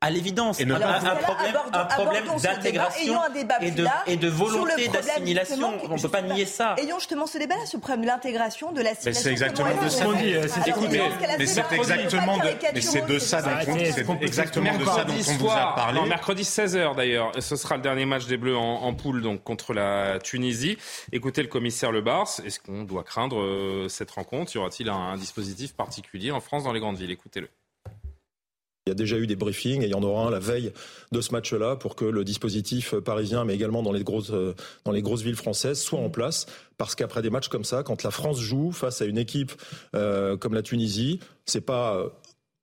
à 0.02 0.10
l'évidence, 0.10 0.62
un, 0.62 0.66
problème, 0.66 1.56
un 1.74 1.86
problème 1.86 2.24
d'intégration 2.42 3.20
et 3.62 3.72
de, 3.72 3.86
et 4.08 4.16
de 4.16 4.28
volonté 4.30 4.88
d'assimilation. 4.88 5.74
On 5.90 5.96
ne 5.96 6.02
peut 6.02 6.08
pas 6.08 6.22
nier 6.22 6.46
ça. 6.46 6.76
Ayons 6.78 7.00
justement 7.00 7.28
ce 7.28 7.38
débat-là 7.38 7.66
sur 7.66 7.80
le 7.80 7.82
problème 7.82 8.04
de 8.04 8.08
l'intégration, 8.08 8.72
de 8.72 8.82
l'assimilation. 8.82 9.24
C'est 9.24 9.32
exactement 9.32 9.70
de. 9.70 9.74
Mais 11.38 11.46
c'est 11.46 11.74
exactement 11.74 12.38
de, 12.38 12.74
mais 12.74 12.82
c'est 12.82 13.06
de 13.06 13.20
ça 13.20 13.42
dont 13.42 13.50
on, 14.08 14.20
exactement 14.22 14.78
de 14.78 14.86
ça 14.86 15.04
dont 15.04 15.14
on 15.14 15.34
vous 15.34 15.50
a 15.50 15.76
parlé. 15.76 16.02
mercredi 16.08 16.44
16h 16.44 16.96
d'ailleurs, 16.96 17.34
ce 17.40 17.58
sera 17.58 17.76
le 17.76 17.82
dernier 17.82 18.06
match 18.06 18.26
des 18.26 18.38
Bleus 18.38 18.56
en, 18.56 18.94
poule 18.94 19.22
donc 19.22 19.44
contre 19.44 19.74
la 19.74 20.20
Tunisie. 20.20 20.78
Écoutez 21.12 21.42
le 21.42 21.50
commissaire 21.50 21.92
Le 21.92 22.02
Bars. 22.02 22.30
Est-ce 22.46 22.62
qu'on 22.62 22.84
doit 22.84 23.04
craindre 23.04 23.42
euh, 23.42 23.90
cette 23.90 24.12
rencontre? 24.12 24.56
Y 24.56 24.60
aura-t-il 24.60 24.90
un 24.90 25.18
dispositif 25.18 25.74
particulier 25.74 26.32
en 26.32 26.40
France 26.40 26.64
dans 26.64 26.72
les 26.72 26.80
grandes 26.80 26.98
villes? 26.98 27.12
Écoutez-le. 27.12 27.50
Il 28.90 28.92
y 28.92 28.94
a 28.94 28.96
déjà 28.96 29.18
eu 29.18 29.28
des 29.28 29.36
briefings 29.36 29.84
et 29.84 29.86
il 29.86 29.92
y 29.92 29.94
en 29.94 30.02
aura 30.02 30.26
un 30.26 30.32
la 30.32 30.40
veille 30.40 30.74
de 31.12 31.22
ce 31.22 31.32
match-là 31.32 31.76
pour 31.76 31.96
que 31.96 32.06
le 32.06 32.24
dispositif 32.24 32.96
parisien, 32.96 33.46
mais 33.46 33.54
également 33.54 33.84
dans 33.84 33.92
les 33.92 34.04
grosses, 34.04 34.32
euh, 34.32 34.56
dans 34.84 34.92
les 34.92 35.04
grosses 35.04 35.22
villes 35.22 35.36
françaises, 35.36 35.80
soit 35.80 36.00
en 36.00 36.10
place. 36.10 36.48
Parce 36.80 36.96
qu'après 36.96 37.22
des 37.22 37.30
matchs 37.30 37.50
comme 37.50 37.64
ça, 37.64 37.84
quand 37.84 38.02
la 38.02 38.10
France 38.10 38.40
joue 38.40 38.72
face 38.72 39.04
à 39.04 39.06
une 39.06 39.20
équipe 39.20 39.52
euh, 39.96 40.38
comme 40.38 40.56
la 40.56 40.64
Tunisie, 40.64 41.20
c'est 41.46 41.62
pas 41.62 41.98
euh, 41.98 42.10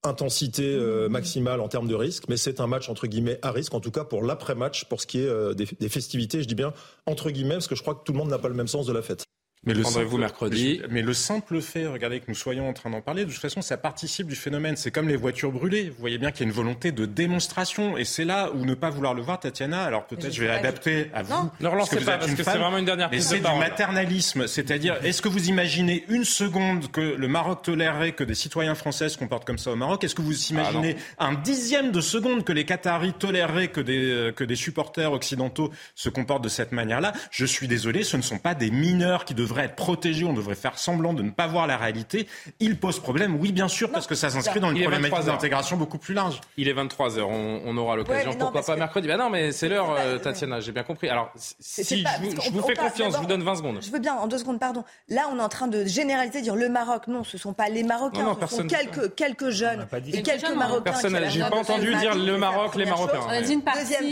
intensité 0.02 0.76
maximale 1.08 1.60
en 1.60 1.68
termes 1.68 1.86
de 1.86 1.94
risque, 1.94 2.24
mais 2.28 2.36
c'est 2.36 2.60
un 2.60 2.66
match 2.66 2.88
entre 2.88 3.06
guillemets 3.06 3.38
à 3.42 3.52
risque, 3.52 3.74
en 3.74 3.80
tout 3.80 3.92
cas 3.92 4.04
pour 4.04 4.24
l'après-match, 4.24 4.84
pour 4.86 5.00
ce 5.00 5.06
qui 5.06 5.18
est 5.18 5.54
des, 5.54 5.66
des, 5.80 5.88
festivités, 5.88 6.42
je 6.42 6.48
dis 6.48 6.54
bien 6.54 6.72
entre 7.06 7.30
guillemets, 7.30 7.54
parce 7.54 7.66
que 7.66 7.74
je 7.74 7.82
crois 7.82 7.94
que 7.94 8.04
tout 8.04 8.12
le 8.12 8.18
monde 8.18 8.30
n'a 8.30 8.38
pas 8.38 8.48
le 8.48 8.54
même 8.54 8.68
sens 8.68 8.86
de 8.86 8.92
la 8.92 9.02
fête. 9.02 9.24
Mais 9.66 9.74
le 9.74 9.82
simple, 9.82 10.16
mercredi. 10.16 10.80
Mais 10.90 11.02
le 11.02 11.12
simple 11.12 11.60
fait, 11.60 11.86
regardez 11.86 12.20
que 12.20 12.26
nous 12.28 12.34
soyons 12.34 12.68
en 12.68 12.72
train 12.72 12.88
d'en 12.88 13.00
parler, 13.00 13.24
de 13.24 13.30
toute 13.30 13.40
façon, 13.40 13.62
ça 13.62 13.76
participe 13.76 14.28
du 14.28 14.36
phénomène. 14.36 14.76
C'est 14.76 14.92
comme 14.92 15.08
les 15.08 15.16
voitures 15.16 15.50
brûlées. 15.50 15.90
Vous 15.90 15.96
voyez 15.98 16.18
bien 16.18 16.30
qu'il 16.30 16.40
y 16.40 16.44
a 16.44 16.46
une 16.48 16.54
volonté 16.56 16.92
de 16.92 17.04
démonstration. 17.04 17.96
Et 17.96 18.04
c'est 18.04 18.24
là 18.24 18.50
où 18.54 18.64
ne 18.64 18.74
pas 18.74 18.90
vouloir 18.90 19.12
le 19.12 19.22
voir, 19.22 19.40
Tatiana. 19.40 19.82
Alors 19.82 20.06
peut-être 20.06 20.32
je 20.32 20.40
vais 20.40 20.50
adapter 20.50 21.10
à 21.12 21.24
vous. 21.24 21.34
Non, 21.34 21.50
ne 21.60 21.68
relancez 21.68 21.96
pas, 21.96 22.18
parce 22.18 22.32
que 22.32 22.44
c'est 22.44 22.58
vraiment 22.58 22.78
une 22.78 22.84
dernière 22.84 23.10
Mais 23.10 23.20
c'est 23.20 23.40
du 23.40 23.58
maternalisme. 23.58 24.46
C'est-à-dire, 24.46 24.96
est-ce 25.02 25.20
que 25.20 25.28
vous 25.28 25.48
imaginez 25.48 26.04
une 26.08 26.24
seconde 26.24 26.90
que 26.92 27.00
le 27.00 27.28
Maroc 27.28 27.62
tolérerait 27.62 28.12
que 28.12 28.22
des 28.22 28.34
citoyens 28.34 28.76
français 28.76 29.08
se 29.08 29.18
comportent 29.18 29.44
comme 29.44 29.58
ça 29.58 29.72
au 29.72 29.76
Maroc? 29.76 30.04
Est-ce 30.04 30.14
que 30.14 30.22
vous 30.22 30.46
imaginez 30.46 30.96
ah 31.18 31.26
un 31.26 31.34
dixième 31.34 31.90
de 31.90 32.00
seconde 32.00 32.44
que 32.44 32.52
les 32.52 32.64
Qataris 32.64 33.14
toléreraient 33.14 33.68
que 33.68 33.80
des, 33.80 34.10
euh, 34.10 34.32
que 34.32 34.44
des 34.44 34.54
supporters 34.54 35.12
occidentaux 35.12 35.72
se 35.96 36.08
comportent 36.08 36.44
de 36.44 36.48
cette 36.48 36.70
manière-là? 36.70 37.12
Je 37.32 37.44
suis 37.44 37.66
désolé, 37.66 38.04
ce 38.04 38.16
ne 38.16 38.22
sont 38.22 38.38
pas 38.38 38.54
des 38.54 38.70
mineurs 38.70 39.24
qui 39.24 39.34
devraient 39.34 39.55
être 39.64 39.76
protégés, 39.76 40.24
on 40.24 40.32
devrait 40.32 40.54
faire 40.54 40.78
semblant 40.78 41.12
de 41.12 41.22
ne 41.22 41.30
pas 41.30 41.46
voir 41.46 41.66
la 41.66 41.76
réalité. 41.76 42.26
Il 42.60 42.78
pose 42.78 43.00
problème, 43.00 43.36
oui, 43.36 43.52
bien 43.52 43.68
sûr, 43.68 43.90
parce 43.90 44.06
que 44.06 44.14
ça 44.14 44.30
s'inscrit 44.30 44.60
dans 44.60 44.70
une 44.70 44.80
problématique 44.80 45.26
d'intégration 45.26 45.76
beaucoup 45.76 45.98
plus 45.98 46.14
large. 46.14 46.40
Il 46.56 46.68
est 46.68 46.74
23h, 46.74 47.22
on, 47.22 47.76
aura 47.76 47.96
l'occasion, 47.96 48.34
pourquoi 48.34 48.62
pas 48.62 48.76
mercredi? 48.76 49.08
Bah 49.08 49.16
Non, 49.16 49.30
mais 49.30 49.52
c'est 49.52 49.68
l'heure, 49.68 49.94
euh, 49.98 50.18
Tatiana, 50.18 50.60
j'ai 50.60 50.72
bien 50.72 50.82
compris. 50.82 51.08
Alors, 51.08 51.32
si 51.36 52.04
je, 52.04 52.50
vous, 52.50 52.62
fais 52.62 52.74
confiance, 52.74 53.14
je 53.14 53.18
vous 53.18 53.26
donne 53.26 53.42
20 53.42 53.56
secondes. 53.56 53.78
Je 53.82 53.90
veux 53.90 53.98
bien, 53.98 54.14
en 54.14 54.26
deux 54.26 54.38
secondes, 54.38 54.58
pardon. 54.58 54.84
Là, 55.08 55.28
on 55.32 55.38
est 55.38 55.42
en 55.42 55.48
train 55.48 55.68
de 55.68 55.84
généraliser, 55.84 56.42
dire 56.42 56.56
le 56.56 56.68
Maroc. 56.68 57.06
Non, 57.08 57.24
ce 57.24 57.36
ne 57.36 57.40
sont 57.40 57.52
pas 57.52 57.68
les 57.68 57.82
Marocains, 57.82 58.36
ce 58.40 58.56
sont 58.56 58.66
quelques, 58.66 59.14
quelques 59.14 59.50
jeunes 59.50 59.86
et 60.12 60.22
quelques 60.22 60.54
Marocains. 60.54 60.92
Personne, 60.92 61.18
j'ai 61.30 61.40
pas 61.40 61.56
entendu 61.56 61.94
dire 61.96 62.14
le 62.14 62.38
Maroc, 62.38 62.74
les 62.76 62.86
Marocains. 62.86 63.20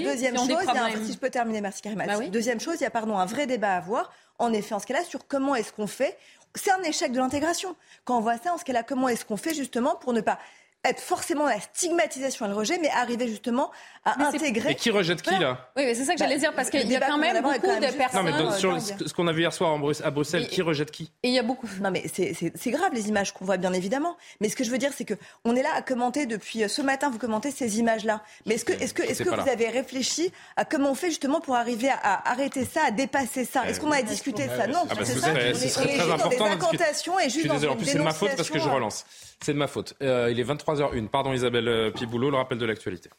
Deuxième 0.04 0.36
chose, 0.36 1.04
si 1.04 1.12
je 1.12 1.18
peux 1.18 1.30
terminer, 1.30 1.60
merci 1.60 1.82
Karim. 1.82 1.98
Bah 1.98 2.26
deuxième 2.28 2.60
chose, 2.60 2.76
il 2.80 2.82
y 2.82 2.86
a 2.86 2.90
pardon, 2.90 3.18
un 3.18 3.26
vrai 3.26 3.46
débat 3.46 3.74
à 3.74 3.76
avoir 3.76 4.10
en 4.38 4.52
effet, 4.52 4.74
en 4.74 4.78
ce 4.78 4.86
cas-là, 4.86 5.04
sur 5.04 5.26
comment 5.26 5.54
est-ce 5.54 5.72
qu'on 5.72 5.86
fait. 5.86 6.18
C'est 6.54 6.70
un 6.70 6.82
échec 6.82 7.12
de 7.12 7.18
l'intégration. 7.18 7.76
Quand 8.04 8.18
on 8.18 8.20
voit 8.20 8.38
ça, 8.38 8.54
en 8.54 8.58
ce 8.58 8.64
cas-là, 8.64 8.82
comment 8.82 9.08
est-ce 9.08 9.24
qu'on 9.24 9.36
fait 9.36 9.54
justement 9.54 9.96
pour 9.96 10.12
ne 10.12 10.20
pas 10.20 10.38
être 10.84 11.00
forcément 11.00 11.46
la 11.46 11.60
stigmatisation 11.60 12.44
et 12.46 12.48
le 12.48 12.54
rejet, 12.54 12.78
mais 12.78 12.90
arriver 12.90 13.26
justement 13.26 13.70
à 14.04 14.26
intégrer. 14.26 14.72
Et 14.72 14.74
qui 14.74 14.90
rejette 14.90 15.22
qui 15.22 15.38
là 15.38 15.70
Oui, 15.76 15.84
mais 15.84 15.94
c'est 15.94 16.04
ça 16.04 16.12
que 16.12 16.18
j'allais 16.18 16.38
dire 16.38 16.52
parce 16.54 16.70
qu'il 16.70 16.90
y 16.90 16.96
a 16.96 17.00
quand 17.00 17.18
même 17.18 17.42
beaucoup 17.42 17.66
de 17.66 17.96
personnes. 17.96 18.26
Non, 18.26 18.50
mais 18.50 18.58
sur 18.58 18.80
ce 18.80 19.12
qu'on 19.14 19.26
a 19.26 19.32
vu 19.32 19.40
hier 19.40 19.52
soir 19.52 19.78
à 20.04 20.10
Bruxelles, 20.10 20.48
qui 20.48 20.62
rejette 20.62 20.90
qui 20.90 21.10
Et 21.22 21.28
il 21.28 21.34
y 21.34 21.38
a 21.38 21.42
beaucoup. 21.42 21.68
Non, 21.80 21.90
mais 21.90 22.04
c'est 22.08 22.70
grave 22.70 22.90
les 22.92 23.08
images 23.08 23.32
qu'on 23.32 23.44
voit 23.44 23.56
bien 23.56 23.72
évidemment. 23.72 24.16
Mais 24.40 24.48
ce 24.48 24.56
que 24.56 24.64
je 24.64 24.70
veux 24.70 24.78
dire, 24.78 24.90
c'est 24.94 25.04
que 25.04 25.14
on 25.44 25.56
est 25.56 25.62
là 25.62 25.70
à 25.74 25.82
commenter 25.82 26.26
depuis 26.26 26.64
euh, 26.64 26.68
ce 26.68 26.82
matin. 26.82 27.10
Vous 27.10 27.18
commentez 27.18 27.50
ces 27.50 27.78
images-là. 27.78 28.22
Mais 28.46 28.54
est-ce 28.54 28.64
que 28.64 28.72
est-ce 28.72 28.94
que 28.94 29.02
est-ce 29.02 29.22
que 29.22 29.28
vous 29.28 29.48
avez 29.48 29.68
réfléchi 29.68 30.32
à 30.56 30.64
comment 30.64 30.90
on 30.90 30.94
fait 30.94 31.08
justement 31.08 31.40
pour 31.40 31.56
arriver 31.56 31.88
à 31.90 32.30
arrêter 32.30 32.64
ça, 32.64 32.82
à 32.86 32.90
dépasser 32.90 33.44
ça? 33.44 33.66
Est-ce 33.68 33.80
qu'on 33.80 33.92
a 33.92 34.02
discuté 34.02 34.46
de 34.46 34.52
ça? 34.52 34.66
Non, 34.66 34.84
bah, 34.86 34.96
c'est 35.04 35.18
ça. 35.18 35.30
C'est 35.54 35.70
très 35.70 36.10
important. 36.10 36.46
incantations 36.46 37.18
et 37.18 37.28
juste 37.28 37.46
dans 37.46 37.58
une 37.58 37.84
C'est 37.84 37.98
de 37.98 38.02
ma 38.02 38.12
faute 38.12 38.36
parce 38.36 38.50
que 38.50 38.58
je 38.58 38.68
relance. 38.68 39.04
C'est 39.42 39.52
de 39.52 39.58
ma 39.58 39.66
faute. 39.66 39.94
Euh, 40.02 40.30
il 40.30 40.40
est 40.40 40.44
23h01. 40.44 41.08
Pardon 41.08 41.32
Isabelle 41.32 41.68
euh, 41.68 41.90
Piboulot, 41.90 42.30
le 42.30 42.36
rappel 42.36 42.58
de 42.58 42.66
l'actualité. 42.66 43.10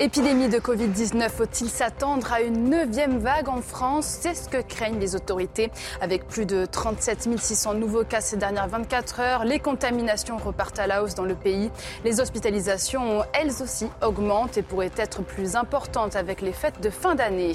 Épidémie 0.00 0.48
de 0.48 0.58
Covid-19, 0.58 1.28
faut-il 1.28 1.68
s'attendre 1.68 2.32
à 2.32 2.40
une 2.40 2.70
neuvième 2.70 3.18
vague 3.18 3.48
en 3.48 3.60
France? 3.60 4.18
C'est 4.20 4.34
ce 4.34 4.48
que 4.48 4.60
craignent 4.60 4.98
les 4.98 5.14
autorités. 5.14 5.70
Avec 6.00 6.26
plus 6.26 6.46
de 6.46 6.64
37 6.64 7.38
600 7.38 7.74
nouveaux 7.74 8.02
cas 8.02 8.22
ces 8.22 8.38
dernières 8.38 8.68
24 8.68 9.20
heures, 9.20 9.44
les 9.44 9.60
contaminations 9.60 10.38
repartent 10.38 10.78
à 10.78 10.86
la 10.86 11.04
hausse 11.04 11.14
dans 11.14 11.24
le 11.24 11.34
pays. 11.34 11.70
Les 12.04 12.20
hospitalisations, 12.20 13.22
elles 13.34 13.52
aussi, 13.62 13.86
augmentent 14.02 14.56
et 14.56 14.62
pourraient 14.62 14.90
être 14.96 15.22
plus 15.22 15.56
importantes 15.56 16.16
avec 16.16 16.40
les 16.40 16.52
fêtes 16.52 16.80
de 16.80 16.90
fin 16.90 17.14
d'année. 17.14 17.52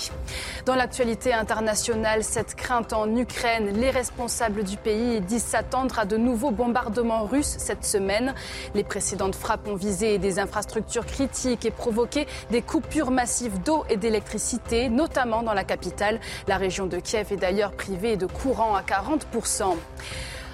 Dans 0.65 0.75
l'actualité 0.75 1.33
internationale, 1.33 2.23
cette 2.23 2.55
crainte 2.55 2.93
en 2.93 3.13
Ukraine, 3.15 3.71
les 3.73 3.89
responsables 3.89 4.63
du 4.63 4.77
pays 4.77 5.21
disent 5.21 5.43
s'attendre 5.43 5.97
à 5.99 6.05
de 6.05 6.17
nouveaux 6.17 6.51
bombardements 6.51 7.25
russes 7.25 7.55
cette 7.57 7.83
semaine. 7.83 8.35
Les 8.75 8.83
précédentes 8.83 9.35
frappes 9.35 9.67
ont 9.67 9.75
visé 9.75 10.19
des 10.19 10.39
infrastructures 10.39 11.05
critiques 11.05 11.65
et 11.65 11.71
provoqué 11.71 12.26
des 12.51 12.61
coupures 12.61 13.11
massives 13.11 13.61
d'eau 13.61 13.85
et 13.89 13.97
d'électricité, 13.97 14.89
notamment 14.89 15.43
dans 15.43 15.53
la 15.53 15.63
capitale. 15.63 16.19
La 16.47 16.57
région 16.57 16.85
de 16.87 16.97
Kiev 16.97 17.31
est 17.31 17.37
d'ailleurs 17.37 17.71
privée 17.71 18.15
de 18.15 18.25
courant 18.25 18.75
à 18.75 18.81
40%. 18.81 19.75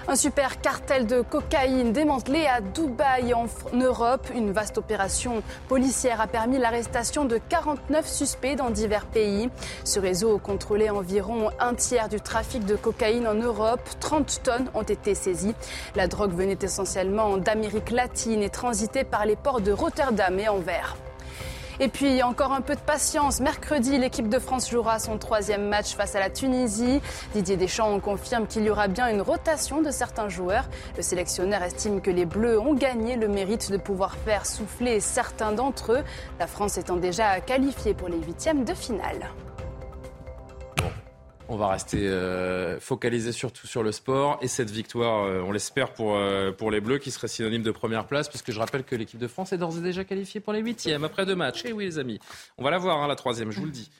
Un 0.06 0.16
super 0.16 0.60
cartel 0.60 1.06
de 1.06 1.22
cocaïne 1.22 1.92
démantelé 1.92 2.44
à 2.46 2.60
Dubaï 2.60 3.32
en 3.32 3.46
Europe. 3.72 4.28
Une 4.34 4.52
vaste 4.52 4.76
opération 4.76 5.42
policière 5.66 6.20
a 6.20 6.26
permis 6.26 6.58
l'arrestation 6.58 7.24
de 7.24 7.38
49 7.38 8.06
suspects 8.06 8.54
dans 8.54 8.68
divers 8.68 9.06
pays. 9.06 9.48
Ce 9.82 9.98
réseau 9.98 10.36
contrôlait 10.36 10.90
environ 10.90 11.48
un 11.58 11.72
tiers 11.72 12.10
du 12.10 12.20
trafic 12.20 12.66
de 12.66 12.76
cocaïne 12.76 13.26
en 13.26 13.34
Europe. 13.34 13.80
30 13.98 14.42
tonnes 14.42 14.70
ont 14.74 14.82
été 14.82 15.14
saisies. 15.14 15.54
La 15.96 16.06
drogue 16.06 16.34
venait 16.34 16.58
essentiellement 16.60 17.38
d'Amérique 17.38 17.90
latine 17.90 18.42
et 18.42 18.50
transitait 18.50 19.04
par 19.04 19.24
les 19.24 19.36
ports 19.36 19.62
de 19.62 19.72
Rotterdam 19.72 20.38
et 20.38 20.48
Anvers. 20.48 20.96
Et 21.80 21.88
puis 21.88 22.22
encore 22.22 22.52
un 22.52 22.60
peu 22.60 22.74
de 22.74 22.80
patience. 22.80 23.40
Mercredi, 23.40 23.98
l'équipe 23.98 24.28
de 24.28 24.38
France 24.38 24.70
jouera 24.70 24.98
son 24.98 25.18
troisième 25.18 25.68
match 25.68 25.94
face 25.94 26.14
à 26.14 26.20
la 26.20 26.30
Tunisie. 26.30 27.00
Didier 27.34 27.56
Deschamps 27.56 27.98
confirme 28.00 28.46
qu'il 28.46 28.64
y 28.64 28.70
aura 28.70 28.88
bien 28.88 29.08
une 29.08 29.22
rotation 29.22 29.82
de 29.82 29.90
certains 29.90 30.28
joueurs. 30.28 30.68
Le 30.96 31.02
sélectionneur 31.02 31.62
estime 31.62 32.00
que 32.00 32.10
les 32.10 32.26
Bleus 32.26 32.60
ont 32.60 32.74
gagné 32.74 33.16
le 33.16 33.28
mérite 33.28 33.72
de 33.72 33.76
pouvoir 33.76 34.14
faire 34.24 34.46
souffler 34.46 35.00
certains 35.00 35.52
d'entre 35.52 35.92
eux, 35.92 36.04
la 36.38 36.46
France 36.46 36.78
étant 36.78 36.96
déjà 36.96 37.40
qualifiée 37.40 37.94
pour 37.94 38.08
les 38.08 38.18
huitièmes 38.18 38.64
de 38.64 38.74
finale. 38.74 39.30
On 41.48 41.56
va 41.56 41.68
rester 41.68 42.08
euh, 42.08 42.80
focalisé 42.80 43.30
surtout 43.30 43.66
sur 43.66 43.82
le 43.82 43.92
sport 43.92 44.38
et 44.40 44.48
cette 44.48 44.70
victoire, 44.70 45.24
euh, 45.24 45.42
on 45.42 45.52
l'espère 45.52 45.92
pour, 45.92 46.16
euh, 46.16 46.52
pour 46.52 46.70
les 46.70 46.80
Bleus, 46.80 46.98
qui 46.98 47.10
serait 47.10 47.28
synonyme 47.28 47.62
de 47.62 47.70
première 47.70 48.06
place, 48.06 48.28
puisque 48.28 48.50
je 48.50 48.58
rappelle 48.58 48.82
que 48.82 48.96
l'équipe 48.96 49.20
de 49.20 49.28
France 49.28 49.52
est 49.52 49.58
d'ores 49.58 49.76
et 49.76 49.82
déjà 49.82 50.04
qualifiée 50.04 50.40
pour 50.40 50.54
les 50.54 50.60
huitièmes 50.60 51.04
après 51.04 51.26
deux 51.26 51.36
matchs. 51.36 51.66
Et 51.66 51.68
eh 51.68 51.72
oui, 51.72 51.84
les 51.84 51.98
amis, 51.98 52.18
on 52.56 52.64
va 52.64 52.70
la 52.70 52.78
voir, 52.78 53.02
hein, 53.02 53.08
la 53.08 53.16
troisième, 53.16 53.50
je 53.50 53.60
vous 53.60 53.66
le 53.66 53.72
dis. 53.72 53.90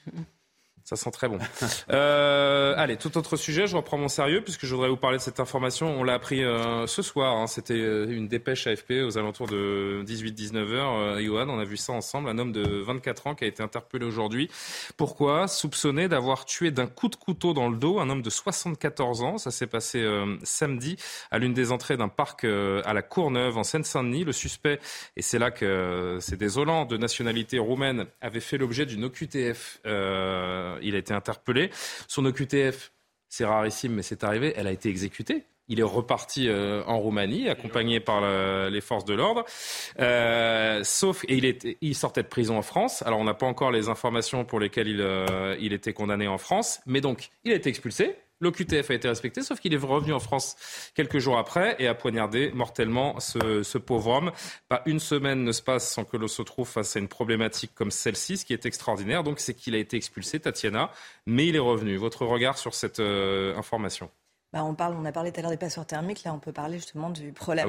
Ça 0.85 0.95
sent 0.95 1.11
très 1.11 1.27
bon. 1.27 1.39
Euh, 1.91 2.73
allez, 2.77 2.97
tout 2.97 3.15
autre 3.17 3.37
sujet, 3.37 3.67
je 3.67 3.75
reprends 3.75 3.97
mon 3.97 4.07
sérieux 4.07 4.41
puisque 4.41 4.65
je 4.65 4.73
voudrais 4.73 4.89
vous 4.89 4.97
parler 4.97 5.17
de 5.17 5.21
cette 5.21 5.39
information. 5.39 5.99
On 5.99 6.03
l'a 6.03 6.13
appris 6.13 6.43
euh, 6.43 6.87
ce 6.87 7.01
soir, 7.01 7.37
hein, 7.37 7.47
c'était 7.47 7.73
euh, 7.73 8.07
une 8.09 8.27
dépêche 8.27 8.65
AFP 8.65 9.03
aux 9.05 9.17
alentours 9.17 9.47
de 9.47 10.03
18-19 10.05 10.71
heures. 10.73 10.93
Euh, 10.93 11.21
Johan, 11.21 11.47
on 11.49 11.59
a 11.59 11.63
vu 11.63 11.77
ça 11.77 11.93
ensemble, 11.93 12.29
un 12.29 12.37
homme 12.37 12.51
de 12.51 12.81
24 12.81 13.27
ans 13.27 13.35
qui 13.35 13.43
a 13.43 13.47
été 13.47 13.61
interpellé 13.61 14.05
aujourd'hui. 14.05 14.49
Pourquoi? 14.97 15.47
Soupçonné 15.47 16.07
d'avoir 16.07 16.45
tué 16.45 16.71
d'un 16.71 16.87
coup 16.87 17.07
de 17.07 17.15
couteau 17.15 17.53
dans 17.53 17.69
le 17.69 17.77
dos 17.77 17.99
un 17.99 18.09
homme 18.09 18.21
de 18.21 18.29
74 18.29 19.21
ans. 19.21 19.37
Ça 19.37 19.51
s'est 19.51 19.67
passé 19.67 20.01
euh, 20.01 20.37
samedi 20.43 20.97
à 21.29 21.37
l'une 21.39 21.53
des 21.53 21.71
entrées 21.71 21.97
d'un 21.97 22.09
parc 22.09 22.45
à 22.45 22.93
la 22.93 23.01
Courneuve 23.01 23.57
en 23.57 23.63
Seine-Saint-Denis. 23.63 24.23
Le 24.23 24.33
suspect, 24.33 24.79
et 25.15 25.21
c'est 25.21 25.39
là 25.39 25.51
que 25.51 26.17
c'est 26.19 26.37
désolant, 26.37 26.85
de 26.85 26.97
nationalité 26.97 27.59
roumaine, 27.59 28.07
avait 28.21 28.39
fait 28.39 28.57
l'objet 28.57 28.85
d'une 28.85 29.05
OQTF 29.05 29.79
il 30.81 30.95
a 30.95 30.97
été 30.97 31.13
interpellé. 31.13 31.69
Son 32.07 32.25
OQTF, 32.25 32.91
c'est 33.29 33.45
rarissime, 33.45 33.93
mais 33.93 34.03
c'est 34.03 34.23
arrivé, 34.23 34.53
elle 34.55 34.67
a 34.67 34.71
été 34.71 34.89
exécutée. 34.89 35.45
Il 35.67 35.79
est 35.79 35.83
reparti 35.83 36.47
euh, 36.47 36.83
en 36.85 36.99
Roumanie, 36.99 37.49
accompagné 37.49 37.99
par 37.99 38.21
les 38.69 38.81
forces 38.81 39.05
de 39.05 39.15
l'ordre. 39.15 39.45
Euh, 39.99 40.83
sauf, 40.83 41.23
et 41.27 41.57
il, 41.81 41.95
sortait 41.95 42.21
de 42.21 42.27
prison 42.27 42.57
en 42.57 42.61
France. 42.61 43.01
Alors, 43.01 43.19
on 43.19 43.23
n'a 43.23 43.33
pas 43.33 43.47
encore 43.47 43.71
les 43.71 43.89
informations 43.89 44.45
pour 44.45 44.59
lesquelles 44.59 44.87
il, 44.87 45.01
euh, 45.01 45.55
il 45.59 45.73
était 45.73 45.93
condamné 45.93 46.27
en 46.27 46.37
France. 46.37 46.81
Mais 46.85 47.01
donc, 47.01 47.29
il 47.43 47.51
a 47.51 47.55
été 47.55 47.69
expulsé. 47.69 48.15
L'OQTF 48.41 48.91
a 48.91 48.93
été 48.93 49.07
respecté, 49.07 49.41
sauf 49.41 49.59
qu'il 49.59 49.73
est 49.73 49.77
revenu 49.77 50.13
en 50.13 50.19
France 50.19 50.57
quelques 50.93 51.19
jours 51.19 51.37
après 51.37 51.75
et 51.79 51.87
a 51.87 51.95
poignardé 51.95 52.51
mortellement 52.53 53.19
ce, 53.19 53.77
pauvre 53.77 54.11
homme. 54.11 54.31
Pas 54.67 54.81
une 54.85 54.99
semaine 54.99 55.43
ne 55.43 55.51
se 55.51 55.61
passe 55.61 55.89
sans 55.89 56.03
que 56.03 56.17
l'on 56.17 56.27
se 56.27 56.41
trouve 56.41 56.67
face 56.67 56.95
à 56.95 56.99
une 56.99 57.07
problématique 57.07 57.71
comme 57.73 57.91
celle-ci. 57.91 58.37
Ce 58.37 58.45
qui 58.45 58.53
est 58.53 58.65
extraordinaire, 58.65 59.23
donc, 59.23 59.39
c'est 59.39 59.53
qu'il 59.53 59.73
a 59.73 59.77
été 59.77 59.95
expulsé, 59.95 60.39
Tatiana, 60.39 60.91
mais 61.25 61.47
il 61.47 61.55
est 61.55 61.59
revenu. 61.59 61.95
Votre 61.95 62.25
regard 62.25 62.57
sur 62.57 62.75
cette 62.75 62.99
euh, 62.99 63.55
information? 63.57 64.09
Bah, 64.51 64.63
on, 64.63 64.75
parle, 64.75 64.95
on 64.99 65.05
a 65.05 65.11
parlé 65.11 65.31
tout 65.31 65.39
à 65.39 65.43
l'heure 65.43 65.51
des 65.51 65.57
passoires 65.57 65.85
thermiques. 65.85 66.23
Là, 66.23 66.33
on 66.33 66.39
peut 66.39 66.53
parler 66.53 66.77
justement 66.77 67.09
du 67.09 67.31
problème. 67.31 67.67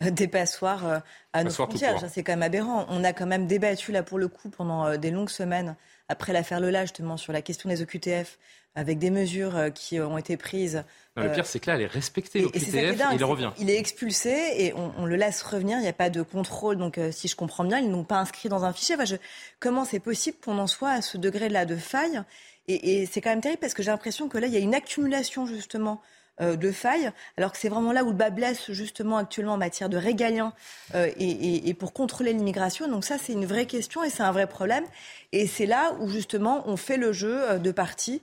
Ah 0.00 0.10
des 0.10 0.28
passoires 0.28 0.86
euh, 0.86 0.98
à 1.32 1.42
nos 1.42 1.50
frontières. 1.50 2.04
C'est 2.10 2.22
quand 2.22 2.32
même 2.32 2.42
aberrant. 2.42 2.86
On 2.90 3.02
a 3.02 3.12
quand 3.12 3.26
même 3.26 3.46
débattu 3.46 3.92
là 3.92 4.02
pour 4.02 4.18
le 4.18 4.28
coup 4.28 4.50
pendant 4.50 4.86
euh, 4.86 4.96
des 4.98 5.10
longues 5.10 5.30
semaines 5.30 5.74
après 6.08 6.32
l'affaire 6.32 6.60
Lola 6.60 6.82
justement 6.82 7.16
sur 7.16 7.32
la 7.32 7.42
question 7.42 7.68
des 7.68 7.82
OQTF, 7.82 8.38
avec 8.76 8.98
des 8.98 9.10
mesures 9.10 9.56
euh, 9.56 9.70
qui 9.70 9.98
ont 9.98 10.18
été 10.18 10.36
prises. 10.36 10.84
le 11.16 11.32
pire, 11.32 11.46
c'est 11.46 11.58
que 11.58 11.68
là, 11.68 11.76
elle 11.76 11.82
est 11.82 11.86
respectée, 11.86 12.42
l'OQTF, 12.42 13.02
il 13.14 13.24
revient. 13.24 13.50
Il 13.58 13.70
est 13.70 13.78
expulsé 13.78 14.36
et 14.58 14.74
on, 14.74 15.06
le 15.06 15.16
laisse 15.16 15.42
revenir, 15.42 15.78
il 15.78 15.82
n'y 15.82 15.88
a 15.88 15.94
pas 15.94 16.10
de 16.10 16.22
contrôle. 16.22 16.76
Donc, 16.76 16.98
euh, 16.98 17.10
si 17.10 17.26
je 17.26 17.34
comprends 17.34 17.64
bien, 17.64 17.78
ils 17.78 17.90
n'ont 17.90 18.04
pas 18.04 18.18
inscrit 18.18 18.50
dans 18.50 18.64
un 18.64 18.72
fichier. 18.72 18.96
je... 19.04 19.16
Comment 19.58 19.86
c'est 19.86 19.98
possible 19.98 20.36
qu'on 20.44 20.58
en 20.58 20.66
soit 20.66 20.90
à 20.90 21.02
ce 21.02 21.16
degré-là 21.16 21.64
de 21.64 21.76
faille? 21.76 22.22
Et, 22.68 23.00
et 23.00 23.06
c'est 23.06 23.22
quand 23.22 23.30
même 23.30 23.40
terrible 23.40 23.60
parce 23.60 23.72
que 23.72 23.82
j'ai 23.82 23.90
l'impression 23.90 24.28
que 24.28 24.36
là, 24.36 24.46
il 24.46 24.52
y 24.52 24.58
a 24.58 24.60
une 24.60 24.74
accumulation, 24.74 25.46
justement, 25.46 26.02
de 26.38 26.70
failles, 26.70 27.12
alors 27.38 27.50
que 27.50 27.56
c'est 27.56 27.70
vraiment 27.70 27.92
là 27.92 28.04
où 28.04 28.08
le 28.08 28.14
bas 28.14 28.28
blesse 28.28 28.70
justement 28.70 29.16
actuellement 29.16 29.54
en 29.54 29.56
matière 29.56 29.88
de 29.88 29.96
régalien 29.96 30.52
et, 30.94 31.66
et, 31.66 31.72
pour 31.72 31.94
contrôler 31.94 32.34
l'immigration. 32.34 32.88
Donc 32.88 33.06
ça, 33.06 33.16
c'est 33.16 33.32
une 33.32 33.46
vraie 33.46 33.64
question 33.64 34.04
et 34.04 34.10
c'est 34.10 34.22
un 34.22 34.32
vrai 34.32 34.46
problème. 34.46 34.84
Et 35.32 35.46
c'est 35.46 35.64
là 35.64 35.96
où 35.98 36.10
justement 36.10 36.62
on 36.66 36.76
fait 36.76 36.98
le 36.98 37.14
jeu 37.14 37.58
de 37.58 37.70
partis 37.70 38.20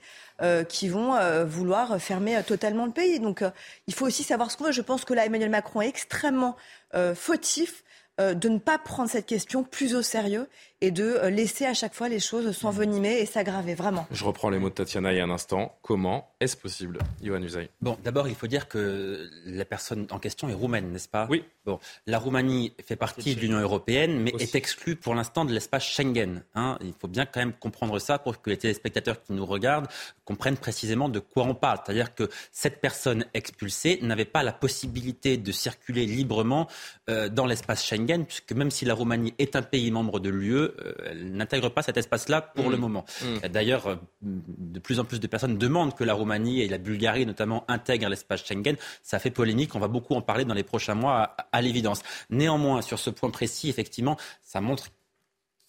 qui 0.68 0.90
vont 0.90 1.18
vouloir 1.46 2.00
fermer 2.02 2.42
totalement 2.44 2.86
le 2.86 2.92
pays. 2.92 3.20
Donc 3.20 3.44
il 3.88 3.94
faut 3.94 4.06
aussi 4.06 4.24
savoir 4.24 4.52
ce 4.52 4.58
qu'on 4.58 4.66
veut. 4.66 4.72
Je 4.72 4.82
pense 4.82 5.06
que 5.06 5.14
là, 5.14 5.26
Emmanuel 5.26 5.50
Macron 5.50 5.82
est 5.82 5.88
extrêmement 5.88 6.56
fautif 7.16 7.84
de 8.20 8.50
ne 8.50 8.60
pas 8.60 8.78
prendre 8.78 9.10
cette 9.10 9.26
question 9.26 9.64
plus 9.64 9.96
au 9.96 10.02
sérieux 10.02 10.48
et 10.84 10.92
de 10.92 11.06
euh, 11.06 11.30
laisser 11.30 11.66
à 11.66 11.74
chaque 11.74 11.94
fois 11.94 12.10
les 12.10 12.20
choses 12.20 12.52
s'envenimer 12.52 13.22
et 13.22 13.26
s'aggraver, 13.26 13.74
vraiment. 13.74 14.06
Je 14.12 14.26
reprends 14.26 14.50
les 14.50 14.60
mots 14.60 14.68
de 14.68 14.74
Tatiana 14.74 15.14
il 15.14 15.18
y 15.18 15.22
a 15.22 15.24
un 15.24 15.30
instant. 15.30 15.78
Comment 15.82 16.30
est-ce 16.42 16.58
possible, 16.58 17.00
Yohann 17.22 17.42
Usaï? 17.42 17.70
Bon, 17.82 17.98
d'abord, 18.04 18.28
il 18.28 18.36
faut 18.36 18.48
dire 18.48 18.68
que 18.68 19.30
la 19.46 19.64
personne 19.64 20.08
en 20.12 20.20
question 20.20 20.50
est 20.50 20.54
roumaine, 20.54 20.92
n'est-ce 20.92 21.08
pas? 21.08 21.26
Oui. 21.30 21.46
Bon, 21.66 21.80
la 22.08 22.20
Roumanie 22.20 22.74
fait 22.86 22.98
partie 22.98 23.36
de 23.36 23.40
l'Union 23.40 23.60
européenne, 23.60 24.20
mais 24.20 24.34
est 24.38 24.56
exclue 24.56 24.98
pour 24.98 25.16
l'instant 25.16 25.46
de 25.46 25.54
l'espace 25.54 25.86
Schengen. 25.86 26.44
Hein. 26.56 26.78
il 26.82 26.92
faut 27.00 27.08
bien 27.08 27.26
quand 27.26 27.40
même 27.40 27.54
comprendre 27.54 27.98
ça 28.00 28.20
pour 28.20 28.42
que 28.42 28.50
les 28.50 28.58
téléspectateurs 28.58 29.24
qui 29.24 29.32
nous 29.32 29.46
regardent 29.46 29.88
comprennent 30.26 30.58
précisément 30.58 31.08
de 31.08 31.20
quoi 31.20 31.44
on 31.44 31.56
parle. 31.56 31.80
C'est-à-dire 31.86 32.14
que 32.16 32.30
cette 32.52 32.82
personne 32.82 33.26
expulsée 33.34 34.00
n'avait 34.02 34.26
pas 34.26 34.44
la 34.44 34.52
possibilité 34.52 35.38
de 35.38 35.52
circuler 35.54 36.06
librement 36.06 36.68
euh, 37.10 37.30
dans 37.30 37.46
l'espace 37.46 37.86
Schengen, 37.86 38.26
puisque 38.26 38.52
même 38.52 38.72
si 38.72 38.84
la 38.84 38.94
Roumanie 38.94 39.34
est 39.40 39.56
un 39.56 39.62
pays 39.62 39.90
membre 39.90 40.20
de 40.20 40.30
l'UE, 40.30 40.73
euh, 40.80 40.94
elle 41.06 41.32
n'intègre 41.34 41.70
pas 41.70 41.82
cet 41.82 41.98
espace-là 41.98 42.42
pour 42.42 42.70
le 42.70 42.78
mm. 42.78 42.80
moment. 42.80 43.06
Mm. 43.22 43.48
D'ailleurs, 43.50 43.88
euh, 43.88 43.96
de 44.22 44.80
plus 44.80 45.00
en 45.00 45.06
plus 45.06 45.20
de 45.20 45.28
personnes 45.28 45.58
demandent 45.58 45.96
que 45.96 46.04
la 46.04 46.14
Roumanie 46.14 46.62
et 46.62 46.68
la 46.68 46.78
Bulgarie 46.78 47.26
notamment 47.26 47.66
intègrent 47.68 48.10
l'espace 48.10 48.46
Schengen. 48.46 48.76
Ça 49.02 49.20
fait 49.20 49.32
polémique, 49.32 49.76
on 49.76 49.80
va 49.80 49.88
beaucoup 49.88 50.16
en 50.16 50.22
parler 50.22 50.46
dans 50.46 50.54
les 50.54 50.64
prochains 50.64 50.96
mois, 50.96 51.36
à, 51.52 51.62
l'évidence. 51.62 52.02
Néanmoins, 52.30 52.82
sur 52.82 53.00
ce 53.00 53.10
point 53.10 53.30
précis, 53.30 53.70
effectivement, 53.70 54.18
ça 54.42 54.62
montre 54.62 54.90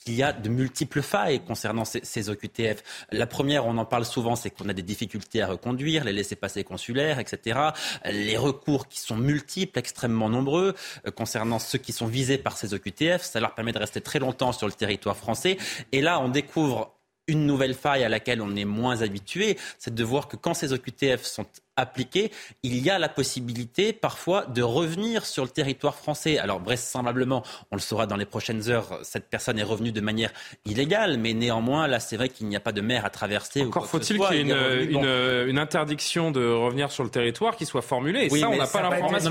qu'il 0.04 0.14
y 0.14 0.22
a 0.22 0.32
de 0.32 0.48
multiples 0.48 1.02
failles 1.02 1.40
concernant 1.44 1.84
ces, 1.84 2.28
OQTF. 2.28 2.82
La 3.10 3.26
première, 3.26 3.66
on 3.66 3.78
en 3.78 3.84
parle 3.84 4.04
souvent, 4.04 4.36
c'est 4.36 4.50
qu'on 4.50 4.68
a 4.68 4.72
des 4.72 4.82
difficultés 4.82 5.42
à 5.42 5.46
reconduire, 5.46 6.04
les 6.04 6.12
laissés-passer 6.12 6.62
consulaires, 6.64 7.18
etc. 7.18 7.60
Les 8.04 8.36
recours 8.36 8.88
qui 8.88 9.00
sont 9.00 9.16
multiples, 9.16 9.78
extrêmement 9.78 10.28
nombreux, 10.28 10.74
euh, 11.06 11.10
concernant 11.10 11.58
ceux 11.58 11.78
qui 11.78 11.92
sont 11.92 12.06
visés 12.06 12.38
par 12.38 12.56
ces 12.56 12.74
OQTF, 12.74 13.22
ça 13.22 13.40
leur 13.40 13.54
permet 13.54 13.72
de 13.72 13.78
rester 13.78 14.00
très 14.00 14.18
longtemps 14.18 14.52
sur 14.52 14.66
le 14.66 14.72
territoire 14.72 15.16
français. 15.16 15.56
Et 15.92 16.02
là, 16.02 16.20
on 16.20 16.28
découvre 16.28 16.94
une 17.26 17.46
nouvelle 17.46 17.74
faille 17.74 18.04
à 18.04 18.08
laquelle 18.08 18.42
on 18.42 18.54
est 18.54 18.66
moins 18.66 19.00
habitué, 19.00 19.56
c'est 19.78 19.94
de 19.94 20.04
voir 20.04 20.28
que 20.28 20.36
quand 20.36 20.54
ces 20.54 20.72
OQTF 20.72 21.22
sont 21.22 21.46
appliquée, 21.76 22.30
il 22.62 22.78
y 22.78 22.90
a 22.90 22.98
la 22.98 23.08
possibilité 23.08 23.92
parfois 23.92 24.46
de 24.46 24.62
revenir 24.62 25.26
sur 25.26 25.44
le 25.44 25.50
territoire 25.50 25.96
français. 25.96 26.38
Alors 26.38 26.60
vraisemblablement, 26.60 27.42
on 27.70 27.76
le 27.76 27.80
saura 27.80 28.06
dans 28.06 28.16
les 28.16 28.24
prochaines 28.24 28.70
heures, 28.70 29.00
cette 29.02 29.28
personne 29.28 29.58
est 29.58 29.64
revenue 29.64 29.90
de 29.92 30.00
manière 30.00 30.32
illégale, 30.64 31.18
mais 31.18 31.32
néanmoins, 31.32 31.88
là, 31.88 32.00
c'est 32.00 32.16
vrai 32.16 32.28
qu'il 32.28 32.46
n'y 32.46 32.56
a 32.56 32.60
pas 32.60 32.72
de 32.72 32.80
mer 32.80 33.04
à 33.04 33.10
traverser. 33.10 33.62
Encore 33.62 33.86
faut-il 33.86 34.18
qu'il 34.18 34.36
y 34.36 34.52
ait 34.52 34.84
une, 34.84 35.48
une, 35.48 35.58
interdiction 35.58 36.30
de 36.30 36.46
revenir 36.46 36.90
sur 36.90 37.02
le 37.02 37.10
territoire 37.10 37.56
qui 37.56 37.66
soit 37.66 37.82
formulée. 37.82 38.28
Et 38.30 38.38
ça, 38.38 38.48
on 38.48 38.56
n'a 38.56 38.66
pas 38.66 38.82
l'information. 38.82 39.30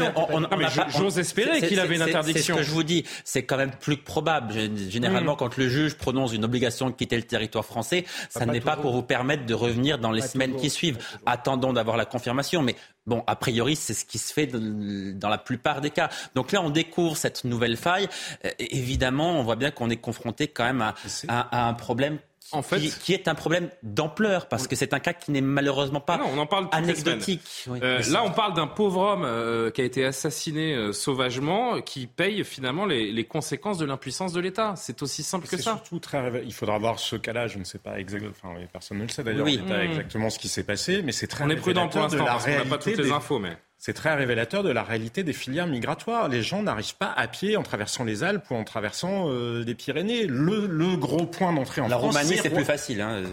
J'ose 0.90 1.20
espérer 1.20 1.62
qu'il 1.62 1.80
avait 1.80 1.96
une 1.96 2.02
interdiction. 2.02 2.56
C'est 2.56 2.62
ce 2.62 2.66
que 2.66 2.70
je 2.70 2.72
vous 2.72 2.84
dis, 2.84 3.06
c'est 3.24 3.44
quand 3.44 3.58
même 3.58 3.72
plus 3.72 3.98
que 3.98 4.04
probable. 4.04 4.54
Généralement, 4.90 5.36
quand 5.36 5.56
le 5.58 5.70
juge 5.70 5.96
prononce 5.96 6.34
une 6.34 6.44
obligation 6.44 6.90
de 6.90 6.96
quitter 6.96 7.16
le 7.16 7.24
territoire 7.24 7.66
français, 7.66 8.06
ça 8.30 8.46
n'est 8.46 8.62
pas 8.62 8.76
pour 8.76 8.92
vous 8.92 9.04
permettre 9.04 9.46
de 9.46 9.54
revenir 9.54 9.98
dans 9.98 10.12
les 10.12 10.22
semaines 10.22 10.56
qui 10.58 10.70
suivent. 10.70 10.98
Attendons 11.26 11.72
d'avoir 11.72 11.96
la 11.96 12.06
confirmation 12.06 12.33
mais 12.62 12.76
bon, 13.06 13.24
a 13.28 13.36
priori, 13.36 13.76
c'est 13.76 13.94
ce 13.94 14.06
qui 14.06 14.18
se 14.18 14.34
fait 14.34 14.48
dans 14.48 15.30
la 15.30 15.38
plupart 15.38 15.82
des 15.82 15.90
cas. 15.90 16.10
Donc 16.36 16.52
là, 16.52 16.62
on 16.62 16.70
découvre 16.70 17.18
cette 17.18 17.44
nouvelle 17.44 17.78
faille. 17.78 18.08
Euh, 18.46 18.50
évidemment, 18.60 19.40
on 19.40 19.44
voit 19.44 19.56
bien 19.56 19.72
qu'on 19.72 19.90
est 19.90 19.98
confronté 19.98 20.48
quand 20.48 20.66
même 20.66 20.82
à 21.28 21.68
un 21.68 21.74
problème 21.74 22.20
en 22.52 22.62
fait, 22.62 22.80
qui, 22.80 23.14
est 23.14 23.28
un 23.28 23.36
problème 23.36 23.70
d'ampleur, 23.82 24.48
parce 24.48 24.68
que 24.68 24.76
c'est 24.76 24.94
un 24.94 25.00
cas 25.00 25.14
qui 25.14 25.32
n'est 25.32 25.42
malheureusement 25.42 26.00
pas 26.00 26.20
on 26.24 26.38
en 26.38 26.46
parle 26.46 26.68
anecdotique. 26.72 27.42
Euh, 27.68 28.02
là, 28.12 28.24
on 28.24 28.32
parle 28.32 28.54
d'un 28.54 28.68
pauvre 28.68 29.02
homme 29.02 29.24
euh, 29.24 29.72
qui 29.72 29.82
a 29.82 29.84
été 29.84 30.06
assassiné 30.06 30.74
euh, 30.74 30.94
sauvagement, 30.94 31.82
qui 31.82 32.08
paye 32.08 32.44
finalement 32.44 32.86
les, 32.86 33.24
conséquences 33.26 33.78
de 33.78 33.86
l'impuissance 33.86 34.34
de 34.34 34.40
l'État. 34.40 34.74
C'est 34.76 35.02
aussi 35.02 35.24
simple 35.24 35.48
que 35.48 35.58
ça. 35.58 35.72
Surtout 35.72 36.00
très, 36.00 36.44
il 36.46 36.54
faudra 36.54 36.78
voir 36.78 37.00
ce 37.00 37.16
cas-là. 37.16 37.48
Je 37.48 37.58
ne 37.58 37.64
sais 37.64 37.80
pas 37.80 38.00
exactement. 38.00 38.32
Enfin, 38.32 38.56
personne 38.72 38.98
ne 39.00 39.04
le 39.04 39.10
sait 39.10 39.24
d'ailleurs. 39.24 39.46
Mmh. 39.46 39.72
exactement 39.72 40.30
ce 40.30 40.40
qui 40.40 40.48
s'est 40.48 40.64
passé, 40.64 41.02
mais 41.04 41.12
c'est 41.12 41.28
très. 41.28 41.44
On 41.44 41.50
est 41.50 41.56
prudent 41.56 41.88
pour 41.88 42.02
l'instant 42.02 42.26
parce 42.26 42.46
qu'on 42.46 42.52
n'a 42.52 42.66
pas 42.66 42.78
toutes 42.78 42.98
les 42.98 43.12
infos, 43.12 43.40
mais 43.40 43.58
c'est 43.86 43.92
très 43.92 44.16
révélateur 44.16 44.64
de 44.64 44.70
la 44.70 44.82
réalité 44.82 45.24
des 45.24 45.34
filières 45.34 45.68
migratoires. 45.68 46.30
Les 46.30 46.42
gens 46.42 46.64
n'arrivent 46.64 46.96
pas 46.96 47.12
à 47.12 47.28
pied 47.28 47.58
en 47.58 47.64
traversant 47.64 48.06
les 48.06 48.24
Alpes 48.24 48.50
ou 48.50 48.56
en 48.56 48.64
traversant 48.64 49.26
euh, 49.28 49.62
les 49.66 49.76
Pyrénées. 49.76 50.26
Le, 50.26 50.96
gros 50.96 51.26
point 51.26 51.52
d'entrée 51.52 51.82
en 51.82 51.90
la 51.90 51.98
France. 51.98 52.14
La 52.14 52.22
Roumanie, 52.22 52.40
c'est 52.42 52.50
plus 52.50 52.64
facile. 52.64 53.02
Hein, 53.02 53.24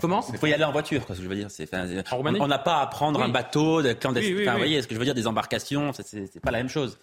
Comment 0.00 0.24
Il 0.32 0.38
faut 0.38 0.46
y 0.46 0.54
aller 0.54 0.64
en 0.64 0.72
voiture, 0.72 1.04
quoi, 1.04 1.14
ce 1.14 1.20
que 1.20 1.24
je 1.24 1.28
veux 1.28 1.36
dire. 1.36 1.48
on 2.40 2.48
n'a 2.48 2.58
pas 2.58 2.80
à 2.80 2.86
prendre 2.86 3.20
un 3.22 3.28
bateau 3.28 3.82
de 3.82 3.92
clandestin. 3.92 4.52
vous 4.52 4.56
voyez, 4.56 4.80
ce 4.80 4.88
que 4.88 4.94
je 4.94 4.98
veux 4.98 5.04
dire, 5.04 5.14
des 5.14 5.26
embarcations, 5.26 5.92
c'est 5.92 6.40
pas 6.40 6.50
la 6.50 6.58
même 6.58 6.70
chose. 6.70 6.96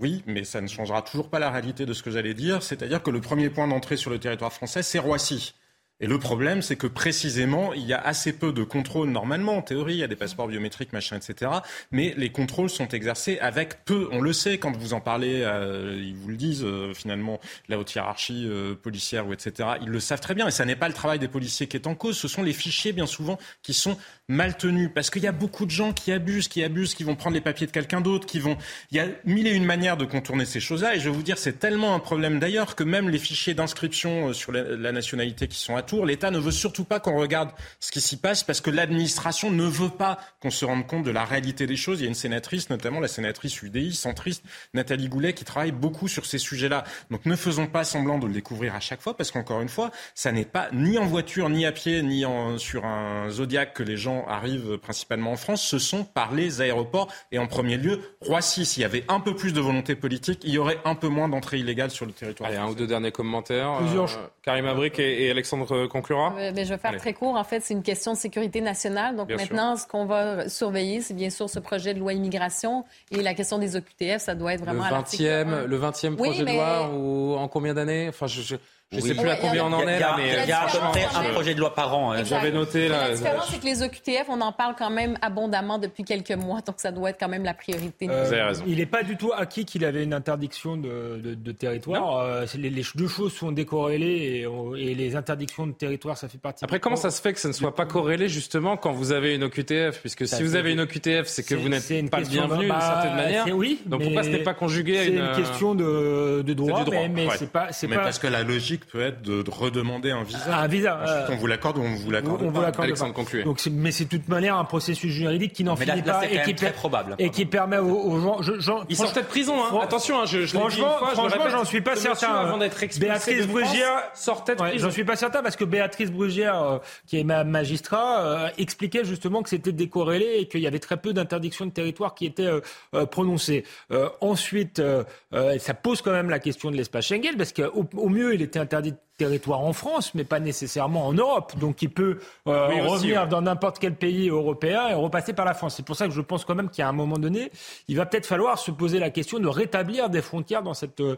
Oui, 0.00 0.22
mais 0.26 0.44
ça 0.44 0.60
ne 0.60 0.68
changera 0.68 1.02
toujours 1.02 1.30
pas 1.30 1.40
la 1.40 1.50
réalité 1.50 1.84
de 1.84 1.92
ce 1.94 2.04
que 2.04 2.12
j'allais 2.12 2.34
dire. 2.34 2.62
C'est-à-dire 2.62 3.02
que 3.02 3.10
le 3.10 3.20
premier 3.20 3.50
point 3.50 3.66
d'entrée 3.66 3.96
sur 3.96 4.12
le 4.12 4.20
territoire 4.20 4.52
français, 4.52 4.84
c'est 4.84 5.00
Roissy. 5.00 5.52
Et 6.00 6.06
le 6.06 6.18
problème, 6.18 6.62
c'est 6.62 6.76
que 6.76 6.86
précisément, 6.86 7.74
il 7.74 7.84
y 7.84 7.92
a 7.92 8.00
assez 8.00 8.32
peu 8.32 8.52
de 8.52 8.62
contrôles 8.62 9.10
normalement. 9.10 9.58
En 9.58 9.62
théorie, 9.62 9.94
il 9.94 9.98
y 9.98 10.02
a 10.02 10.06
des 10.06 10.16
passeports 10.16 10.48
biométriques, 10.48 10.92
machin, 10.92 11.16
etc. 11.16 11.50
Mais 11.90 12.14
les 12.16 12.30
contrôles 12.30 12.70
sont 12.70 12.88
exercés 12.88 13.38
avec 13.40 13.84
peu. 13.84 14.08
On 14.12 14.20
le 14.20 14.32
sait 14.32 14.58
quand 14.58 14.74
vous 14.76 14.94
en 14.94 15.00
parlez, 15.00 15.42
euh, 15.42 16.00
ils 16.02 16.14
vous 16.14 16.28
le 16.28 16.36
disent 16.36 16.64
euh, 16.64 16.94
finalement, 16.94 17.38
la 17.68 17.78
haute 17.78 17.94
hiérarchie 17.94 18.46
euh, 18.48 18.74
policière 18.74 19.26
ou 19.26 19.32
etc. 19.34 19.70
Ils 19.82 19.88
le 19.88 20.00
savent 20.00 20.20
très 20.20 20.34
bien. 20.34 20.48
Et 20.48 20.50
ça 20.50 20.64
n'est 20.64 20.76
pas 20.76 20.88
le 20.88 20.94
travail 20.94 21.18
des 21.18 21.28
policiers 21.28 21.66
qui 21.66 21.76
est 21.76 21.86
en 21.86 21.94
cause. 21.94 22.16
Ce 22.16 22.28
sont 22.28 22.42
les 22.42 22.54
fichiers 22.54 22.92
bien 22.92 23.06
souvent 23.06 23.38
qui 23.62 23.74
sont 23.74 23.98
mal 24.30 24.56
tenus. 24.56 24.90
Parce 24.94 25.10
qu'il 25.10 25.22
y 25.22 25.26
a 25.26 25.32
beaucoup 25.32 25.66
de 25.66 25.70
gens 25.70 25.92
qui 25.92 26.12
abusent, 26.12 26.48
qui 26.48 26.62
abusent, 26.62 26.94
qui 26.94 27.04
vont 27.04 27.16
prendre 27.16 27.34
les 27.34 27.40
papiers 27.40 27.66
de 27.66 27.72
quelqu'un 27.72 28.00
d'autre, 28.00 28.26
qui 28.26 28.38
vont. 28.38 28.56
Il 28.90 28.96
y 28.96 29.00
a 29.00 29.06
mille 29.24 29.46
et 29.46 29.52
une 29.52 29.64
manières 29.64 29.96
de 29.96 30.04
contourner 30.04 30.46
ces 30.46 30.60
choses-là. 30.60 30.96
Et 30.96 31.00
je 31.00 31.04
vais 31.04 31.14
vous 31.14 31.22
dire, 31.22 31.38
c'est 31.38 31.58
tellement 31.58 31.94
un 31.94 31.98
problème 31.98 32.38
d'ailleurs 32.38 32.74
que 32.74 32.84
même 32.84 33.08
les 33.08 33.18
fichiers 33.18 33.54
d'inscription 33.54 34.32
sur 34.32 34.52
la, 34.52 34.92
nationalité 34.92 35.46
qui 35.46 35.58
sont 35.58 35.76
à 35.76 35.84
L'État 36.04 36.30
ne 36.30 36.38
veut 36.38 36.50
surtout 36.52 36.84
pas 36.84 37.00
qu'on 37.00 37.16
regarde 37.16 37.50
ce 37.80 37.90
qui 37.90 38.00
s'y 38.00 38.16
passe 38.16 38.44
parce 38.44 38.60
que 38.60 38.70
l'administration 38.70 39.50
ne 39.50 39.64
veut 39.64 39.88
pas 39.88 40.18
qu'on 40.40 40.50
se 40.50 40.64
rende 40.64 40.86
compte 40.86 41.04
de 41.04 41.10
la 41.10 41.24
réalité 41.24 41.66
des 41.66 41.76
choses. 41.76 42.00
Il 42.00 42.04
y 42.04 42.06
a 42.06 42.08
une 42.08 42.14
sénatrice, 42.14 42.70
notamment 42.70 43.00
la 43.00 43.08
sénatrice 43.08 43.60
UDI, 43.62 43.92
centriste, 43.92 44.44
Nathalie 44.74 45.08
Goulet, 45.08 45.32
qui 45.32 45.44
travaille 45.44 45.72
beaucoup 45.72 46.06
sur 46.06 46.26
ces 46.26 46.38
sujets-là. 46.38 46.84
Donc 47.10 47.26
ne 47.26 47.34
faisons 47.34 47.66
pas 47.66 47.84
semblant 47.84 48.18
de 48.18 48.26
le 48.26 48.32
découvrir 48.32 48.74
à 48.74 48.80
chaque 48.80 49.00
fois 49.00 49.16
parce 49.16 49.30
qu'encore 49.30 49.62
une 49.62 49.68
fois, 49.68 49.90
ça 50.14 50.32
n'est 50.32 50.44
pas 50.44 50.68
ni 50.72 50.98
en 50.98 51.06
voiture, 51.06 51.48
ni 51.48 51.66
à 51.66 51.72
pied, 51.72 52.02
ni 52.02 52.24
sur 52.58 52.84
un 52.84 53.30
Zodiac 53.30 53.74
que 53.74 53.82
les 53.82 53.96
gens 53.96 54.19
arrivent 54.28 54.78
principalement 54.78 55.32
en 55.32 55.36
France. 55.36 55.62
Ce 55.62 55.78
sont 55.78 56.04
par 56.04 56.34
les 56.34 56.60
aéroports 56.60 57.08
et 57.32 57.38
en 57.38 57.46
premier 57.46 57.76
lieu 57.76 58.00
Roissy. 58.20 58.64
S'il 58.64 58.82
y 58.82 58.84
avait 58.84 59.04
un 59.08 59.20
peu 59.20 59.34
plus 59.34 59.52
de 59.52 59.60
volonté 59.60 59.94
politique, 59.94 60.40
il 60.44 60.52
y 60.52 60.58
aurait 60.58 60.78
un 60.84 60.94
peu 60.94 61.08
moins 61.08 61.28
d'entrées 61.28 61.58
illégales 61.58 61.90
sur 61.90 62.06
le 62.06 62.12
territoire. 62.12 62.48
Allez, 62.48 62.58
un 62.58 62.68
ou 62.68 62.74
deux 62.74 62.86
derniers 62.86 63.12
commentaires. 63.12 63.80
Euh, 63.82 64.06
Karim 64.42 64.66
Abric 64.66 64.98
et, 64.98 65.30
Alexandre 65.30 65.86
conclura 65.86 66.34
euh, 66.38 66.52
je 66.56 66.74
vais 66.74 66.78
faire 66.78 66.96
très 66.96 67.12
court. 67.12 67.36
En 67.36 67.44
fait, 67.44 67.60
c'est 67.60 67.74
une 67.74 67.82
question 67.82 68.12
de 68.12 68.18
sécurité 68.18 68.60
nationale. 68.60 69.16
Donc 69.16 69.30
maintenant, 69.30 69.76
ce 69.76 69.86
qu'on 69.86 70.06
va 70.06 70.48
surveiller, 70.48 71.00
c'est 71.00 71.14
bien 71.14 71.30
sûr 71.30 71.48
ce 71.48 71.58
projet 71.58 71.94
de 71.94 71.98
loi 71.98 72.12
immigration 72.12 72.84
et 73.10 73.22
la 73.22 73.34
question 73.34 73.58
des 73.58 73.76
OQTF. 73.76 74.18
Ça 74.18 74.34
doit 74.34 74.54
être 74.54 74.64
vraiment 74.64 74.84
le 74.84 74.96
20e, 74.96 75.64
le 75.66 75.78
20e 75.78 76.16
projet 76.16 76.44
de 76.44 76.52
loi 76.52 76.90
ou 76.92 77.34
en 77.34 77.48
combien 77.48 77.74
d'années? 77.74 78.08
Enfin, 78.08 78.26
je... 78.26 78.40
Je 78.42 78.56
ne 78.96 79.00
sais 79.00 79.14
plus 79.14 79.28
à 79.28 79.36
combien 79.36 79.66
on 79.66 79.72
en 79.72 79.86
est 79.86 80.00
là, 80.00 80.14
mais 80.16 80.42
il 80.42 80.48
y 80.48 80.52
a 80.52 80.62
à 80.62 80.66
peu 80.66 80.78
près 80.90 81.04
un 81.14 81.32
projet 81.32 81.54
de 81.54 81.60
loi 81.60 81.72
par 81.74 81.96
an. 81.96 82.12
Hein. 82.12 82.24
J'avais 82.24 82.50
noté 82.50 82.88
là. 82.88 83.08
La 83.08 83.14
différence, 83.14 83.48
c'est 83.48 83.60
que 83.60 83.64
les 83.64 83.82
OQTF, 83.84 84.28
on 84.28 84.40
en 84.40 84.50
parle 84.50 84.74
quand 84.76 84.90
même 84.90 85.16
abondamment 85.22 85.78
depuis 85.78 86.02
quelques 86.02 86.32
mois, 86.32 86.60
donc 86.60 86.76
ça 86.78 86.90
doit 86.90 87.10
être 87.10 87.20
quand 87.20 87.28
même 87.28 87.44
la 87.44 87.54
priorité. 87.54 88.08
Euh, 88.10 88.24
Vous 88.24 88.32
avez 88.32 88.42
raison. 88.42 88.64
Il 88.66 88.78
n'est 88.78 88.86
pas 88.86 89.04
du 89.04 89.16
tout 89.16 89.30
acquis 89.32 89.64
qu'il 89.64 89.84
avait 89.84 90.02
une 90.02 90.12
interdiction 90.12 90.76
de, 90.76 91.20
de, 91.22 91.52
territoire. 91.52 92.18
Euh, 92.18 92.46
les, 92.56 92.82
deux 92.96 93.06
choses 93.06 93.32
sont 93.32 93.52
décorrélées 93.52 94.44
et, 94.76 94.94
les 94.94 95.14
interdictions 95.14 95.68
de 95.68 95.72
territoire, 95.72 96.18
ça 96.18 96.28
fait 96.28 96.38
partie. 96.38 96.64
Après, 96.64 96.80
comment 96.80 96.96
ça 96.96 97.10
se 97.10 97.22
fait 97.22 97.32
que 97.32 97.38
ça 97.38 97.46
ne 97.46 97.52
soit 97.52 97.74
pas 97.76 97.86
corrélé 97.86 98.28
justement 98.28 98.76
quand 98.76 98.92
vous 98.92 99.12
avez 99.12 99.36
une 99.36 99.44
OQTF 99.44 100.00
Puisque 100.00 100.26
si 100.26 100.42
vous 100.42 100.56
avez 100.56 100.72
une 100.72 100.80
OQTF, 100.80 101.26
c'est 101.26 101.44
que 101.44 101.54
vous 101.54 101.68
n'êtes 101.68 102.10
pas 102.10 102.22
bienvenu 102.22 102.66
d'une 102.66 102.80
certaine 102.80 103.14
manière. 103.14 103.46
Oui. 103.56 103.80
Donc 103.86 104.02
pourquoi 104.02 104.24
ce 104.24 104.30
n'est 104.30 104.42
pas 104.42 104.54
conjugué 104.54 104.98
à 104.98 105.04
une. 105.04 105.18
C'est 105.20 105.20
une 105.20 105.36
question 105.36 105.74
de, 105.76 106.42
droit, 106.54 106.84
mais 107.08 107.28
c'est 107.38 107.52
pas. 107.52 107.68
Mais 107.88 107.96
parce 107.96 108.18
que 108.18 108.26
la 108.26 108.42
logique 108.42 108.79
logique 108.80 108.90
peut 108.92 109.00
être 109.00 109.22
de, 109.22 109.44
redemander 109.50 110.10
un 110.10 110.22
visa. 110.22 110.56
Un 110.56 110.66
visa. 110.68 111.00
Ensuite, 111.02 111.30
on 111.30 111.36
vous 111.40 111.46
l'accorde 111.46 111.78
ou 111.78 111.82
on 111.82 111.94
vous 111.94 112.10
l'accorde 112.10 112.42
on 112.42 112.46
pas. 112.46 112.58
Vous 112.58 112.60
l'accorde 112.62 112.84
Alexandre, 112.86 113.12
pas. 113.14 113.20
concluez. 113.20 113.42
Donc, 113.44 113.60
mais 113.70 113.90
c'est 113.90 114.04
de 114.04 114.10
toute 114.10 114.28
manière 114.28 114.56
un 114.56 114.64
processus 114.64 115.12
juridique 115.12 115.52
qui 115.52 115.64
n'en 115.64 115.74
Mais 115.76 115.84
finit 115.84 116.00
là, 116.00 116.06
là, 116.06 116.12
pas 116.20 116.26
et 116.30 116.42
qui, 116.42 116.54
très 116.54 116.72
probable. 116.72 117.14
et 117.18 117.30
qui 117.30 117.46
permet 117.46 117.78
aux, 117.78 117.86
aux 117.90 118.20
gens. 118.20 118.42
Je, 118.42 118.58
j'en- 118.60 118.84
Ils 118.88 118.96
sortent 118.96 119.16
de 119.16 119.22
prison, 119.22 119.54
hein. 119.62 119.66
fran- 119.68 119.80
Attention, 119.80 120.20
hein, 120.20 120.26
je, 120.26 120.40
je 120.40 120.56
Franchement, 120.56 120.98
fois, 120.98 121.08
je 121.10 121.14
franchement, 121.14 121.44
j'en 121.50 121.64
suis 121.64 121.80
pas 121.80 121.96
certain. 121.96 122.32
avant 122.34 122.58
d'être 122.58 122.78
Béatrice 122.98 123.46
de 123.46 123.52
Brugière 123.52 124.02
sortait 124.14 124.54
de 124.56 124.60
Ouais, 124.62 124.70
prison. 124.70 124.86
J'en 124.86 124.90
suis 124.92 125.04
pas 125.04 125.16
certain 125.16 125.42
parce 125.42 125.56
que 125.56 125.64
Béatrice 125.64 126.10
Brugière, 126.10 126.62
euh, 126.62 126.78
qui 127.06 127.18
est 127.18 127.24
ma 127.24 127.44
magistrat, 127.44 128.24
euh, 128.24 128.48
expliquait 128.58 129.04
justement 129.04 129.42
que 129.42 129.48
c'était 129.48 129.72
décorrélé 129.72 130.36
et 130.38 130.48
qu'il 130.48 130.60
y 130.60 130.66
avait 130.66 130.78
très 130.78 130.96
peu 130.96 131.12
d'interdictions 131.12 131.66
de 131.66 131.70
territoire 131.70 132.14
qui 132.14 132.26
étaient 132.26 132.42
euh, 132.46 132.60
euh, 132.94 133.06
prononcées. 133.06 133.64
Euh, 133.92 134.08
ensuite, 134.20 134.78
euh, 134.78 135.04
euh, 135.34 135.58
ça 135.58 135.74
pose 135.74 136.02
quand 136.02 136.12
même 136.12 136.30
la 136.30 136.38
question 136.38 136.70
de 136.70 136.76
l'espace 136.76 137.06
Schengen 137.06 137.36
parce 137.36 137.52
qu'au 137.52 137.86
au 137.96 138.08
mieux, 138.08 138.34
il 138.34 138.42
était 138.42 138.58
interdit 138.70 138.92
de 138.92 138.98
territoire 139.24 139.60
en 139.60 139.72
France, 139.82 140.06
mais 140.14 140.24
pas 140.24 140.40
nécessairement 140.40 141.06
en 141.06 141.12
Europe. 141.12 141.52
Donc 141.58 141.82
il 141.82 141.90
peut 141.90 142.18
euh, 142.46 142.68
Oui, 142.70 142.80
aussi, 142.80 142.88
revenir 142.90 143.22
ouais. 143.22 143.28
dans 143.28 143.42
n'importe 143.42 143.78
quel 143.78 143.94
pays 143.94 144.28
européen 144.30 144.88
et 144.88 144.94
repasser 144.94 145.32
par 145.34 145.44
la 145.44 145.54
France. 145.54 145.74
C'est 145.76 145.84
pour 145.84 145.96
ça 145.96 146.06
que 146.08 146.14
je 146.14 146.22
pense 146.22 146.44
quand 146.46 146.54
même 146.54 146.70
qu'à 146.70 146.88
un 146.88 146.92
moment 146.92 147.18
donné, 147.18 147.50
il 147.88 147.96
va 147.96 148.06
peut-être 148.06 148.26
falloir 148.26 148.58
se 148.58 148.70
poser 148.70 148.98
la 148.98 149.10
question 149.10 149.38
de 149.38 149.48
rétablir 149.48 150.08
des 150.10 150.22
frontières 150.22 150.62
dans 150.62 150.74
cette 150.74 151.00
euh, 151.00 151.16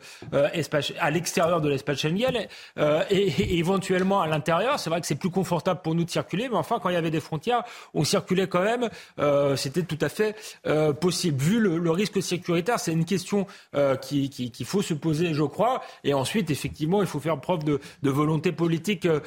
espace, 0.53 0.93
à 0.99 1.11
l'extérieur 1.11 1.61
de 1.61 1.69
l'espace 1.69 1.99
Schengen 1.99 2.37
euh, 2.79 3.05
et, 3.11 3.29
et 3.29 3.59
éventuellement 3.59 4.21
à 4.21 4.27
l'intérieur. 4.27 4.79
C'est 4.81 4.91
vrai 4.91 5.01
que 5.01 5.07
c'est 5.07 5.15
plus 5.25 5.31
confortable 5.31 5.81
pour 5.83 5.95
nous 5.95 6.05
de 6.05 6.11
circuler, 6.11 6.49
mais 6.49 6.57
enfin 6.57 6.79
quand 6.83 6.89
il 6.89 6.95
y 6.95 7.03
avait 7.05 7.11
des 7.11 7.21
frontières, 7.21 7.63
on 7.95 8.05
circulait 8.05 8.49
quand 8.49 8.63
même. 8.63 8.89
Euh, 9.21 9.55
C'était 9.57 9.83
tout 9.85 9.99
à 10.01 10.09
fait 10.09 10.35
euh, 10.67 10.93
possible. 10.93 11.39
Vu 11.43 11.61
le, 11.61 11.79
le 11.79 11.91
risque 11.91 12.21
sécuritaire, 12.23 12.79
c'est 12.81 12.93
une 12.93 13.05
question 13.05 13.47
euh, 13.77 13.95
qui- 13.97 14.29
qui- 14.31 14.51
qu'il 14.51 14.67
faut 14.67 14.83
se 14.83 14.95
poser, 14.95 15.35
je 15.35 15.45
crois. 15.45 15.83
Et 16.05 16.15
ensuite, 16.15 16.51
effectivement, 16.51 17.01
il 17.01 17.07
faut 17.07 17.21
faire 17.21 17.39
preuve 17.41 17.63
de, 17.65 17.81
de 18.03 18.11
volonté 18.11 18.53
politique 18.53 19.07
euh, 19.07 19.21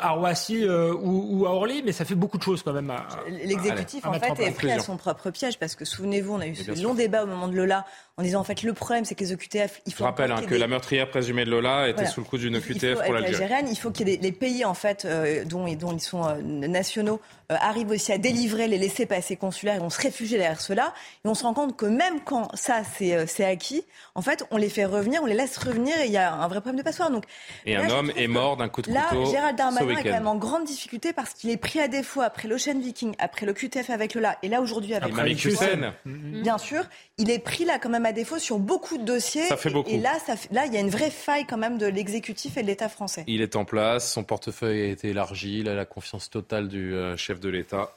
à 0.00 0.10
Roissy 0.10 0.64
euh, 0.64 0.92
ou, 0.94 1.40
ou 1.40 1.46
à 1.46 1.50
Orly, 1.50 1.82
mais 1.84 1.92
ça 1.92 2.04
fait 2.04 2.14
beaucoup 2.14 2.38
de 2.38 2.42
choses 2.42 2.62
quand 2.62 2.72
même. 2.72 2.90
à- 2.90 3.06
L'exécutif, 3.28 4.04
à 4.04 4.10
en 4.10 4.12
fait, 4.14 4.40
est 4.42 4.50
pris 4.52 4.70
à 4.70 4.78
son 4.80 4.96
propre 4.96 5.30
piège 5.30 5.58
parce 5.58 5.74
que 5.74 5.84
souvenez-vous, 5.84 6.34
on 6.34 6.40
a 6.40 6.46
eu 6.46 6.54
ce 6.54 6.74
sûr. 6.74 6.82
long 6.88 6.94
débat 6.94 7.24
au 7.24 7.26
moment 7.26 7.48
de 7.48 7.54
Lola 7.56 7.84
en 8.18 8.22
disant 8.22 8.40
en 8.40 8.44
fait 8.44 8.62
le 8.62 8.72
problème 8.74 9.04
c'est 9.04 9.14
que 9.14 9.20
les 9.24 9.32
OQTF, 9.32 9.80
il 9.86 9.90
Je 9.92 9.96
faut 9.96 10.04
rappelle 10.04 10.26
encore 10.30 10.38
hein, 10.38 10.40
qu'il 10.42 10.46
y 10.48 10.50
que 10.50 10.54
ait 10.56 10.58
la 10.58 10.68
meurtrière 10.68 11.08
présumée 11.10 11.44
de 11.44 11.50
Lola 11.50 11.88
était 11.88 11.94
Voilà. 11.94 12.10
sous 12.10 12.20
le 12.20 12.26
coup 12.26 12.36
d'une 12.38 12.54
Il 12.54 12.60
faut- 12.62 12.72
OQTF 12.72 13.02
pour 13.04 13.12
l'Algérie. 13.14 13.52
il 13.70 13.76
faut 13.76 13.90
que 13.90 14.04
les, 14.04 14.16
les 14.18 14.32
pays 14.32 14.64
en 14.64 14.74
fait 14.74 15.04
euh, 15.04 15.44
dont, 15.44 15.64
dont 15.74 15.92
ils 15.92 16.00
sont 16.00 16.24
euh, 16.26 16.40
nationaux 16.42 17.20
arrivent 17.60 17.90
aussi 17.90 18.12
à 18.12 18.18
délivrer 18.18 18.68
les 18.68 18.78
laissés-passer 18.78 19.36
consulaires 19.36 19.76
et 19.76 19.80
on 19.80 19.90
se 19.90 20.00
réfugie 20.00 20.34
derrière 20.36 20.60
cela. 20.60 20.92
Et 21.24 21.28
on 21.28 21.34
se 21.34 21.42
rend 21.42 21.54
compte 21.54 21.76
que 21.76 21.86
même 21.86 22.20
quand 22.24 22.54
ça 22.56 22.82
c'est 22.96 23.14
euh, 23.14 23.24
c'est 23.26 23.44
acquis, 23.44 23.84
en 24.14 24.22
fait 24.22 24.44
on 24.50 24.56
les 24.56 24.68
fait 24.68 24.84
revenir, 24.84 25.22
on 25.22 25.26
les 25.26 25.34
laisse 25.34 25.56
revenir 25.58 25.98
et 26.00 26.06
il 26.06 26.12
y 26.12 26.16
a 26.16 26.32
un 26.34 26.48
vrai 26.48 26.60
problème 26.60 26.78
de 26.78 26.82
passeport. 26.84 27.10
Donc 27.10 27.24
Et 27.66 27.74
là, 27.74 27.84
un 27.84 27.90
homme 27.90 28.12
est 28.16 28.26
mort 28.26 28.56
d'un 28.56 28.68
coup 28.68 28.82
de 28.82 28.90
Là, 28.92 29.06
couteau 29.10 29.30
Gérald 29.30 29.52
ce 29.52 29.56
Darmanin 29.56 29.96
est 29.98 30.02
quand 30.02 30.10
même 30.10 30.26
en 30.26 30.36
grande 30.36 30.64
difficulté 30.64 31.12
parce 31.12 31.34
qu'il 31.34 31.50
est 31.50 31.56
pris 31.56 31.80
à 31.80 31.88
défaut 31.88 32.20
après 32.22 32.48
l'Ocean 32.48 32.78
Viking, 32.78 33.14
après 33.18 33.46
le 33.46 33.52
QTF 33.52 33.90
avec 33.90 34.14
Lola 34.14 34.38
et 34.42 34.48
là 34.48 34.60
aujourd'hui 34.60 34.94
avec 34.94 35.08
Et 35.10 35.12
Malik 35.12 35.44
Hussein. 35.44 35.94
Bien 36.04 36.58
sûr, 36.58 36.84
il 37.18 37.30
est 37.30 37.38
pris 37.38 37.64
là 37.64 37.78
quand 37.78 37.88
même 37.88 38.06
à 38.06 38.12
défaut 38.12 38.38
sur 38.38 38.58
beaucoup 38.58 38.98
de 38.98 39.04
dossiers. 39.04 39.46
Ça 39.46 39.56
fait 39.56 39.68
Et- 39.70 39.72
beaucoup. 39.72 39.90
Et, 39.90 39.98
là, 39.98 40.12
ça 40.26 40.36
fait- 40.36 40.52
là, 40.52 40.66
il 40.66 40.72
y 40.74 40.76
a 40.76 40.80
une 40.80 40.90
vraie 40.90 41.10
faille 41.10 41.44
quand 41.46 41.56
même 41.58 41.78
de 41.78 41.86
l'exécutif 41.86 42.56
et 42.56 42.62
de 42.62 42.66
l'État 42.66 42.88
français. 42.88 43.24
Il 43.26 43.40
est 43.42 43.56
en 43.56 43.64
place, 43.64 44.12
son 44.12 44.24
portefeuille 44.24 44.82
a 44.82 44.86
été 44.86 45.08
élargi, 45.10 45.60
il 45.60 45.68
a 45.68 45.74
la 45.74 45.84
confiance 45.84 46.30
totale 46.30 46.68
du 46.68 46.94
euh, 46.94 47.16
chef 47.16 47.40
de 47.42 47.48
l'État. 47.50 47.92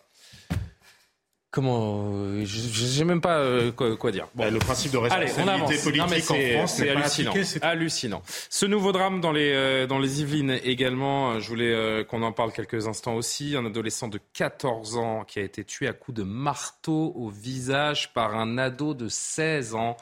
Comment 1.51 2.11
euh, 2.13 2.43
Je 2.43 2.85
sais 2.85 3.05
même 3.05 3.21
pas 3.21 3.37
euh, 3.37 3.71
quoi, 3.71 3.95
quoi 3.95 4.11
dire. 4.11 4.27
Bah, 4.35 4.49
le 4.49 4.59
principe 4.59 4.91
de 4.91 4.97
Allez, 4.97 5.31
on 5.37 5.47
avance. 5.47 5.69
responsabilité 5.69 5.97
Non, 5.99 6.07
politique 6.07 6.31
en 6.31 6.33
c'est- 6.35 6.53
France 6.57 6.73
c'est 6.75 6.89
hallucinant. 6.89 7.29
appliqué, 7.31 7.45
c'est 7.45 7.63
hallucinant. 7.63 8.23
Ce 8.49 8.65
nouveau 8.65 8.91
drame 8.91 9.21
dans 9.21 9.31
les 9.31 9.53
euh, 9.53 9.87
dans 9.87 9.97
les 9.99 10.19
Yvelines 10.21 10.59
également. 10.65 11.39
Je 11.39 11.47
voulais 11.47 12.05
qu'on 12.09 12.23
en 12.23 12.33
parle 12.33 12.51
quelques 12.51 12.87
instants 12.87 13.15
aussi. 13.15 13.55
Un 13.55 13.65
adolescent 13.65 14.09
de 14.09 14.19
14 14.33 14.97
ans 14.97 15.23
qui 15.23 15.39
a 15.39 15.43
été 15.43 15.63
tué 15.63 15.87
à 15.87 15.93
coups 15.93 16.17
de 16.17 16.23
marteau 16.23 17.13
au 17.15 17.29
visage 17.29 18.11
par 18.11 18.35
un 18.35 18.57
ado 18.57 18.93
de 18.93 19.07
16 19.07 19.75
ans. 19.75 19.95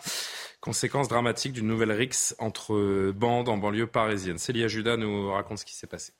Conséquence 0.59 1.07
dramatique 1.07 1.53
d'une 1.53 1.67
nouvelle 1.67 1.91
rixe 1.91 2.35
entre 2.39 3.11
bandes 3.11 3.49
en 3.49 3.57
banlieue 3.57 3.85
parisienne. 3.85 4.39
Célia 4.39 4.67
Judas 4.67 4.97
nous 4.97 5.31
raconte 5.31 5.59
ce 5.59 5.65
qui 5.65 5.75
s'est 5.75 5.85
passé. 5.87 6.13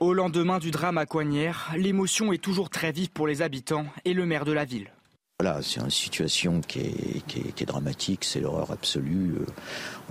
Au 0.00 0.14
lendemain 0.14 0.58
du 0.58 0.70
drame 0.70 0.98
à 0.98 1.06
Coignères, 1.06 1.72
l'émotion 1.76 2.32
est 2.32 2.38
toujours 2.42 2.70
très 2.70 2.92
vive 2.92 3.10
pour 3.10 3.26
les 3.26 3.42
habitants 3.42 3.86
et 4.04 4.14
le 4.14 4.26
maire 4.26 4.44
de 4.44 4.52
la 4.52 4.64
ville. 4.64 4.92
Voilà, 5.40 5.62
c'est 5.62 5.80
une 5.80 5.90
situation 5.90 6.60
qui 6.60 6.80
est, 6.80 7.26
qui 7.28 7.38
est- 7.40 7.52
qui 7.52 7.62
est 7.62 7.66
dramatique, 7.66 8.24
c'est 8.24 8.40
l'horreur 8.40 8.70
absolue. 8.72 9.34
Euh, 9.40 9.46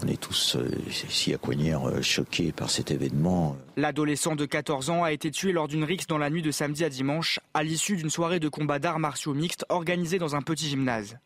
On 0.04 0.08
est 0.08 0.20
tous, 0.22 0.56
euh, 0.56 0.70
ici 0.88 1.34
à 1.34 1.38
Coignères, 1.38 1.88
euh, 1.90 2.02
choqués 2.02 2.52
par 2.52 2.70
cet 2.70 2.92
événement. 2.92 3.58
L'adolescent 3.78 4.36
de 4.36 4.46
14 4.46 4.90
ans 4.90 5.04
a 5.04 5.12
été 5.12 5.32
tué 5.32 5.52
lors 5.52 5.68
d'une 5.68 5.84
rixe 5.84 6.06
dans 6.08 6.18
la 6.20 6.30
nuit 6.30 6.42
de 6.44 6.52
samedi 6.52 6.84
à 6.86 6.90
dimanche, 6.90 7.40
à 7.54 7.64
l'issue 7.64 7.96
d'une 7.98 8.10
soirée 8.12 8.40
de 8.40 8.48
combat 8.48 8.78
d'arts 8.80 9.00
martiaux 9.00 9.34
mixtes 9.34 9.66
organisée 9.70 10.20
dans 10.20 10.36
un 10.36 10.42
petit 10.42 10.70
gymnase. 10.70 11.18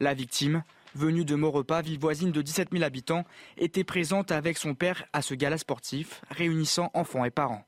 La 0.00 0.14
victime, 0.14 0.62
venue 0.94 1.24
de 1.24 1.34
Maurepas, 1.34 1.80
ville 1.82 1.98
voisine 1.98 2.30
de 2.30 2.42
17 2.42 2.68
000 2.72 2.84
habitants, 2.84 3.24
était 3.56 3.84
présente 3.84 4.30
avec 4.32 4.58
son 4.58 4.74
père 4.74 5.04
à 5.12 5.22
ce 5.22 5.34
gala 5.34 5.58
sportif, 5.58 6.20
réunissant 6.30 6.90
enfants 6.94 7.24
et 7.24 7.30
parents. 7.30 7.64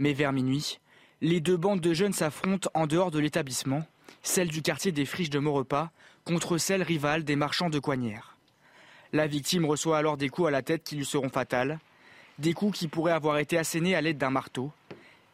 Mais 0.00 0.14
vers 0.14 0.32
minuit, 0.32 0.80
les 1.20 1.40
deux 1.40 1.58
bandes 1.58 1.82
de 1.82 1.92
jeunes 1.92 2.14
s'affrontent 2.14 2.70
en 2.72 2.86
dehors 2.86 3.10
de 3.10 3.18
l'établissement, 3.18 3.84
celle 4.22 4.48
du 4.48 4.62
quartier 4.62 4.92
des 4.92 5.04
Friches 5.04 5.28
de 5.28 5.38
Maurepas 5.38 5.90
contre 6.24 6.56
celle 6.56 6.82
rivale 6.82 7.22
des 7.22 7.36
marchands 7.36 7.68
de 7.68 7.78
Coignères. 7.78 8.38
La 9.12 9.26
victime 9.26 9.66
reçoit 9.66 9.98
alors 9.98 10.16
des 10.16 10.30
coups 10.30 10.48
à 10.48 10.50
la 10.50 10.62
tête 10.62 10.84
qui 10.84 10.96
lui 10.96 11.04
seront 11.04 11.28
fatals, 11.28 11.78
des 12.38 12.54
coups 12.54 12.78
qui 12.78 12.88
pourraient 12.88 13.12
avoir 13.12 13.36
été 13.36 13.58
assénés 13.58 13.94
à 13.94 14.00
l'aide 14.00 14.16
d'un 14.16 14.30
marteau. 14.30 14.72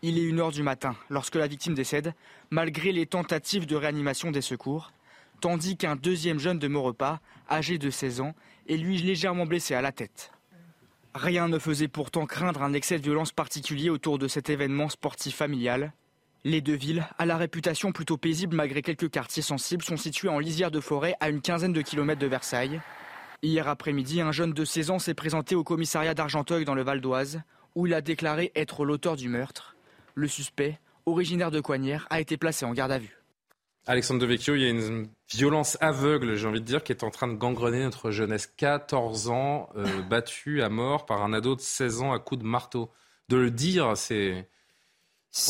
Il 0.02 0.18
est 0.18 0.24
une 0.24 0.40
heure 0.40 0.50
du 0.50 0.64
matin 0.64 0.96
lorsque 1.10 1.36
la 1.36 1.46
victime 1.46 1.74
décède, 1.74 2.12
malgré 2.50 2.90
les 2.90 3.06
tentatives 3.06 3.66
de 3.66 3.76
réanimation 3.76 4.32
des 4.32 4.42
secours, 4.42 4.90
tandis 5.40 5.76
qu'un 5.76 5.94
deuxième 5.94 6.40
jeune 6.40 6.58
de 6.58 6.66
Maurepas, 6.66 7.20
âgé 7.48 7.78
de 7.78 7.88
16 7.88 8.20
ans, 8.20 8.34
est 8.68 8.78
lui 8.78 8.98
légèrement 8.98 9.46
blessé 9.46 9.74
à 9.74 9.80
la 9.80 9.92
tête. 9.92 10.32
Rien 11.16 11.48
ne 11.48 11.58
faisait 11.58 11.88
pourtant 11.88 12.26
craindre 12.26 12.62
un 12.62 12.74
excès 12.74 12.98
de 12.98 13.02
violence 13.02 13.32
particulier 13.32 13.88
autour 13.88 14.18
de 14.18 14.28
cet 14.28 14.50
événement 14.50 14.90
sportif 14.90 15.34
familial. 15.34 15.94
Les 16.44 16.60
deux 16.60 16.74
villes, 16.74 17.06
à 17.16 17.24
la 17.24 17.38
réputation 17.38 17.90
plutôt 17.90 18.18
paisible 18.18 18.54
malgré 18.54 18.82
quelques 18.82 19.08
quartiers 19.08 19.42
sensibles, 19.42 19.82
sont 19.82 19.96
situées 19.96 20.28
en 20.28 20.38
lisière 20.38 20.70
de 20.70 20.78
forêt 20.78 21.14
à 21.20 21.30
une 21.30 21.40
quinzaine 21.40 21.72
de 21.72 21.80
kilomètres 21.80 22.20
de 22.20 22.26
Versailles. 22.26 22.82
Hier 23.40 23.66
après-midi, 23.66 24.20
un 24.20 24.30
jeune 24.30 24.52
de 24.52 24.64
16 24.66 24.90
ans 24.90 24.98
s'est 24.98 25.14
présenté 25.14 25.54
au 25.54 25.64
commissariat 25.64 26.12
d'Argenteuil 26.12 26.66
dans 26.66 26.74
le 26.74 26.82
Val 26.82 27.00
d'Oise, 27.00 27.40
où 27.74 27.86
il 27.86 27.94
a 27.94 28.02
déclaré 28.02 28.52
être 28.54 28.84
l'auteur 28.84 29.16
du 29.16 29.30
meurtre. 29.30 29.74
Le 30.14 30.28
suspect, 30.28 30.78
originaire 31.06 31.50
de 31.50 31.60
Coignères, 31.60 32.06
a 32.10 32.20
été 32.20 32.36
placé 32.36 32.66
en 32.66 32.74
garde 32.74 32.92
à 32.92 32.98
vue. 32.98 33.16
Alexandre 33.86 34.20
Devecchio, 34.20 34.54
il 34.56 34.62
y 34.62 34.66
a 34.66 34.70
une 34.70 35.08
violence 35.32 35.78
aveugle, 35.80 36.34
j'ai 36.36 36.46
envie 36.48 36.60
de 36.60 36.64
dire, 36.66 36.82
qui 36.82 36.92
est 36.92 37.04
en 37.04 37.10
train 37.10 37.28
de 37.28 37.34
gangrener 37.34 37.84
notre 37.84 38.10
jeunesse. 38.10 38.46
14 38.56 39.28
ans, 39.28 39.68
euh, 39.76 40.02
battu 40.10 40.62
à 40.62 40.68
mort 40.68 41.06
par 41.06 41.22
un 41.22 41.32
ado 41.32 41.54
de 41.54 41.60
16 41.60 42.02
ans 42.02 42.12
à 42.12 42.18
coups 42.18 42.40
de 42.42 42.46
marteau. 42.46 42.90
De 43.28 43.36
le 43.36 43.50
dire, 43.50 43.96
c'est... 43.96 44.48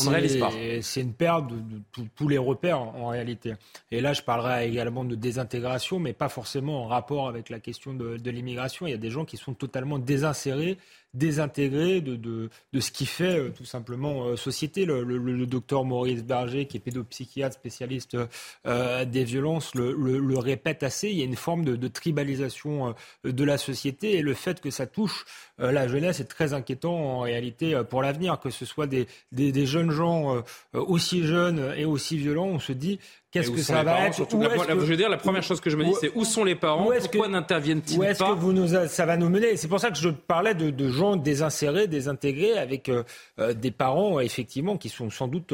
On 0.01 0.05
ne 0.05 0.09
réalise 0.09 0.37
pas. 0.37 0.51
C'est- 0.81 1.01
une 1.01 1.13
perte 1.13 1.47
de, 1.47 1.55
de 1.55 1.81
tous- 1.93 2.09
tous 2.13 2.27
les 2.27 2.37
repères 2.37 2.81
en, 2.81 2.93
en 3.03 3.07
réalité. 3.07 3.53
Et 3.89 4.01
là, 4.01 4.11
je 4.11 4.21
parlerai 4.21 4.67
également 4.67 5.05
de 5.05 5.15
désintégration, 5.15 5.97
mais 5.97 6.11
pas 6.11 6.27
forcément 6.27 6.83
en 6.83 6.87
rapport 6.87 7.29
avec 7.29 7.49
la 7.49 7.59
question 7.61 7.93
de 7.93 8.29
l'immigration. 8.29 8.85
Il 8.85 8.91
y 8.91 8.93
a 8.93 8.97
des 8.97 9.11
gens 9.11 9.23
qui 9.23 9.37
sont 9.37 9.53
totalement 9.53 9.97
désinsérés, 9.97 10.77
désintégrés 11.17 12.01
de, 12.01 12.15
de, 12.15 12.49
de 12.73 12.79
ce 12.79 12.91
qui 12.91 13.05
fait 13.05 13.37
euh, 13.37 13.49
tout 13.49 13.65
simplement 13.65 14.25
euh, 14.25 14.35
société. 14.35 14.85
Le, 14.85 15.45
docteur 15.45 15.83
Maurice 15.83 16.23
Berger, 16.23 16.65
qui 16.65 16.77
est 16.77 16.79
pédopsychiatre 16.79 17.55
spécialiste 17.55 18.17
euh, 18.65 19.05
des 19.05 19.23
violences, 19.23 19.73
le, 19.75 19.93
le- 19.93 20.37
répète 20.37 20.83
assez. 20.83 21.09
Il 21.09 21.17
y 21.17 21.21
a 21.21 21.25
une 21.25 21.35
forme 21.35 21.65
de, 21.65 21.75
de 21.75 21.87
tribalisation 21.87 22.93
de 23.23 23.43
la 23.43 23.57
société 23.57 24.17
et 24.17 24.21
le 24.21 24.33
fait 24.35 24.61
que 24.61 24.69
ça 24.69 24.85
touche 24.85 25.25
la 25.57 25.87
jeunesse 25.87 26.19
est 26.19 26.25
très 26.25 26.53
inquiétant 26.53 26.93
en 26.93 27.19
réalité 27.21 27.81
pour 27.89 28.03
l'avenir, 28.03 28.39
que 28.39 28.51
ce 28.51 28.65
soit 28.65 28.85
des, 28.85 29.07
des, 29.31 29.65
jeunes 29.65 29.89
gens 29.89 30.43
aussi 30.73 31.23
jeunes 31.23 31.73
et 31.75 31.85
aussi 31.85 32.17
violents. 32.17 32.45
On 32.45 32.59
se 32.59 32.73
dit 32.73 32.99
qu'est-ce 33.41 33.51
que 33.51 33.61
ça 33.61 33.83
va 33.83 34.07
être 34.07 34.33
Où 34.33 34.41
La- 34.41 34.47
est-ce 34.55 34.67
la- 34.67 34.73
que- 34.75 34.79
Je 34.81 34.85
veux 34.85 34.97
dire, 34.97 35.09
la 35.09 35.17
première 35.17 35.43
chose 35.43 35.59
que 35.61 35.69
je 35.69 35.77
me 35.77 35.83
dis, 35.85 35.93
c'est 35.99 36.11
où 36.15 36.25
sont 36.25 36.43
les 36.43 36.55
parents? 36.55 36.87
où 36.87 36.93
est-ce 36.93 37.07
Pourquoi 37.09 37.27
que- 37.27 37.31
n'interviennent-ils 37.33 37.97
où 37.97 38.03
est-ce 38.03 38.19
pas? 38.19 38.29
que 38.33 38.39
vous 38.39 38.53
nous 38.53 38.75
a- 38.75 38.87
ça 38.87 39.05
va 39.05 39.17
nous 39.17 39.29
mener? 39.29 39.57
C'est 39.57 39.67
pour 39.67 39.79
ça 39.79 39.91
que 39.91 39.97
je 39.97 40.09
parlais 40.09 40.53
de, 40.53 40.69
de 40.69 40.89
gens 40.89 41.15
désinsérés, 41.15 41.87
désintégrés, 41.87 42.57
avec 42.57 42.89
euh, 42.89 43.03
euh, 43.39 43.53
des 43.53 43.71
parents, 43.71 44.19
effectivement, 44.19 44.77
qui 44.77 44.89
sont 44.89 45.09
sans 45.09 45.27
doute 45.27 45.53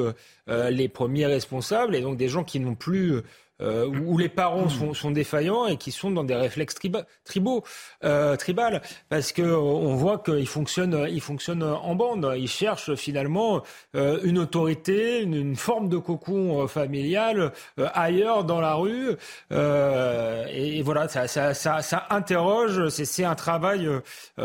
euh, 0.50 0.70
les 0.70 0.90
premiers 0.90 1.26
responsables, 1.26 1.96
et 1.96 2.02
donc 2.02 2.18
des 2.18 2.28
gens 2.28 2.44
qui 2.44 2.60
n'ont 2.60 2.76
plus 2.76 3.16
euh, 3.64 3.88
où 3.88 4.18
les 4.18 4.30
parents 4.30 4.68
sont, 4.70 5.12
défaillants 5.12 5.68
et 5.68 5.78
qui 5.78 5.92
sont 5.92 6.12
dans 6.12 6.24
des 6.24 6.36
réflexes 6.36 6.76
tribaux, 7.24 7.64
euh, 8.04 8.36
tribales, 8.36 8.82
parce 9.10 9.32
que 9.32 9.42
on 9.42 9.96
voit 9.96 10.20
qu'ils 10.20 10.48
fonctionnent, 10.48 11.08
ils 11.10 11.22
fonctionnent 11.22 11.64
en 11.64 11.96
bande. 11.96 12.34
Ils 12.38 12.50
cherchent 12.50 12.96
finalement 12.96 13.64
euh, 13.96 14.20
une 14.24 14.40
autorité, 14.40 15.22
une, 15.22 15.56
forme 15.56 15.88
de 15.88 15.98
cocon 15.98 16.68
familial 16.68 17.54
ailleurs 17.78 18.44
dans 18.44 18.60
la 18.60 18.74
rue. 18.74 19.12
Et, 19.52 20.82
voilà, 20.82 21.08
ça, 21.08 22.08
interroge. 22.10 22.90
C'est 22.90 23.24
un 23.24 23.36
travail 23.36 23.88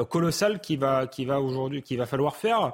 colossal 0.08 0.60
qui 0.60 0.76
va, 0.76 1.06
qui 1.06 1.24
va 1.24 1.40
aujourd'hui, 1.40 1.82
qui 1.82 1.96
va 1.96 2.06
falloir 2.06 2.36
faire 2.36 2.72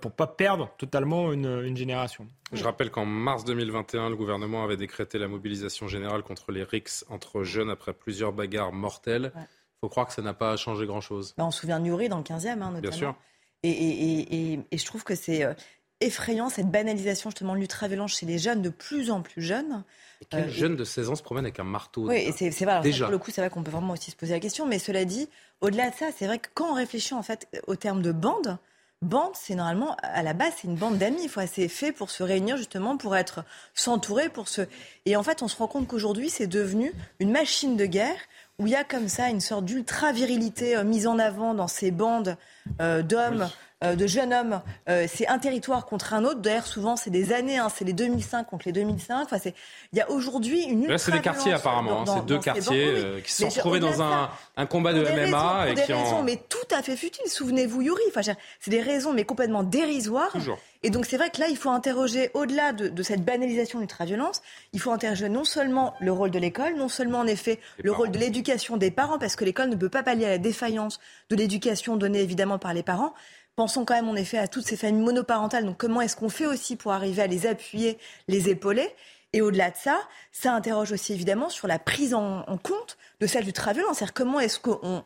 pour 0.00 0.12
pas 0.12 0.26
perdre 0.26 0.70
totalement 0.78 1.32
une 1.32 1.76
génération. 1.76 2.26
Je 2.52 2.64
rappelle 2.64 2.90
qu'en 2.90 3.06
mars 3.06 3.44
2021, 3.44 4.10
le 4.10 4.16
gouvernement 4.16 4.62
avait 4.62 4.76
décrété 4.76 5.18
la 5.18 5.26
mobilisation 5.26 5.81
générale 5.88 6.22
contre 6.22 6.52
les 6.52 6.62
RICS 6.62 7.04
entre 7.08 7.42
jeunes 7.42 7.70
après 7.70 7.92
plusieurs 7.92 8.32
bagarres 8.32 8.72
mortelles. 8.72 9.32
Il 9.36 9.80
faut 9.80 9.88
croire 9.88 10.06
que 10.06 10.12
ça 10.12 10.22
n'a 10.22 10.34
pas 10.34 10.56
changé 10.56 10.86
grand-chose. 10.86 11.34
Bah, 11.36 11.44
on 11.44 11.50
se 11.50 11.60
souvient 11.60 11.78
de 11.78 11.84
Nuri 11.84 12.08
dans 12.08 12.18
le 12.18 12.22
15e, 12.22 12.48
hein, 12.48 12.56
notamment. 12.56 12.80
Bien 12.80 12.92
sûr. 12.92 13.16
Et, 13.64 14.58
je 14.72 14.84
trouve 14.84 15.04
que 15.04 15.14
c'est 15.14 15.44
euh, 15.44 15.54
effrayant, 16.00 16.48
cette 16.48 16.70
banalisation 16.70 17.30
justement 17.30 17.54
de 17.54 17.60
l'ultra-violence 17.60 18.18
chez 18.18 18.26
les 18.26 18.38
jeunes, 18.38 18.62
de 18.62 18.70
plus 18.70 19.10
en 19.10 19.22
plus 19.22 19.42
jeunes. 19.42 19.84
Et 20.20 20.24
quel 20.24 20.44
euh, 20.44 20.48
jeune 20.48 20.76
de 20.76 20.84
16 20.84 21.10
ans 21.10 21.14
se 21.14 21.22
promène 21.22 21.44
avec 21.44 21.60
un 21.60 21.64
marteau 21.64 22.08
Oui, 22.08 22.32
c'est 22.36 22.50
vrai. 22.64 22.80
Déjà. 22.80 23.06
Pour 23.06 23.12
le 23.12 23.18
coup, 23.18 23.30
c'est 23.30 23.40
vrai 23.40 23.50
qu'on 23.50 23.62
peut 23.62 23.70
vraiment 23.70 23.92
aussi 23.92 24.10
se 24.10 24.16
poser 24.16 24.32
la 24.32 24.40
question. 24.40 24.66
Mais 24.66 24.78
cela 24.78 25.04
dit, 25.04 25.28
au-delà 25.60 25.90
de 25.90 25.94
ça, 25.94 26.10
c'est 26.16 26.26
vrai 26.26 26.38
que 26.38 26.48
quand 26.54 26.70
on 26.70 26.74
réfléchit 26.74 27.14
en 27.14 27.22
fait 27.22 27.48
au 27.66 27.76
terme 27.76 28.02
de 28.02 28.12
bande, 28.12 28.58
bande, 29.02 29.32
c'est 29.34 29.54
normalement, 29.54 29.96
à 30.02 30.22
la 30.22 30.32
base, 30.32 30.52
c'est 30.56 30.68
une 30.68 30.76
bande 30.76 30.98
d'amis. 30.98 31.30
C'est 31.52 31.68
fait 31.68 31.92
pour 31.92 32.10
se 32.10 32.22
réunir 32.22 32.56
justement, 32.56 32.96
pour 32.96 33.16
être 33.16 33.44
s'entourer, 33.74 34.28
pour 34.28 34.48
se. 34.48 34.62
Et 35.06 35.16
en 35.16 35.22
fait, 35.22 35.42
on 35.42 35.48
se 35.48 35.56
rend 35.56 35.66
compte 35.66 35.88
qu'aujourd'hui, 35.88 36.30
c'est 36.30 36.46
devenu 36.46 36.92
une 37.20 37.30
machine 37.30 37.76
de 37.76 37.84
guerre 37.86 38.18
où 38.58 38.66
il 38.66 38.72
y 38.72 38.76
a 38.76 38.84
comme 38.84 39.08
ça 39.08 39.28
une 39.28 39.40
sorte 39.40 39.64
d'ultra-virilité 39.64 40.76
euh, 40.76 40.84
mise 40.84 41.06
en 41.06 41.18
avant 41.18 41.54
dans 41.54 41.68
ces 41.68 41.90
bandes 41.90 42.36
euh, 42.80 43.02
d'hommes. 43.02 43.48
Euh, 43.82 43.96
de 43.96 44.06
jeunes 44.06 44.32
hommes, 44.32 44.62
euh, 44.88 45.06
c'est 45.12 45.26
un 45.26 45.38
territoire 45.38 45.86
contre 45.86 46.14
un 46.14 46.24
autre. 46.24 46.40
D'ailleurs, 46.40 46.66
souvent, 46.66 46.96
c'est 46.96 47.10
des 47.10 47.32
années, 47.32 47.58
hein, 47.58 47.68
c'est 47.74 47.84
les 47.84 47.92
2005 47.92 48.48
contre 48.48 48.64
les 48.66 48.72
2005. 48.72 49.24
Enfin, 49.24 49.38
il 49.92 49.98
y 49.98 50.00
a 50.00 50.10
aujourd'hui 50.10 50.62
une 50.62 50.86
Là, 50.86 50.98
c'est 50.98 51.10
des 51.10 51.20
quartiers 51.20 51.52
apparemment, 51.52 52.02
hein. 52.02 52.14
c'est 52.16 52.26
deux 52.26 52.38
quartiers 52.38 52.86
euh, 52.86 53.20
qui 53.20 53.32
se 53.32 53.42
sont 53.42 53.48
retrouvés 53.48 53.80
dans 53.80 54.00
un, 54.00 54.30
un, 54.56 54.66
combat 54.66 54.92
de 54.92 55.02
MMA. 55.02 55.70
et 55.70 55.74
des 55.74 55.82
qui 55.82 55.92
raisons, 55.92 56.22
mais 56.22 56.36
tout 56.36 56.74
à 56.74 56.82
fait 56.82 56.96
futiles. 56.96 57.26
Souvenez-vous, 57.26 57.82
Yuri. 57.82 58.02
Enfin, 58.08 58.20
c'est 58.60 58.70
des 58.70 58.82
raisons, 58.82 59.12
mais 59.12 59.24
complètement 59.24 59.64
dérisoires. 59.64 60.30
Toujours. 60.30 60.58
Et 60.84 60.90
donc 60.90 61.06
c'est 61.06 61.16
vrai 61.16 61.30
que 61.30 61.38
là, 61.38 61.46
il 61.48 61.56
faut 61.56 61.70
interroger, 61.70 62.30
au-delà 62.34 62.72
de, 62.72 62.88
de, 62.88 63.02
cette 63.04 63.24
banalisation 63.24 63.78
de 63.78 63.84
l'ultra-violence, 63.84 64.42
il 64.72 64.80
faut 64.80 64.90
interroger 64.90 65.28
non 65.28 65.44
seulement 65.44 65.94
le 66.00 66.10
rôle 66.10 66.32
de 66.32 66.40
l'école, 66.40 66.74
non 66.74 66.88
seulement 66.88 67.20
en 67.20 67.26
effet 67.26 67.60
le 67.82 67.92
rôle 67.92 68.10
de 68.10 68.18
l'éducation 68.18 68.76
des 68.76 68.90
parents, 68.90 69.18
parce 69.18 69.36
que 69.36 69.44
l'école 69.44 69.68
ne 69.68 69.76
peut 69.76 69.88
pas 69.88 70.02
pallier 70.02 70.26
à 70.26 70.30
la 70.30 70.38
défaillance 70.38 70.98
de 71.30 71.36
l'éducation 71.36 71.96
donnée 71.96 72.20
évidemment 72.20 72.58
par 72.58 72.74
les 72.74 72.82
parents, 72.82 73.14
Pensons 73.56 73.84
quand 73.84 73.94
même 73.94 74.08
en 74.08 74.16
effet 74.16 74.38
à 74.38 74.48
toutes 74.48 74.64
ces 74.66 74.76
familles 74.76 75.02
monoparentales. 75.02 75.64
Donc 75.66 75.76
comment 75.78 76.00
est-ce 76.00 76.16
qu'on 76.16 76.28
fait 76.30 76.46
aussi 76.46 76.76
pour 76.76 76.92
arriver 76.92 77.22
à 77.22 77.26
les 77.26 77.46
appuyer, 77.46 77.98
les 78.28 78.48
épauler? 78.48 78.88
Et 79.34 79.40
au-delà 79.40 79.70
de 79.70 79.76
ça, 79.76 79.98
ça 80.30 80.52
interroge 80.52 80.92
aussi 80.92 81.14
évidemment 81.14 81.48
sur 81.48 81.66
la 81.66 81.78
prise 81.78 82.12
en, 82.12 82.44
compte 82.62 82.98
de 83.20 83.26
celle 83.26 83.44
du 83.44 83.52
violence. 83.52 83.98
C'est-à-dire 83.98 84.12
comment 84.12 84.40
est-ce 84.40 84.60
qu'on 84.60 85.02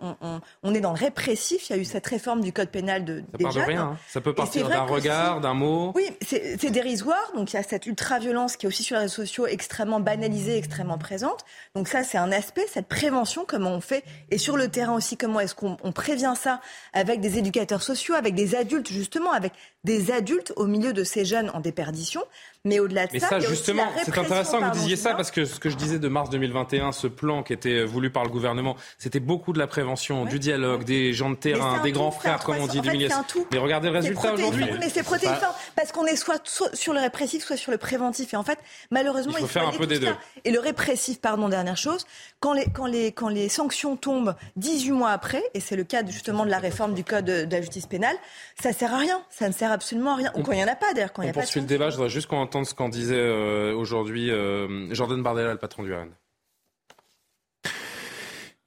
on, 0.62 0.74
est 0.74 0.80
dans 0.80 0.92
le 0.92 0.98
répressif 0.98 1.70
Il 1.70 1.76
y 1.76 1.78
a 1.78 1.82
eu 1.82 1.84
cette 1.84 2.06
réforme 2.06 2.40
du 2.40 2.52
code 2.52 2.70
pénal 2.70 3.04
de, 3.04 3.22
ça 3.32 3.38
part 3.38 3.54
de 3.54 3.60
rien. 3.60 3.82
Hein. 3.82 3.98
Ça 4.08 4.20
peut 4.20 4.34
partir 4.34 4.68
d'un 4.68 4.82
regard, 4.82 5.40
d'un 5.40 5.54
mot. 5.54 5.92
Oui, 5.94 6.10
c'est 6.22 6.70
dérisoire. 6.70 7.32
Donc 7.36 7.52
il 7.52 7.56
y 7.56 7.58
a 7.58 7.62
cette 7.62 7.86
ultra-violence 7.86 8.56
qui 8.56 8.66
est 8.66 8.68
aussi 8.68 8.82
sur 8.82 8.96
les 8.96 9.02
réseaux 9.02 9.14
sociaux 9.14 9.46
extrêmement 9.46 10.00
banalisée, 10.00 10.56
extrêmement 10.56 10.98
présente. 10.98 11.44
Donc 11.76 11.86
ça, 11.86 12.02
c'est 12.02 12.18
un 12.18 12.32
aspect, 12.32 12.66
cette 12.68 12.88
prévention, 12.88 13.44
comment 13.46 13.70
on 13.70 13.80
fait. 13.80 14.02
Et 14.30 14.38
sur 14.38 14.56
le 14.56 14.68
terrain 14.68 14.94
aussi, 14.94 15.16
comment 15.16 15.38
est-ce 15.38 15.54
qu'on 15.54 15.76
prévient 15.92 16.34
ça 16.36 16.60
avec 16.94 17.20
des 17.20 17.38
éducateurs 17.38 17.82
sociaux, 17.82 18.14
avec 18.16 18.34
des 18.34 18.56
adultes 18.56 18.88
justement, 18.88 19.30
avec 19.30 19.52
des 19.86 20.10
adultes 20.10 20.52
au 20.56 20.66
milieu 20.66 20.92
de 20.92 21.04
ces 21.04 21.24
jeunes 21.24 21.48
en 21.54 21.60
déperdition. 21.60 22.20
Mais 22.64 22.80
au-delà 22.80 23.06
de 23.06 23.16
ça, 23.20 23.38
justement, 23.38 23.84
c'est 24.04 24.18
intéressant 24.18 24.58
que 24.58 24.64
vous 24.64 24.80
disiez 24.80 24.96
ça 24.96 25.14
parce 25.14 25.30
que 25.30 25.44
ce 25.44 25.60
que 25.60 25.70
je 25.70 25.76
disais 25.76 26.00
de 26.00 26.08
mars 26.08 26.30
2021, 26.30 26.90
ce 26.90 27.06
plan 27.06 27.44
qui 27.44 27.52
était 27.52 27.84
voulu 27.84 28.10
par 28.10 28.24
le 28.24 28.28
gouvernement, 28.28 28.74
c'était 28.98 29.20
beaucoup 29.20 29.52
de 29.52 29.60
la 29.60 29.68
prévention, 29.68 30.24
du 30.24 30.40
dialogue, 30.40 30.82
des 30.82 31.12
gens 31.12 31.30
de 31.30 31.36
terrain, 31.36 31.80
des 31.84 31.92
grands 31.92 32.10
frères, 32.10 32.42
comme 32.42 32.56
on 32.56 32.66
dit, 32.66 32.80
des 32.80 32.90
milliers. 32.90 33.08
Mais 33.52 33.58
regardez 33.58 33.88
le 33.88 33.94
résultat 33.94 34.34
aujourd'hui. 34.34 34.66
Mais 34.80 34.88
c'est 34.88 35.04
protéiforme 35.04 35.54
parce 35.76 35.92
qu'on 35.92 36.06
est 36.06 36.16
soit, 36.16 36.42
sur 36.74 36.92
le 36.92 36.98
répressif, 36.98 37.44
soit 37.44 37.56
sur 37.56 37.70
le 37.70 37.78
préventif. 37.78 38.34
Et 38.34 38.36
en 38.36 38.42
fait, 38.42 38.58
malheureusement, 38.90 39.34
il 39.36 39.42
faut, 39.42 39.46
faire 39.46 39.68
un 39.68 39.72
peu 39.72 39.86
des 39.86 40.00
deux. 40.00 40.14
Et 40.44 40.50
le 40.50 40.58
répressif, 40.58 41.20
pardon, 41.20 41.48
dernière 41.48 41.76
chose, 41.76 42.04
quand 42.40 42.52
les, 42.52 42.66
quand 42.66 42.86
les, 42.86 43.12
quand 43.12 43.28
les 43.28 43.48
sanctions 43.48 43.96
tombent 43.96 44.34
18 44.56 44.90
mois 44.90 45.10
après, 45.10 45.44
et 45.54 45.60
c'est 45.60 45.76
le 45.76 45.84
cas 45.84 46.04
justement 46.04 46.44
de 46.44 46.50
la 46.50 46.58
réforme 46.58 46.94
du 46.94 47.04
code 47.04 47.26
de 47.26 47.48
la 47.48 47.60
justice 47.60 47.86
pénale, 47.86 48.16
ça 48.60 48.72
sert 48.72 48.92
à 48.92 48.98
rien. 48.98 49.22
Ça 49.30 49.46
ne 49.46 49.52
sert 49.52 49.75
absolument 49.76 50.16
rien. 50.16 50.32
Ou 50.34 50.42
quand 50.42 50.52
il 50.52 50.56
n'y 50.56 50.64
en 50.64 50.68
a 50.68 50.76
pas, 50.76 50.92
d'ailleurs. 50.92 51.12
Quand 51.12 51.22
il 51.22 51.26
y 51.26 51.30
a 51.30 51.32
poursuit 51.32 51.60
le 51.60 51.66
débat. 51.66 51.90
Je 51.90 51.96
voudrais 51.96 52.10
juste 52.10 52.26
qu'on 52.26 52.38
entende 52.38 52.66
ce 52.66 52.74
qu'en 52.74 52.88
disait 52.88 53.14
euh, 53.16 53.74
aujourd'hui 53.74 54.30
euh, 54.30 54.92
Jordan 54.92 55.22
Bardella, 55.22 55.52
le 55.52 55.58
patron 55.58 55.82
du 55.82 55.94
RN. 55.94 56.10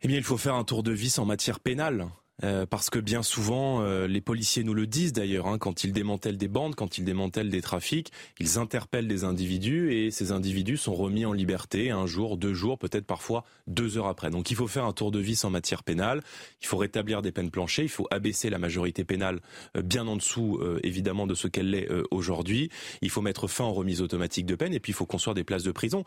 Eh 0.02 0.07
bien, 0.07 0.18
il 0.18 0.23
faut 0.23 0.38
faire 0.38 0.56
un 0.56 0.64
tour 0.64 0.81
de 0.81 0.91
vis 0.91 1.19
en 1.19 1.26
matière 1.26 1.60
pénale. 1.60 2.07
Euh, 2.44 2.66
parce 2.66 2.90
que 2.90 2.99
bien 2.99 3.22
souvent, 3.22 3.82
euh, 3.82 4.07
les 4.07 4.22
policiers 4.22 4.64
nous 4.64 4.74
le 4.74 4.88
disent 4.88 5.14
d'ailleurs, 5.14 5.48
hein, 5.48 5.57
quand 5.57 5.84
ils 5.84 5.91
démantèlent 5.91 6.38
des 6.38 6.48
bandes, 6.48 6.76
quand 6.76 6.98
ils 6.98 7.03
démantèlent 7.03 7.49
des 7.49 7.61
trafics, 7.61 8.11
ils 8.40 8.57
interpellent 8.57 9.07
des 9.07 9.24
individus 9.24 9.94
et 9.94 10.11
ces 10.11 10.32
individus 10.32 10.78
sont 10.78 10.95
remis 10.95 11.26
en 11.26 11.34
liberté 11.34 11.91
un 11.91 12.06
jour, 12.06 12.38
deux 12.38 12.53
jours, 12.53 12.78
peut-être 12.78 13.06
parfois 13.06 13.44
deux 13.68 13.98
heures 13.98 14.07
après. 14.07 14.30
Donc 14.30 14.52
il 14.52 14.56
faut 14.56 14.68
faire 14.68 14.86
un 14.86 14.94
tour 14.94 15.11
de 15.11 15.20
vis 15.20 15.44
en 15.44 15.49
matière 15.49 15.84
pénale, 15.84 16.22
il 16.61 16.68
faut 16.68 16.78
rétablir 16.78 17.22
des 17.22 17.32
peines 17.32 17.52
planchées, 17.52 17.84
il 17.84 17.90
faut 17.90 18.07
abaisser 18.11 18.49
la 18.49 18.57
majorité 18.57 19.03
pénale 19.03 19.41
euh, 19.76 19.82
bien 19.82 20.07
en 20.07 20.16
dessous 20.16 20.60
évidemment 20.84 21.28
de 21.28 21.34
ce 21.34 21.48
qu'elle 21.48 21.74
est 21.74 21.90
aujourd'hui, 22.11 22.70
il 23.02 23.10
faut 23.10 23.22
mettre 23.22 23.48
fin 23.48 23.66
aux 23.66 23.74
remises 23.74 24.02
automatiques 24.02 24.45
de 24.45 24.56
peine 24.56 24.74
et 24.74 24.80
puis 24.80 24.91
il 24.91 24.95
faut 24.95 25.06
construire 25.06 25.34
des 25.34 25.44
places 25.44 25.64
de 25.64 25.72
prison. 25.72 26.03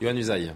Yohann 0.00 0.16
Usaï. 0.16 0.54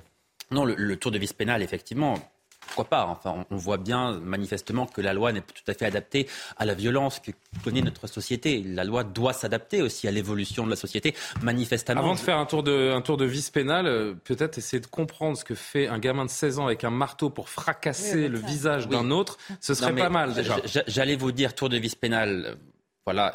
Non, 0.51 0.64
le, 0.64 0.74
le 0.76 0.97
tour 0.97 1.10
de 1.10 1.18
vis 1.18 1.32
pénal, 1.32 1.62
effectivement, 1.62 2.18
pourquoi 2.66 2.84
pas 2.84 3.06
Enfin, 3.06 3.44
on 3.50 3.56
voit 3.56 3.78
bien 3.78 4.18
manifestement 4.20 4.86
que 4.86 5.00
la 5.00 5.12
loi 5.12 5.32
n'est 5.32 5.40
pas 5.40 5.52
tout 5.52 5.70
à 5.70 5.74
fait 5.74 5.86
adaptée 5.86 6.28
à 6.56 6.64
la 6.64 6.74
violence 6.74 7.20
que 7.20 7.30
connaît 7.62 7.82
notre 7.82 8.06
société. 8.06 8.62
La 8.62 8.84
loi 8.84 9.04
doit 9.04 9.32
s'adapter 9.32 9.82
aussi 9.82 10.08
à 10.08 10.10
l'évolution 10.10 10.64
de 10.64 10.70
la 10.70 10.76
société, 10.76 11.14
manifestement. 11.42 12.00
Avant 12.00 12.14
de 12.14 12.18
faire 12.18 12.38
un 12.38 12.46
tour 12.46 12.62
de, 12.62 12.92
un 12.92 13.00
tour 13.00 13.16
de 13.16 13.24
vis 13.24 13.50
pénal, 13.50 13.86
euh, 13.86 14.14
peut-être 14.24 14.58
essayer 14.58 14.80
de 14.80 14.86
comprendre 14.86 15.36
ce 15.36 15.44
que 15.44 15.54
fait 15.54 15.88
un 15.88 15.98
gamin 15.98 16.24
de 16.24 16.30
16 16.30 16.58
ans 16.58 16.66
avec 16.66 16.84
un 16.84 16.90
marteau 16.90 17.30
pour 17.30 17.48
fracasser 17.48 18.28
le 18.28 18.38
visage 18.38 18.88
d'un 18.88 19.10
autre, 19.10 19.38
ce 19.60 19.74
serait 19.74 19.94
pas 19.94 20.08
mal 20.08 20.34
déjà. 20.34 20.56
J'allais 20.86 21.16
vous 21.16 21.32
dire 21.32 21.54
tour 21.54 21.68
de 21.68 21.76
vis 21.76 21.94
pénal. 21.94 22.44
Euh, 22.46 22.54
voilà, 23.04 23.32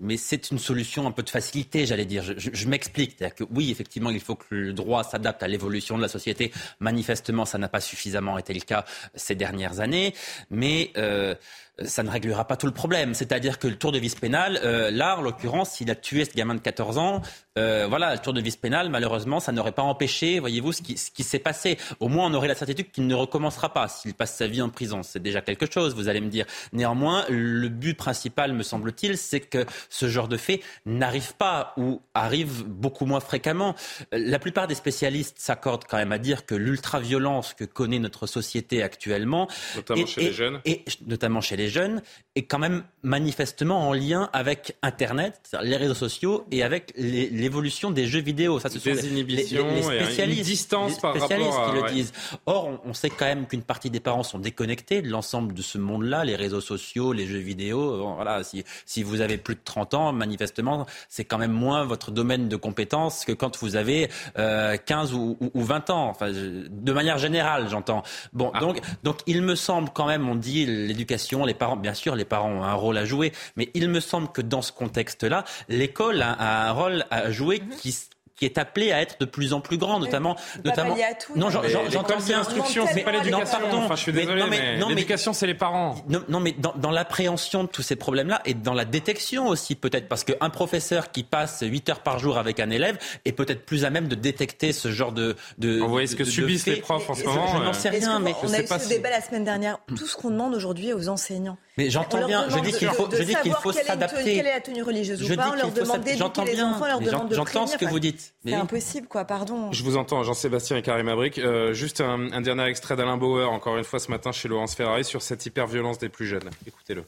mais 0.00 0.16
c'est 0.16 0.50
une 0.50 0.58
solution 0.58 1.06
un 1.06 1.12
peu 1.12 1.22
de 1.22 1.30
facilité, 1.30 1.86
j'allais 1.86 2.06
dire. 2.06 2.22
Je, 2.22 2.32
je, 2.36 2.50
je 2.52 2.68
m'explique. 2.68 3.18
Que 3.18 3.44
oui, 3.54 3.70
effectivement, 3.70 4.10
il 4.10 4.20
faut 4.20 4.34
que 4.34 4.46
le 4.50 4.72
droit 4.72 5.04
s'adapte 5.04 5.42
à 5.42 5.48
l'évolution 5.48 5.96
de 5.96 6.02
la 6.02 6.08
société. 6.08 6.52
Manifestement, 6.80 7.44
ça 7.44 7.58
n'a 7.58 7.68
pas 7.68 7.80
suffisamment 7.80 8.38
été 8.38 8.54
le 8.54 8.60
cas 8.60 8.84
ces 9.14 9.34
dernières 9.34 9.80
années. 9.80 10.14
Mais 10.50 10.90
euh, 10.96 11.34
ça 11.82 12.02
ne 12.02 12.10
réglera 12.10 12.46
pas 12.46 12.56
tout 12.56 12.66
le 12.66 12.72
problème. 12.72 13.14
C'est-à-dire 13.14 13.58
que 13.58 13.68
le 13.68 13.76
tour 13.76 13.92
de 13.92 13.98
vis 13.98 14.14
pénal, 14.14 14.60
euh, 14.64 14.90
là, 14.90 15.18
en 15.18 15.22
l'occurrence, 15.22 15.72
s'il 15.72 15.90
a 15.90 15.94
tué 15.94 16.24
ce 16.24 16.32
gamin 16.32 16.54
de 16.54 16.60
14 16.60 16.98
ans, 16.98 17.22
euh, 17.58 17.86
voilà, 17.88 18.14
le 18.14 18.18
tour 18.18 18.32
de 18.32 18.40
vis 18.40 18.56
pénal, 18.56 18.90
malheureusement, 18.90 19.40
ça 19.40 19.52
n'aurait 19.52 19.72
pas 19.72 19.82
empêché, 19.82 20.38
voyez-vous, 20.38 20.72
ce 20.72 20.82
qui, 20.82 20.96
ce 20.96 21.10
qui 21.10 21.22
s'est 21.22 21.38
passé. 21.38 21.78
Au 21.98 22.08
moins, 22.08 22.26
on 22.30 22.34
aurait 22.34 22.48
la 22.48 22.54
certitude 22.54 22.90
qu'il 22.90 23.06
ne 23.06 23.14
recommencera 23.14 23.72
pas 23.72 23.88
s'il 23.88 24.14
passe 24.14 24.36
sa 24.36 24.46
vie 24.46 24.62
en 24.62 24.68
prison. 24.68 25.02
C'est 25.02 25.22
déjà 25.22 25.40
quelque 25.40 25.70
chose, 25.70 25.94
vous 25.94 26.08
allez 26.08 26.20
me 26.20 26.28
dire. 26.28 26.46
Néanmoins, 26.72 27.24
le 27.28 27.68
but 27.68 27.96
principal, 27.96 28.52
me 28.52 28.62
semble-t-il, 28.62 29.16
c'est 29.16 29.40
que 29.40 29.64
ce 29.88 30.08
genre 30.08 30.28
de 30.28 30.36
fait 30.36 30.60
n'arrive 30.86 31.34
pas 31.34 31.72
ou 31.76 32.00
arrive 32.14 32.64
beaucoup 32.64 33.06
moins 33.06 33.20
fréquemment. 33.20 33.74
La 34.12 34.38
plupart 34.38 34.66
des 34.66 34.74
spécialistes 34.74 35.38
s'accordent 35.38 35.84
quand 35.88 35.96
même 35.96 36.12
à 36.12 36.18
dire 36.18 36.46
que 36.46 36.54
l'ultra-violence 36.54 37.54
que 37.54 37.64
connaît 37.64 37.98
notre 37.98 38.26
société 38.26 38.82
actuellement, 38.82 39.48
notamment 39.76 40.06
chez 40.06 40.20
les 40.20 40.32
jeunes, 40.32 40.60
et 40.64 40.84
notamment 41.06 41.40
chez 41.40 41.56
les 41.56 41.69
jeunes 41.70 42.02
est 42.36 42.42
quand 42.42 42.58
même 42.58 42.84
manifestement 43.02 43.88
en 43.88 43.92
lien 43.92 44.28
avec 44.32 44.76
Internet, 44.82 45.40
les 45.62 45.76
réseaux 45.76 45.94
sociaux 45.94 46.46
et 46.50 46.62
avec 46.62 46.92
l'évolution 46.96 47.90
des 47.90 48.06
jeux 48.06 48.20
vidéo. 48.20 48.60
Ça, 48.60 48.68
ce 48.68 48.78
sont 48.78 48.90
les, 48.90 49.08
inhibitions 49.08 49.66
les, 49.68 49.82
spécialistes, 49.82 50.44
distance 50.44 50.98
par 51.00 51.16
spécialistes 51.16 51.50
rapport 51.50 51.68
à, 51.68 51.72
qui 51.72 51.82
le 51.82 51.90
disent. 51.90 52.12
Or, 52.46 52.80
on, 52.84 52.92
sait 52.92 53.10
quand 53.10 53.24
même 53.24 53.46
qu'une 53.46 53.62
partie 53.62 53.90
des 53.90 54.00
parents 54.00 54.22
sont 54.22 54.38
déconnectés 54.38 55.02
de 55.02 55.08
l'ensemble 55.08 55.54
de 55.54 55.62
ce 55.62 55.78
monde-là, 55.78 56.24
les 56.24 56.36
réseaux 56.36 56.60
sociaux, 56.60 57.12
les 57.12 57.26
jeux 57.26 57.38
vidéo. 57.38 58.14
Voilà, 58.14 58.44
si, 58.44 58.64
si 58.84 59.02
vous 59.02 59.22
avez 59.22 59.38
plus 59.38 59.54
de 59.54 59.60
30 59.64 59.94
ans, 59.94 60.12
manifestement, 60.12 60.86
c'est 61.08 61.24
quand 61.24 61.38
même 61.38 61.52
moins 61.52 61.84
votre 61.84 62.10
domaine 62.10 62.48
de 62.48 62.56
compétence 62.56 63.24
que 63.24 63.32
quand 63.32 63.58
vous 63.58 63.76
avez 63.76 64.08
euh, 64.38 64.76
15 64.76 65.14
ou, 65.14 65.36
ou, 65.40 65.62
20 65.62 65.90
ans. 65.90 66.08
Enfin, 66.08 66.30
de 66.30 66.92
manière 66.92 67.18
générale, 67.18 67.68
j'entends. 67.68 68.02
Bon, 68.32 68.50
ah. 68.54 68.60
donc, 68.60 68.80
donc 69.02 69.18
il 69.26 69.42
me 69.42 69.54
semble 69.54 69.90
quand 69.90 70.06
même, 70.06 70.28
on 70.28 70.34
dit 70.34 70.66
l'éducation, 70.66 71.44
les 71.50 71.54
parents, 71.54 71.76
bien 71.76 71.94
sûr, 71.94 72.14
les 72.14 72.24
parents 72.24 72.50
ont 72.50 72.62
un 72.62 72.74
rôle 72.74 72.96
à 72.96 73.04
jouer, 73.04 73.32
mais 73.56 73.70
il 73.74 73.88
me 73.88 73.98
semble 73.98 74.28
que 74.30 74.40
dans 74.40 74.62
ce 74.62 74.70
contexte-là, 74.70 75.44
l'école 75.68 76.22
a, 76.22 76.68
un 76.68 76.70
rôle 76.70 77.04
à 77.10 77.30
jouer 77.32 77.60
qui 77.80 77.92
qui 78.40 78.46
est 78.46 78.56
appelé 78.56 78.90
à 78.90 79.02
être 79.02 79.20
de 79.20 79.26
plus 79.26 79.52
en 79.52 79.60
plus 79.60 79.76
grand, 79.76 80.00
notamment, 80.00 80.34
notamment. 80.64 80.94
Pas 80.94 81.10
à 81.10 81.14
tout, 81.14 81.36
non, 81.36 81.50
j'entends 81.50 82.16
bien. 82.16 82.38
L'instruction, 82.38 82.86
c'est 82.90 83.02
pas 83.02 83.12
l'éducation. 83.12 83.58
Enfin, 83.72 83.96
je 83.96 84.00
suis 84.00 84.12
désolé, 84.12 84.44
mais, 84.48 84.78
l'éducation, 84.88 85.34
c'est 85.34 85.46
les 85.46 85.54
parents. 85.54 85.96
Non, 86.08 86.24
non 86.28 86.40
mais 86.40 86.52
dans, 86.52 86.72
dans 86.74 86.90
l'appréhension 86.90 87.64
de 87.64 87.68
tous 87.68 87.82
ces 87.82 87.96
problèmes-là 87.96 88.40
et 88.46 88.54
dans 88.54 88.72
la 88.72 88.86
détection 88.86 89.48
aussi, 89.48 89.74
peut-être, 89.74 90.08
parce 90.08 90.24
qu'un 90.24 90.48
professeur 90.48 91.12
qui 91.12 91.22
passe 91.22 91.62
8 91.62 91.90
heures 91.90 92.00
par 92.00 92.18
jour 92.18 92.38
avec 92.38 92.60
un 92.60 92.70
élève 92.70 92.98
est 93.26 93.32
peut-être 93.32 93.66
plus 93.66 93.84
à 93.84 93.90
même 93.90 94.08
de 94.08 94.14
détecter 94.14 94.72
ce 94.72 94.90
genre 94.90 95.12
de. 95.12 95.36
de 95.58 95.78
Vous 95.78 95.88
voyez 95.88 96.06
ce 96.06 96.16
que 96.16 96.24
subissent 96.24 96.66
les 96.66 96.76
profs 96.76 97.10
en 97.10 97.14
ce 97.14 97.24
moment. 97.24 97.46
Je 97.58 97.62
n'en 97.62 97.72
sais 97.74 97.90
rien, 97.90 98.20
mais 98.20 98.34
on 98.42 98.52
a 98.54 98.60
eu 98.62 98.66
ce 98.66 98.88
débat 98.88 99.10
la 99.10 99.20
semaine 99.20 99.44
dernière. 99.44 99.78
Tout 99.86 100.06
ce 100.06 100.16
qu'on 100.16 100.30
demande 100.30 100.54
aujourd'hui 100.54 100.94
aux 100.94 101.08
enseignants. 101.10 101.58
Mais 101.76 101.90
j'entends 101.90 102.26
bien. 102.26 102.46
Je 102.48 102.58
dis 102.60 102.72
qu'il 102.72 102.88
faut, 102.88 103.08
je 103.12 103.22
dis 103.22 103.34
qu'il 103.42 103.52
faut 103.52 103.72
s'adapter. 103.72 104.24
Quelle 104.24 104.46
est 104.46 104.54
la 104.54 104.60
tenue 104.60 104.82
religieuse 104.82 105.30
ou 105.30 105.36
pas 105.36 105.50
On 105.50 105.56
leur 105.56 105.72
demande 105.72 106.00
d'éduquer 106.00 106.44
les 106.46 106.62
enfants, 106.62 106.84
on 106.84 106.86
leur 106.86 107.00
demande 107.00 107.28
de 107.28 107.34
J'entends 107.34 107.66
ce 107.66 107.76
que 107.76 107.84
vous 107.84 108.00
dites. 108.00 108.29
C'est 108.44 108.54
impossible, 108.54 109.06
quoi. 109.06 109.24
Pardon. 109.24 109.70
Je 109.72 109.82
vous 109.84 109.96
entends, 109.96 110.22
Jean-Sébastien 110.22 110.78
et 110.78 110.82
Karim 110.82 111.08
Abric. 111.08 111.38
Euh, 111.38 111.74
juste 111.74 112.00
un, 112.00 112.32
un 112.32 112.40
dernier 112.40 112.64
extrait 112.64 112.96
d'Alain 112.96 113.18
Bauer, 113.18 113.50
encore 113.50 113.76
une 113.76 113.84
fois 113.84 113.98
ce 113.98 114.10
matin 114.10 114.32
chez 114.32 114.48
Laurence 114.48 114.74
Ferrari, 114.74 115.04
sur 115.04 115.20
cette 115.20 115.44
hyperviolence 115.44 115.98
des 115.98 116.08
plus 116.08 116.26
jeunes. 116.26 116.50
Écoutez-le. 116.66 117.04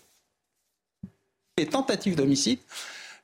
Les 1.59 1.67
tentatives 1.67 2.17
d'homicide 2.17 2.59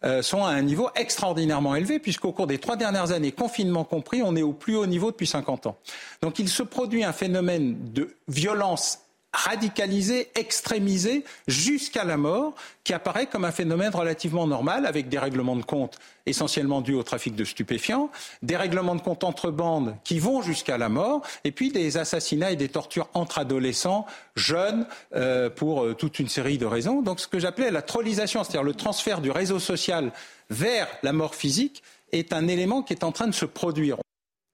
euh, 0.04 0.22
sont 0.22 0.44
à 0.44 0.50
un 0.50 0.62
niveau 0.62 0.90
extraordinairement 0.94 1.74
élevé, 1.74 1.98
puisqu'au 1.98 2.30
cours 2.30 2.46
des 2.46 2.58
trois 2.58 2.76
dernières 2.76 3.10
années, 3.10 3.32
confinement 3.32 3.84
compris, 3.84 4.22
on 4.22 4.36
est 4.36 4.42
au 4.42 4.52
plus 4.52 4.76
haut 4.76 4.86
niveau 4.86 5.10
depuis 5.10 5.26
50 5.26 5.66
ans. 5.66 5.76
Donc 6.22 6.38
il 6.38 6.48
se 6.48 6.62
produit 6.62 7.02
un 7.02 7.12
phénomène 7.12 7.76
de 7.92 8.14
violence 8.28 9.00
radicalisé, 9.32 10.30
extrémisé 10.34 11.24
jusqu'à 11.46 12.04
la 12.04 12.16
mort, 12.16 12.54
qui 12.82 12.94
apparaît 12.94 13.26
comme 13.26 13.44
un 13.44 13.52
phénomène 13.52 13.94
relativement 13.94 14.46
normal, 14.46 14.86
avec 14.86 15.08
des 15.08 15.18
règlements 15.18 15.56
de 15.56 15.62
compte 15.62 15.98
essentiellement 16.26 16.80
dus 16.80 16.94
au 16.94 17.02
trafic 17.02 17.34
de 17.34 17.44
stupéfiants, 17.44 18.10
des 18.42 18.56
règlements 18.56 18.94
de 18.94 19.00
compte 19.00 19.24
entre 19.24 19.50
bandes 19.50 19.96
qui 20.04 20.18
vont 20.18 20.42
jusqu'à 20.42 20.78
la 20.78 20.88
mort, 20.88 21.22
et 21.44 21.52
puis 21.52 21.70
des 21.70 21.98
assassinats 21.98 22.52
et 22.52 22.56
des 22.56 22.68
tortures 22.68 23.08
entre 23.14 23.38
adolescents, 23.38 24.06
jeunes, 24.34 24.86
euh, 25.14 25.50
pour 25.50 25.84
euh, 25.84 25.94
toute 25.94 26.18
une 26.18 26.28
série 26.28 26.58
de 26.58 26.66
raisons. 26.66 27.02
Donc 27.02 27.20
ce 27.20 27.28
que 27.28 27.38
j'appelais 27.38 27.70
la 27.70 27.82
trollisation, 27.82 28.44
c'est-à-dire 28.44 28.62
le 28.62 28.74
transfert 28.74 29.20
du 29.20 29.30
réseau 29.30 29.58
social 29.58 30.12
vers 30.50 30.88
la 31.02 31.12
mort 31.12 31.34
physique, 31.34 31.82
est 32.12 32.32
un 32.32 32.48
élément 32.48 32.82
qui 32.82 32.94
est 32.94 33.04
en 33.04 33.12
train 33.12 33.26
de 33.26 33.34
se 33.34 33.44
produire. 33.44 33.98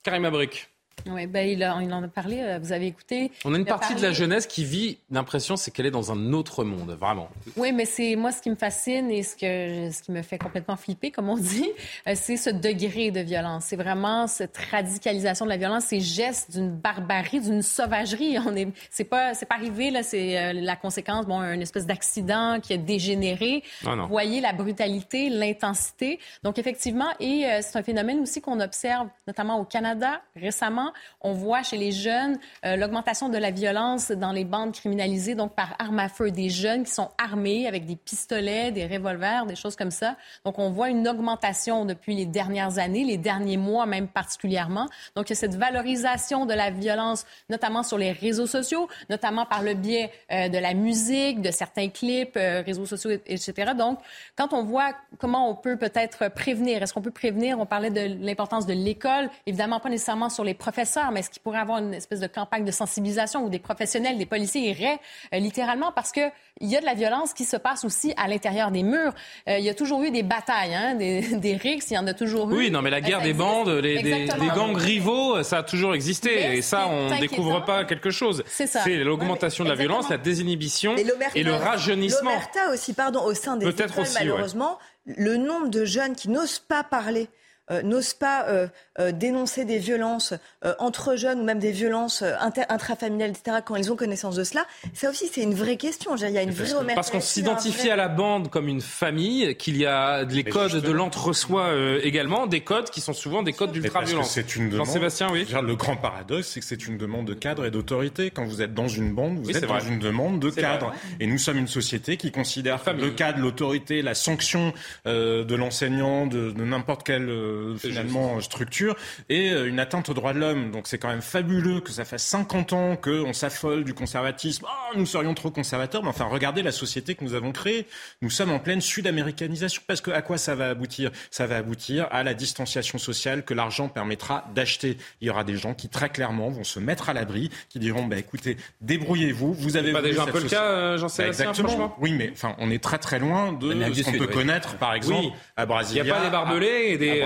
Karim 0.02 0.24
Abric. 0.24 0.68
Oui, 1.06 1.26
ben, 1.26 1.48
il, 1.48 1.64
en 1.64 2.02
a 2.02 2.08
parlé, 2.08 2.40
euh, 2.40 2.58
vous 2.58 2.72
avez 2.72 2.86
écouté. 2.86 3.30
On 3.44 3.54
a 3.54 3.58
une 3.58 3.64
partie 3.64 3.94
de 3.94 4.00
la 4.00 4.12
jeunesse 4.12 4.46
qui 4.46 4.64
vit 4.64 4.98
l'impression, 5.10 5.56
c'est 5.56 5.70
qu'elle 5.70 5.86
est 5.86 5.90
dans 5.90 6.12
un 6.12 6.32
autre 6.32 6.64
monde, 6.64 6.90
vraiment. 6.98 7.28
Oui, 7.56 7.72
mais 7.72 7.84
c'est 7.84 8.16
moi 8.16 8.32
ce 8.32 8.40
qui 8.40 8.50
me 8.50 8.54
fascine 8.54 9.10
et 9.10 9.22
ce, 9.22 9.36
que, 9.36 9.94
ce 9.94 10.02
qui 10.02 10.12
me 10.12 10.22
fait 10.22 10.38
complètement 10.38 10.76
flipper, 10.76 11.10
comme 11.10 11.28
on 11.28 11.36
dit, 11.36 11.70
euh, 12.08 12.12
c'est 12.14 12.36
ce 12.36 12.50
degré 12.50 13.10
de 13.10 13.20
violence. 13.20 13.64
C'est 13.66 13.76
vraiment 13.76 14.26
cette 14.26 14.56
radicalisation 14.70 15.44
de 15.44 15.50
la 15.50 15.56
violence, 15.56 15.84
ces 15.84 16.00
gestes 16.00 16.52
d'une 16.52 16.70
barbarie, 16.70 17.40
d'une 17.40 17.62
sauvagerie. 17.62 18.38
On 18.46 18.54
est, 18.56 18.68
c'est 18.90 19.04
pas, 19.04 19.34
c'est 19.34 19.46
pas 19.46 19.56
arrivé 19.56 19.90
là, 19.90 20.02
c'est 20.02 20.38
euh, 20.38 20.52
la 20.54 20.76
conséquence, 20.76 21.26
bon, 21.26 21.40
une 21.42 21.62
espèce 21.62 21.86
d'accident 21.86 22.60
qui 22.60 22.72
a 22.72 22.76
dégénéré. 22.76 23.62
Ah 23.86 23.94
Vous 23.94 24.08
voyez 24.08 24.40
la 24.40 24.52
brutalité, 24.52 25.28
l'intensité. 25.28 26.18
Donc 26.42 26.58
effectivement, 26.58 27.08
et 27.20 27.46
c'est 27.60 27.78
un 27.78 27.82
phénomène 27.82 28.20
aussi 28.20 28.40
qu'on 28.40 28.60
observe, 28.60 29.08
notamment 29.26 29.58
au 29.58 29.64
Canada 29.64 30.22
récemment 30.36 30.93
on 31.20 31.32
voit 31.32 31.62
chez 31.62 31.76
les 31.76 31.92
jeunes 31.92 32.38
euh, 32.64 32.76
l'augmentation 32.76 33.28
de 33.28 33.38
la 33.38 33.50
violence 33.50 34.10
dans 34.10 34.32
les 34.32 34.44
bandes 34.44 34.72
criminalisées, 34.72 35.34
donc 35.34 35.54
par 35.54 35.74
arme 35.78 35.98
à 35.98 36.08
feu, 36.08 36.30
des 36.30 36.48
jeunes 36.48 36.84
qui 36.84 36.90
sont 36.90 37.10
armés 37.18 37.66
avec 37.66 37.86
des 37.86 37.96
pistolets, 37.96 38.70
des 38.70 38.86
revolvers, 38.86 39.46
des 39.46 39.56
choses 39.56 39.76
comme 39.76 39.90
ça. 39.90 40.16
Donc 40.44 40.58
on 40.58 40.70
voit 40.70 40.90
une 40.90 41.06
augmentation 41.08 41.84
depuis 41.84 42.14
les 42.14 42.26
dernières 42.26 42.78
années, 42.78 43.04
les 43.04 43.18
derniers 43.18 43.56
mois 43.56 43.86
même 43.86 44.08
particulièrement. 44.08 44.88
Donc 45.16 45.30
il 45.30 45.32
y 45.32 45.36
a 45.36 45.36
cette 45.36 45.56
valorisation 45.56 46.46
de 46.46 46.54
la 46.54 46.70
violence, 46.70 47.26
notamment 47.48 47.82
sur 47.82 47.98
les 47.98 48.12
réseaux 48.12 48.46
sociaux, 48.46 48.88
notamment 49.10 49.46
par 49.46 49.62
le 49.62 49.74
biais 49.74 50.10
euh, 50.32 50.48
de 50.48 50.58
la 50.58 50.74
musique, 50.74 51.40
de 51.40 51.50
certains 51.50 51.88
clips, 51.88 52.36
euh, 52.36 52.62
réseaux 52.64 52.86
sociaux, 52.86 53.10
etc. 53.26 53.72
Donc 53.76 53.98
quand 54.36 54.52
on 54.52 54.64
voit 54.64 54.92
comment 55.18 55.48
on 55.48 55.54
peut 55.54 55.76
peut-être 55.76 56.28
prévenir, 56.28 56.82
est-ce 56.82 56.92
qu'on 56.92 57.02
peut 57.02 57.10
prévenir, 57.10 57.58
on 57.58 57.66
parlait 57.66 57.90
de 57.90 58.24
l'importance 58.24 58.66
de 58.66 58.72
l'école, 58.72 59.30
évidemment 59.46 59.80
pas 59.80 59.88
nécessairement 59.88 60.28
sur 60.28 60.44
les 60.44 60.54
professeurs, 60.54 60.83
mais 61.12 61.20
est-ce 61.20 61.30
qu'il 61.30 61.42
pourrait 61.42 61.58
avoir 61.58 61.78
une 61.78 61.94
espèce 61.94 62.20
de 62.20 62.26
campagne 62.26 62.64
de 62.64 62.70
sensibilisation 62.70 63.44
où 63.44 63.48
des 63.48 63.58
professionnels, 63.58 64.18
des 64.18 64.26
policiers 64.26 64.70
iraient 64.70 64.98
euh, 65.32 65.38
littéralement? 65.38 65.92
Parce 65.92 66.12
que 66.12 66.20
il 66.60 66.68
y 66.68 66.76
a 66.76 66.80
de 66.80 66.84
la 66.84 66.94
violence 66.94 67.32
qui 67.32 67.44
se 67.44 67.56
passe 67.56 67.84
aussi 67.84 68.14
à 68.16 68.28
l'intérieur 68.28 68.70
des 68.70 68.82
murs. 68.82 69.12
Euh, 69.48 69.58
il 69.58 69.64
y 69.64 69.68
a 69.68 69.74
toujours 69.74 70.02
eu 70.02 70.10
des 70.10 70.22
batailles, 70.22 70.74
hein, 70.74 70.94
des, 70.94 71.20
des 71.36 71.56
rixes, 71.56 71.90
il 71.90 71.94
y 71.94 71.98
en 71.98 72.06
a 72.06 72.14
toujours 72.14 72.50
eu. 72.50 72.54
Oui, 72.54 72.70
non, 72.70 72.82
mais 72.82 72.90
la 72.90 73.00
guerre 73.00 73.22
des 73.22 73.32
bandes, 73.32 73.68
les, 73.68 74.02
des, 74.02 74.26
gangs 74.54 74.76
rivaux, 74.76 75.42
ça 75.42 75.58
a 75.58 75.62
toujours 75.62 75.94
existé. 75.94 76.56
et 76.56 76.62
ça, 76.62 76.86
on 76.88 77.10
ne 77.10 77.20
découvre 77.20 77.64
pas 77.64 77.84
quelque 77.84 78.10
chose. 78.10 78.44
C'est 78.46 78.66
ça. 78.66 78.80
C'est 78.84 78.96
l'augmentation 78.96 79.64
de 79.64 79.68
la 79.68 79.74
violence, 79.74 80.08
la 80.08 80.18
désinhibition 80.18 80.96
et, 80.96 81.42
le 81.42 81.54
rajeunissement. 81.54 82.30
L'omerta 82.30 82.70
aussi, 82.72 82.92
pardon, 82.92 83.22
au 83.22 83.34
sein 83.34 83.56
des 83.56 83.68
écoles, 83.68 83.90
aussi, 83.98 84.14
malheureusement, 84.18 84.78
le 85.06 85.36
nombre 85.36 85.68
de 85.68 85.84
jeunes 85.84 86.14
qui 86.14 86.28
n'osent 86.28 86.58
pas 86.58 86.82
parler 86.82 87.28
euh, 87.70 87.80
n'osent 87.80 88.12
pas 88.12 88.46
euh, 88.48 88.68
euh, 88.98 89.10
dénoncer 89.10 89.64
des 89.64 89.78
violences 89.78 90.34
entre 90.78 91.16
jeunes 91.16 91.40
ou 91.40 91.44
même 91.44 91.58
des 91.58 91.72
violences 91.72 92.22
intrafamiliales, 92.22 93.30
etc., 93.30 93.58
quand 93.64 93.76
ils 93.76 93.92
ont 93.92 93.96
connaissance 93.96 94.36
de 94.36 94.44
cela, 94.44 94.66
ça 94.92 95.10
aussi, 95.10 95.28
c'est 95.30 95.42
une 95.42 95.54
vraie 95.54 95.76
question. 95.76 96.16
Il 96.16 96.30
y 96.30 96.38
a 96.38 96.42
une 96.42 96.50
vraie 96.50 96.94
Parce 96.94 97.10
qu'on 97.10 97.20
s'identifie 97.20 97.90
à 97.90 97.96
la 97.96 98.08
bande 98.08 98.50
comme 98.50 98.68
une 98.68 98.80
famille, 98.80 99.56
qu'il 99.56 99.76
y 99.76 99.86
a 99.86 100.24
les 100.24 100.44
codes 100.44 100.80
de 100.80 100.92
l'entre-soi 100.92 101.70
également, 102.02 102.46
des 102.46 102.60
codes 102.60 102.90
qui 102.90 103.00
sont 103.00 103.12
souvent 103.12 103.42
des 103.42 103.52
codes 103.52 103.72
d'ultra-violence. 103.72 104.30
C'est 104.30 104.56
une 104.56 104.70
demande. 104.70 104.86
Jean-Sébastien, 104.86 105.28
oui. 105.32 105.46
Le 105.62 105.76
grand 105.76 105.96
paradoxe, 105.96 106.48
c'est 106.48 106.60
que 106.60 106.66
c'est 106.66 106.86
une 106.86 106.98
demande 106.98 107.26
de 107.26 107.34
cadre 107.34 107.64
et 107.64 107.70
d'autorité. 107.70 108.30
Quand 108.30 108.44
vous 108.44 108.62
êtes 108.62 108.74
dans 108.74 108.88
une 108.88 109.14
bande, 109.14 109.38
vous 109.38 109.56
êtes 109.56 109.66
dans 109.66 109.80
une 109.80 109.98
demande 109.98 110.40
de 110.40 110.50
cadre. 110.50 110.92
Et 111.20 111.26
nous 111.26 111.38
sommes 111.38 111.58
une 111.58 111.68
société 111.68 112.16
qui 112.16 112.30
considère 112.30 112.80
le 112.98 113.10
cadre, 113.10 113.38
l'autorité, 113.38 114.02
la 114.02 114.14
sanction 114.14 114.72
de 115.04 115.54
l'enseignant, 115.54 116.26
de, 116.26 116.50
de 116.50 116.64
n'importe 116.64 117.02
quel 117.04 117.28
euh, 117.53 117.53
finalement 117.78 118.40
structure 118.40 118.96
et 119.28 119.50
euh, 119.50 119.68
une 119.68 119.78
atteinte 119.78 120.08
aux 120.08 120.14
droits 120.14 120.32
de 120.32 120.38
l'homme. 120.38 120.70
Donc 120.70 120.86
c'est 120.86 120.98
quand 120.98 121.08
même 121.08 121.22
fabuleux 121.22 121.80
que 121.80 121.90
ça 121.90 122.04
fasse 122.04 122.24
50 122.24 122.72
ans 122.72 122.96
qu'on 122.96 123.32
s'affole 123.32 123.84
du 123.84 123.94
conservatisme. 123.94 124.66
Oh, 124.68 124.96
nous 124.96 125.06
serions 125.06 125.34
trop 125.34 125.50
conservateurs. 125.50 126.02
Mais 126.02 126.08
enfin, 126.08 126.26
regardez 126.26 126.62
la 126.62 126.72
société 126.72 127.14
que 127.14 127.24
nous 127.24 127.34
avons 127.34 127.52
créée. 127.52 127.86
Nous 128.22 128.30
sommes 128.30 128.50
en 128.50 128.58
pleine 128.58 128.80
sud-américanisation. 128.80 129.82
Parce 129.86 130.00
que 130.00 130.10
à 130.10 130.22
quoi 130.22 130.38
ça 130.38 130.54
va 130.54 130.68
aboutir? 130.68 131.10
Ça 131.30 131.46
va 131.46 131.56
aboutir 131.56 132.08
à 132.10 132.22
la 132.22 132.34
distanciation 132.34 132.98
sociale 132.98 133.44
que 133.44 133.54
l'argent 133.54 133.88
permettra 133.88 134.44
d'acheter. 134.54 134.98
Il 135.20 135.26
y 135.26 135.30
aura 135.30 135.44
des 135.44 135.56
gens 135.56 135.74
qui 135.74 135.88
très 135.88 136.08
clairement 136.08 136.50
vont 136.50 136.64
se 136.64 136.80
mettre 136.80 137.08
à 137.08 137.12
l'abri, 137.12 137.50
qui 137.68 137.78
diront 137.78 138.06
bah 138.06 138.16
écoutez, 138.16 138.56
débrouillez-vous. 138.80 139.54
Vous 139.54 139.76
avez 139.76 139.92
pas 139.92 140.02
déjà 140.02 140.22
un 140.22 140.26
peu 140.26 140.40
le 140.40 140.48
cas, 140.48 140.64
euh, 140.64 140.98
j'en 140.98 141.08
sais 141.08 141.24
bah, 141.24 141.28
exactement. 141.28 141.96
Oui, 142.00 142.12
mais 142.12 142.30
enfin, 142.32 142.54
on 142.58 142.70
est 142.70 142.82
très 142.82 142.98
très 142.98 143.18
loin 143.18 143.52
de 143.52 143.72
ce 143.92 144.02
qu'on 144.02 144.12
peut 144.12 144.26
connaître, 144.26 144.76
par 144.76 144.94
exemple, 144.94 145.36
à 145.56 145.66
Brasilia. 145.66 146.02
Il 146.02 146.06
n'y 146.06 146.12
a 146.12 146.14
pas 146.14 146.24
des 146.24 146.30
barbelés 146.30 146.86
et 146.88 146.98
des 146.98 147.22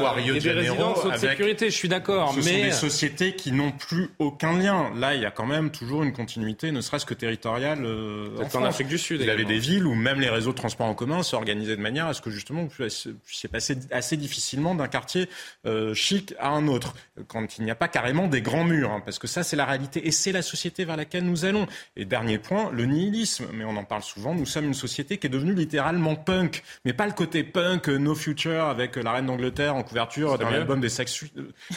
ou 0.00 0.06
à 0.06 0.12
Rio 0.12 0.34
de 0.34 0.40
Janeiro. 0.40 1.10
de 1.10 1.16
sécurité, 1.16 1.70
je 1.70 1.76
suis 1.76 1.88
d'accord. 1.88 2.34
Ce 2.34 2.42
sont 2.42 2.48
des 2.48 2.72
sociétés 2.72 3.34
qui 3.34 3.52
n'ont 3.52 3.72
plus 3.72 4.10
aucun 4.18 4.58
lien. 4.58 4.90
Là, 4.96 5.14
il 5.14 5.22
y 5.22 5.26
a 5.26 5.30
quand 5.30 5.46
même 5.46 5.70
toujours 5.70 6.02
une 6.02 6.12
continuité, 6.12 6.72
ne 6.72 6.80
serait-ce 6.80 7.06
que 7.06 7.14
territoriale. 7.14 7.84
Euh, 7.84 8.28
en, 8.54 8.64
Afrique 8.64 8.88
du 8.88 8.98
Sud. 8.98 9.20
Il 9.20 9.26
y 9.26 9.30
avait 9.30 9.44
des 9.44 9.58
villes 9.58 9.86
où 9.86 9.94
même 9.94 10.20
les 10.20 10.28
réseaux 10.28 10.52
de 10.52 10.56
transport 10.56 10.86
en 10.86 10.94
commun 10.94 11.22
s'organisaient 11.22 11.76
de 11.76 11.82
manière 11.82 12.06
à 12.06 12.14
ce 12.14 12.20
que 12.20 12.30
justement 12.30 12.64
vous 12.64 12.86
puissiez 13.24 13.48
passer 13.48 13.76
assez 13.90 14.16
difficilement 14.16 14.74
d'un 14.74 14.88
quartier 14.88 15.28
euh, 15.66 15.94
chic 15.94 16.34
à 16.38 16.48
un 16.48 16.68
autre, 16.68 16.94
quand 17.28 17.58
il 17.58 17.64
n'y 17.64 17.70
a 17.70 17.74
pas 17.74 17.88
carrément 17.88 18.26
des 18.26 18.42
grands 18.42 18.64
murs, 18.64 18.90
hein, 18.90 19.02
parce 19.04 19.18
que 19.18 19.26
ça 19.26 19.42
c'est 19.42 19.56
la 19.56 19.64
réalité 19.64 20.06
et 20.06 20.10
c'est 20.10 20.32
la 20.32 20.42
société 20.42 20.84
vers 20.84 20.96
laquelle 20.96 21.24
nous 21.24 21.44
allons. 21.44 21.66
Et 21.96 22.04
dernier 22.04 22.38
point, 22.38 22.70
le 22.72 22.86
nihilisme. 22.86 23.46
Mais 23.52 23.64
on 23.64 23.76
en 23.76 23.84
parle 23.84 24.02
souvent. 24.02 24.34
Nous 24.34 24.46
sommes 24.46 24.66
une 24.66 24.74
société 24.74 25.18
qui 25.18 25.26
est 25.26 25.30
devenue 25.30 25.54
littéralement 25.54 26.14
punk, 26.14 26.62
mais 26.84 26.92
pas 26.92 27.06
le 27.06 27.12
côté 27.12 27.44
punk, 27.44 27.88
euh, 27.88 27.98
no 27.98 28.14
future 28.14 28.64
avec 28.64 28.96
la 28.96 29.12
reine 29.12 29.26
d'Angleterre 29.26 29.53
en 29.60 29.82
couverture 29.82 30.38
d'un 30.38 30.48
album 30.48 30.80
des 30.80 30.88
Sex 30.88 31.24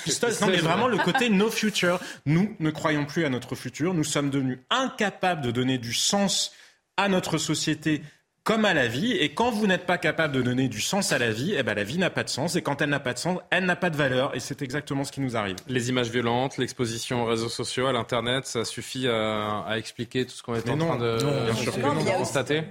Pistols. 0.04 0.34
Non, 0.42 0.48
mais 0.48 0.58
vraiment 0.58 0.88
le 0.88 0.98
côté 0.98 1.30
no 1.30 1.50
future. 1.52 2.00
Nous 2.26 2.56
ne 2.60 2.70
croyons 2.70 3.06
plus 3.06 3.26
à 3.26 3.30
notre 3.30 3.56
futur. 3.56 3.94
Nous 3.94 4.04
sommes 4.04 4.30
devenus 4.30 4.60
incapables 4.70 5.42
de 5.42 5.52
donner 5.52 5.78
du 5.78 5.94
sens 5.94 6.54
à 6.98 7.10
notre 7.10 7.38
société 7.38 8.02
comme 8.48 8.64
à 8.64 8.74
la 8.74 8.88
vie. 8.88 9.12
Et 9.12 9.34
quand 9.34 9.52
vous 9.52 9.68
n'êtes 9.68 9.86
pas 9.86 9.98
capable 9.98 10.34
de 10.34 10.42
donner 10.42 10.70
du 10.70 10.80
sens 10.80 11.12
à 11.12 11.20
la 11.20 11.32
vie, 11.32 11.54
eh 11.58 11.64
ben 11.64 11.74
la 11.74 11.84
vie 11.84 11.98
n'a 11.98 12.10
pas 12.10 12.24
de 12.24 12.30
sens. 12.30 12.56
Et 12.56 12.62
quand 12.62 12.82
elle 12.82 12.90
n'a 12.90 13.02
pas 13.02 13.14
de 13.14 13.20
sens, 13.20 13.40
elle 13.50 13.66
n'a 13.66 13.76
pas 13.76 13.90
de 13.90 13.98
valeur. 13.98 14.34
Et 14.36 14.40
c'est 14.40 14.62
exactement 14.62 15.04
ce 15.04 15.12
qui 15.12 15.20
nous 15.20 15.36
arrive. 15.36 15.58
Les 15.68 15.90
images 15.90 16.10
violentes, 16.10 16.58
l'exposition 16.58 17.24
aux 17.24 17.26
réseaux 17.26 17.50
sociaux, 17.50 17.88
à 17.88 17.92
l'Internet, 17.92 18.46
ça 18.46 18.64
suffit 18.64 19.08
à, 19.10 19.66
expliquer 19.76 20.26
tout 20.26 20.32
ce 20.32 20.44
qu'on 20.44 20.56
est 20.56 20.70
en 20.70 20.78
train 20.78 20.98
de, 20.98 22.18
constater 22.18 22.64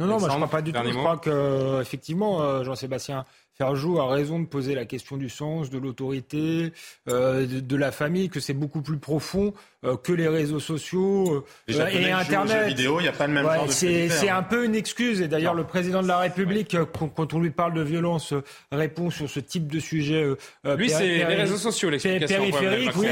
Non, 0.00 0.06
non, 0.06 0.18
moi 0.18 0.28
je 0.30 0.34
crois 0.34 0.50
pas 0.50 0.62
du 0.62 0.72
tout. 0.72 0.80
Je 0.84 0.90
crois 0.90 1.18
que 1.18 1.80
effectivement, 1.80 2.64
Jean-Sébastien 2.64 3.24
Ferjou 3.60 3.98
a 3.98 4.08
raison 4.08 4.38
de 4.38 4.46
poser 4.46 4.74
la 4.74 4.84
question 4.84 5.16
du 5.16 5.28
sens, 5.28 5.68
de 5.68 5.78
l'autorité, 5.78 6.72
de, 7.06 7.44
de, 7.44 7.76
la 7.76 7.90
famille, 7.90 8.28
que 8.28 8.38
c'est 8.38 8.54
beaucoup 8.54 8.82
plus 8.82 8.98
profond 8.98 9.52
euh, 9.84 9.96
que 9.96 10.12
les 10.12 10.26
réseaux 10.26 10.58
sociaux 10.58 11.46
euh, 11.70 11.86
et 11.86 12.10
Internet. 12.10 12.66
vidéo, 12.66 12.98
il 12.98 13.04
n'y 13.04 13.08
a 13.08 13.12
pas 13.12 13.28
le 13.28 13.32
même 13.32 13.44
genre 13.44 13.66
de 13.66 13.70
C'est 13.70 14.28
un 14.28 14.42
peu 14.42 14.64
une 14.64 14.74
excuse. 14.74 15.20
Et 15.20 15.28
d'ailleurs, 15.28 15.54
le 15.54 15.62
président 15.62 16.02
de 16.02 16.08
la 16.08 16.18
République, 16.18 16.74
euh, 16.74 16.84
quand 16.84 17.32
on 17.32 17.38
lui 17.38 17.50
parle 17.50 17.74
de 17.74 17.82
violence, 17.82 18.34
répond 18.72 19.10
sur 19.10 19.30
ce 19.30 19.38
type 19.38 19.68
de 19.68 19.78
sujet. 19.78 20.26
lui, 20.64 20.90
c'est 20.90 21.18
les 21.18 21.24
réseaux 21.24 21.58
sociaux, 21.58 21.90
l'explication. 21.90 22.38
Périphérique, 22.38 22.90
oui, 22.96 23.06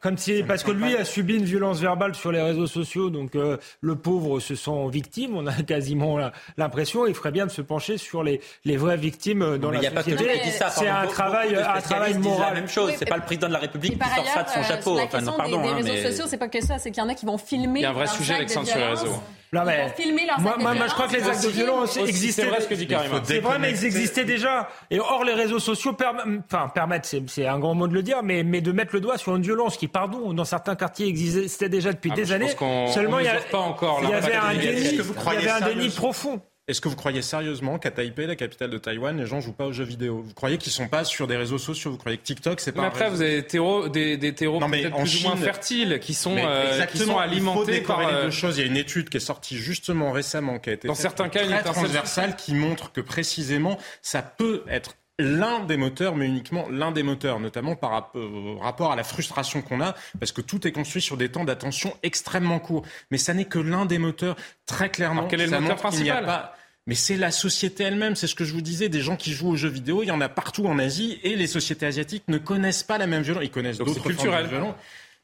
comme 0.00 0.18
si, 0.18 0.42
parce 0.42 0.64
que 0.64 0.72
lui 0.72 0.96
a 0.96 1.04
subi 1.04 1.36
une 1.36 1.44
violence 1.44 1.78
verbale 1.78 2.16
sur 2.16 2.32
les 2.32 2.42
réseaux 2.42 2.66
sociaux, 2.66 3.08
donc 3.08 3.34
le 3.34 3.94
pauvre 3.94 4.40
se 4.40 4.56
sent 4.56 4.88
victime. 4.90 5.36
On 5.36 5.46
a 5.46 5.52
quasiment 5.62 6.18
l'impression. 6.56 7.06
Il 7.06 7.14
ferait 7.14 7.30
bien 7.30 7.46
de 7.46 7.52
se 7.52 7.62
pencher 7.62 7.96
sur 7.96 8.24
les, 8.24 8.40
les 8.64 8.76
vraies 8.76 8.96
victimes 8.96 9.56
dans 9.58 9.70
la 9.80 10.02
société. 10.02 10.42
C'est 10.70 10.88
un 10.88 11.06
travail, 11.06 11.56
un 11.56 11.80
travail 11.80 12.14
moral. 12.18 12.54
la 12.54 12.60
même 12.60 12.68
chose. 12.68 12.92
C'est 12.98 13.08
pas 13.08 13.16
le 13.16 13.22
président 13.22 13.48
de 13.48 13.52
la 13.52 13.60
République 13.60 13.98
qui 13.98 14.08
sort 14.08 14.26
ça 14.26 14.42
de 14.42 14.48
son 14.48 14.62
chapeau. 14.62 14.98
Enfin, 14.98 15.22
pardon. 15.36 15.62
Hein, 15.64 15.74
réseaux 15.76 16.10
sociaux, 16.10 16.24
c'est 16.28 16.38
pas 16.38 16.48
que 16.48 16.60
ça, 16.60 16.78
c'est 16.78 16.90
qu'il 16.90 17.02
y 17.02 17.06
en 17.06 17.08
a 17.08 17.14
qui 17.14 17.26
vont 17.26 17.38
filmer. 17.38 17.80
Il 17.80 17.82
y 17.82 17.86
a 17.86 17.90
un 17.90 17.94
vrai 17.94 18.06
sujet, 18.06 18.34
Alexandre, 18.34 18.66
sur 18.66 18.78
les 18.78 18.86
réseaux. 18.86 19.22
Non, 19.54 19.64
mais 19.66 19.94
moi, 20.40 20.56
moi, 20.58 20.72
moi, 20.74 20.86
je 20.86 20.94
crois 20.94 21.08
que 21.08 21.12
les 21.12 21.28
actes 21.28 21.44
de 21.44 21.50
violence 21.50 21.98
existaient. 21.98 22.42
C'est 22.42 22.48
vrai 22.48 22.62
ce 22.62 22.66
que 22.66 22.74
dit 22.74 22.86
Karim. 22.86 23.12
C'est 23.22 23.40
vrai, 23.40 23.58
mais 23.58 23.70
ils 23.70 23.84
existaient 23.84 24.24
déjà. 24.24 24.68
Et 24.90 24.98
or, 24.98 25.24
les 25.24 25.34
réseaux 25.34 25.58
sociaux 25.58 25.94
enfin, 25.94 26.68
permettent, 26.68 27.14
c'est 27.26 27.46
un 27.46 27.58
grand 27.58 27.74
mot 27.74 27.86
de 27.86 27.92
le 27.92 28.02
dire, 28.02 28.22
mais, 28.22 28.44
mais 28.44 28.62
de 28.62 28.72
mettre 28.72 28.94
le 28.94 29.00
doigt 29.00 29.18
sur 29.18 29.36
une 29.36 29.42
violence 29.42 29.76
qui, 29.76 29.88
pardon, 29.88 30.32
dans 30.32 30.46
certains 30.46 30.74
quartiers 30.74 31.06
existait 31.06 31.68
déjà 31.68 31.92
depuis 31.92 32.10
ah, 32.12 32.16
des 32.16 32.32
années. 32.32 32.54
Seulement, 32.88 33.18
il 33.18 33.26
y, 33.26 33.28
a, 33.28 33.36
pas 33.50 33.58
encore, 33.58 34.00
il 34.02 34.08
y 34.08 34.14
avait 34.14 34.34
un 34.34 34.54
déni, 34.54 34.88
il 34.88 35.44
y 35.44 35.48
avait 35.48 35.50
un 35.50 35.60
déni 35.60 35.90
profond. 35.90 36.40
Est-ce 36.68 36.80
que 36.80 36.88
vous 36.88 36.94
croyez 36.94 37.22
sérieusement 37.22 37.80
qu'à 37.80 37.90
Taipei, 37.90 38.26
la 38.26 38.36
capitale 38.36 38.70
de 38.70 38.78
Taïwan, 38.78 39.18
les 39.18 39.26
gens 39.26 39.40
jouent 39.40 39.52
pas 39.52 39.66
aux 39.66 39.72
jeux 39.72 39.82
vidéo? 39.82 40.22
Vous 40.22 40.32
croyez 40.32 40.58
qu'ils 40.58 40.70
sont 40.70 40.86
pas 40.86 41.02
sur 41.02 41.26
des 41.26 41.36
réseaux 41.36 41.58
sociaux? 41.58 41.90
Vous 41.90 41.98
croyez 41.98 42.18
que 42.18 42.22
TikTok, 42.22 42.60
c'est 42.60 42.70
pas. 42.70 42.82
Mais 42.82 42.86
après, 42.86 43.10
vous 43.10 43.20
avez 43.20 43.42
des, 43.42 44.16
des 44.16 44.34
terreaux 44.34 44.60
peut-être 44.60 44.96
plus 44.96 45.24
ou 45.24 45.28
moins 45.28 45.36
fertiles 45.36 45.98
qui 46.00 46.14
sont, 46.14 46.36
euh, 46.38 46.84
qui 46.86 46.98
sont 46.98 47.18
alimentés 47.18 47.78
il 47.78 47.80
faut 47.80 47.88
par. 47.88 48.06
Euh, 48.06 48.24
deux 48.26 48.30
choses. 48.30 48.58
Il 48.58 48.60
y 48.60 48.64
a 48.64 48.70
une 48.70 48.76
étude 48.76 49.08
qui 49.08 49.16
est 49.16 49.20
sortie 49.20 49.56
justement 49.56 50.12
récemment, 50.12 50.60
qui 50.60 50.70
a 50.70 50.74
été 50.74 50.86
dans 50.86 50.94
certains 50.94 51.28
cas 51.28 51.44
très 51.44 51.62
transversale, 51.64 52.36
qui 52.36 52.54
montre 52.54 52.92
que 52.92 53.00
précisément 53.00 53.76
ça 54.00 54.22
peut 54.22 54.62
être 54.68 54.94
l'un 55.18 55.60
des 55.60 55.76
moteurs, 55.76 56.16
mais 56.16 56.26
uniquement 56.26 56.66
l'un 56.70 56.92
des 56.92 57.02
moteurs, 57.02 57.40
notamment 57.40 57.76
par 57.76 58.12
rapport 58.60 58.92
à 58.92 58.96
la 58.96 59.04
frustration 59.04 59.62
qu'on 59.62 59.80
a, 59.80 59.94
parce 60.18 60.32
que 60.32 60.40
tout 60.40 60.66
est 60.66 60.72
construit 60.72 61.02
sur 61.02 61.16
des 61.16 61.28
temps 61.28 61.44
d'attention 61.44 61.96
extrêmement 62.02 62.58
courts. 62.58 62.84
Mais 63.10 63.18
ça 63.18 63.34
n'est 63.34 63.44
que 63.44 63.58
l'un 63.58 63.86
des 63.86 63.98
moteurs, 63.98 64.36
très 64.66 64.90
clairement. 64.90 65.28
quel 65.28 65.40
est 65.40 65.46
le 65.46 65.60
moteur 65.60 65.76
principal 65.76 66.52
mais 66.86 66.96
c'est 66.96 67.16
la 67.16 67.30
société 67.30 67.84
elle-même, 67.84 68.16
c'est 68.16 68.26
ce 68.26 68.34
que 68.34 68.44
je 68.44 68.52
vous 68.52 68.60
disais, 68.60 68.88
des 68.88 69.02
gens 69.02 69.16
qui 69.16 69.32
jouent 69.32 69.50
aux 69.50 69.56
jeux 69.56 69.68
vidéo, 69.68 70.02
il 70.02 70.06
y 70.06 70.10
en 70.10 70.20
a 70.20 70.28
partout 70.28 70.66
en 70.66 70.80
Asie, 70.80 71.20
et 71.22 71.36
les 71.36 71.46
sociétés 71.46 71.86
asiatiques 71.86 72.24
ne 72.26 72.38
connaissent 72.38 72.82
pas 72.82 72.98
la 72.98 73.06
même 73.06 73.22
violence, 73.22 73.44
ils 73.44 73.52
connaissent 73.52 73.78
d'autres 73.78 73.94
formes 74.10 74.42
de 74.42 74.48
violence. 74.48 74.74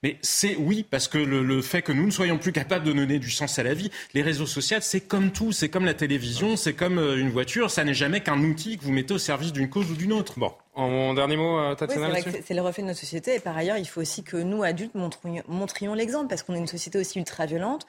Mais 0.04 0.16
c'est 0.22 0.54
oui, 0.54 0.86
parce 0.88 1.08
que 1.08 1.18
le, 1.18 1.60
fait 1.60 1.82
que 1.82 1.90
nous 1.90 2.06
ne 2.06 2.12
soyons 2.12 2.38
plus 2.38 2.52
capables 2.52 2.84
de 2.84 2.92
donner 2.92 3.18
du 3.18 3.32
sens 3.32 3.58
à 3.58 3.64
la 3.64 3.74
vie, 3.74 3.90
les 4.14 4.22
réseaux 4.22 4.46
sociaux, 4.46 4.78
c'est 4.80 5.00
comme 5.00 5.32
tout, 5.32 5.50
c'est 5.50 5.68
comme 5.68 5.84
la 5.84 5.94
télévision, 5.94 6.54
c'est 6.56 6.74
comme 6.74 6.98
euh, 6.98 7.18
une 7.18 7.30
voiture, 7.30 7.68
ça 7.68 7.82
n'est 7.82 7.94
jamais 7.94 8.20
qu'un 8.20 8.38
outil 8.44 8.78
que 8.78 8.84
vous 8.84 8.92
mettez 8.92 9.14
au 9.14 9.18
service 9.18 9.52
d'une 9.52 9.68
cause 9.68 9.90
ou 9.90 9.96
d'une 9.96 10.12
autre. 10.12 10.38
Bon, 10.38 10.52
en 10.76 11.14
dernier 11.14 11.36
mot, 11.36 11.58
euh, 11.58 11.74
Tatiana 11.74 12.10
oui, 12.14 12.22
C'est 12.44 12.54
le 12.54 12.62
reflet 12.62 12.84
de 12.84 12.88
notre 12.88 13.00
société, 13.00 13.34
et 13.34 13.40
par 13.40 13.56
ailleurs, 13.56 13.76
il 13.76 13.86
faut 13.86 14.00
aussi 14.00 14.22
que 14.22 14.36
nous, 14.36 14.62
adultes, 14.62 14.94
montrions, 14.94 15.42
montrions 15.48 15.94
l'exemple, 15.94 16.28
parce 16.28 16.44
qu'on 16.44 16.54
est 16.54 16.58
une 16.58 16.68
société 16.68 17.00
aussi 17.00 17.18
ultra-violente. 17.18 17.84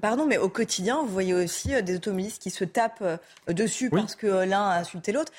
Pardon, 0.00 0.26
mais 0.26 0.38
au 0.38 0.48
quotidien, 0.48 1.02
vous 1.02 1.12
voyez 1.12 1.34
aussi 1.34 1.74
euh, 1.74 1.82
des 1.82 1.96
automobilistes 1.96 2.42
qui 2.42 2.50
se 2.50 2.64
tapent 2.64 3.04
dessus 3.48 3.90
parce 3.90 4.14
que 4.14 4.26
l'un 4.26 4.66
a 4.66 4.78
insulté 4.78 5.12
l'autre. 5.12 5.32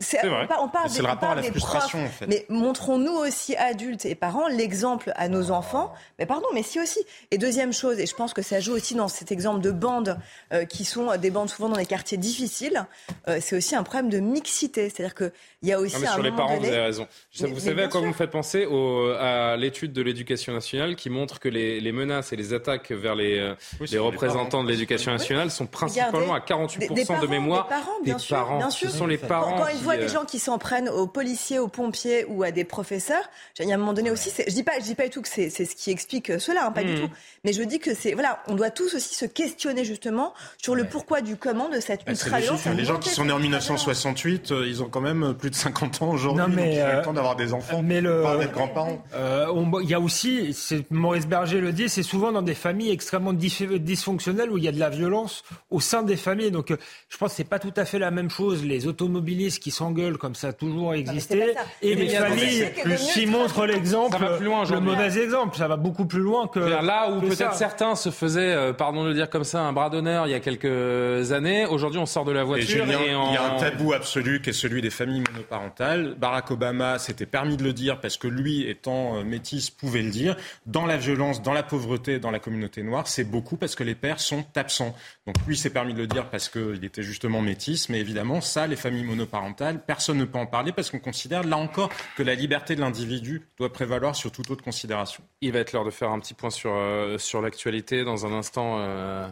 C'est 0.00 0.26
vrai. 0.26 0.46
On 0.60 0.68
parle, 0.68 0.90
des, 0.90 1.00
le 1.00 1.06
rapport 1.06 1.30
à 1.30 1.34
la 1.34 1.42
frustration, 1.42 2.04
en 2.04 2.08
fait. 2.08 2.26
Mais 2.26 2.46
montrons-nous 2.48 3.12
aussi, 3.12 3.56
adultes 3.56 4.04
et 4.06 4.14
parents, 4.14 4.48
l'exemple 4.48 5.12
à 5.16 5.28
nos 5.28 5.50
enfants. 5.50 5.92
Mais 6.18 6.26
pardon, 6.26 6.46
mais 6.54 6.62
si 6.62 6.80
aussi. 6.80 7.00
Et 7.30 7.38
deuxième 7.38 7.72
chose, 7.72 7.98
et 7.98 8.06
je 8.06 8.14
pense 8.14 8.32
que 8.32 8.42
ça 8.42 8.60
joue 8.60 8.72
aussi 8.72 8.94
dans 8.94 9.08
cet 9.08 9.32
exemple 9.32 9.60
de 9.60 9.70
bandes 9.70 10.18
euh, 10.52 10.64
qui 10.64 10.84
sont 10.84 11.16
des 11.16 11.30
bandes 11.30 11.48
souvent 11.48 11.68
dans 11.68 11.76
des 11.76 11.86
quartiers 11.86 12.18
difficiles, 12.18 12.86
euh, 13.28 13.38
c'est 13.40 13.56
aussi 13.56 13.74
un 13.74 13.82
problème 13.82 14.10
de 14.10 14.18
mixité. 14.18 14.88
C'est-à-dire 14.88 15.14
qu'il 15.14 15.32
y 15.62 15.72
a 15.72 15.80
aussi 15.80 15.94
non, 15.96 16.00
mais 16.02 16.06
Sur 16.08 16.22
les 16.22 16.32
parents, 16.32 16.56
vous 16.56 16.66
avez 16.66 16.78
raison. 16.78 17.06
vous 17.40 17.60
savez 17.60 17.82
à 17.82 17.88
quoi 17.88 18.00
vous 18.00 18.08
me 18.08 18.12
faites 18.12 18.30
penser? 18.30 18.66
Au, 18.66 19.10
à 19.18 19.56
l'étude 19.56 19.92
de 19.92 20.02
l'éducation 20.02 20.52
nationale 20.52 20.96
qui 20.96 21.10
montre 21.10 21.40
que 21.40 21.48
les, 21.48 21.80
les, 21.80 21.92
menaces 21.92 22.32
et 22.32 22.36
les 22.36 22.52
attaques 22.52 22.90
vers 22.90 23.14
les, 23.14 23.38
euh, 23.38 23.54
les 23.90 23.98
représentants 23.98 24.62
de 24.62 24.68
l'éducation 24.68 25.12
nationale 25.12 25.50
sont 25.50 25.66
principalement 25.66 26.34
à 26.34 26.40
48% 26.40 27.20
de 27.20 27.26
mémoire 27.26 27.64
des 27.64 27.70
parents. 27.70 28.00
Bien 28.04 28.18
sûr, 28.18 28.56
bien 28.58 28.70
sûr. 28.70 28.90
Ce 28.90 28.96
sont 28.96 29.06
les 29.06 29.18
parents 29.18 29.64
vois 29.88 29.96
des 29.96 30.08
gens 30.08 30.24
qui 30.24 30.38
s'en 30.38 30.58
prennent 30.58 30.88
aux 30.88 31.06
policiers, 31.06 31.58
aux 31.58 31.68
pompiers 31.68 32.24
ou 32.28 32.42
à 32.42 32.50
des 32.50 32.64
professeurs, 32.64 33.28
il 33.58 33.66
y 33.66 33.72
a 33.72 33.74
un 33.74 33.78
moment 33.78 33.92
donné 33.92 34.10
aussi, 34.10 34.30
je 34.36 34.52
dis 34.52 34.62
pas, 34.62 34.72
je 34.78 34.84
dis 34.84 34.94
pas 34.94 35.04
du 35.04 35.10
tout 35.10 35.22
que 35.22 35.28
c'est 35.28 35.50
ce 35.50 35.74
qui 35.74 35.90
explique 35.90 36.38
cela, 36.38 36.66
hein, 36.66 36.72
pas 36.72 36.84
du 36.84 36.94
mmh. 36.94 37.00
tout. 37.00 37.10
Mais 37.44 37.52
je 37.52 37.62
dis 37.62 37.78
que 37.78 37.94
c'est 37.94 38.12
voilà, 38.14 38.42
on 38.48 38.54
doit 38.54 38.70
tous 38.70 38.94
aussi 38.94 39.14
se 39.14 39.24
questionner 39.24 39.84
justement 39.84 40.34
sur 40.62 40.74
le 40.74 40.84
pourquoi 40.84 41.20
du 41.20 41.36
comment 41.36 41.68
de 41.68 41.80
cette 41.80 42.02
ultra-violence. 42.06 42.66
Les 42.66 42.84
gens 42.84 42.98
qui 42.98 43.10
sont 43.10 43.24
nés 43.24 43.32
en 43.32 43.38
1968, 43.38 44.52
euh, 44.52 44.66
ils 44.66 44.82
ont 44.82 44.88
quand 44.88 45.00
même 45.00 45.34
plus 45.34 45.50
de 45.50 45.54
50 45.54 46.02
ans 46.02 46.10
aujourd'hui, 46.10 46.56
donc 46.56 46.64
ils 46.64 46.80
ont 46.80 46.96
le 46.96 47.02
temps 47.02 47.12
d'avoir 47.12 47.36
des 47.36 47.52
enfants, 47.52 47.82
mais 47.82 48.00
le, 48.00 48.22
d'être 48.38 48.52
grands-parents. 48.52 49.02
Euh, 49.14 49.46
il 49.82 49.88
y 49.88 49.94
a 49.94 50.00
aussi, 50.00 50.56
Maurice 50.90 51.26
Berger 51.26 51.60
le 51.60 51.72
dit, 51.72 51.88
c'est 51.88 52.02
souvent 52.02 52.32
dans 52.32 52.42
des 52.42 52.54
familles 52.54 52.90
extrêmement 52.90 53.32
dysfonctionnelles 53.32 54.50
où 54.50 54.58
il 54.58 54.64
y 54.64 54.68
a 54.68 54.72
de 54.72 54.78
la 54.78 54.90
violence 54.90 55.44
au 55.70 55.80
sein 55.80 56.02
des 56.02 56.16
familles. 56.16 56.50
Donc, 56.50 56.70
euh, 56.70 56.76
je 57.08 57.16
pense 57.16 57.30
que 57.30 57.36
c'est 57.36 57.44
pas 57.44 57.58
tout 57.58 57.72
à 57.76 57.84
fait 57.84 57.98
la 57.98 58.10
même 58.10 58.30
chose. 58.30 58.64
Les 58.64 58.86
automobilistes 58.86 59.62
qui 59.62 59.70
s'engueulent 59.78 60.18
comme 60.18 60.34
ça 60.34 60.48
a 60.48 60.52
toujours 60.52 60.94
existé, 60.94 61.54
et 61.82 61.94
les 61.94 62.08
familles 62.08 62.70
qui 63.14 63.26
montrent 63.26 63.66
l'exemple, 63.66 64.18
le 64.40 64.80
mauvais 64.80 65.18
exemple. 65.18 65.56
Ça 65.56 65.68
va 65.68 65.76
beaucoup 65.76 66.06
plus 66.06 66.20
loin 66.20 66.48
que 66.48 66.58
là 66.58 67.10
où 67.10 67.20
peut-être 67.20 67.54
certains 67.54 67.94
se 67.94 68.10
faisaient, 68.10 68.54
euh, 68.54 68.72
pardon 68.72 69.04
de 69.04 69.08
le 69.08 69.14
dire 69.14 69.30
comme 69.30 69.44
ça, 69.44 69.60
un 69.60 69.72
bras 69.72 69.90
d'honneur 69.90 70.26
il 70.26 70.30
y 70.30 70.34
a 70.34 70.40
quelques 70.40 71.32
années. 71.32 71.66
Aujourd'hui, 71.66 71.98
on 71.98 72.06
sort 72.06 72.24
de 72.24 72.32
la 72.32 72.44
voiture. 72.44 72.84
Et, 72.88 72.96
Il 73.08 73.34
y 73.34 73.36
a 73.36 73.54
un 73.54 73.58
tabou 73.58 73.92
absolu 73.92 74.40
qui 74.42 74.50
est 74.50 74.52
celui 74.52 74.82
des 74.82 74.90
familles 74.90 75.22
monoparentales. 75.32 76.14
Barack 76.18 76.50
Obama 76.50 76.98
s'était 76.98 77.26
permis 77.26 77.56
de 77.56 77.64
le 77.64 77.72
dire 77.72 78.00
parce 78.00 78.16
que 78.16 78.28
lui, 78.28 78.68
étant 78.68 79.16
euh, 79.16 79.24
métis, 79.24 79.70
pouvait 79.70 80.02
le 80.02 80.10
dire. 80.10 80.36
Dans 80.66 80.86
la 80.86 80.96
violence, 80.96 81.42
dans 81.42 81.52
la 81.52 81.62
pauvreté, 81.62 82.18
dans 82.18 82.30
la 82.30 82.38
communauté 82.38 82.82
noire, 82.82 83.06
c'est 83.06 83.24
beaucoup 83.24 83.56
parce 83.56 83.74
que 83.74 83.84
les 83.84 83.94
pères 83.94 84.20
sont 84.20 84.44
absents. 84.56 84.94
Donc 85.26 85.36
lui 85.46 85.56
s'est 85.56 85.70
permis 85.70 85.94
de 85.94 85.98
le 85.98 86.06
dire 86.06 86.28
parce 86.30 86.48
qu'il 86.48 86.84
était 86.84 87.02
justement 87.02 87.40
métis, 87.40 87.88
mais 87.88 88.00
évidemment, 88.00 88.40
ça, 88.40 88.66
les 88.66 88.76
familles 88.76 89.04
monoparentales, 89.04 89.67
personne 89.74 90.18
ne 90.18 90.24
peut 90.24 90.38
en 90.38 90.46
parler 90.46 90.72
parce 90.72 90.90
qu'on 90.90 90.98
considère, 90.98 91.44
là 91.44 91.56
encore, 91.56 91.90
que 92.16 92.22
la 92.22 92.34
liberté 92.34 92.74
de 92.74 92.80
l'individu 92.80 93.42
doit 93.58 93.72
prévaloir 93.72 94.16
sur 94.16 94.32
toute 94.32 94.50
autre 94.50 94.64
considération. 94.64 95.22
Il 95.40 95.52
va 95.52 95.58
être 95.58 95.72
l'heure 95.72 95.84
de 95.84 95.90
faire 95.90 96.10
un 96.10 96.20
petit 96.20 96.34
point 96.34 96.50
sur, 96.50 96.72
euh, 96.74 97.18
sur 97.18 97.42
l'actualité. 97.42 98.04
Dans 98.04 98.26
un 98.26 98.32
instant, 98.32 98.78
euh, 98.78 99.28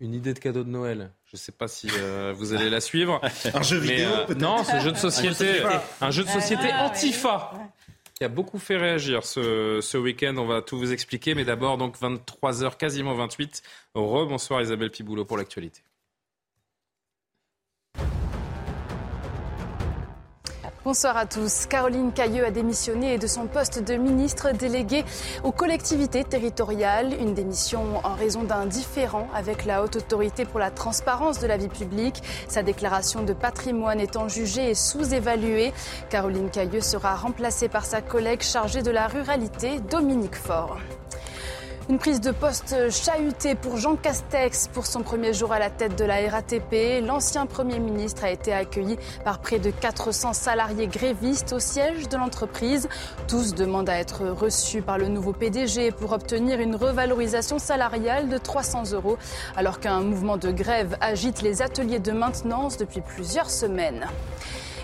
une 0.00 0.14
idée 0.14 0.34
de 0.34 0.38
cadeau 0.38 0.64
de 0.64 0.70
Noël. 0.70 1.10
Je 1.26 1.36
ne 1.36 1.38
sais 1.38 1.52
pas 1.52 1.68
si 1.68 1.88
euh, 1.98 2.34
vous 2.36 2.54
allez 2.54 2.70
la 2.70 2.80
suivre. 2.80 3.20
un 3.54 3.62
jeu 3.62 3.78
vidéo 3.78 4.10
Non, 4.36 4.64
ce 4.64 4.78
jeu 4.80 4.92
de 4.92 4.96
société. 4.96 5.62
un 6.00 6.10
jeu 6.10 6.24
de 6.24 6.28
société 6.28 6.72
Antifa 6.72 7.52
qui 8.14 8.24
a 8.24 8.28
beaucoup 8.28 8.58
fait 8.58 8.76
réagir 8.76 9.24
ce, 9.24 9.78
ce 9.80 9.96
week-end. 9.96 10.34
On 10.38 10.46
va 10.46 10.60
tout 10.60 10.76
vous 10.76 10.92
expliquer. 10.92 11.34
Mais 11.34 11.44
d'abord, 11.44 11.78
donc 11.78 11.96
23h, 12.00 12.76
quasiment 12.76 13.14
28. 13.14 13.62
Re-bonsoir 13.94 14.60
Isabelle 14.60 14.90
Piboulot 14.90 15.24
pour 15.24 15.36
l'actualité. 15.36 15.82
Bonsoir 20.84 21.16
à 21.16 21.26
tous. 21.26 21.66
Caroline 21.66 22.12
Cailleux 22.12 22.46
a 22.46 22.52
démissionné 22.52 23.18
de 23.18 23.26
son 23.26 23.48
poste 23.48 23.82
de 23.82 23.94
ministre 23.94 24.52
délégué 24.52 25.04
aux 25.42 25.50
collectivités 25.50 26.22
territoriales. 26.22 27.14
Une 27.20 27.34
démission 27.34 27.98
en 28.04 28.14
raison 28.14 28.44
d'un 28.44 28.64
différend 28.64 29.26
avec 29.34 29.64
la 29.64 29.82
haute 29.82 29.96
autorité 29.96 30.44
pour 30.44 30.60
la 30.60 30.70
transparence 30.70 31.40
de 31.40 31.48
la 31.48 31.56
vie 31.56 31.68
publique. 31.68 32.22
Sa 32.46 32.62
déclaration 32.62 33.24
de 33.24 33.32
patrimoine 33.32 33.98
étant 33.98 34.28
jugée 34.28 34.70
et 34.70 34.74
sous-évaluée. 34.76 35.72
Caroline 36.10 36.48
Cailleux 36.48 36.80
sera 36.80 37.16
remplacée 37.16 37.68
par 37.68 37.84
sa 37.84 38.00
collègue 38.00 38.42
chargée 38.42 38.82
de 38.82 38.92
la 38.92 39.08
ruralité, 39.08 39.80
Dominique 39.80 40.36
Faure. 40.36 40.78
Une 41.90 41.98
prise 41.98 42.20
de 42.20 42.32
poste 42.32 42.90
chahutée 42.90 43.54
pour 43.54 43.78
Jean 43.78 43.96
Castex 43.96 44.68
pour 44.68 44.84
son 44.84 45.02
premier 45.02 45.32
jour 45.32 45.52
à 45.52 45.58
la 45.58 45.70
tête 45.70 45.96
de 45.96 46.04
la 46.04 46.16
RATP. 46.28 47.00
L'ancien 47.02 47.46
Premier 47.46 47.78
ministre 47.78 48.24
a 48.24 48.30
été 48.30 48.52
accueilli 48.52 48.98
par 49.24 49.38
près 49.38 49.58
de 49.58 49.70
400 49.70 50.34
salariés 50.34 50.86
grévistes 50.86 51.54
au 51.54 51.60
siège 51.60 52.06
de 52.10 52.18
l'entreprise. 52.18 52.90
Tous 53.26 53.54
demandent 53.54 53.88
à 53.88 53.96
être 53.96 54.26
reçus 54.26 54.82
par 54.82 54.98
le 54.98 55.08
nouveau 55.08 55.32
PDG 55.32 55.90
pour 55.90 56.12
obtenir 56.12 56.60
une 56.60 56.76
revalorisation 56.76 57.58
salariale 57.58 58.28
de 58.28 58.36
300 58.36 58.92
euros, 58.92 59.16
alors 59.56 59.80
qu'un 59.80 60.02
mouvement 60.02 60.36
de 60.36 60.50
grève 60.50 60.94
agite 61.00 61.40
les 61.40 61.62
ateliers 61.62 62.00
de 62.00 62.12
maintenance 62.12 62.76
depuis 62.76 63.00
plusieurs 63.00 63.48
semaines. 63.48 64.06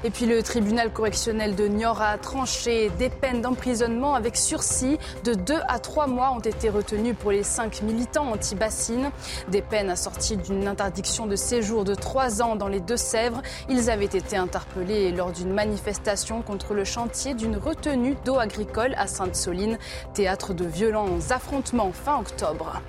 Et 0.04 0.10
puis 0.10 0.26
le 0.26 0.42
tribunal 0.42 0.92
correctionnel 0.92 1.56
de 1.56 1.66
Niort 1.66 2.02
a 2.02 2.18
tranché 2.18 2.90
des 2.98 3.08
peines 3.08 3.40
d'emprisonnement 3.40 4.14
avec 4.14 4.36
sursis 4.36 4.98
de 5.24 5.32
2 5.34 5.54
à 5.66 5.78
3 5.78 6.06
mois 6.06 6.30
ont 6.30 6.40
été 6.40 6.68
retenues 6.68 6.84
retenue 6.84 7.14
pour 7.14 7.30
les 7.30 7.42
cinq 7.42 7.82
militants 7.82 8.30
anti-bassines. 8.30 9.10
Des 9.48 9.62
peines 9.62 9.88
assorties 9.88 10.36
d'une 10.36 10.68
interdiction 10.68 11.26
de 11.26 11.34
séjour 11.34 11.84
de 11.84 11.94
trois 11.94 12.42
ans 12.42 12.56
dans 12.56 12.68
les 12.68 12.80
Deux-Sèvres. 12.80 13.40
Ils 13.70 13.90
avaient 13.90 14.04
été 14.04 14.36
interpellés 14.36 15.12
lors 15.12 15.32
d'une 15.32 15.52
manifestation 15.52 16.42
contre 16.42 16.74
le 16.74 16.84
chantier 16.84 17.32
d'une 17.32 17.56
retenue 17.56 18.16
d'eau 18.24 18.38
agricole 18.38 18.94
à 18.98 19.06
Sainte-Soline, 19.06 19.78
théâtre 20.12 20.52
de 20.52 20.66
violents 20.66 21.18
affrontements 21.30 21.92
fin 21.92 22.18
octobre. 22.18 22.82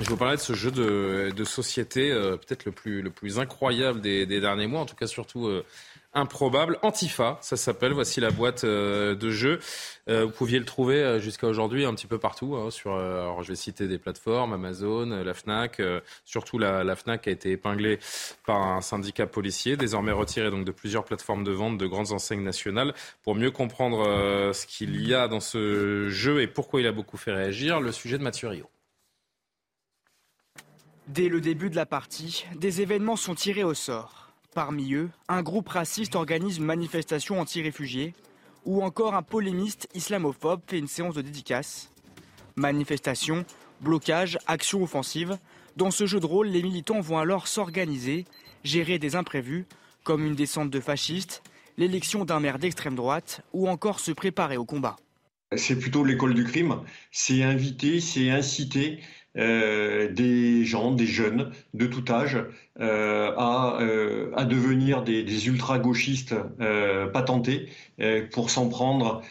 Je 0.00 0.10
vous 0.10 0.16
parlais 0.16 0.36
de 0.36 0.40
ce 0.40 0.52
jeu 0.52 0.70
de, 0.70 1.44
société, 1.44 2.12
euh, 2.12 2.36
peut-être 2.36 2.64
le 2.64 2.70
plus, 2.70 3.02
le 3.02 3.10
plus 3.10 3.40
incroyable 3.40 4.00
des, 4.00 4.26
derniers 4.26 4.68
mois, 4.68 4.80
en 4.80 4.86
tout 4.86 4.94
cas 4.94 5.08
surtout 5.08 5.48
euh, 5.48 5.64
improbable. 6.14 6.78
Antifa, 6.82 7.38
ça 7.40 7.56
s'appelle. 7.56 7.92
Voici 7.92 8.20
la 8.20 8.30
boîte 8.30 8.62
euh, 8.62 9.16
de 9.16 9.30
jeu. 9.30 9.58
vous 10.06 10.30
pouviez 10.30 10.60
le 10.60 10.64
trouver 10.64 11.18
jusqu'à 11.18 11.48
aujourd'hui 11.48 11.84
un 11.84 11.94
petit 11.94 12.06
peu 12.06 12.18
partout. 12.18 12.54
Hein, 12.54 12.70
sur, 12.70 12.94
alors 12.94 13.42
je 13.42 13.48
vais 13.48 13.56
citer 13.56 13.88
des 13.88 13.98
plateformes, 13.98 14.52
Amazon, 14.52 15.06
la 15.06 15.34
Fnac. 15.34 15.82
surtout 16.24 16.58
la, 16.58 16.84
la, 16.84 16.94
Fnac 16.94 17.26
a 17.26 17.32
été 17.32 17.50
épinglée 17.50 17.98
par 18.46 18.62
un 18.62 18.80
syndicat 18.80 19.26
policier, 19.26 19.76
désormais 19.76 20.12
retiré 20.12 20.50
donc 20.52 20.64
de 20.64 20.72
plusieurs 20.72 21.04
plateformes 21.04 21.42
de 21.42 21.52
vente 21.52 21.76
de 21.76 21.86
grandes 21.88 22.12
enseignes 22.12 22.44
nationales. 22.44 22.94
Pour 23.24 23.34
mieux 23.34 23.50
comprendre 23.50 24.04
ce 24.54 24.64
qu'il 24.64 25.04
y 25.04 25.12
a 25.12 25.26
dans 25.26 25.40
ce 25.40 26.08
jeu 26.08 26.40
et 26.40 26.46
pourquoi 26.46 26.80
il 26.80 26.86
a 26.86 26.92
beaucoup 26.92 27.16
fait 27.16 27.32
réagir, 27.32 27.80
le 27.80 27.90
sujet 27.90 28.16
de 28.16 28.22
Mathieu 28.22 28.48
Rio. 28.48 28.70
Dès 31.08 31.30
le 31.30 31.40
début 31.40 31.70
de 31.70 31.76
la 31.76 31.86
partie, 31.86 32.44
des 32.54 32.82
événements 32.82 33.16
sont 33.16 33.34
tirés 33.34 33.64
au 33.64 33.72
sort. 33.72 34.28
Parmi 34.54 34.92
eux, 34.92 35.08
un 35.28 35.42
groupe 35.42 35.70
raciste 35.70 36.14
organise 36.16 36.58
une 36.58 36.66
manifestation 36.66 37.40
anti-réfugiés 37.40 38.12
ou 38.66 38.82
encore 38.82 39.14
un 39.14 39.22
polémiste 39.22 39.88
islamophobe 39.94 40.60
fait 40.66 40.78
une 40.78 40.86
séance 40.86 41.14
de 41.14 41.22
dédicace. 41.22 41.90
Manifestation, 42.56 43.46
blocage, 43.80 44.38
action 44.46 44.82
offensive. 44.82 45.38
Dans 45.76 45.90
ce 45.90 46.04
jeu 46.04 46.20
de 46.20 46.26
rôle, 46.26 46.48
les 46.48 46.62
militants 46.62 47.00
vont 47.00 47.16
alors 47.16 47.48
s'organiser, 47.48 48.26
gérer 48.62 48.98
des 48.98 49.16
imprévus, 49.16 49.64
comme 50.04 50.26
une 50.26 50.34
descente 50.34 50.68
de 50.68 50.80
fascistes, 50.80 51.42
l'élection 51.78 52.26
d'un 52.26 52.40
maire 52.40 52.58
d'extrême 52.58 52.96
droite 52.96 53.40
ou 53.54 53.66
encore 53.66 54.00
se 54.00 54.12
préparer 54.12 54.58
au 54.58 54.66
combat. 54.66 54.96
C'est 55.56 55.78
plutôt 55.78 56.04
l'école 56.04 56.34
du 56.34 56.44
crime, 56.44 56.82
c'est 57.10 57.42
inviter, 57.42 58.00
c'est 58.00 58.28
inciter 58.28 59.00
euh, 59.38 60.10
des 60.10 60.64
gens, 60.64 60.92
des 60.92 61.06
jeunes 61.06 61.52
de 61.74 61.86
tout 61.86 62.04
âge, 62.10 62.38
euh, 62.80 63.32
à, 63.36 63.78
euh, 63.80 64.30
à, 64.34 64.44
devenir 64.44 65.02
des, 65.02 65.22
des 65.22 65.46
ultra-gauchistes 65.46 66.34
patentés 67.12 67.68
pour 68.32 68.50
s'en 68.50 68.68
prendre 68.68 69.22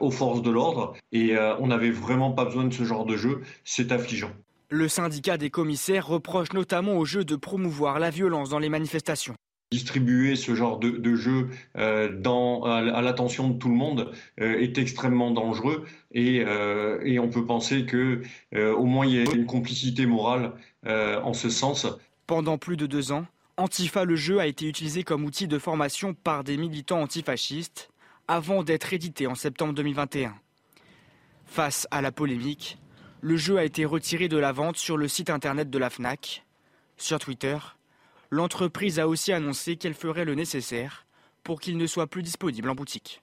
aux 0.00 0.10
forces 0.10 0.42
de 0.42 0.50
l'ordre. 0.50 0.94
Et 1.12 1.36
on 1.60 1.68
n'avait 1.68 1.90
vraiment 1.90 2.32
pas 2.32 2.44
besoin 2.44 2.64
de 2.64 2.74
ce 2.74 2.84
genre 2.84 3.06
de 3.06 3.16
jeu. 3.16 3.42
C'est 3.64 3.92
affligeant. 3.92 4.30
Le 4.68 4.88
syndicat 4.88 5.36
des 5.36 5.50
commissaires 5.50 6.06
reproche 6.06 6.52
notamment 6.52 6.96
au 6.96 7.04
jeu 7.04 7.24
de 7.24 7.36
promouvoir 7.36 7.98
la 7.98 8.10
violence 8.10 8.50
dans 8.50 8.58
les 8.58 8.68
manifestations 8.68 9.34
distribuer 9.72 10.36
ce 10.36 10.54
genre 10.54 10.78
de, 10.78 11.16
jeu 11.16 11.48
euh, 11.76 12.62
à, 12.64 13.02
l'attention 13.02 13.50
de 13.50 13.58
tout 13.58 13.68
le 13.68 13.74
monde 13.74 14.12
euh, 14.40 14.60
est 14.60 14.78
extrêmement 14.78 15.32
dangereux 15.32 15.84
et, 16.12 16.44
euh, 16.46 17.00
et, 17.02 17.18
on 17.18 17.28
peut 17.28 17.44
penser 17.44 17.84
que 17.84 18.22
au 18.54 18.84
moins 18.84 19.06
il 19.06 19.14
y 19.14 19.18
a 19.18 19.32
une 19.32 19.46
complicité 19.46 20.06
morale 20.06 20.52
en 20.84 21.32
ce 21.32 21.50
sens. 21.50 21.86
Pendant 22.26 22.58
plus 22.58 22.76
de 22.76 22.86
deux 22.86 23.10
ans, 23.10 23.26
Antifa 23.56 24.04
le 24.04 24.16
jeu 24.16 24.38
a 24.38 24.46
été 24.46 24.68
utilisé 24.68 25.02
comme 25.02 25.24
outil 25.24 25.48
de 25.48 25.58
formation 25.58 26.14
par 26.14 26.44
des 26.44 26.56
militants 26.56 27.00
antifascistes 27.00 27.90
avant 28.28 28.62
d'être 28.62 28.92
édité 28.92 29.26
en 29.26 29.34
septembre 29.34 29.74
2021. 29.74 30.34
Face 31.44 31.88
à 31.90 32.02
la 32.02 32.12
polémique, 32.12 32.78
le 33.20 33.36
jeu 33.36 33.58
a 33.58 33.64
été 33.64 33.84
retiré 33.84 34.28
de 34.28 34.36
la 34.36 34.52
vente 34.52 34.76
sur 34.76 34.96
le 34.96 35.08
site 35.08 35.30
internet 35.30 35.70
de 35.70 35.78
la 35.78 35.90
FNAC. 35.90 36.44
Sur 36.96 37.18
Twitter, 37.18 37.56
L'entreprise 38.30 38.98
a 38.98 39.08
aussi 39.08 39.32
annoncé 39.32 39.76
qu'elle 39.76 39.94
ferait 39.94 40.24
le 40.24 40.34
nécessaire 40.34 41.06
pour 41.42 41.60
qu'il 41.60 41.76
ne 41.76 41.86
soit 41.86 42.06
plus 42.06 42.22
disponible 42.22 42.68
en 42.68 42.74
boutique. 42.74 43.22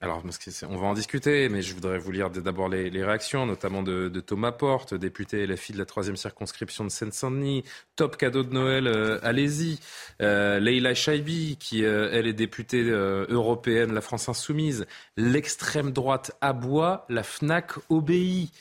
Alors, 0.00 0.22
on 0.68 0.76
va 0.76 0.86
en 0.86 0.94
discuter, 0.94 1.48
mais 1.48 1.60
je 1.60 1.74
voudrais 1.74 1.98
vous 1.98 2.12
lire 2.12 2.30
d'abord 2.30 2.68
les, 2.68 3.02
réactions, 3.02 3.46
notamment 3.46 3.82
de, 3.82 4.20
Thomas 4.20 4.52
Porte, 4.52 4.94
député 4.94 5.44
LFI 5.44 5.72
de 5.72 5.78
la 5.78 5.86
troisième 5.86 6.16
circonscription 6.16 6.84
de 6.84 6.88
Seine-Saint-Denis. 6.88 7.64
Top 7.96 8.16
cadeau 8.16 8.44
de 8.44 8.52
Noël, 8.52 8.86
euh, 8.86 9.18
allez-y. 9.24 9.80
Euh, 10.22 10.60
Leila 10.60 10.94
Chaibi, 10.94 11.56
qui, 11.58 11.84
euh, 11.84 12.10
elle, 12.12 12.28
est 12.28 12.32
députée 12.32 12.84
européenne, 12.84 13.92
la 13.92 14.00
France 14.00 14.28
Insoumise. 14.28 14.86
L'extrême 15.16 15.90
droite 15.90 16.30
aboie, 16.40 17.04
la 17.08 17.24
FNAC 17.24 17.72
obéit. 17.88 18.52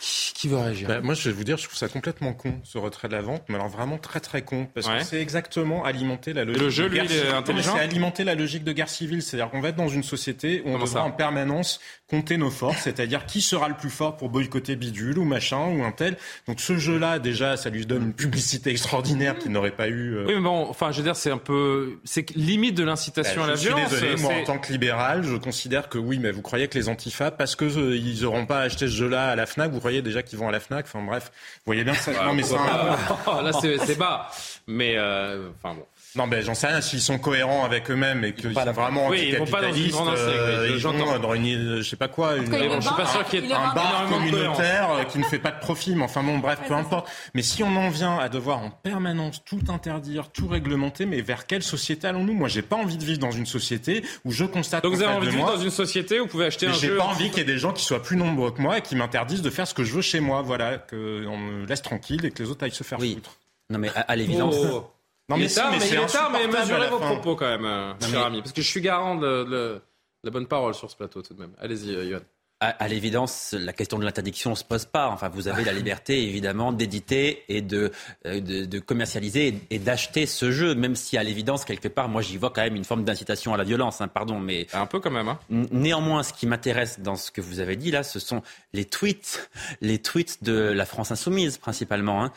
Qui 0.00 0.48
veut 0.48 0.56
réagir 0.56 0.88
bah, 0.88 1.00
Moi, 1.00 1.14
je 1.14 1.28
vais 1.28 1.34
vous 1.34 1.44
dire, 1.44 1.56
je 1.56 1.64
trouve 1.64 1.76
ça 1.76 1.88
complètement 1.88 2.32
con, 2.32 2.60
ce 2.64 2.78
retrait 2.78 3.08
de 3.08 3.12
la 3.12 3.22
vente, 3.22 3.42
mais 3.48 3.54
alors 3.54 3.68
vraiment 3.68 3.98
très 3.98 4.20
très 4.20 4.42
con, 4.42 4.66
parce 4.74 4.88
que 4.88 5.04
c'est 5.04 5.20
exactement 5.20 5.84
alimenter 5.84 6.32
la 6.32 6.44
logique. 6.44 6.62
Le 6.62 6.70
jeu, 6.70 6.86
lui, 6.88 7.00
il 7.04 7.12
est 7.12 7.28
intelligent. 7.28 7.74
C'est 7.76 7.82
alimenter 7.82 8.24
la 8.24 8.34
logique 8.34 8.64
de 8.64 8.72
guerre 8.72 8.88
civile, 8.88 9.22
c'est-à-dire 9.22 9.50
qu'on 9.50 9.60
va 9.60 9.68
être 9.68 9.76
dans 9.76 9.88
une 9.88 10.02
société 10.02 10.62
où 10.64 10.70
on 10.70 10.78
devra 10.78 11.04
en 11.04 11.12
permanence 11.12 11.80
compter 12.08 12.36
nos 12.36 12.50
forces, 12.50 12.82
c'est-à-dire 12.82 13.24
qui 13.24 13.40
sera 13.40 13.68
le 13.68 13.74
plus 13.74 13.88
fort 13.88 14.16
pour 14.16 14.28
boycotter 14.28 14.76
bidule 14.76 15.18
ou 15.18 15.24
machin 15.24 15.68
ou 15.68 15.82
un 15.82 15.92
tel. 15.92 16.18
Donc 16.46 16.60
ce 16.60 16.76
jeu-là, 16.76 17.18
déjà, 17.18 17.56
ça 17.56 17.70
lui 17.70 17.86
donne 17.86 18.02
une 18.02 18.12
publicité 18.12 18.70
extraordinaire 18.70 19.38
qu'il 19.38 19.50
n'aurait 19.50 19.70
pas 19.70 19.88
eu. 19.88 20.16
Euh. 20.16 20.24
Oui, 20.26 20.34
mais 20.34 20.42
bon, 20.42 20.66
enfin, 20.68 20.92
je 20.92 20.98
veux 20.98 21.04
dire, 21.04 21.16
c'est 21.16 21.30
un 21.30 21.38
peu, 21.38 21.98
c'est 22.04 22.28
limite 22.36 22.74
de 22.74 22.84
l'incitation 22.84 23.40
bah, 23.40 23.46
à 23.46 23.50
la 23.50 23.54
violence. 23.54 23.90
Je 23.90 23.96
suis 23.96 24.06
désolé, 24.06 24.22
moi, 24.22 24.34
en 24.34 24.44
tant 24.44 24.58
que 24.58 24.70
libéral, 24.70 25.22
je 25.24 25.36
considère 25.36 25.88
que 25.88 25.96
oui, 25.98 26.18
mais 26.18 26.32
vous 26.32 26.42
croyez 26.42 26.68
que 26.68 26.78
les 26.78 26.88
antifas, 26.88 27.30
parce 27.30 27.56
que 27.56 27.64
euh, 27.64 27.96
ils 27.96 28.26
auront 28.26 28.44
pas 28.44 28.60
acheté 28.60 28.86
ce 28.86 28.92
jeu-là 28.92 29.28
à 29.28 29.36
la 29.36 29.46
Fnac, 29.46 29.70
vous 29.70 29.80
croyez 29.82 30.00
déjà 30.00 30.22
qu'ils 30.22 30.38
vont 30.38 30.48
à 30.48 30.52
la 30.52 30.60
Fnac? 30.60 30.86
Enfin 30.86 31.02
bref, 31.02 31.32
vous 31.34 31.62
voyez 31.66 31.82
bien 31.82 31.94
ça. 31.94 32.12
non 32.24 32.34
mais 32.34 32.44
ça. 32.44 32.56
Là 33.42 33.52
c'est 33.52 33.98
bas, 33.98 34.30
mais 34.68 34.94
euh, 34.96 35.50
enfin 35.58 35.74
bon. 35.74 35.84
Non, 36.14 36.26
ben 36.26 36.42
j'en 36.42 36.54
sais 36.54 36.66
rien. 36.66 36.80
S'ils 36.80 37.00
sont 37.00 37.18
cohérents 37.18 37.64
avec 37.64 37.90
eux-mêmes 37.90 38.24
et 38.24 38.34
qu'ils 38.34 38.52
sont 38.52 38.72
vraiment 38.72 39.08
oui, 39.08 39.30
ils 39.32 39.38
vont 39.38 39.46
pas 39.46 39.62
dans 39.62 39.72
une 39.72 39.90
grande 39.90 40.08
euh, 40.08 40.68
ils 40.70 40.82
vont 40.82 41.18
dans 41.18 41.34
une, 41.34 41.76
je 41.78 41.88
sais 41.88 41.96
pas 41.96 42.08
quoi, 42.08 42.36
une, 42.36 42.46
je 42.46 42.80
suis 42.80 42.94
pas 42.94 43.06
sûr 43.06 43.24
qu'il 43.24 43.44
y 43.44 43.50
ait 43.50 43.54
un 43.54 43.72
bar 43.72 44.06
communautaire 44.10 44.90
euh, 44.92 45.04
qui 45.04 45.18
ne 45.18 45.24
fait 45.24 45.38
pas 45.38 45.50
de 45.50 45.58
profit. 45.58 45.94
Mais 45.94 46.04
enfin 46.04 46.22
bon, 46.22 46.38
bref, 46.38 46.60
peu 46.66 46.74
importe. 46.74 47.10
Mais 47.34 47.42
si 47.42 47.62
on 47.62 47.74
en 47.76 47.88
vient 47.88 48.18
à 48.18 48.28
devoir 48.28 48.58
en 48.58 48.70
permanence 48.70 49.42
tout 49.44 49.60
interdire, 49.68 50.30
tout 50.30 50.48
réglementer, 50.48 51.06
mais 51.06 51.22
vers 51.22 51.46
quelle 51.46 51.62
société 51.62 52.06
allons-nous? 52.06 52.34
Moi, 52.34 52.48
j'ai 52.48 52.62
pas 52.62 52.76
envie 52.76 52.98
de 52.98 53.04
vivre 53.04 53.20
dans 53.20 53.30
une 53.30 53.46
société 53.46 54.04
où 54.24 54.32
je 54.32 54.44
constate. 54.44 54.84
Donc 54.84 54.94
vous 54.94 55.02
avez 55.02 55.14
envie 55.14 55.28
de 55.28 55.32
vivre 55.32 55.46
dans 55.46 55.62
une 55.62 55.70
société 55.70 56.20
où 56.20 56.24
vous 56.24 56.28
pouvez 56.28 56.46
acheter 56.46 56.66
un 56.66 56.72
jeu. 56.72 56.90
J'ai 56.90 56.96
pas 56.96 57.04
envie 57.04 57.30
qu'il 57.30 57.38
y 57.38 57.42
ait 57.42 57.44
des 57.44 57.58
gens 57.58 57.72
qui 57.72 57.84
soient 57.84 58.02
plus 58.02 58.16
nombreux 58.16 58.50
que 58.50 58.60
moi 58.60 58.78
et 58.78 58.82
qui 58.82 58.96
m'interdisent 58.96 59.42
de 59.42 59.50
faire 59.50 59.66
ce 59.66 59.74
que 59.74 59.84
je 59.84 59.94
veux 59.94 60.02
chez 60.02 60.20
moi. 60.20 60.42
Voilà, 60.42 60.76
qu'on 60.76 61.38
me 61.38 61.66
laisse 61.66 61.82
tranquille 61.82 62.26
et 62.26 62.30
que 62.30 62.42
les 62.42 62.50
autres 62.50 62.64
aillent 62.64 62.70
se 62.70 62.84
faire 62.84 62.98
foutre. 63.00 63.38
Non 63.70 63.78
mais 63.78 63.90
à, 63.94 64.16
l'évidence. 64.16 64.56
Oh. 64.70 64.91
Non, 65.32 65.38
mais, 65.38 65.44
il 65.44 65.50
est 65.50 65.54
tard, 65.54 65.70
mais, 65.70 65.88
il 65.88 65.94
est 65.94 66.06
tard, 66.06 66.30
mais 66.30 66.46
mesurez 66.46 66.88
vos 66.88 66.98
propos 66.98 67.36
quand 67.36 67.48
même, 67.48 67.64
euh, 67.64 67.92
cher 68.00 68.26
ami, 68.26 68.40
parce 68.40 68.52
que 68.52 68.62
je 68.62 68.68
suis 68.68 68.80
garant 68.80 69.16
de, 69.16 69.80
la 70.24 70.30
bonne 70.30 70.46
parole 70.46 70.74
sur 70.74 70.90
ce 70.90 70.96
plateau 70.96 71.22
tout 71.22 71.34
de 71.34 71.40
même. 71.40 71.52
Allez-y, 71.58 71.94
euh, 71.94 72.04
Yoann. 72.04 72.22
À, 72.64 72.86
l'évidence, 72.86 73.56
la 73.58 73.72
question 73.72 73.98
de 73.98 74.04
l'interdiction 74.04 74.50
ne 74.50 74.54
se 74.54 74.62
pose 74.62 74.84
pas. 74.84 75.08
Enfin, 75.08 75.28
vous 75.28 75.48
avez 75.48 75.64
la 75.64 75.72
liberté, 75.72 76.22
évidemment, 76.28 76.70
d'éditer 76.70 77.42
et 77.48 77.60
de, 77.60 77.90
euh, 78.24 78.38
de, 78.40 78.78
commercialiser 78.78 79.58
et, 79.70 79.80
d'acheter 79.80 80.26
ce 80.26 80.52
jeu, 80.52 80.76
même 80.76 80.94
si, 80.94 81.18
à 81.18 81.24
l'évidence, 81.24 81.64
quelque 81.64 81.88
part, 81.88 82.08
moi, 82.08 82.22
j'y 82.22 82.36
vois 82.36 82.50
quand 82.50 82.62
même 82.62 82.76
une 82.76 82.84
forme 82.84 83.02
d'incitation 83.02 83.52
à 83.52 83.56
la 83.56 83.64
violence. 83.64 84.00
Hein, 84.00 84.06
pardon, 84.06 84.38
mais 84.38 84.68
un 84.74 84.86
peu 84.86 85.00
quand 85.00 85.10
même. 85.10 85.26
Hein. 85.26 85.40
Néanmoins, 85.50 86.22
ce 86.22 86.32
qui 86.32 86.46
m'intéresse 86.46 87.00
dans 87.00 87.16
ce 87.16 87.32
que 87.32 87.40
vous 87.40 87.58
avez 87.58 87.74
dit 87.74 87.90
là, 87.90 88.04
ce 88.04 88.20
sont 88.20 88.42
les 88.72 88.84
tweets, 88.84 89.50
les 89.80 89.98
tweets 89.98 90.44
de 90.44 90.52
la 90.52 90.86
France 90.86 91.10
insoumise 91.10 91.58
principalement. 91.58 92.22
Hein. 92.22 92.32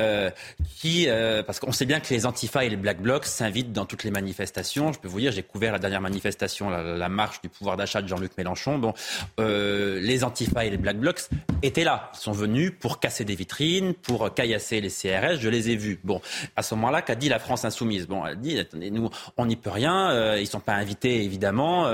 Euh, 0.00 0.30
qui, 0.78 1.08
euh, 1.08 1.42
parce 1.42 1.60
qu'on 1.60 1.72
sait 1.72 1.84
bien 1.84 2.00
que 2.00 2.08
les 2.12 2.24
Antifa 2.24 2.64
et 2.64 2.70
les 2.70 2.76
Black 2.76 3.02
Blocs 3.02 3.26
s'invitent 3.26 3.72
dans 3.72 3.84
toutes 3.84 4.02
les 4.02 4.10
manifestations. 4.10 4.92
Je 4.94 4.98
peux 4.98 5.08
vous 5.08 5.20
dire, 5.20 5.30
j'ai 5.30 5.42
couvert 5.42 5.72
la 5.72 5.78
dernière 5.78 6.00
manifestation, 6.00 6.70
la, 6.70 7.08
marche 7.10 7.42
du 7.42 7.50
pouvoir 7.50 7.76
d'achat 7.76 8.00
de 8.00 8.08
Jean-Luc 8.08 8.32
Mélenchon. 8.38 8.78
Bon, 8.78 8.94
euh, 9.40 10.00
les 10.00 10.24
Antifa 10.24 10.64
et 10.64 10.70
les 10.70 10.78
Black 10.78 10.98
Blocs 10.98 11.28
étaient 11.62 11.84
là. 11.84 12.10
Ils 12.14 12.20
sont 12.20 12.32
venus 12.32 12.72
pour 12.80 12.98
casser 12.98 13.26
des 13.26 13.34
vitrines, 13.34 13.92
pour 13.92 14.32
caillasser 14.32 14.80
les 14.80 14.88
CRS. 14.88 15.38
Je 15.38 15.48
les 15.50 15.68
ai 15.68 15.76
vus. 15.76 16.00
Bon, 16.02 16.22
à 16.56 16.62
ce 16.62 16.74
moment-là, 16.76 17.02
qu'a 17.02 17.14
dit 17.14 17.28
la 17.28 17.38
France 17.38 17.66
insoumise? 17.66 18.06
Bon, 18.06 18.24
elle 18.24 18.40
dit, 18.40 18.58
attendez, 18.58 18.90
nous, 18.90 19.10
on 19.36 19.44
n'y 19.44 19.56
peut 19.56 19.70
rien. 19.70 20.36
ils 20.36 20.46
sont 20.46 20.60
pas 20.60 20.74
invités, 20.74 21.22
évidemment. 21.24 21.90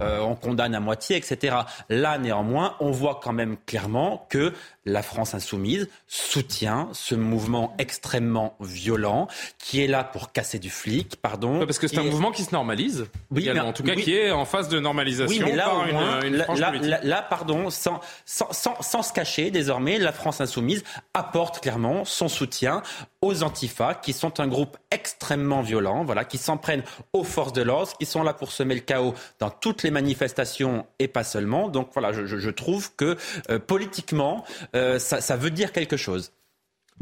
on 0.00 0.34
condamne 0.34 0.74
à 0.74 0.80
moitié, 0.80 1.16
etc. 1.16 1.56
Là, 1.88 2.18
néanmoins, 2.18 2.74
on 2.80 2.90
voit 2.90 3.20
quand 3.22 3.32
même 3.32 3.56
clairement 3.64 4.26
que 4.28 4.52
la 4.86 5.02
France 5.02 5.34
insoumise 5.34 5.88
soutient 6.06 6.88
ce 6.92 7.14
mouvement 7.14 7.43
mouvement 7.44 7.74
extrêmement 7.78 8.56
violent 8.60 9.28
qui 9.58 9.82
est 9.82 9.86
là 9.86 10.04
pour 10.04 10.32
casser 10.32 10.58
du 10.58 10.70
flic, 10.70 11.16
pardon. 11.16 11.64
parce 11.66 11.78
que 11.78 11.88
c'est 11.88 11.98
un 11.98 12.04
mouvement 12.04 12.32
qui 12.32 12.42
se 12.42 12.52
normalise. 12.52 13.06
Oui, 13.30 13.48
en 13.50 13.72
tout 13.72 13.82
cas 13.82 13.94
qui 13.94 14.14
est 14.14 14.30
en 14.30 14.44
phase 14.44 14.68
de 14.68 14.80
normalisation 14.80 15.54
là, 15.54 15.64
par 15.64 16.24
une, 16.24 16.86
là, 16.86 17.22
pardon, 17.22 17.70
sans, 17.70 18.00
sans, 18.24 18.50
sans, 18.52 19.02
se 19.02 19.12
cacher, 19.12 19.50
désormais, 19.50 19.98
la 19.98 20.12
France 20.12 20.40
insoumise 20.40 20.84
apporte 21.12 21.60
clairement 21.60 22.04
son 22.04 22.28
soutien 22.28 22.82
aux 23.20 23.42
antifas, 23.42 23.94
qui 23.94 24.12
sont 24.12 24.40
un 24.40 24.46
groupe 24.46 24.76
extrêmement 24.90 25.62
violent, 25.62 26.04
voilà, 26.04 26.24
qui 26.24 26.38
s'en 26.38 26.56
prennent 26.56 26.82
aux 27.12 27.24
forces 27.24 27.52
de 27.52 27.62
l'ordre, 27.62 27.96
qui 27.98 28.06
sont 28.06 28.22
là 28.22 28.34
pour 28.34 28.52
semer 28.52 28.74
le 28.74 28.80
chaos 28.80 29.14
dans 29.38 29.50
toutes 29.50 29.82
les 29.82 29.90
manifestations 29.90 30.86
et 30.98 31.08
pas 31.08 31.24
seulement. 31.24 31.68
Donc 31.68 31.88
voilà, 31.92 32.12
je, 32.12 32.50
trouve 32.50 32.94
que 32.94 33.16
euh, 33.50 33.58
politiquement, 33.58 34.44
euh, 34.76 34.98
ça, 34.98 35.36
veut 35.36 35.50
dire 35.50 35.72
quelque 35.72 35.96
chose. 35.96 36.32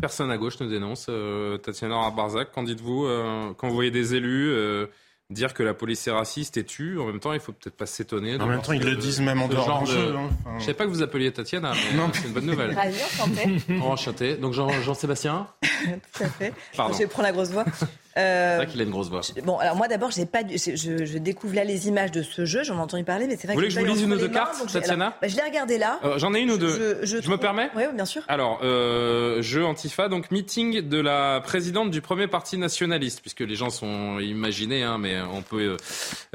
Personne 0.01 0.31
à 0.31 0.39
gauche 0.39 0.59
nous 0.60 0.69
dénonce. 0.69 1.06
Euh, 1.09 1.59
Tatiana 1.59 2.10
Barzac, 2.10 2.52
qu'en 2.52 2.62
dites-vous 2.62 3.06
quand 3.56 3.69
vous 3.69 3.74
voyez 3.74 3.90
des 3.90 4.14
élus 4.14 4.52
dire 5.32 5.55
que 5.55 5.62
la 5.62 5.74
police 5.74 6.06
est 6.06 6.10
raciste 6.12 6.56
et 6.56 6.64
tue. 6.64 6.98
En 6.98 7.06
même 7.06 7.20
temps, 7.20 7.32
il 7.32 7.40
faut 7.40 7.52
peut-être 7.52 7.77
pas 7.77 7.86
s'étonner. 7.86 8.40
En 8.40 8.47
même 8.47 8.62
temps, 8.62 8.73
ils 8.73 8.85
le 8.85 8.97
disent 8.97 9.20
même 9.20 9.43
en 9.43 9.48
dehors 9.48 9.82
du 9.82 9.90
jeu. 9.90 10.14
Hein. 10.16 10.31
Je 10.59 10.64
sais 10.64 10.74
pas 10.74 10.85
que 10.85 10.90
vous 10.90 11.02
appeliez 11.02 11.32
Tatiana, 11.32 11.73
mais 11.73 12.01
c'est 12.12 12.27
une 12.28 12.35
bonne 12.35 12.47
nouvelle. 12.52 12.74
Ravi, 12.74 12.98
enchanté. 13.81 14.36
Donc 14.36 14.52
Jean-Sébastien 14.52 15.48
Tout 16.12 16.24
à 16.24 16.28
fait. 16.28 16.52
Je 16.74 16.98
vais 16.98 17.06
prendre 17.06 17.24
la 17.24 17.32
grosse 17.32 17.51
voix. 17.51 17.64
Euh, 18.18 18.51
c'est 18.51 18.64
vrai 18.64 18.72
qu'il 18.72 18.80
a 18.80 18.84
une 18.84 18.90
grosse 18.90 19.09
voix. 19.09 19.22
Bon, 19.44 19.56
alors 19.59 19.76
moi 19.76 19.89
d'abord, 19.89 20.10
j'ai 20.10 20.26
pas, 20.26 20.40
je, 20.48 20.76
je, 20.76 21.18
découvre 21.18 21.55
là 21.55 21.64
les 21.64 21.89
images 21.89 22.10
de 22.10 22.22
ce 22.22 22.44
jeu. 22.44 22.62
J'en 22.62 22.76
ai 22.76 22.80
entendu 22.80 23.05
parler, 23.05 23.26
mais 23.26 23.36
c'est 23.36 23.47
vrai. 23.47 23.55
Vous 23.55 23.60
voulez 23.60 23.68
que 23.68 23.74
je 23.74 23.80
vous 23.80 23.86
lise 23.86 24.02
une 24.02 24.12
ou 24.12 24.18
deux 24.18 24.28
cartes, 24.28 24.66
Tatiana 24.70 25.16
bah, 25.20 25.28
Je 25.28 25.36
l'ai 25.36 25.43
regardé 25.43 25.78
là. 25.78 25.98
Euh, 26.05 26.18
j'en 26.18 26.34
ai 26.34 26.40
une 26.40 26.51
ou 26.51 26.59
deux. 26.59 27.01
Je, 27.02 27.30
me 27.30 27.36
permets 27.36 27.70
Oui, 27.74 27.84
bien 27.94 28.05
sûr. 28.05 28.22
Alors, 28.28 28.60
euh, 28.62 29.40
jeu 29.40 29.64
Antifa, 29.64 30.09
donc 30.09 30.30
meeting 30.30 30.82
de 30.82 31.01
la 31.01 31.40
présidente 31.40 31.90
du 31.90 32.02
premier 32.02 32.26
parti 32.26 32.59
nationaliste, 32.59 33.20
puisque 33.22 33.40
les 33.40 33.55
gens 33.55 33.70
sont 33.70 34.18
imaginés, 34.18 34.82
hein, 34.82 34.98
mais 34.98 35.20
on 35.20 35.43
peut 35.43 35.76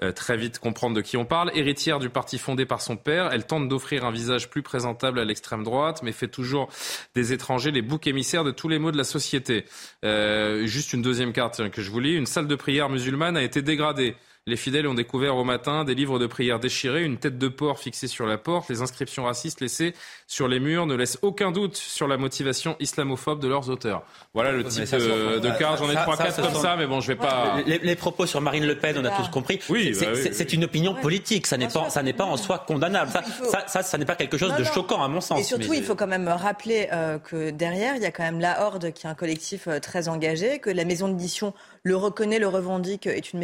euh, 0.03 0.11
très 0.11 0.37
vite 0.37 0.59
comprendre 0.59 0.95
de 0.95 1.01
qui 1.01 1.15
on 1.17 1.25
parle. 1.25 1.51
Héritière 1.53 1.99
du 1.99 2.09
parti 2.09 2.39
fondé 2.39 2.65
par 2.65 2.81
son 2.81 2.97
père, 2.97 3.29
elle 3.31 3.45
tente 3.45 3.67
d'offrir 3.67 4.03
un 4.03 4.11
visage 4.11 4.49
plus 4.49 4.63
présentable 4.63 5.19
à 5.19 5.25
l'extrême 5.25 5.63
droite, 5.63 6.01
mais 6.01 6.11
fait 6.11 6.27
toujours 6.27 6.69
des 7.13 7.33
étrangers 7.33 7.71
les 7.71 7.81
boucs 7.83 8.07
émissaires 8.07 8.43
de 8.43 8.51
tous 8.51 8.67
les 8.67 8.79
maux 8.79 8.91
de 8.91 8.97
la 8.97 9.03
société. 9.03 9.65
juste 10.03 10.93
une 10.93 11.01
deuxième 11.01 11.33
carte 11.33 11.59
que 11.69 11.81
je 11.81 11.89
vous 11.89 11.99
lis, 11.99 12.15
une 12.15 12.25
salle 12.25 12.47
de 12.47 12.55
prière 12.55 12.89
musulmane 12.89 13.37
a 13.37 13.43
été 13.43 13.61
dégradée. 13.61 14.15
Les 14.47 14.55
fidèles 14.55 14.87
ont 14.87 14.93
découvert 14.93 15.35
au 15.35 15.43
matin 15.43 15.83
des 15.83 15.93
livres 15.93 16.19
de 16.19 16.25
prière 16.25 16.57
déchirés, 16.57 17.03
une 17.03 17.17
tête 17.17 17.37
de 17.37 17.49
porc 17.49 17.79
fixée 17.79 18.07
sur 18.07 18.25
la 18.25 18.37
porte. 18.37 18.69
Les 18.69 18.81
inscriptions 18.81 19.25
racistes 19.25 19.59
laissées 19.59 19.93
sur 20.25 20.47
les 20.47 20.61
murs 20.61 20.85
ne 20.85 20.95
laissent 20.95 21.19
aucun 21.21 21.51
doute 21.51 21.75
sur 21.75 22.07
la 22.07 22.15
motivation 22.15 22.77
islamophobe 22.79 23.41
de 23.41 23.49
leurs 23.49 23.69
auteurs. 23.69 24.03
Voilà 24.33 24.53
le 24.53 24.63
type 24.63 24.89
de, 24.89 25.39
de 25.39 25.49
cas. 25.59 25.75
J'en 25.75 25.89
ai 25.89 25.95
trois, 25.95 26.15
quatre 26.15 26.41
comme 26.41 26.55
ça, 26.55 26.77
mais 26.77 26.87
bon, 26.87 27.01
je 27.01 27.07
vais 27.07 27.17
pas. 27.17 27.57
Les, 27.65 27.95
propos 27.97 28.25
sur 28.25 28.39
Marine 28.39 28.65
Le 28.65 28.77
Pen, 28.77 28.97
on 28.97 29.03
a 29.03 29.09
tous 29.09 29.27
compris. 29.27 29.59
Oui, 29.67 29.93
c'est 29.93 30.45
bah 30.45 30.53
une 30.53 30.63
opinion 30.63 30.93
politique. 30.93 31.45
Ça 31.45 31.57
n'est 31.57 31.67
pas, 31.67 31.89
ça 31.89 32.01
n'est 32.01 32.13
pas 32.13 32.23
en 32.23 32.37
soi 32.37 32.63
condamnable. 32.65 33.11
Ça, 33.67 33.83
ça, 33.83 33.97
n'est 33.97 34.05
pas 34.05 34.15
quelque 34.15 34.37
chose 34.37 34.55
de 34.55 34.63
choquant 34.63 35.03
à 35.03 35.09
mon 35.09 35.19
sens. 35.19 35.41
Et 35.41 35.43
surtout, 35.43 35.73
il 35.73 35.83
faut 35.83 35.95
quand 35.95 36.07
même 36.07 36.29
rappeler 36.29 36.87
euh, 36.93 37.19
que 37.19 37.49
derrière, 37.49 37.97
il 37.97 38.01
y 38.01 38.05
a 38.05 38.11
quand 38.11 38.23
même 38.23 38.39
la 38.39 38.65
Horde, 38.65 38.93
qui 38.93 39.07
est 39.07 39.09
un 39.09 39.15
collectif 39.15 39.67
euh, 39.67 39.79
très 39.79 40.07
engagé, 40.07 40.59
que 40.59 40.69
la 40.69 40.85
maison 40.85 41.09
d'édition 41.09 41.53
le 41.83 41.95
reconnaît, 41.95 42.39
le 42.39 42.47
revendique, 42.47 43.07
est 43.07 43.33
une 43.33 43.39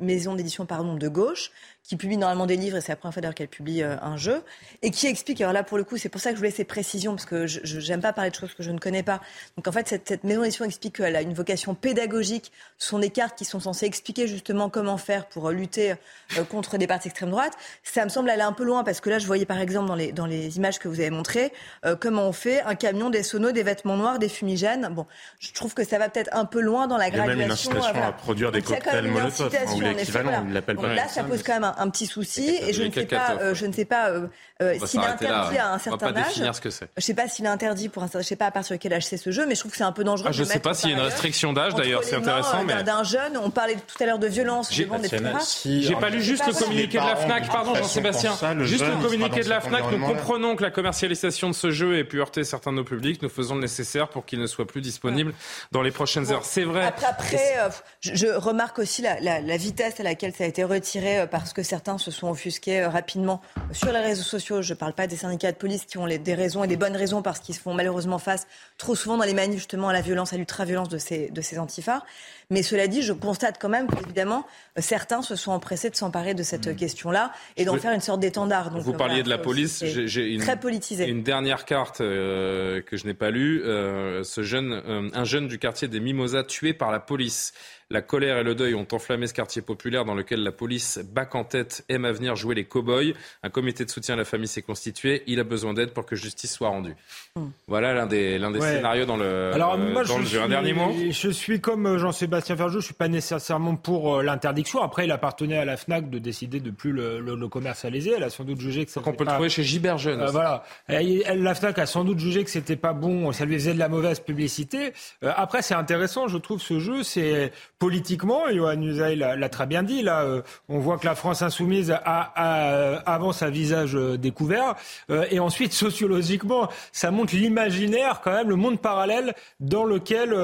maison 0.00 0.34
d'édition 0.34 0.66
de 0.98 1.08
gauche 1.08 1.50
qui 1.84 1.96
publie 1.96 2.16
normalement 2.16 2.46
des 2.46 2.56
livres, 2.56 2.78
et 2.78 2.80
c'est 2.80 2.92
la 2.92 2.96
première 2.96 3.12
fois 3.12 3.20
d'ailleurs 3.20 3.34
qu'elle 3.34 3.48
publie 3.48 3.82
euh, 3.82 3.96
un 4.00 4.16
jeu, 4.16 4.42
et 4.80 4.90
qui 4.90 5.06
explique, 5.06 5.40
alors 5.42 5.52
là 5.52 5.62
pour 5.62 5.76
le 5.76 5.84
coup, 5.84 5.98
c'est 5.98 6.08
pour 6.08 6.20
ça 6.20 6.30
que 6.30 6.36
je 6.36 6.40
voulais 6.40 6.50
ces 6.50 6.64
précisions, 6.64 7.14
parce 7.14 7.26
que 7.26 7.46
je 7.46 7.88
n'aime 7.92 8.00
pas 8.00 8.14
parler 8.14 8.30
de 8.30 8.34
choses 8.34 8.54
que 8.54 8.62
je 8.62 8.70
ne 8.70 8.78
connais 8.78 9.02
pas. 9.02 9.20
Donc 9.56 9.68
en 9.68 9.72
fait, 9.72 9.86
cette, 9.86 10.24
maison 10.24 10.40
d'édition 10.40 10.64
explique 10.64 10.96
qu'elle 10.96 11.14
a 11.14 11.20
une 11.20 11.34
vocation 11.34 11.74
pédagogique. 11.74 12.52
Ce 12.78 12.88
sont 12.88 12.98
des 12.98 13.10
cartes 13.10 13.36
qui 13.36 13.44
sont 13.44 13.60
censées 13.60 13.84
expliquer 13.84 14.26
justement 14.26 14.70
comment 14.70 14.96
faire 14.96 15.26
pour 15.26 15.48
euh, 15.48 15.52
lutter 15.52 15.92
euh, 15.92 16.44
contre 16.44 16.78
des 16.78 16.86
partis 16.86 17.08
extrême 17.08 17.30
droite. 17.30 17.52
Ça 17.82 18.02
me 18.04 18.08
semble 18.08 18.30
aller 18.30 18.42
un 18.42 18.52
peu 18.52 18.64
loin, 18.64 18.82
parce 18.82 19.00
que 19.02 19.10
là, 19.10 19.18
je 19.18 19.26
voyais 19.26 19.44
par 19.44 19.60
exemple 19.60 19.88
dans 19.88 19.94
les, 19.94 20.12
dans 20.12 20.26
les 20.26 20.56
images 20.56 20.78
que 20.78 20.88
vous 20.88 21.00
avez 21.00 21.10
montrées, 21.10 21.52
comment 22.00 22.26
on 22.28 22.32
fait 22.32 22.62
un 22.62 22.74
camion, 22.74 23.10
des 23.10 23.22
sonos, 23.22 23.52
des 23.52 23.62
vêtements 23.62 23.96
noirs, 23.96 24.18
des 24.18 24.28
fumigènes. 24.28 24.88
Bon, 24.90 25.06
je 25.38 25.52
trouve 25.52 25.74
que 25.74 25.84
ça 25.84 25.98
va 25.98 26.08
peut-être 26.08 26.30
un 26.32 26.46
peu 26.46 26.60
loin 26.60 26.86
dans 26.86 26.96
la 26.96 27.10
graduation. 27.10 27.26
Il 27.26 27.28
y 27.28 27.32
a 27.32 27.36
même 27.36 27.46
une 27.46 27.52
incitation 27.52 28.02
à 28.02 28.12
produire 28.12 28.52
des 28.52 28.62
cocktails 28.62 29.06
Molotov, 29.06 29.52
ou 29.74 29.80
l'équivalent, 29.80 30.44
on 30.48 30.52
l'appelle 30.52 30.76
pas. 30.76 30.94
Là, 30.94 31.08
ça 31.08 31.24
pose 31.24 31.42
quand 31.42 31.54
même 31.54 31.64
un, 31.64 31.73
petit 31.90 32.06
souci 32.06 32.48
et 32.48 32.72
je 32.72 32.82
ne, 32.82 32.90
sais 32.90 33.06
pas, 33.06 33.36
euh, 33.40 33.54
je 33.54 33.66
ne 33.66 33.72
sais 33.72 33.84
pas 33.84 34.10
euh, 34.10 34.28
euh, 34.62 34.78
s'il 34.86 35.00
est 35.00 35.04
interdit 35.04 35.58
à 35.58 35.72
un 35.72 35.78
certain 35.78 36.14
âge. 36.16 36.34
Ce 36.34 36.60
que 36.60 36.70
c'est. 36.70 36.86
Je 36.96 36.98
ne 36.98 37.02
sais 37.02 37.14
pas 37.14 37.26
s'il 37.26 37.44
est 37.44 37.48
interdit 37.48 37.88
pour 37.88 38.04
un 38.04 38.08
je 38.14 38.22
sais 38.22 38.36
pas 38.36 38.46
à 38.46 38.50
partir 38.52 38.76
de 38.76 38.80
quel 38.80 38.92
âge 38.92 39.06
c'est 39.06 39.16
ce 39.16 39.32
jeu, 39.32 39.46
mais 39.46 39.56
je 39.56 39.60
trouve 39.60 39.72
que 39.72 39.76
c'est 39.76 39.82
un 39.82 39.92
peu 39.92 40.04
dangereux. 40.04 40.28
Ah, 40.28 40.32
je 40.32 40.42
ne 40.42 40.48
sais 40.48 40.60
pas 40.60 40.74
s'il 40.74 40.90
y 40.90 40.92
a 40.92 40.96
une 40.96 41.02
restriction 41.02 41.52
d'âge 41.52 41.74
d'ailleurs, 41.74 42.04
c'est 42.04 42.16
intéressant. 42.16 42.62
Mais... 42.64 42.84
D'un 42.84 43.02
jeune, 43.02 43.36
on 43.36 43.50
parlait 43.50 43.74
tout 43.74 44.02
à 44.02 44.06
l'heure 44.06 44.18
de 44.18 44.28
violence, 44.28 44.72
J'ai 44.72 44.86
pas 44.86 46.10
lu 46.10 46.22
juste 46.22 46.46
le 46.46 46.52
communiqué 46.52 46.98
de 46.98 47.04
la 47.04 47.16
Fnac, 47.16 47.48
pardon 47.48 47.74
Jean-Sébastien. 47.74 48.36
Juste 48.60 48.86
le 48.86 49.02
communiqué 49.02 49.40
de 49.40 49.48
la 49.48 49.60
Fnac, 49.60 49.90
nous 49.90 50.06
comprenons 50.06 50.56
que 50.56 50.62
la 50.62 50.70
commercialisation 50.70 51.48
de 51.48 51.54
ce 51.54 51.70
jeu 51.70 51.98
ait 51.98 52.04
pu 52.04 52.20
heurter 52.20 52.44
certains 52.44 52.70
de 52.70 52.76
nos 52.76 52.84
publics. 52.84 53.22
Nous 53.22 53.28
faisons 53.28 53.56
le 53.56 53.60
nécessaire 53.60 54.08
pour 54.08 54.24
qu'il 54.24 54.40
ne 54.40 54.46
soit 54.46 54.66
plus 54.66 54.80
disponible 54.80 55.34
dans 55.72 55.82
les 55.82 55.90
prochaines 55.90 56.30
heures. 56.30 56.44
C'est 56.44 56.64
vrai. 56.64 56.92
Après, 57.04 57.56
je 58.00 58.26
remarque 58.28 58.78
aussi 58.78 59.02
la 59.02 59.56
vitesse 59.56 59.98
à 59.98 60.02
laquelle 60.04 60.32
ça 60.32 60.44
a 60.44 60.46
été 60.46 60.62
retiré 60.62 61.26
parce 61.30 61.52
que 61.52 61.62
certains 61.62 61.98
se 61.98 62.10
sont 62.10 62.28
offusqués 62.28 62.82
euh, 62.82 62.88
rapidement 62.88 63.40
sur 63.72 63.92
les 63.92 64.00
réseaux 64.00 64.22
sociaux. 64.22 64.53
Je 64.62 64.72
ne 64.72 64.78
parle 64.78 64.92
pas 64.92 65.06
des 65.06 65.16
syndicats 65.16 65.52
de 65.52 65.56
police 65.56 65.84
qui 65.84 65.98
ont 65.98 66.06
des 66.06 66.34
raisons 66.34 66.64
et 66.64 66.66
des 66.66 66.76
bonnes 66.76 66.96
raisons 66.96 67.22
parce 67.22 67.40
qu'ils 67.40 67.54
se 67.54 67.60
font 67.60 67.74
malheureusement 67.74 68.18
face 68.18 68.46
trop 68.78 68.94
souvent 68.94 69.16
dans 69.16 69.24
les 69.24 69.34
manifs 69.34 69.58
justement 69.58 69.88
à 69.88 69.92
la 69.92 70.00
violence, 70.00 70.32
à 70.32 70.36
l'ultra-violence 70.36 70.88
de 70.88 70.98
ces, 70.98 71.30
de 71.30 71.40
ces 71.40 71.58
antifas. 71.58 72.02
Mais 72.50 72.62
cela 72.62 72.86
dit, 72.86 73.02
je 73.02 73.12
constate 73.12 73.56
quand 73.60 73.68
même 73.68 73.86
qu'évidemment, 73.88 74.46
certains 74.76 75.22
se 75.22 75.34
sont 75.34 75.52
empressés 75.52 75.88
de 75.88 75.96
s'emparer 75.96 76.34
de 76.34 76.42
cette 76.42 76.68
hmm. 76.68 76.76
question-là 76.76 77.32
et 77.56 77.64
d'en 77.64 77.76
faire 77.78 77.92
une 77.92 78.00
sorte 78.00 78.20
d'étendard. 78.20 78.70
Vous 78.78 78.92
euh, 78.92 78.96
parliez 78.96 79.22
de 79.22 79.30
la 79.30 79.38
police, 79.38 79.84
j'ai 79.84 80.34
une, 80.34 80.40
très 80.40 80.58
politisé. 80.58 81.08
une 81.08 81.22
dernière 81.22 81.64
carte 81.64 82.00
euh, 82.00 82.82
que 82.82 82.96
je 82.96 83.06
n'ai 83.06 83.14
pas 83.14 83.30
lue. 83.30 83.62
ce 83.64 84.42
jeune, 84.42 85.10
un 85.14 85.24
jeune 85.24 85.48
du 85.48 85.58
quartier 85.58 85.88
des 85.88 86.00
Mimosas 86.00 86.44
tué 86.44 86.74
par 86.74 86.90
la 86.90 87.00
police. 87.00 87.52
La 87.90 88.02
colère 88.02 88.38
et 88.38 88.42
le 88.42 88.54
deuil 88.54 88.74
ont 88.74 88.88
enflammé 88.92 89.26
ce 89.26 89.34
quartier 89.34 89.62
populaire 89.62 90.04
dans 90.04 90.14
lequel 90.14 90.42
la 90.42 90.52
police, 90.52 90.98
bac 90.98 91.34
en 91.34 91.44
tête, 91.44 91.84
aime 91.88 92.04
à 92.04 92.12
venir 92.12 92.34
jouer 92.34 92.54
les 92.54 92.64
cow-boys. 92.64 93.12
Un 93.42 93.50
comité 93.50 93.84
de 93.84 93.90
soutien 93.90 94.14
à 94.14 94.16
la 94.16 94.24
famille 94.24 94.33
s'est 94.46 94.62
constitué. 94.62 95.22
Il 95.26 95.40
a 95.40 95.44
besoin 95.44 95.74
d'aide 95.74 95.90
pour 95.90 96.06
que 96.06 96.16
justice 96.16 96.52
soit 96.52 96.68
rendue. 96.68 96.94
Hmm. 97.36 97.48
Voilà 97.68 97.94
l'un 97.94 98.06
des, 98.06 98.38
l'un 98.38 98.50
des 98.50 98.60
scénarios 98.60 99.06
dans 99.06 99.16
le, 99.16 99.52
Alors, 99.54 99.78
moi, 99.78 100.04
dans 100.04 100.20
je 100.20 100.26
Suis, 100.26 100.38
un 100.38 100.48
dernier 100.48 100.72
mot? 100.72 100.92
Je 101.10 101.30
suis 101.30 101.60
comme 101.60 101.86
euh, 101.86 101.98
Jean-Sébastien 101.98 102.56
Ferjou, 102.56 102.80
je 102.80 102.86
suis 102.86 102.94
pas 102.94 103.08
nécessairement 103.08 103.76
pour 103.76 104.16
euh, 104.16 104.22
l'interdiction. 104.22 104.82
Après, 104.82 105.04
il 105.04 105.12
appartenait 105.12 105.58
à 105.58 105.64
la 105.64 105.76
FNAC 105.76 106.10
de 106.10 106.18
décider 106.18 106.60
de 106.60 106.70
plus 106.70 106.92
le, 106.92 107.20
le, 107.20 107.48
commercialiser. 107.48 108.12
Elle 108.16 108.24
a 108.24 108.30
sans 108.30 108.44
doute 108.44 108.60
jugé 108.60 108.84
que 108.84 108.90
ça. 108.90 109.00
On 109.04 109.12
peut 109.12 109.24
le 109.24 109.30
trouver 109.30 109.48
chez 109.48 109.62
Gilbert 109.62 109.98
Jeune. 109.98 110.20
Euh, 110.20 110.30
voilà. 110.30 110.64
la 110.88 111.54
FNAC 111.54 111.78
a 111.78 111.86
sans 111.86 112.04
doute 112.04 112.18
jugé 112.18 112.44
que 112.44 112.50
c'était 112.50 112.76
pas 112.76 112.92
bon, 112.92 113.32
ça 113.32 113.44
lui 113.44 113.54
faisait 113.54 113.74
de 113.74 113.78
la 113.78 113.88
mauvaise 113.88 114.20
publicité. 114.20 114.92
après, 115.22 115.62
c'est 115.62 115.74
intéressant, 115.74 116.28
je 116.28 116.38
trouve, 116.38 116.60
ce 116.60 116.78
jeu. 116.78 117.02
C'est 117.02 117.52
politiquement, 117.78 118.42
Johan 118.52 118.80
Usaï 118.80 119.16
l'a 119.16 119.48
très 119.48 119.66
bien 119.66 119.82
dit. 119.82 120.02
Là, 120.02 120.22
euh, 120.22 120.42
on 120.68 120.78
voit 120.78 120.98
que 120.98 121.06
la 121.06 121.14
France 121.14 121.42
insoumise 121.42 121.90
a, 121.90 122.02
a, 122.04 123.12
avance 123.12 123.42
à 123.42 123.50
visage 123.50 123.94
euh, 123.94 124.16
découvert. 124.24 124.74
Euh, 125.10 125.24
et 125.30 125.38
ensuite, 125.38 125.72
sociologiquement, 125.72 126.68
ça 126.92 127.10
montre 127.10 127.34
l'imaginaire, 127.34 128.20
quand 128.22 128.32
même, 128.32 128.48
le 128.48 128.56
monde 128.56 128.80
parallèle 128.80 129.34
dans 129.60 129.84
lequel 129.84 130.34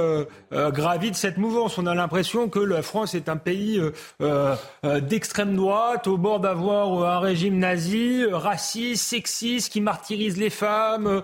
gravite 0.52 1.14
cette 1.14 1.38
mouvance. 1.38 1.78
On 1.78 1.86
a 1.86 1.94
l'impression 1.94 2.48
que 2.48 2.60
la 2.60 2.82
France 2.82 3.14
est 3.14 3.28
un 3.28 3.36
pays 3.36 3.80
d'extrême 4.84 5.56
droite, 5.56 6.06
au 6.06 6.16
bord 6.16 6.40
d'avoir 6.40 7.16
un 7.16 7.18
régime 7.18 7.58
nazi, 7.58 8.24
raciste, 8.30 9.04
sexiste, 9.04 9.72
qui 9.72 9.80
martyrise 9.80 10.36
les 10.36 10.50
femmes, 10.50 11.22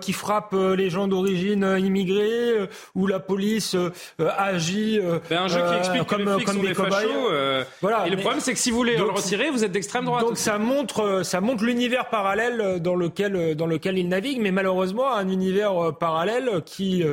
qui 0.00 0.12
frappe 0.12 0.52
les 0.52 0.90
gens 0.90 1.08
d'origine 1.08 1.76
immigrée, 1.78 2.68
où 2.94 3.06
la 3.06 3.20
police 3.20 3.76
agit. 4.18 5.00
Ben, 5.30 5.42
un 5.42 5.48
jeu 5.48 5.60
qui 5.68 5.74
explique 5.74 6.06
comme, 6.06 6.24
que 6.24 6.38
les 6.38 6.44
comme 6.44 6.60
des 6.60 6.74
fachos. 6.74 7.30
Euh, 7.30 7.64
voilà, 7.80 8.06
et 8.06 8.10
le 8.10 8.16
problème, 8.16 8.40
c'est 8.40 8.52
que 8.52 8.58
si 8.58 8.70
vous 8.70 8.76
voulez 8.76 8.96
le 8.96 9.04
retirer, 9.04 9.50
vous 9.50 9.64
êtes 9.64 9.72
d'extrême 9.72 10.04
droite. 10.04 10.24
Donc 10.24 10.38
ça 10.38 10.58
montre, 10.58 11.00
euh, 11.00 11.22
ça 11.22 11.40
montre 11.40 11.64
l'univers 11.64 11.83
parallèle 12.10 12.80
dans 12.80 12.94
lequel, 12.94 13.36
euh, 13.36 13.54
dans 13.54 13.66
lequel 13.66 13.98
il 13.98 14.08
navigue, 14.08 14.40
mais 14.40 14.50
malheureusement 14.50 15.12
un 15.12 15.28
univers 15.28 15.96
parallèle 15.98 16.62
qui 16.64 17.04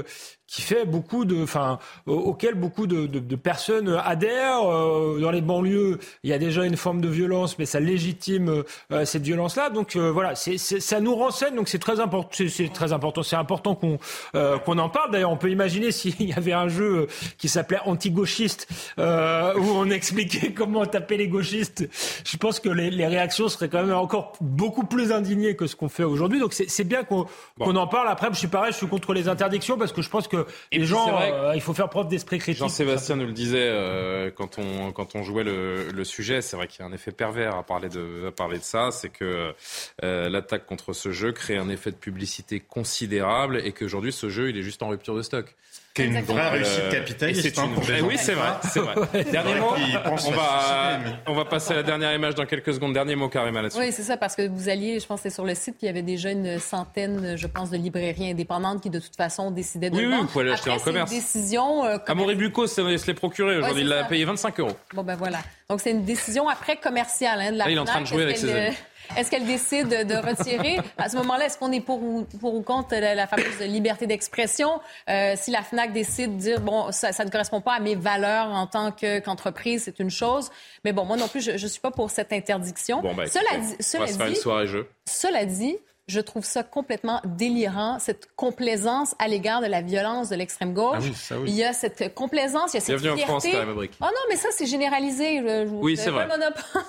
qui 0.52 0.62
fait 0.62 0.84
beaucoup 0.84 1.24
de, 1.24 1.44
enfin, 1.44 1.80
auquel 2.06 2.56
beaucoup 2.56 2.86
de, 2.86 3.06
de, 3.06 3.20
de 3.20 3.36
personnes 3.38 3.98
adhèrent. 4.04 4.70
Euh, 4.70 5.18
dans 5.22 5.32
les 5.32 5.40
banlieues, 5.40 5.98
il 6.24 6.30
y 6.30 6.34
a 6.34 6.38
déjà 6.38 6.66
une 6.66 6.76
forme 6.76 7.00
de 7.00 7.08
violence, 7.08 7.58
mais 7.58 7.66
ça 7.66 7.80
légitime 7.80 8.64
euh, 8.92 9.06
cette 9.06 9.24
violence-là. 9.24 9.70
Donc 9.70 9.96
euh, 9.96 10.12
voilà, 10.12 10.36
c'est, 10.36 10.58
ça 10.58 11.00
nous 11.00 11.16
renseigne. 11.16 11.56
Donc 11.56 11.70
c'est 11.70 11.80
très 11.80 12.02
important. 12.02 12.30
C'est, 12.34 12.74
très 12.74 12.92
important. 12.92 13.24
C'est 13.24 13.38
important 13.38 13.76
qu'on 13.76 13.98
qu'on 14.34 14.78
en 14.78 14.90
parle. 14.90 15.12
D'ailleurs, 15.12 15.32
on 15.32 15.38
peut 15.38 15.52
imaginer 15.52 15.92
s'il 15.94 16.22
y 16.22 16.34
avait 16.34 16.52
un 16.52 16.68
jeu 16.68 17.08
qui 17.38 17.48
s'appelait 17.48 17.80
anti-gauchiste 17.86 18.68
où 18.98 19.02
on 19.02 19.90
expliquait 19.90 20.52
comment 20.56 20.86
taper 20.86 21.16
les 21.16 21.30
gauchistes. 21.30 21.88
Je 22.26 22.36
pense 22.36 22.60
que 22.60 22.68
les, 22.68 22.92
les, 22.92 23.08
réactions 23.08 23.48
seraient 23.48 23.70
quand 23.70 23.86
même 23.86 23.96
encore 23.96 24.34
beaucoup 24.42 24.86
plus 24.86 25.14
indignées 25.14 25.56
que 25.56 25.66
ce 25.68 25.78
qu'on 25.78 25.90
fait 25.90 26.04
aujourd'hui. 26.04 26.40
Donc 26.40 26.54
c'est, 26.54 26.84
bien 26.84 27.04
qu'on, 27.06 27.26
qu'on 27.58 27.78
en 27.78 27.88
parle. 27.88 28.10
Après, 28.10 28.28
je 28.34 28.38
suis 28.38 28.48
pareil, 28.48 28.74
je 28.74 28.78
suis 28.78 28.88
contre 28.88 29.14
les 29.14 29.30
interdictions 29.30 29.78
parce 29.78 29.94
que 29.94 30.02
je 30.02 30.10
pense 30.10 30.28
que 30.28 30.41
que 30.46 30.78
les 30.78 30.86
gens, 30.86 31.20
euh, 31.22 31.54
il 31.56 31.62
faut 31.62 31.74
faire 31.74 31.90
preuve 31.90 32.08
d'esprit 32.08 32.40
critique. 32.40 32.60
Jean-Sébastien 32.60 33.16
nous 33.16 33.26
le 33.26 33.34
disait 33.34 34.32
quand 34.36 34.58
on 34.58 34.92
quand 34.92 35.16
on 35.16 35.24
jouait 35.24 35.44
le, 35.44 35.92
le 35.92 36.04
sujet. 36.04 36.42
C'est 36.42 36.56
vrai 36.56 36.68
qu'il 36.68 36.82
y 36.82 36.84
a 36.84 36.90
un 36.90 36.94
effet 36.94 37.12
pervers 37.12 37.56
à 37.56 37.64
parler 37.64 37.90
de 37.90 38.28
à 38.28 38.32
parler 38.32 38.58
de 38.58 38.64
ça, 38.64 38.92
c'est 38.92 39.10
que 39.10 39.54
l'attaque 40.02 40.66
contre 40.66 40.94
ce 40.94 41.12
jeu 41.12 41.32
crée 41.32 41.58
un 41.58 41.70
effet 41.70 41.92
de 41.92 41.96
publicité 41.96 42.60
considérable 42.60 43.62
et 43.64 43.72
qu'aujourd'hui 43.72 44.12
ce 44.12 44.30
jeu 44.30 44.50
il 44.50 44.58
est 44.58 44.64
juste 44.64 44.84
en 44.84 44.90
rupture 44.90 45.16
de 45.16 45.22
stock. 45.22 45.56
Qui 45.94 46.04
une 46.04 46.22
vraie 46.22 46.50
réussite 46.50 46.90
capitaliste. 46.90 47.60
Hein, 47.60 47.70
oui, 48.04 48.16
c'est 48.18 48.34
vrai. 48.34 48.52
C'est 48.64 48.80
vrai. 48.80 49.24
Dernier 49.32 49.56
mot. 49.56 49.74
On 50.06 50.32
va, 50.32 51.00
on 51.28 51.34
va 51.34 51.44
passer 51.44 51.74
à 51.74 51.78
la 51.78 51.84
dernière 51.84 52.14
image 52.14 52.36
dans 52.36 52.46
quelques 52.46 52.74
secondes. 52.74 52.94
Dernier 52.94 53.16
mot, 53.16 53.28
Karima, 53.28 53.62
là-dessus. 53.62 53.80
Oui, 53.80 53.92
c'est 53.92 54.04
ça, 54.04 54.16
parce 54.16 54.36
que 54.36 54.48
vous 54.48 54.70
alliez, 54.70 55.02
je 55.02 55.06
pense, 55.06 55.22
c'est 55.22 55.30
sur 55.30 55.44
le 55.44 55.54
site, 55.54 55.76
il 55.82 55.88
y 55.88 55.90
avait 55.90 56.02
déjà 56.02 56.32
une 56.32 56.60
centaine, 56.60 57.36
je 57.36 57.48
pense, 57.48 57.72
de 57.72 57.78
librairies 57.78 58.32
indépendantes 58.32 58.82
qui, 58.82 58.90
de 58.90 59.00
toute 59.00 59.18
façon, 59.18 59.52
décidaient 59.52 59.90
de 59.90 59.98
Oui, 59.98 60.06
oui, 60.06 60.16
vous 60.22 60.28
pouvez 60.28 60.46
l'acheter 60.46 60.70
en 60.70 60.80
commerce. 60.80 61.12
une 61.12 61.18
décision. 61.18 61.86
Euh, 61.86 61.98
Amaury 62.08 62.36
Bucco, 62.36 62.68
ça 62.68 62.76
se 62.76 63.08
les 63.08 63.14
procurer. 63.14 63.58
Aujourd'hui, 63.58 63.82
il 63.82 63.90
l'a 63.90 64.06
payé 64.06 64.24
25 64.24 64.62
euros. 64.62 64.78
Bon, 64.94 65.04
ben 65.04 65.16
voilà. 65.16 65.40
Donc, 65.70 65.82
c'est 65.82 65.92
une 65.92 66.06
décision 66.06 66.48
après 66.48 66.78
commerciale 66.78 67.42
hein, 67.42 67.52
de 67.52 67.58
la 67.58 67.66
ah, 67.66 67.70
Il 67.70 67.76
est 67.76 67.82
en 67.82 67.86
train 67.86 68.02
de 68.02 68.08
jouer 68.08 68.24
avec 68.24 68.38
ses 68.38 68.50
amis. 68.50 68.76
Est-ce 69.18 69.30
qu'elle 69.30 69.46
décide 69.46 69.90
de 69.90 70.16
retirer? 70.16 70.80
À 70.98 71.10
ce 71.10 71.18
moment-là, 71.18 71.46
est-ce 71.46 71.58
qu'on 71.58 71.72
est 71.72 71.82
pour 71.82 72.02
ou, 72.02 72.26
pour 72.40 72.56
ou 72.56 72.62
contre 72.62 72.96
la, 72.96 73.28
fameuse 73.28 73.60
liberté 73.60 74.08
d'expression? 74.08 74.80
Euh, 75.10 75.34
si 75.36 75.52
la 75.52 75.62
FNAC 75.62 75.94
décide 75.94 76.38
de 76.38 76.42
dire, 76.42 76.62
bon, 76.62 76.92
ça, 76.92 77.12
ça 77.12 77.26
ne 77.26 77.30
correspond 77.30 77.62
pas 77.62 77.74
à 77.74 77.80
mes 77.80 77.96
valeurs 77.96 78.48
en 78.48 78.68
tant 78.68 78.92
qu'entreprise, 78.92 79.84
c'est 79.84 80.00
une 80.00 80.10
chose. 80.10 80.50
Mais 80.86 80.94
bon, 80.94 81.06
moi 81.06 81.18
non 81.18 81.28
plus, 81.28 81.42
je 81.42 81.52
ne 81.52 81.70
suis 81.70 81.82
pas 81.82 81.92
pour 81.92 82.10
cette 82.12 82.34
interdiction. 82.34 83.02
Bon, 83.02 83.14
ben, 83.14 83.28
cela 83.28 83.60
dit, 83.60 83.76
cela 83.80 84.04
on 84.04 84.18
va 84.18 84.26
dit, 84.26 84.32
une 84.32 84.36
soirée 84.36 84.68
jeu. 84.68 84.90
Cela 85.08 85.46
dit, 85.46 85.78
je 86.12 86.20
trouve 86.20 86.44
ça 86.44 86.64
complètement 86.64 87.22
délirant, 87.26 87.98
cette 88.00 88.28
complaisance 88.36 89.16
à 89.18 89.28
l'égard 89.28 89.62
de 89.62 89.68
la 89.68 89.82
violence 89.82 90.30
de 90.30 90.36
l'extrême 90.36 90.74
gauche. 90.74 90.98
Ah 91.00 91.04
oui, 91.04 91.14
ça, 91.16 91.40
oui. 91.40 91.46
Il 91.48 91.56
y 91.56 91.64
a 91.64 91.72
cette 91.72 92.14
complaisance, 92.14 92.74
il 92.74 92.76
y 92.76 92.78
a 92.78 92.82
cette 92.82 93.00
Bienvenue 93.00 93.24
fierté. 93.24 93.32
en 93.32 93.40
France, 93.40 93.52
Karim 93.52 93.88
Oh 94.02 94.06
non, 94.06 94.22
mais 94.30 94.36
ça, 94.36 94.50
c'est 94.52 94.66
généralisé. 94.66 95.38
Je, 95.38 95.68
je, 95.68 95.72
oui, 95.74 95.96
c'est 95.96 96.10
vrai. 96.10 96.28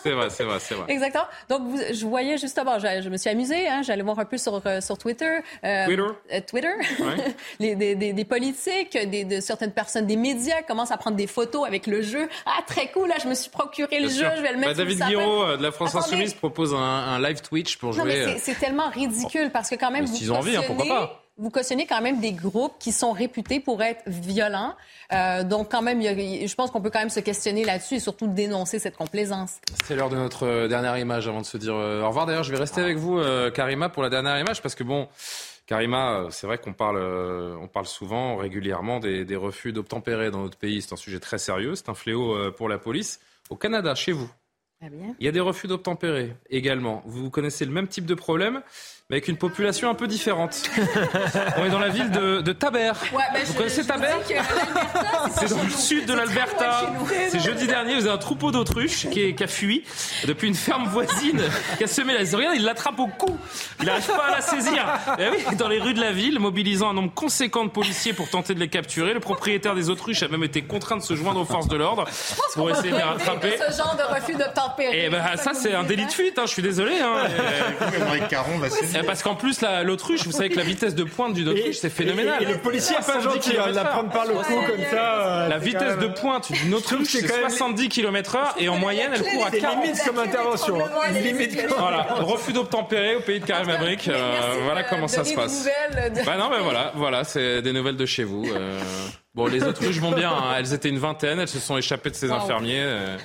c'est 0.03 0.11
vrai, 0.11 0.31
c'est 0.31 0.43
vrai, 0.45 0.59
c'est 0.59 0.75
vrai. 0.75 0.87
Exactement. 0.93 1.25
Donc, 1.49 1.63
vous, 1.69 1.79
je 1.93 2.07
voyais 2.07 2.37
justement, 2.37 2.79
je, 2.81 3.01
je 3.03 3.09
me 3.09 3.17
suis 3.17 3.31
amusée, 3.31 3.69
hein, 3.69 3.83
j'allais 3.83 4.03
voir 4.03 4.19
un 4.19 4.25
peu 4.25 4.39
sur, 4.39 4.61
euh, 4.67 4.81
sur 4.81 4.99
Twitter. 4.99 5.39
Euh, 5.65 5.87
Twitter? 5.87 6.03
Euh, 6.33 6.41
Twitter. 6.49 6.73
Ouais. 6.99 7.35
les, 7.61 7.77
des, 7.77 7.95
des, 7.95 8.13
des, 8.13 8.25
politiques, 8.25 8.99
des, 9.09 9.25
de 9.25 9.41
certaines 9.41 9.73
personnes, 9.73 10.07
des 10.07 10.17
médias 10.17 10.63
commencent 10.63 10.91
à 10.91 10.97
prendre 10.97 11.17
des 11.17 11.29
photos 11.29 11.65
avec 11.67 11.87
le 11.87 12.03
jeu. 12.03 12.29
Ah, 12.47 12.61
très 12.67 12.91
cool, 12.91 13.09
là, 13.09 13.17
je 13.23 13.29
me 13.29 13.35
suis 13.35 13.51
procuré 13.51 14.01
le 14.01 14.09
Bien 14.09 14.17
jeu, 14.17 14.23
sûr. 14.25 14.33
je 14.37 14.43
vais 14.43 14.53
le 14.53 14.59
mettre 14.59 14.73
bah, 14.73 14.85
David 14.85 14.99
Guiraud 15.07 15.57
de 15.57 15.63
la 15.63 15.71
France 15.71 15.91
Attendez. 15.91 16.07
Insoumise 16.07 16.35
propose 16.35 16.75
un, 16.75 16.79
un, 16.79 17.21
live 17.21 17.41
Twitch 17.41 17.77
pour 17.77 17.95
non, 17.95 18.03
jouer. 18.03 18.37
c'est 18.39 18.59
tellement 18.59 18.89
ridicule 18.89 19.12
parce 19.53 19.71
que 19.71 19.77
quand 19.77 19.91
même, 19.91 20.05
vous 20.05 20.17
ils 20.17 20.33
ont 20.33 20.37
envie, 20.37 20.57
hein, 20.57 20.63
pourquoi 20.67 20.87
pas? 20.87 21.23
vous 21.39 21.51
cautionnez 21.51 21.87
quand 21.87 22.03
même 22.03 22.21
des 22.21 22.33
groupes 22.33 22.75
qui 22.79 22.93
sont 22.93 23.13
réputés 23.13 23.59
pour 23.59 23.83
être 23.83 24.03
violents. 24.07 24.77
Euh, 25.13 25.45
donc, 25.45 25.71
quand 25.71 25.83
même, 25.83 26.01
a, 26.01 26.15
je 26.15 26.55
pense 26.55 26.71
qu'on 26.71 26.81
peut 26.81 26.91
quand 26.91 26.99
même 26.99 27.11
se 27.11 27.21
questionner 27.21 27.65
là-dessus 27.65 27.97
et 27.97 28.01
surtout 28.01 28.27
dénoncer 28.27 28.79
cette 28.79 28.97
complaisance. 28.97 29.57
C'est 29.85 29.97
l'heure 29.97 30.11
de 30.11 30.17
notre 30.17 30.47
euh, 30.47 30.69
dernière 30.69 30.99
image 30.99 31.29
avant 31.29 31.41
de 31.41 31.47
se 31.47 31.57
dire 31.57 31.75
euh, 31.75 32.03
au 32.03 32.09
revoir. 32.09 32.27
D'ailleurs, 32.27 32.45
je 32.45 32.53
vais 32.53 32.59
rester 32.59 32.81
avec 32.81 32.99
vous, 32.99 33.19
euh, 33.19 33.51
Karima, 33.51 33.89
pour 33.89 34.03
la 34.03 34.11
dernière 34.11 34.39
image 34.39 34.63
parce 34.63 34.75
que 34.75 34.85
bon. 34.85 35.09
Karima, 35.65 36.27
c'est 36.31 36.47
vrai 36.49 36.59
qu'on 36.59 36.73
parle, 36.73 36.99
on 36.99 37.69
parle 37.69 37.87
souvent, 37.87 38.37
régulièrement, 38.37 38.99
des, 38.99 39.25
des 39.25 39.37
refus 39.37 39.73
d'obtempérer 39.73 40.31
dans 40.33 40.41
notre 40.41 40.59
pays. 40.59 40.83
C'est 40.83 40.93
un 40.93 40.97
sujet 40.97 41.21
très 41.21 41.39
sérieux, 41.39 41.77
c'est 41.77 41.89
un 41.89 41.95
fléau 41.95 42.37
pour 42.51 42.69
la 42.69 42.79
police. 42.79 43.21
Au 43.49 43.57
Canada, 43.57 43.95
chez 43.95 44.11
vous, 44.11 44.29
il 44.83 45.25
y 45.25 45.29
a 45.29 45.33
des 45.33 45.41
refus 45.41 45.69
d'obtempérer 45.69 46.35
également. 46.51 47.03
Vous 47.07 47.31
connaissez 47.31 47.65
le 47.65 47.71
même 47.71 47.87
type 47.87 48.07
de 48.07 48.15
problème, 48.15 48.63
mais 49.13 49.17
avec 49.17 49.29
une 49.29 49.37
population 49.37 49.91
un 49.91 49.95
peu 49.95 50.07
différente. 50.07 50.63
On 51.59 51.67
est 51.67 51.71
dans 51.71 51.79
la 51.79 51.91
ville 51.91 52.11
de, 52.11 52.41
de 52.41 52.53
Taber. 52.55 52.93
Ouais, 53.13 53.23
bah, 53.31 53.41
vous 53.45 53.53
je, 53.53 53.59
connaissez 53.59 53.83
je 53.83 53.89
Taber 53.89 54.07
C'est 55.39 55.51
dans 55.51 55.63
le 55.63 55.69
sud 55.69 56.07
de 56.07 56.15
l'Alberta. 56.15 56.95
C'est 57.29 57.41
jeudi 57.41 57.67
dernier, 57.67 57.97
vous 57.97 58.07
avez 58.07 58.15
un 58.15 58.19
troupeau 58.19 58.51
d'autruches 58.51 59.11
qui, 59.11 59.35
qui, 59.35 59.45
a 59.45 59.47
fui 59.47 59.85
depuis 60.25 60.49
une 60.49 60.55
ferme 60.55 60.87
voisine, 60.87 61.43
qui 61.77 61.85
a 61.85 61.87
semé 61.87 62.15
la 62.15 62.21
Regarde, 62.21 62.57
il 62.57 62.65
l'attrape 62.65 62.99
au 62.99 63.09
cou. 63.09 63.37
Il 63.81 63.85
n'arrive 63.85 64.07
pas 64.07 64.29
à 64.29 64.31
la 64.31 64.41
saisir. 64.41 64.87
Et 65.19 65.29
oui, 65.29 65.57
dans 65.57 65.69
les 65.69 65.79
rues 65.79 65.93
de 65.93 66.01
la 66.01 66.13
ville, 66.13 66.39
mobilisant 66.39 66.89
un 66.89 66.95
nombre 66.95 67.13
conséquent 67.13 67.67
de 67.67 67.71
policiers 67.71 68.15
pour 68.15 68.31
tenter 68.31 68.55
de 68.55 68.61
les 68.61 68.69
capturer. 68.69 69.13
Le 69.13 69.21
propriétaire 69.21 69.75
des 69.75 69.91
autruches 69.91 70.23
a 70.23 70.29
même 70.29 70.45
été 70.45 70.63
contraint 70.63 70.97
de 70.97 71.03
se 71.03 71.15
joindre 71.15 71.41
aux 71.41 71.45
forces 71.45 71.69
de 71.69 71.77
l'ordre 71.77 72.07
pour 72.55 72.71
essayer 72.71 72.93
de 72.93 72.97
les 72.97 73.03
rattraper. 73.03 73.59
Ce 73.69 73.77
genre 73.77 73.95
de 73.95 74.15
refus 74.15 74.37
d'obtempérer. 74.37 75.05
Et 75.05 75.11
ben 75.11 75.23
ça, 75.37 75.53
c'est 75.53 75.75
un 75.75 75.83
délit 75.83 76.07
de 76.07 76.13
fuite. 76.13 76.39
Hein, 76.39 76.45
je 76.47 76.53
suis 76.53 76.63
désolé. 76.63 76.95
Hein. 76.99 77.29
Caron 78.31 78.57
va 78.57 78.71
parce 79.05 79.23
qu'en 79.23 79.35
plus, 79.35 79.65
l'autruche, 79.85 80.25
vous 80.25 80.33
savez 80.33 80.49
que 80.49 80.57
la 80.57 80.65
vitesse 80.65 80.95
de 80.95 81.05
pointe 81.05 81.35
d'une 81.35 81.49
autruche, 81.49 81.77
c'est 81.77 81.91
phénoménal. 81.91 82.43
Et, 82.43 82.45
et, 82.45 82.53
le 82.53 82.59
policier 82.59 82.97
est 82.97 83.07
pas 83.07 83.21
gentil, 83.21 83.53
il 83.69 83.75
la 83.75 83.85
prendre 83.85 84.11
par 84.11 84.27
le 84.27 84.35
cou 84.35 84.55
comme 84.67 84.85
ça. 84.91 85.49
La 85.49 85.59
vitesse 85.59 85.99
de 85.99 86.09
pointe 86.09 86.53
d'une 86.53 86.75
autruche, 86.75 87.09
c'est 87.09 87.27
70 87.27 87.89
km 87.89 88.37
heure 88.37 88.55
et 88.59 88.69
en 88.69 88.77
moyenne, 88.77 89.13
elle 89.15 89.23
court 89.23 89.47
à 89.47 89.51
40. 89.51 89.85
limite 89.85 90.05
comme 90.05 90.19
intervention. 90.19 90.79
Limite 91.13 91.59
Voilà, 91.79 92.03
refus 92.21 92.53
d'obtempérer 92.53 93.17
au 93.17 93.21
pays 93.21 93.41
de 93.41 93.47
Karim 93.47 93.69
Abrik. 93.71 94.09
Euh, 94.09 94.33
voilà 94.65 94.85
comment 94.85 95.09
ça 95.09 95.25
se 95.25 95.35
passe. 95.35 95.69
Bah 96.27 96.37
non, 96.37 96.51
ben 96.51 96.61
voilà, 96.63 96.93
voilà, 96.95 97.25
c'est 97.25 97.63
des 97.63 97.73
nouvelles 97.73 97.97
de 97.97 98.07
chez 98.07 98.25
vous. 98.25 98.45
Euh... 98.47 98.79
Bon, 99.35 99.47
les 99.47 99.63
autruches 99.65 99.99
vont 99.99 100.13
bien. 100.13 100.31
Hein. 100.31 100.55
Elles 100.59 100.75
étaient 100.75 100.91
une 100.91 100.99
vingtaine, 100.99 101.41
elles 101.41 101.49
se 101.49 101.59
sont 101.59 101.79
échappées 101.79 102.11
de 102.11 102.15
ces 102.15 102.31
infirmiers. 102.31 103.17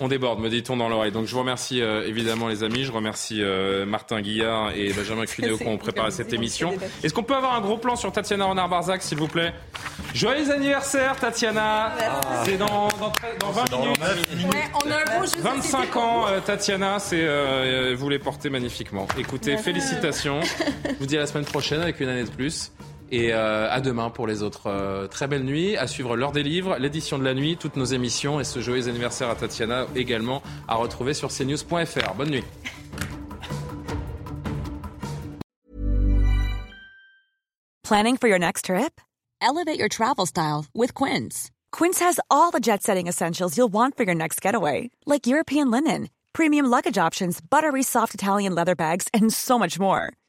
Euh... 0.00 0.04
On 0.04 0.08
déborde, 0.08 0.40
me 0.40 0.48
dit-on 0.48 0.76
dans 0.76 0.88
l'oreille. 0.88 1.12
Donc 1.12 1.26
je 1.26 1.32
vous 1.32 1.40
remercie 1.40 1.82
euh, 1.82 2.06
évidemment 2.06 2.48
les 2.48 2.62
amis, 2.62 2.84
je 2.84 2.92
remercie 2.92 3.42
euh, 3.42 3.86
Martin 3.86 4.20
Guillard 4.20 4.72
et 4.74 4.92
Benjamin 4.92 5.24
Cuneo 5.26 5.56
qui 5.56 5.66
ont 5.66 5.78
préparé 5.78 6.10
cette 6.10 6.32
émission. 6.32 6.74
Est-ce 7.02 7.14
qu'on 7.14 7.22
peut 7.22 7.34
avoir 7.34 7.54
un 7.54 7.60
gros 7.60 7.78
plan 7.78 7.96
sur 7.96 8.12
Tatiana 8.12 8.46
Renard-Barzac, 8.46 9.02
s'il 9.02 9.18
vous 9.18 9.28
plaît? 9.28 9.52
Joyeux 10.14 10.50
anniversaire 10.50 11.16
Tatiana 11.16 11.92
C'est 12.44 12.56
dans, 12.56 12.88
dans, 12.88 13.12
dans, 13.40 13.50
20 13.50 13.70
dans 13.70 13.80
minutes. 13.80 14.00
9 14.00 14.44
ouais, 14.52 14.64
on 14.84 14.90
a 14.90 14.96
un 14.96 15.20
beau 15.20 15.26
25 15.38 15.96
ans, 15.96 16.26
euh, 16.28 16.40
Tatiana, 16.40 16.98
c'est 16.98 17.24
vous 17.94 18.08
les 18.08 18.18
portez 18.18 18.50
magnifiquement. 18.50 19.06
Écoutez, 19.18 19.56
félicitations. 19.56 20.40
je 20.84 20.94
vous 20.98 21.06
dis 21.06 21.16
à 21.16 21.20
la 21.20 21.26
semaine 21.26 21.44
prochaine 21.44 21.80
avec 21.80 22.00
une 22.00 22.08
année 22.08 22.24
de 22.24 22.30
plus. 22.30 22.72
Et 23.14 23.32
euh, 23.32 23.70
à 23.70 23.80
demain 23.80 24.10
pour 24.10 24.26
les 24.26 24.42
autres. 24.42 24.66
Euh, 24.66 25.06
très 25.06 25.28
belle 25.28 25.44
nuit. 25.44 25.76
À 25.76 25.86
suivre 25.86 26.16
l'heure 26.16 26.32
des 26.32 26.42
livres, 26.42 26.78
l'édition 26.80 27.16
de 27.16 27.22
la 27.22 27.32
nuit, 27.32 27.56
toutes 27.56 27.76
nos 27.76 27.84
émissions 27.84 28.40
et 28.40 28.44
ce 28.44 28.58
joyeux 28.58 28.88
anniversaire 28.88 29.30
à 29.30 29.36
Tatiana 29.36 29.86
également 29.94 30.42
à 30.66 30.74
retrouver 30.74 31.14
sur 31.14 31.28
cnews.fr. 31.28 32.14
Bonne 32.16 32.30
nuit. 32.30 32.44
Planning 37.84 38.16
for 38.16 38.26
your 38.26 38.40
next 38.40 38.64
trip? 38.64 39.00
Elevate 39.40 39.78
your 39.78 39.88
travel 39.88 40.26
style 40.26 40.66
with 40.74 40.92
Quince. 40.94 41.52
Quince 41.70 42.00
has 42.00 42.18
all 42.32 42.50
the 42.50 42.58
jet 42.58 42.82
setting 42.82 43.06
essentials 43.06 43.56
you'll 43.56 43.72
want 43.72 43.96
for 43.96 44.02
your 44.02 44.16
next 44.16 44.40
getaway, 44.40 44.90
like 45.06 45.28
European 45.28 45.70
linen, 45.70 46.08
premium 46.32 46.66
luggage 46.66 46.98
options, 46.98 47.40
buttery 47.40 47.84
soft 47.84 48.12
Italian 48.12 48.56
leather 48.56 48.74
bags, 48.74 49.06
and 49.14 49.32
so 49.32 49.56
much 49.56 49.78
more. 49.78 50.14